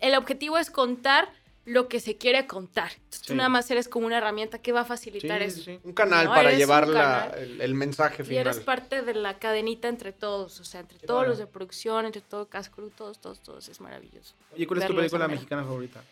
El 0.00 0.14
objetivo 0.16 0.58
es 0.58 0.70
contar 0.70 1.28
lo 1.66 1.88
que 1.88 2.00
se 2.00 2.16
quiere 2.16 2.46
contar. 2.46 2.92
Entonces, 2.92 3.20
Tú 3.22 3.32
Sí. 3.32 3.36
nada 3.36 3.48
más 3.48 3.68
eres 3.70 3.88
como 3.88 4.06
una 4.06 4.18
herramienta 4.18 4.58
que 4.60 4.70
va 4.72 4.80
a 4.82 4.84
facilitar 4.84 5.40
Sí, 5.42 5.46
eso. 5.48 5.56
sí, 5.58 5.64
sí. 5.64 5.80
Un 5.82 5.92
canal 5.92 6.26
No, 6.26 6.30
para 6.34 6.52
llevar 6.52 6.86
la- 6.86 7.26
el, 7.36 7.60
el 7.60 7.74
mensaje 7.74 8.22
Y 8.28 8.36
eres 8.36 8.56
final. 8.58 8.64
parte 8.64 9.02
de 9.02 9.14
la 9.14 9.38
cadenita 9.40 9.88
entre 9.88 10.12
todos, 10.12 10.60
o 10.60 10.64
sea, 10.64 10.80
entre 10.80 10.98
Qué 10.98 11.06
todos 11.06 11.26
los 11.26 11.38
de 11.38 11.46
producción, 11.48 12.06
entre 12.06 12.22
todo 12.22 12.46
Cast 12.46 12.72
Crew, 12.72 12.90
todos, 12.90 13.18
todos, 13.20 13.40
todos, 13.40 13.68
es 13.68 13.80
maravilloso. 13.80 14.34
Oye, 14.54 14.66
¿cuál 14.66 14.80
es 14.80 14.86
tu 14.86 14.94
película 14.94 15.20
manera. 15.24 15.34
mexicana 15.40 15.64
favorita? 15.64 16.02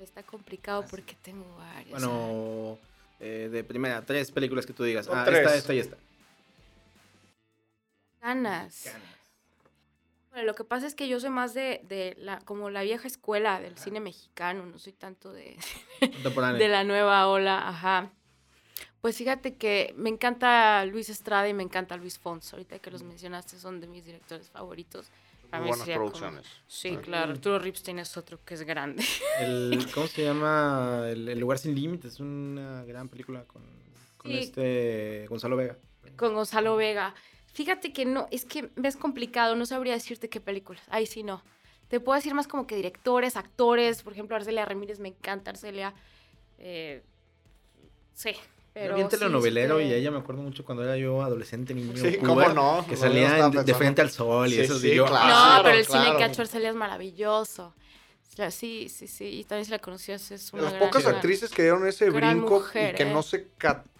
Está 0.00 0.22
complicado 0.22 0.84
porque 0.88 1.16
tengo 1.22 1.44
varias. 1.56 1.90
Bueno, 1.90 2.78
eh, 3.18 3.48
de 3.50 3.64
primera, 3.64 4.02
tres 4.04 4.30
películas 4.30 4.64
que 4.64 4.72
tú 4.72 4.84
digas. 4.84 5.06
Top 5.06 5.16
Ah, 5.16 5.24
tres. 5.24 5.38
esta, 5.40 5.56
esta 5.56 5.74
y 5.74 5.78
esta. 5.80 5.96
ganas. 8.20 8.82
Bueno, 8.84 8.98
lo 10.44 10.54
que 10.54 10.64
pasa 10.64 10.86
es 10.86 10.94
que 10.94 11.08
yo 11.08 11.18
soy 11.20 11.30
más 11.30 11.54
de, 11.54 11.80
de 11.88 12.14
la, 12.18 12.38
como 12.40 12.70
la 12.70 12.82
vieja 12.82 13.06
escuela 13.08 13.60
del 13.60 13.76
cine 13.78 14.00
mexicano, 14.00 14.66
no 14.66 14.78
soy 14.78 14.92
tanto 14.92 15.32
de, 15.32 15.56
de 16.00 16.68
la 16.68 16.84
nueva 16.84 17.26
ola, 17.28 17.68
ajá. 17.68 18.10
Pues 19.00 19.16
fíjate 19.18 19.54
que 19.56 19.94
me 19.96 20.10
encanta 20.10 20.84
Luis 20.84 21.08
Estrada 21.08 21.48
y 21.48 21.54
me 21.54 21.62
encanta 21.62 21.96
Luis 21.96 22.18
Fons. 22.18 22.52
Ahorita 22.52 22.78
que 22.80 22.90
los 22.90 23.02
mencionaste 23.02 23.58
son 23.58 23.80
de 23.80 23.86
mis 23.86 24.04
directores 24.04 24.50
favoritos. 24.50 25.06
Para 25.50 25.62
Muy 25.62 25.70
mí 25.70 25.78
buenas 25.78 25.86
como- 25.96 26.06
producciones. 26.10 26.46
Sí, 26.66 26.90
Sí. 26.90 26.96
claro. 26.96 27.30
Arturo 27.32 27.58
Ripstein 27.60 28.00
es 28.00 28.16
otro 28.16 28.40
que 28.44 28.54
es 28.54 28.62
grande. 28.62 29.04
El, 29.38 29.78
¿Cómo 29.94 30.08
se 30.08 30.24
llama? 30.24 31.04
El, 31.08 31.28
El 31.28 31.38
lugar 31.38 31.58
sin 31.58 31.74
límites. 31.76 32.14
Es 32.14 32.20
una 32.20 32.82
gran 32.84 33.08
película 33.08 33.44
con, 33.44 33.62
con 34.16 34.30
Sí. 34.32 34.38
este 34.38 35.26
Gonzalo 35.28 35.56
Vega. 35.56 35.76
Con 36.16 36.34
Gonzalo 36.34 36.74
Vega. 36.74 37.14
Fíjate 37.56 37.90
que 37.90 38.04
no, 38.04 38.28
es 38.30 38.44
que 38.44 38.68
es 38.84 38.96
complicado, 38.98 39.56
no 39.56 39.64
sabría 39.64 39.94
decirte 39.94 40.28
qué 40.28 40.42
películas. 40.42 40.82
Ahí 40.90 41.06
sí 41.06 41.22
no. 41.22 41.42
Te 41.88 42.00
puedo 42.00 42.14
decir 42.14 42.34
más 42.34 42.46
como 42.46 42.66
que 42.66 42.76
directores, 42.76 43.34
actores. 43.34 44.02
Por 44.02 44.12
ejemplo, 44.12 44.36
Arcelia 44.36 44.66
Ramírez 44.66 45.00
me 45.00 45.08
encanta. 45.08 45.52
Arcelia. 45.52 45.94
Eh, 46.58 47.02
sí, 48.12 48.32
pero. 48.74 48.90
Yo 48.90 48.94
vi 48.96 49.00
en 49.00 49.10
sí, 49.10 49.16
telenovelero 49.16 49.78
sí 49.78 49.84
y 49.84 49.94
ella 49.94 50.10
me 50.10 50.18
acuerdo 50.18 50.42
mucho 50.42 50.66
cuando 50.66 50.84
era 50.84 50.98
yo 50.98 51.22
adolescente, 51.22 51.72
niño. 51.72 51.96
Sí, 51.96 52.18
cómo 52.18 52.46
no. 52.50 52.84
Que 52.86 52.94
salía 52.94 53.48
de, 53.48 53.74
frente 53.74 54.02
al 54.02 54.10
sol 54.10 54.48
y 54.48 54.56
Sí, 54.56 54.60
eso. 54.60 54.78
yo, 54.78 55.06
claro. 55.06 55.56
No, 55.56 55.62
pero 55.64 55.78
el 55.78 55.86
cine 55.86 56.14
que 56.18 56.24
ha 56.24 56.26
hecho 56.26 56.42
Arcelia 56.42 56.68
es 56.68 56.76
maravilloso. 56.76 57.74
La- 58.36 58.50
Sí, 58.50 58.88
sí, 58.90 59.06
sí. 59.06 59.24
Y 59.24 59.44
también 59.44 59.64
si 59.64 59.70
la 59.70 59.78
conocías 59.78 60.30
es 60.30 60.50
De 60.52 60.56
una 60.58 60.64
las 60.64 60.74
gran- 60.74 60.88
pocas 60.88 61.02
gran- 61.04 61.14
actrices 61.16 61.50
que 61.50 61.62
dieron 61.62 61.86
ese 61.86 62.10
brinco 62.10 62.56
mujer, 62.60 62.94
y 62.94 62.96
que 62.96 63.02
¿eh? 63.04 63.12
no 63.12 63.22
se 63.22 63.46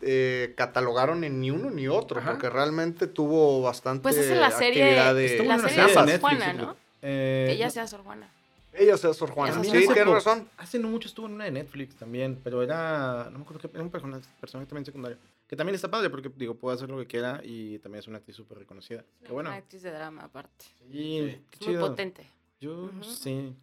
eh, 0.02 0.52
catalogaron 0.56 1.24
en 1.24 1.40
ni 1.40 1.50
uno 1.50 1.70
ni 1.70 1.88
otro, 1.88 2.20
Ajá. 2.20 2.32
porque 2.32 2.50
realmente 2.50 3.06
tuvo 3.06 3.62
bastante 3.62 4.02
Pues 4.02 4.16
es 4.18 4.30
en 4.30 4.40
la 4.40 4.50
serie- 4.50 4.84
de... 4.84 4.96
La 4.96 5.10
una 5.56 5.68
serie 5.68 5.84
de 5.84 5.88
de 6.06 6.18
Sor 6.18 6.20
Juana, 6.20 6.52
¿no? 6.52 6.76
Eh, 7.02 7.48
Ella 7.52 7.70
sea 7.70 7.86
Sor 7.86 8.02
Juana. 8.02 8.30
Ella 8.74 8.98
sea 8.98 9.14
Sor 9.14 9.30
Juana. 9.30 9.54
Sí, 9.62 9.70
Sor 9.70 9.78
Juana. 9.84 9.94
tienes 9.94 10.12
razón. 10.12 10.48
Hace 10.58 10.78
no 10.78 10.88
mucho 10.88 11.08
estuvo 11.08 11.26
en 11.26 11.32
una 11.32 11.44
de 11.44 11.50
Netflix 11.52 11.94
también, 11.96 12.38
pero 12.44 12.62
era, 12.62 13.28
no 13.32 13.38
me 13.38 13.44
acuerdo 13.44 13.60
qué, 13.62 13.70
era 13.74 13.82
un 13.82 13.90
personaje, 13.90 14.24
personaje 14.38 14.68
también 14.68 14.84
secundario. 14.84 15.16
Que 15.48 15.56
también 15.56 15.76
está 15.76 15.88
padre 15.90 16.10
porque, 16.10 16.30
digo, 16.36 16.54
puede 16.56 16.76
hacer 16.76 16.90
lo 16.90 16.98
que 16.98 17.06
quiera 17.06 17.40
y 17.42 17.78
también 17.78 18.00
es 18.00 18.08
una 18.08 18.18
actriz 18.18 18.36
súper 18.36 18.58
reconocida. 18.58 19.02
Que 19.24 19.32
bueno, 19.32 19.48
Una 19.48 19.58
actriz 19.58 19.82
de 19.82 19.92
drama 19.92 20.24
aparte. 20.24 20.66
sí, 20.90 21.38
qué 21.50 21.58
Es 21.60 21.66
muy 21.68 21.76
potente. 21.76 22.26
Yo 22.60 22.90
sí. 23.02 23.54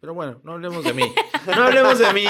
Pero 0.00 0.14
bueno, 0.14 0.40
no 0.44 0.52
hablemos 0.52 0.84
de 0.84 0.92
mí. 0.92 1.12
No 1.46 1.64
hablemos 1.64 1.98
de 1.98 2.12
mí 2.12 2.24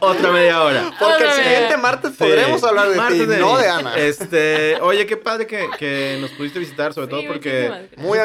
otra 0.00 0.30
media 0.32 0.62
hora. 0.62 0.90
Porque 0.98 1.24
el 1.24 1.30
siguiente 1.32 1.76
martes 1.76 2.12
Sí. 2.12 2.16
podremos 2.18 2.64
hablar 2.64 2.88
de 2.88 2.96
Martes 2.96 3.20
ti, 3.20 3.26
no 3.38 3.56
mí. 3.56 3.62
de 3.62 3.68
Ana. 3.68 3.96
Este, 3.98 4.78
oye, 4.80 5.04
qué 5.06 5.16
padre 5.18 5.46
que, 5.46 5.68
que 5.78 6.16
nos 6.20 6.30
pudiste 6.30 6.58
visitar, 6.58 6.94
sobre 6.94 7.06
Sí, 7.08 7.10
todo 7.10 7.22
porque 7.26 7.88
Muy 7.98 8.18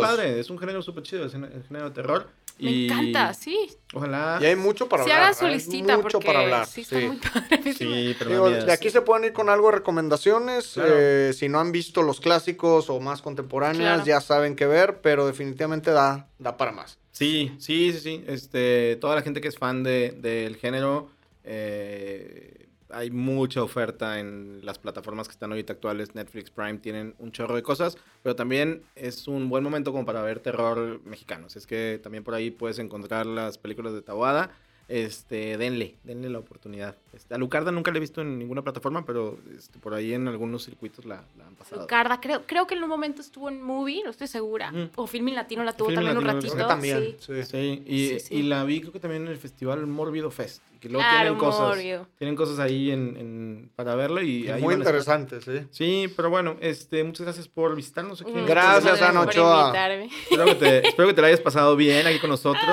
padre, 0.00 0.38
es 0.40 0.50
un 0.50 0.58
género 0.58 0.82
súper 0.82 1.02
chido, 1.02 1.24
es 1.24 1.32
un 1.34 1.48
género 1.66 1.88
de 1.88 1.94
terror. 1.94 2.28
Me 2.58 2.70
y 2.70 2.86
encanta, 2.86 3.34
sí. 3.34 3.68
Ojalá. 3.94 4.38
Y 4.40 4.44
hay 4.46 4.56
mucho 4.56 4.88
para 4.88 5.04
Sí, 5.04 5.10
hablar. 5.10 5.22
hagan 5.24 5.38
su 5.38 5.44
hay 5.46 5.54
lista 5.54 5.96
mucho 5.96 6.02
porque 6.20 6.26
para 6.26 6.40
hablar. 6.40 6.66
sí 6.66 6.82
está 6.82 6.98
sí. 7.00 7.06
muy 7.06 7.16
padre. 7.16 7.72
Sí, 7.74 8.16
pero 8.18 8.30
Digo, 8.30 8.50
de 8.50 8.72
aquí 8.72 8.90
se 8.90 9.02
pueden 9.02 9.24
ir 9.24 9.32
con 9.32 9.48
algo 9.48 9.66
de 9.70 9.76
recomendaciones. 9.78 10.72
Claro. 10.74 10.90
eh, 10.96 11.32
si 11.34 11.48
no 11.48 11.60
han 11.60 11.72
visto 11.72 12.02
los 12.02 12.20
clásicos 12.20 12.88
o 12.90 13.00
más 13.00 13.22
contemporáneas, 13.22 13.94
Claro. 14.02 14.04
ya 14.06 14.20
saben 14.20 14.54
qué 14.56 14.66
ver, 14.66 15.00
pero 15.00 15.26
definitivamente 15.26 15.90
da, 15.90 16.28
da 16.38 16.56
para 16.56 16.72
más. 16.72 16.98
Sí, 17.10 17.52
sí, 17.58 17.92
sí, 17.92 17.98
sí. 18.00 18.24
Este, 18.26 18.96
toda 19.00 19.14
la 19.16 19.22
gente 19.22 19.40
que 19.40 19.48
es 19.48 19.58
fan 19.58 19.82
de, 19.82 20.12
del 20.12 20.56
género, 20.56 21.10
eh, 21.44 22.61
hay 22.92 23.10
mucha 23.10 23.62
oferta 23.62 24.18
en 24.18 24.64
las 24.64 24.78
plataformas 24.78 25.28
que 25.28 25.32
están 25.32 25.50
ahorita 25.50 25.72
actuales. 25.72 26.14
Netflix, 26.14 26.50
Prime, 26.50 26.78
tienen 26.78 27.14
un 27.18 27.32
chorro 27.32 27.54
de 27.54 27.62
cosas, 27.62 27.96
pero 28.22 28.36
también 28.36 28.82
es 28.94 29.28
un 29.28 29.48
buen 29.48 29.64
momento 29.64 29.92
como 29.92 30.04
para 30.04 30.22
ver 30.22 30.40
terror 30.40 31.00
mexicano. 31.04 31.46
Así 31.46 31.58
es 31.58 31.66
que 31.66 32.00
también 32.02 32.24
por 32.24 32.34
ahí 32.34 32.50
puedes 32.50 32.78
encontrar 32.78 33.26
las 33.26 33.58
películas 33.58 33.92
de 33.92 34.02
Taboada. 34.02 34.50
Este, 34.88 35.56
denle, 35.56 35.96
denle 36.04 36.28
la 36.28 36.38
oportunidad. 36.38 36.96
Este, 37.12 37.34
a 37.34 37.38
Lucarda 37.38 37.70
nunca 37.72 37.90
la 37.90 37.98
he 37.98 38.00
visto 38.00 38.20
en 38.22 38.38
ninguna 38.38 38.62
plataforma, 38.62 39.04
pero 39.04 39.38
este, 39.56 39.78
por 39.78 39.92
ahí 39.94 40.14
en 40.14 40.28
algunos 40.28 40.64
circuitos 40.64 41.04
la, 41.04 41.22
la 41.36 41.46
han 41.46 41.54
pasado. 41.56 41.82
Lucarda, 41.82 42.20
creo, 42.20 42.42
creo 42.46 42.66
que 42.66 42.74
en 42.74 42.82
un 42.82 42.88
momento 42.88 43.20
estuvo 43.20 43.48
en 43.50 43.60
Movie, 43.62 44.02
no 44.04 44.10
estoy 44.10 44.26
segura. 44.28 44.72
O 44.96 45.06
Filmin 45.06 45.34
Latino 45.34 45.62
la 45.64 45.72
tuvo 45.76 45.88
Filmin 45.90 46.06
también 46.06 46.18
un 46.18 46.26
Latino, 46.26 46.40
ratito. 46.40 46.54
Creo 46.54 46.66
que 46.66 46.72
también. 46.72 47.16
sí. 47.20 47.42
sí. 47.44 47.50
Sí, 47.50 47.82
y, 47.86 48.08
Sí, 48.08 48.20
sí. 48.20 48.34
y 48.36 48.42
la 48.44 48.64
vi 48.64 48.80
creo 48.80 48.92
que 48.92 49.00
también 49.00 49.22
en 49.24 49.28
el 49.28 49.36
festival 49.38 49.86
Mórbido 49.86 50.30
Fest. 50.30 50.62
Que 50.80 50.88
luego 50.88 51.02
Claro, 51.08 51.20
tienen 51.22 51.38
cosas. 51.38 51.68
Morbido. 51.68 52.08
Tienen 52.18 52.34
cosas 52.34 52.58
ahí 52.58 52.90
en, 52.90 53.16
en- 53.16 53.70
para 53.76 53.94
verlo 53.94 54.20
y 54.20 54.48
ahí 54.50 54.60
Muy 54.60 54.74
interesante, 54.74 55.40
sí. 55.40 55.60
Sí, 55.70 56.12
pero 56.16 56.28
bueno, 56.28 56.56
este, 56.60 57.04
muchas 57.04 57.24
gracias 57.24 57.46
por 57.46 57.76
visitarnos 57.76 58.20
aquí. 58.20 58.32
Mm, 58.32 58.46
Gracias, 58.46 59.00
Ana 59.00 59.20
por 59.20 59.28
Ochoa. 59.28 59.66
invitarme. 59.66 60.06
Espero 60.28 60.44
que, 60.46 60.54
te, 60.56 60.88
espero 60.88 61.08
que 61.08 61.14
te 61.14 61.20
la 61.22 61.28
hayas 61.28 61.40
pasado 61.40 61.76
bien 61.76 62.04
aquí 62.08 62.18
con 62.18 62.30
nosotros 62.30 62.64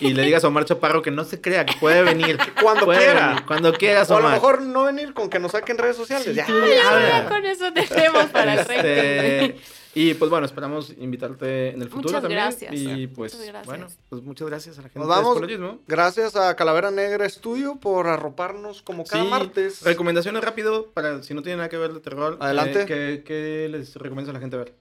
y 0.00 0.12
le 0.12 0.22
digas 0.24 0.42
a 0.42 0.48
Omar 0.48 0.64
Chaparro 0.64 1.02
que 1.02 1.12
no 1.12 1.22
se 1.22 1.40
crea, 1.40 1.64
que 1.64 1.74
puede 1.78 2.02
venir. 2.02 2.36
Cuando 2.60 2.84
Puede 2.86 2.98
quiera. 2.98 3.28
venir, 3.28 3.44
cuando 3.46 3.72
quieras, 3.86 4.10
O 4.10 4.16
a 4.16 4.20
lo 4.20 4.26
Omar. 4.26 4.36
mejor 4.36 4.62
no 4.62 4.84
venir 4.84 5.12
con 5.14 5.28
que 5.30 5.38
nos 5.38 5.52
saquen 5.52 5.78
redes 5.78 5.96
sociales. 5.96 6.26
ya. 6.34 6.46
Ya, 6.46 6.46
ya 7.22 7.28
con 7.28 7.44
eso 7.44 7.72
tenemos 7.72 8.26
para 8.26 8.54
el 8.54 8.58
Este, 8.60 9.56
y 9.94 10.14
pues 10.14 10.30
bueno, 10.30 10.46
esperamos 10.46 10.90
invitarte 10.98 11.68
en 11.70 11.82
el 11.82 11.88
futuro 11.90 12.08
Muchas 12.08 12.22
también. 12.22 12.40
gracias. 12.40 12.72
Y 12.74 13.06
pues 13.08 13.34
Muchas 13.34 13.46
gracias. 13.48 13.66
bueno, 13.66 13.86
pues 14.08 14.22
muchas 14.22 14.48
gracias 14.48 14.78
a 14.78 14.82
la 14.82 14.88
gente 14.88 14.98
Nos 15.00 15.08
vamos. 15.08 15.38
Gracias 15.86 16.34
a 16.34 16.56
Calavera 16.56 16.90
Negra 16.90 17.26
Estudio 17.26 17.76
por 17.76 18.06
arroparnos 18.06 18.80
como 18.80 19.04
cada 19.04 19.24
Sí, 19.24 19.28
martes. 19.28 19.82
Recomendaciones 19.82 20.42
rápido 20.42 20.86
para 20.92 21.22
si 21.22 21.34
no 21.34 21.42
tiene 21.42 21.56
nada 21.58 21.68
que 21.68 21.76
ver 21.76 21.92
de 21.92 22.00
terror. 22.00 22.38
Adelante. 22.40 22.82
eh, 22.82 22.86
¿qué, 22.86 23.22
qué 23.24 23.68
les 23.70 23.94
recomiendas 23.96 24.30
a 24.30 24.32
la 24.32 24.40
gente 24.40 24.56
ver? 24.56 24.74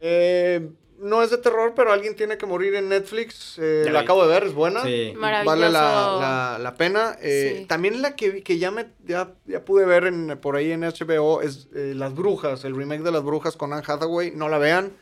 Eh, 0.00 0.70
no 1.00 1.22
es 1.22 1.30
de 1.30 1.38
terror, 1.38 1.72
pero 1.74 1.92
alguien 1.92 2.14
tiene 2.14 2.36
que 2.38 2.46
morir 2.46 2.74
en 2.74 2.88
Netflix. 2.88 3.58
Eh, 3.58 3.82
la 3.86 4.00
vi. 4.00 4.04
acabo 4.04 4.26
de 4.26 4.32
ver, 4.32 4.44
es 4.44 4.54
buena. 4.54 4.82
Sí. 4.82 5.12
Maravilloso. 5.16 5.56
Vale 5.58 5.70
la, 5.72 6.16
la- 6.20 6.58
la 6.60 6.74
pena. 6.74 7.16
Eh, 7.22 7.56
Sí. 7.60 7.66
También 7.66 8.02
la 8.02 8.14
que, 8.16 8.42
que 8.42 8.58
ya, 8.58 8.70
me, 8.70 8.86
ya, 9.04 9.32
ya 9.46 9.64
pude 9.64 9.84
ver 9.86 10.04
en, 10.04 10.38
por 10.40 10.56
ahí 10.56 10.72
en 10.72 10.82
HBO 10.82 11.42
es 11.42 11.68
eh, 11.74 11.92
Las 11.96 12.14
Brujas, 12.14 12.64
el 12.64 12.76
remake 12.76 13.02
de 13.02 13.12
Las 13.12 13.22
Brujas 13.24 13.56
con 13.56 13.72
Anne 13.72 13.82
Hathaway. 13.86 14.32
No 14.34 14.48
la 14.48 14.58
vean. 14.58 14.92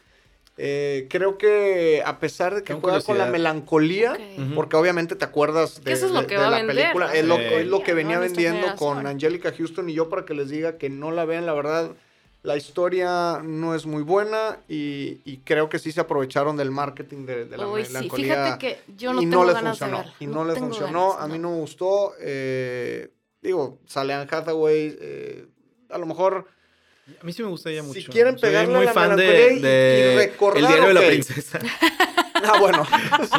Eh, 0.61 1.07
creo 1.09 1.39
que 1.39 2.03
a 2.05 2.19
pesar 2.19 2.53
de 2.53 2.63
que 2.63 2.69
Tengo 2.75 2.81
juega 2.81 3.01
con 3.03 3.17
la 3.17 3.27
melancolía, 3.27 4.19
porque 4.57 4.75
obviamente 4.75 5.15
te 5.15 5.25
acuerdas 5.25 5.77
de, 5.77 5.85
Que 5.85 5.93
eso 5.93 6.07
es 6.07 6.13
lo 6.13 6.23
de- 6.23 6.27
que 6.27 6.35
de 6.35 6.41
va 6.41 6.49
a 6.49 6.51
la 6.51 6.57
vender, 6.57 6.75
película, 6.77 7.07
¿no? 7.07 7.13
es, 7.13 7.25
lo, 7.25 7.37
es 7.39 7.67
lo 7.69 7.83
que 7.85 7.95
venía 7.95 8.19
vendiendo 8.19 8.75
con. 8.75 9.07
Angelica 9.07 9.53
Houston 9.57 9.89
y 9.89 9.95
yo 9.95 10.09
para 10.09 10.25
que 10.25 10.35
les 10.35 10.49
diga 10.51 10.77
que 10.77 10.91
no 10.91 11.13
la 11.13 11.25
vean, 11.27 11.47
la 11.47 11.55
verdad, 11.55 11.93
la 12.43 12.57
historia 12.57 13.41
no 13.43 13.75
es 13.75 13.85
muy 13.85 14.03
buena 14.03 14.59
y, 14.69 15.21
y 15.25 15.39
creo 15.45 15.69
que 15.69 15.79
sí 15.79 15.91
se 15.93 16.01
aprovecharon 16.01 16.57
del 16.57 16.71
marketing 16.71 17.27
de, 17.27 17.45
de 17.47 17.57
la 17.59 17.67
Uy, 17.67 17.85
sí, 17.85 17.93
melancolía 17.93 18.27
fíjate 18.35 18.59
que 18.59 18.93
yo 18.97 19.13
no 19.13 19.21
y 19.23 19.25
tengo 19.27 19.43
no 19.43 19.45
le 19.47 19.53
ganas 19.55 19.79
funcionó. 19.79 19.97
de 19.99 20.03
verla. 20.05 20.17
Y 20.21 20.27
no, 20.29 20.45
le 20.45 20.55
tengo 20.55 20.67
funcionó. 20.69 21.09
ganas, 21.11 21.23
a 21.25 21.29
mí 21.29 21.39
no 21.39 21.51
me 21.51 21.57
gustó. 21.57 22.13
eh, 22.21 23.11
digo, 23.43 23.79
sale 23.87 24.15
Anne 24.15 24.29
Hathaway. 24.31 24.97
eh, 25.01 25.47
a 25.91 25.99
lo 25.99 26.07
mejor 26.07 26.47
A 27.21 27.25
mí 27.25 27.33
sí 27.33 27.43
me 27.43 27.49
gusta 27.49 27.71
ella 27.71 27.83
mucho. 27.83 28.01
Si 28.01 28.07
quieren 28.07 28.39
Soy 28.39 28.49
pegarle 28.51 28.73
muy 28.75 28.83
a 28.83 28.85
la 28.87 28.93
fan 28.93 29.17
de, 29.17 29.27
melancolía 29.27 29.53
y- 29.53 29.61
de 29.61 30.13
y 30.13 30.17
recordar, 30.17 30.59
El 30.63 30.67
diario 30.69 30.89
de 30.89 30.95
la 30.95 31.07
princesa. 31.07 31.59
Ah, 32.45 32.59
bueno. 32.61 32.87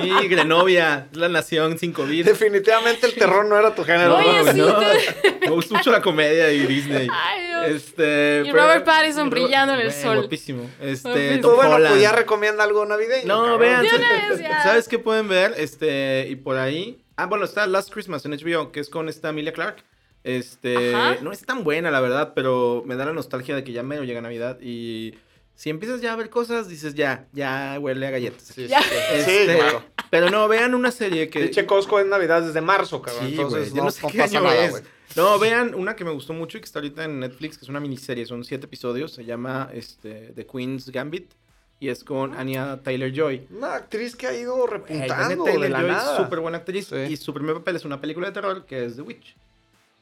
Sí, 0.01 0.27
Grenovia, 0.27 1.07
la 1.13 1.29
nación 1.29 1.77
sin 1.79 1.91
COVID. 1.93 2.25
Definitivamente 2.25 3.07
el 3.07 3.13
terror 3.15 3.45
no 3.45 3.57
era 3.57 3.73
tu 3.75 3.83
género. 3.83 4.17
Oye, 4.17 4.43
¿no? 4.43 4.51
sí, 4.53 4.57
no. 4.59 4.79
te- 4.79 5.39
Me 5.41 5.49
gusta 5.49 5.75
mucho 5.77 5.91
la 5.91 6.01
comedia 6.01 6.51
y 6.51 6.59
Disney. 6.65 7.07
Ay, 7.11 7.47
Dios. 7.47 7.65
Este, 7.83 8.43
Y 8.45 8.51
Robert 8.51 8.83
Pattinson 8.85 9.29
brillando 9.29 9.73
en 9.73 9.81
el 9.81 9.91
sol. 9.91 10.17
Guapísimo. 10.17 10.69
Este. 10.81 11.37
Tom 11.37 11.51
Pues 11.51 11.55
bueno, 11.57 11.75
Holland. 11.75 11.89
pues 11.93 12.01
ya 12.01 12.11
recomienda 12.11 12.63
algo 12.63 12.85
navideño. 12.85 13.27
No, 13.27 13.41
cabrón. 13.43 13.59
vean. 13.59 13.85
¿sabes- 13.85 13.99
una 13.99 14.29
vez 14.29 14.39
ya. 14.41 14.63
¿Sabes 14.63 14.87
qué 14.87 14.99
pueden 14.99 15.27
ver? 15.27 15.53
Este, 15.57 16.27
y 16.29 16.35
por 16.35 16.57
ahí. 16.57 17.01
Ah, 17.15 17.25
bueno, 17.25 17.45
está 17.45 17.67
Last 17.67 17.91
Christmas 17.91 18.25
en 18.25 18.31
HBO, 18.33 18.71
que 18.71 18.79
es 18.79 18.89
con 18.89 19.09
esta 19.09 19.29
Emilia 19.29 19.53
Clark. 19.53 19.83
Este, 20.23 20.93
Ajá. 20.95 21.17
no 21.21 21.31
es 21.31 21.45
tan 21.45 21.63
buena, 21.63 21.91
la 21.91 22.01
verdad, 22.01 22.33
pero 22.35 22.83
me 22.85 22.95
da 22.95 23.05
la 23.05 23.13
nostalgia 23.13 23.55
de 23.55 23.63
que 23.63 23.71
ya 23.71 23.83
mero 23.83 24.03
llega 24.03 24.21
Navidad 24.21 24.57
y 24.61 25.15
si 25.59 25.69
empiezas 25.69 25.99
ya 25.99 26.13
a 26.13 26.15
ver 26.15 26.29
cosas, 26.29 26.69
dices 26.69 26.95
ya, 26.95 27.27
ya 27.33 27.77
huele 27.81 28.07
a 28.07 28.11
galletas. 28.11 28.43
Sí, 28.43 28.53
sí, 28.63 28.67
Ya. 28.69 28.81
sí. 28.81 28.89
Este, 29.13 29.45
Sí, 29.47 29.57
claro. 29.57 29.83
Pero 30.09 30.29
no, 30.29 30.47
vean 30.47 30.73
una 30.73 30.89
serie 30.89 31.29
que. 31.29 31.41
Pinche 31.41 31.65
Costco 31.65 31.99
es 31.99 32.05
Navidad 32.05 32.41
desde 32.43 32.61
marzo, 32.61 33.01
cabrón. 33.01 33.25
Sí, 33.27 33.31
Entonces 33.33 33.59
güey, 33.59 33.69
yo 33.71 33.75
no, 33.75 33.83
no 33.83 33.91
sé 33.91 34.01
no 34.03 34.07
qué 34.09 34.17
pasa 34.19 34.37
año 34.37 34.47
nada, 34.47 34.65
es. 34.65 34.71
güey. 34.71 34.83
No, 35.17 35.37
vean 35.37 35.75
una 35.75 35.97
que 35.97 36.05
me 36.05 36.11
gustó 36.11 36.31
mucho 36.31 36.57
y 36.57 36.61
que 36.61 36.65
está 36.65 36.79
ahorita 36.79 37.03
en 37.03 37.19
Netflix, 37.19 37.57
que 37.57 37.65
es 37.65 37.69
una 37.69 37.81
miniserie, 37.81 38.25
son 38.25 38.45
siete 38.45 38.67
episodios, 38.67 39.11
se 39.11 39.25
llama 39.25 39.69
este, 39.73 40.31
The 40.33 40.45
Queen's 40.47 40.89
Gambit 40.91 41.33
y 41.81 41.89
es 41.89 42.05
con 42.05 42.33
Ah. 42.35 42.39
Anya 42.39 42.79
Taylor-Joy. 42.81 43.47
Una 43.57 43.75
actriz 43.75 44.15
que 44.15 44.27
ha 44.27 44.33
ido 44.37 44.65
repuntando 44.65 45.43
de 45.43 45.51
la 45.59 45.59
Taylor-Joy 45.67 45.87
nada. 45.91 46.11
es 46.13 46.23
súper 46.23 46.39
buena 46.39 46.59
actriz 46.59 46.87
Sí. 46.87 46.95
y 46.95 47.17
su 47.17 47.33
primer 47.33 47.55
papel 47.55 47.75
es 47.75 47.83
una 47.83 47.99
película 47.99 48.27
de 48.27 48.33
terror 48.33 48.65
que 48.65 48.85
es 48.85 48.95
The 48.95 49.01
Witch. 49.01 49.35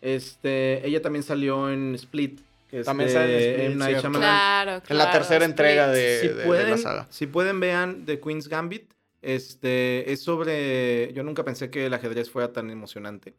Este, 0.01 0.85
ella 0.87 1.01
también 1.01 1.23
salió 1.23 1.69
en 1.71 1.95
Split, 1.95 2.39
que 2.69 2.79
es 2.81 2.85
También 2.85 3.07
de 3.09 3.13
sale 3.13 3.65
M. 3.65 3.75
Night. 3.75 3.97
Shyamalan. 3.99 4.21
Claro, 4.21 4.71
claro. 4.81 4.83
En 4.89 4.97
la 4.97 5.11
tercera 5.11 5.45
entrega 5.45 5.87
de, 5.89 6.19
si 6.21 6.27
de- 6.27 6.33
de 6.35 6.45
pueden, 6.45 6.69
la 6.71 6.77
saga. 6.77 7.07
si 7.09 7.27
pueden 7.27 7.59
vean 7.59 8.05
The 8.05 8.19
Queen's 8.19 8.47
Gambit. 8.47 8.91
Este 9.21 10.11
es 10.11 10.21
sobre. 10.21 11.11
Yo 11.13 11.23
nunca 11.23 11.43
pensé 11.43 11.69
que 11.69 11.85
el 11.87 11.93
ajedrez 11.93 12.29
fuera 12.29 12.53
tan 12.53 12.69
emocionante. 12.69 13.33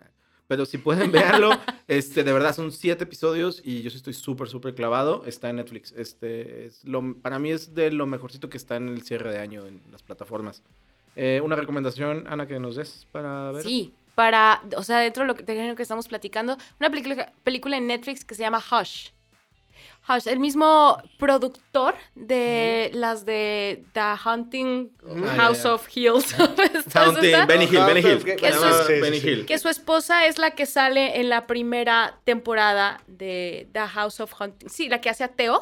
Pero 0.47 0.65
si 0.67 0.79
pueden 0.79 1.13
verlo, 1.13 1.51
este, 1.87 2.25
de 2.25 2.33
verdad 2.33 2.55
son 2.55 2.73
siete 2.73 3.05
episodios 3.05 3.61
y 3.65 3.83
yo 3.83 3.91
sí 3.91 3.97
estoy 3.97 4.15
súper, 4.15 4.49
súper 4.49 4.75
clavado. 4.75 5.25
Está 5.27 5.51
en 5.51 5.57
Netflix. 5.57 5.93
Este, 5.97 6.67
es 6.67 6.85
lo, 6.85 7.15
para 7.21 7.39
mí 7.39 7.51
es 7.51 7.75
de 7.75 7.91
lo 7.91 8.07
mejorcito 8.07 8.49
que 8.49 8.57
está 8.57 8.77
en 8.77 8.89
el 8.89 9.03
cierre 9.03 9.31
de 9.31 9.39
año 9.39 9.67
en 9.67 9.81
las 9.93 10.03
plataformas. 10.03 10.63
Eh, 11.17 11.41
una 11.45 11.57
recomendación, 11.57 12.25
Ana, 12.29 12.47
que 12.47 12.59
nos 12.59 12.77
des 12.77 13.07
para 13.13 13.53
ver. 13.53 13.63
Sí, 13.63 13.93
para, 14.15 14.63
o 14.77 14.83
sea, 14.83 14.99
dentro 14.99 15.23
de 15.23 15.27
lo 15.29 15.35
que, 15.35 15.43
de 15.43 15.69
lo 15.69 15.75
que 15.77 15.83
estamos 15.83 16.09
platicando, 16.09 16.57
una 16.81 16.91
película, 16.91 17.33
película 17.45 17.77
en 17.77 17.87
Netflix 17.87 18.25
que 18.25 18.35
se 18.35 18.43
llama 18.43 18.59
Hush. 18.59 19.09
Hush, 20.09 20.27
el 20.27 20.39
mismo 20.41 20.97
productor 21.19 21.95
de 22.15 22.91
las 22.95 23.27
de 23.27 23.85
The 23.93 24.01
Hunting 24.25 24.91
Ah, 25.27 25.35
House 25.37 25.65
of 25.65 25.89
Hills. 25.95 26.25
¿Sabes 26.37 26.95
Haunting, 26.95 27.25
esta? 27.25 27.47
Benny 27.47 27.65
Hill, 27.65 27.81
Benny 27.87 28.01
Hill. 28.01 28.25
que-. 28.25 29.31
Hill. 29.31 29.47
Que 29.47 29.59
su 29.59 29.69
esposa 29.69 30.27
es 30.27 30.39
la 30.39 30.53
que 30.53 30.67
sale 30.67 31.21
en 31.21 31.29
la 31.29 31.47
primera 31.47 32.19
temporada 32.25 33.01
de 33.07 33.69
The 33.73 33.81
House 33.81 34.21
of 34.21 34.33
Hunting. 34.41 34.69
Sí, 34.69 34.89
la 34.89 35.01
que 35.01 35.11
hace 35.11 35.25
a 35.25 35.29
Teo. 35.29 35.61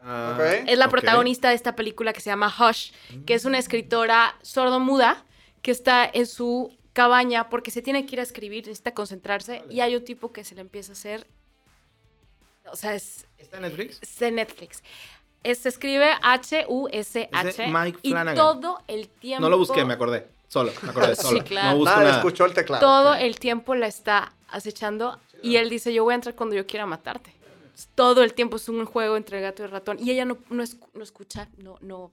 Ah, 0.00 0.34
Ok. 0.36 0.64
Es 0.68 0.78
la 0.78 0.88
protagonista 0.88 1.50
de 1.50 1.54
esta 1.54 1.76
película 1.76 2.12
que 2.12 2.20
se 2.20 2.30
llama 2.30 2.52
Hush, 2.58 2.92
que 3.26 3.34
es 3.34 3.44
una 3.44 3.58
escritora 3.58 4.36
sordomuda 4.42 5.24
que 5.62 5.70
está 5.70 6.08
en 6.12 6.26
su 6.26 6.76
cabaña 6.92 7.48
porque 7.48 7.70
se 7.70 7.82
tiene 7.82 8.04
que 8.04 8.16
ir 8.16 8.20
a 8.20 8.24
escribir, 8.24 8.66
necesita 8.66 8.92
concentrarse 8.94 9.62
y 9.70 9.80
hay 9.80 9.94
un 9.96 10.04
tipo 10.04 10.32
que 10.32 10.44
se 10.44 10.54
le 10.54 10.60
empieza 10.60 10.92
a 10.92 10.94
hacer. 10.94 11.26
O 12.70 12.76
sea, 12.76 12.94
es, 12.94 13.26
¿Está 13.38 13.56
en 13.56 13.62
Netflix? 13.64 13.98
es 14.02 14.18
de 14.18 14.30
Netflix. 14.30 14.82
Es- 15.42 15.58
se 15.58 15.68
escribe 15.68 16.10
H-U-S-H. 16.22 17.62
De 17.62 17.68
Mike 17.68 17.98
y 18.02 18.10
Flanagan. 18.10 18.36
todo 18.36 18.78
el 18.88 19.08
tiempo. 19.08 19.40
No 19.42 19.50
lo 19.50 19.58
busqué, 19.58 19.84
me 19.84 19.94
acordé. 19.94 20.26
Solo, 20.48 20.72
me 20.82 20.90
acordé, 20.90 21.16
Sí, 21.16 21.22
solo. 21.22 21.44
claro. 21.44 21.70
No 21.72 21.76
busco 21.78 21.90
Nada, 21.94 22.04
nada. 22.04 22.16
escuchó 22.18 22.44
el 22.44 22.54
teclado. 22.54 22.80
Todo 22.80 23.14
el 23.14 23.38
tiempo 23.38 23.74
la 23.74 23.86
está 23.86 24.32
acechando 24.48 25.18
y 25.42 25.56
él 25.56 25.68
dice: 25.70 25.92
Yo 25.92 26.04
voy 26.04 26.12
a 26.12 26.14
entrar 26.16 26.34
cuando 26.34 26.54
yo 26.54 26.66
quiera 26.66 26.86
matarte. 26.86 27.34
Todo 27.94 28.22
el 28.22 28.34
tiempo 28.34 28.56
es 28.56 28.68
un 28.68 28.84
juego 28.84 29.16
entre 29.16 29.40
gato 29.40 29.64
y 29.64 29.66
ratón. 29.66 29.98
Y 29.98 30.10
ella 30.10 30.24
no, 30.24 30.38
no 30.50 30.62
escucha, 31.02 31.48
no, 31.56 31.78
no, 31.80 32.10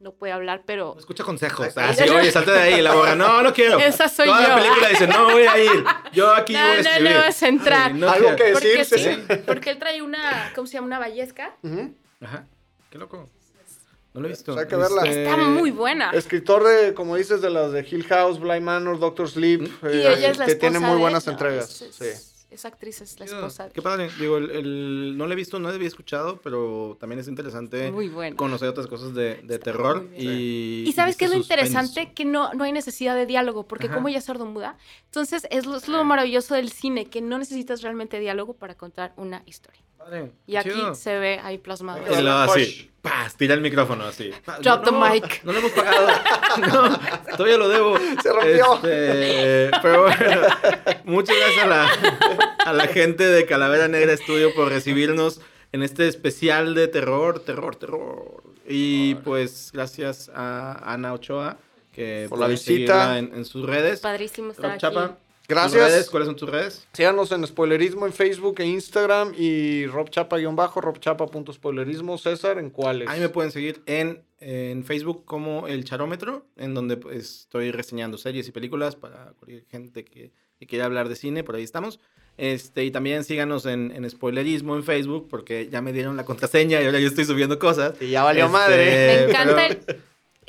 no 0.00 0.12
puede 0.12 0.32
hablar, 0.32 0.62
pero 0.66 0.92
No 0.94 1.00
escucha 1.00 1.22
consejos. 1.24 1.68
Ay, 1.76 1.86
Ah, 1.90 1.94
sí, 1.94 2.08
oye, 2.08 2.32
salte 2.32 2.50
de 2.52 2.58
ahí. 2.58 2.74
Y 2.80 2.82
la 2.82 2.92
abogada, 2.92 3.14
no, 3.16 3.42
no 3.42 3.52
quiero. 3.52 3.78
Esa 3.78 4.08
soy 4.08 4.26
Toda 4.26 4.42
yo. 4.42 4.48
la 4.48 4.56
película 4.56 4.88
dice, 4.88 5.06
no 5.06 5.24
voy 5.30 5.42
a 5.42 5.58
ir. 5.62 5.84
Yo 6.12 6.34
aquí 6.34 6.54
No, 6.54 6.58
voy 6.60 6.68
a 6.70 6.74
no, 6.74 6.80
escribir. 6.88 7.12
no 7.12 7.18
vas 7.20 7.42
a 7.42 7.48
entrar. 7.48 7.92
Ay, 7.92 8.00
no 8.00 8.10
Algo 8.10 8.26
quiero. 8.28 8.36
que 8.44 8.52
porque 8.52 8.76
decir, 8.78 8.98
sí, 8.98 9.24
sí. 9.28 9.42
porque 9.46 9.70
él 9.70 9.78
trae 9.78 10.00
una, 10.02 10.52
¿cómo 10.54 10.66
se 10.66 10.74
llama? 10.74 10.86
Una 10.86 10.98
ballesca. 10.98 11.54
Ajá. 12.22 12.46
Qué 12.90 12.98
loco. 12.98 13.28
No 14.14 14.20
lo 14.22 14.26
he 14.26 14.30
visto. 14.30 14.54
Pues 14.54 14.64
hay 14.64 14.68
que 14.70 14.76
verla. 14.76 15.02
Está 15.02 15.36
muy 15.36 15.70
buena. 15.70 16.10
Escritor 16.12 16.64
de, 16.64 16.94
como 16.94 17.14
dices, 17.16 17.42
de 17.42 17.50
las 17.50 17.70
de 17.70 17.86
Hill 17.88 18.04
House, 18.08 18.40
Blind 18.40 18.62
Manor, 18.64 18.98
Doctor 18.98 19.28
Sleep. 19.28 19.62
Y 19.84 19.86
eh, 19.86 20.14
ella 20.16 20.30
es 20.30 20.38
la 20.38 20.46
que 20.46 20.54
tiene 20.56 20.80
muy 20.80 20.94
de- 20.94 20.96
buenas 20.96 21.26
no, 21.26 21.32
entregas. 21.32 21.80
es- 21.82 21.94
sí. 21.94 22.39
Es- 22.50 22.60
Esa 22.60 22.68
actriz 22.68 23.00
es 23.00 23.18
la 23.18 23.26
esposa. 23.26 23.68
Qué 23.70 23.80
padre. 23.80 24.10
Digo, 24.18 24.36
el, 24.36 24.50
el- 24.50 25.16
no 25.16 25.26
lo 25.26 25.32
he 25.32 25.36
visto, 25.36 25.58
no 25.58 25.68
lo 25.68 25.74
había 25.74 25.86
escuchado, 25.88 26.40
pero 26.42 26.96
también 27.00 27.18
es 27.20 27.28
interesante 27.28 27.90
Muy 27.90 28.10
conocer 28.36 28.68
otras 28.68 28.86
cosas 28.86 29.14
de, 29.14 29.36
de 29.42 29.58
terror. 29.58 30.06
Y, 30.16 30.84
Y 30.86 30.92
sabes 30.92 31.16
qué 31.16 31.26
es 31.26 31.30
lo 31.30 31.36
interesante 31.36 32.12
que 32.12 32.24
no, 32.24 32.52
no 32.54 32.64
hay 32.64 32.72
necesidad 32.72 33.14
de 33.14 33.26
diálogo, 33.26 33.66
porque 33.66 33.86
Ajá. 33.86 33.94
como 33.96 34.08
ella 34.08 34.18
es 34.18 34.24
sordomuda, 34.24 34.76
entonces 35.06 35.46
es 35.50 35.66
lo, 35.66 35.76
es 35.76 35.88
lo 35.88 36.04
maravilloso 36.04 36.54
del 36.54 36.70
cine, 36.70 37.06
que 37.06 37.20
no 37.20 37.38
necesitas 37.38 37.82
realmente 37.82 38.18
diálogo 38.20 38.54
para 38.54 38.74
contar 38.76 39.12
una 39.16 39.42
historia. 39.46 39.80
Y 40.46 40.56
aquí 40.56 40.70
chido. 40.70 40.94
se 40.94 41.18
ve 41.18 41.40
ahí 41.42 41.58
plasmado. 41.58 42.00
Y 42.00 42.26
así, 42.26 42.90
¡paz! 43.02 43.36
Tira 43.36 43.54
el 43.54 43.60
micrófono 43.60 44.04
así. 44.04 44.30
Drop 44.62 44.84
the 44.84 44.90
No, 44.92 45.08
mic. 45.10 45.44
No 45.44 45.52
lo 45.52 45.58
hemos 45.58 45.72
pagado. 45.72 46.08
No, 46.58 46.98
todavía 47.36 47.56
lo 47.58 47.68
debo. 47.68 47.96
Se 48.22 48.32
rompió. 48.32 48.74
Este, 48.74 49.70
pero 49.82 50.02
bueno, 50.02 50.40
muchas 51.04 51.36
gracias 51.36 51.64
a 51.64 51.68
la, 51.68 51.88
a 52.66 52.72
la 52.72 52.86
gente 52.88 53.24
de 53.24 53.46
Calavera 53.46 53.86
Negra 53.86 54.16
Studio 54.16 54.52
por 54.54 54.68
recibirnos 54.68 55.40
en 55.72 55.84
este 55.84 56.08
especial 56.08 56.74
de 56.74 56.88
terror, 56.88 57.38
terror, 57.40 57.76
terror. 57.76 58.42
Y 58.68 59.14
pues 59.16 59.70
gracias 59.72 60.30
a 60.34 60.92
Ana 60.92 61.12
Ochoa, 61.12 61.56
que 61.92 62.26
Por 62.28 62.38
la 62.40 62.48
visita. 62.48 63.18
En, 63.18 63.32
en 63.34 63.44
sus 63.44 63.64
redes. 63.64 64.00
Padrísimo 64.00 64.50
estar 64.50 64.64
Rob 64.64 64.72
aquí. 64.72 64.80
Chapa, 64.80 65.16
Gracias. 65.50 65.90
redes, 65.92 66.10
¿Cuáles 66.10 66.26
son 66.26 66.36
tus 66.36 66.48
redes? 66.48 66.86
Síganos 66.92 67.30
en 67.32 67.46
Spoilerismo 67.46 68.06
en 68.06 68.12
Facebook 68.12 68.54
e 68.60 68.66
Instagram 68.66 69.34
y 69.36 69.86
Rob 69.86 70.08
Chapa-bajo, 70.10 70.80
robchapa.spoilerismo. 70.80 72.18
César, 72.18 72.58
¿en 72.58 72.70
cuáles? 72.70 73.08
Ahí 73.08 73.20
me 73.20 73.28
pueden 73.28 73.50
seguir 73.50 73.82
en, 73.86 74.22
en 74.40 74.84
Facebook 74.84 75.24
como 75.24 75.66
El 75.68 75.84
Charómetro, 75.84 76.46
en 76.56 76.74
donde 76.74 76.96
pues, 76.96 77.40
estoy 77.42 77.70
reseñando 77.72 78.18
series 78.18 78.48
y 78.48 78.52
películas 78.52 78.96
para 78.96 79.32
cualquier 79.38 79.64
gente 79.66 80.04
que, 80.04 80.32
que 80.58 80.66
quiera 80.66 80.84
hablar 80.86 81.08
de 81.08 81.16
cine, 81.16 81.44
por 81.44 81.54
ahí 81.56 81.62
estamos. 81.64 82.00
Este, 82.36 82.84
y 82.84 82.90
también 82.90 83.22
síganos 83.24 83.66
en, 83.66 83.92
en 83.94 84.08
Spoilerismo 84.08 84.74
en 84.76 84.82
Facebook, 84.82 85.28
porque 85.28 85.68
ya 85.70 85.82
me 85.82 85.92
dieron 85.92 86.16
la 86.16 86.24
contraseña 86.24 86.80
y 86.80 86.86
ahora 86.86 86.98
yo 86.98 87.08
estoy 87.08 87.26
subiendo 87.26 87.58
cosas. 87.58 87.94
Y 88.00 88.08
ya 88.10 88.22
valió 88.22 88.44
Este, 88.46 88.52
madre. 88.52 88.76
Me 88.86 89.24
encanta 89.30 89.56
pero- 89.68 89.80
el, 89.98 90.00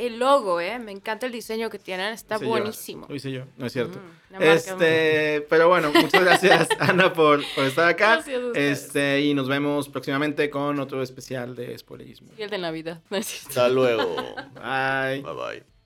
el 0.02 0.20
logo, 0.20 0.60
¿eh? 0.60 0.80
Me 0.80 0.92
encanta 0.92 1.26
el 1.26 1.32
diseño 1.32 1.70
que 1.70 1.80
tienen, 1.80 2.14
está 2.14 2.40
yo, 2.40 2.48
buenísimo. 2.48 3.06
Lo 3.08 3.16
hice 3.16 3.32
yo, 3.32 3.46
no 3.58 3.68
es 3.68 3.74
cierto. 3.74 4.00
Mm, 4.00 4.42
este, 4.42 5.46
pero 5.50 5.68
bueno, 5.68 5.92
muchas 5.94 6.24
gracias 6.24 6.70
Ana 6.80 7.14
por, 7.14 7.44
por 7.54 7.66
estar 7.66 7.88
acá. 7.88 8.16
Gracias 8.16 8.42
a. 8.56 8.60
Este, 8.60 9.22
y 9.22 9.34
nos 9.34 9.48
vemos 9.48 9.90
próximamente 9.90 10.50
con 10.50 10.80
otro 10.80 11.04
especial 11.04 11.56
de 11.56 11.78
spoilerismo. 11.78 12.30
Y 12.38 12.42
el 12.42 12.50
de 12.50 12.58
Navidad. 12.58 13.02
No 13.10 13.18
es 13.18 13.28
cierto. 13.28 13.50
Hasta 13.50 13.70
luego. 13.70 14.16
Bye. 14.56 15.22
bye 15.22 15.34
bye. 15.34 15.81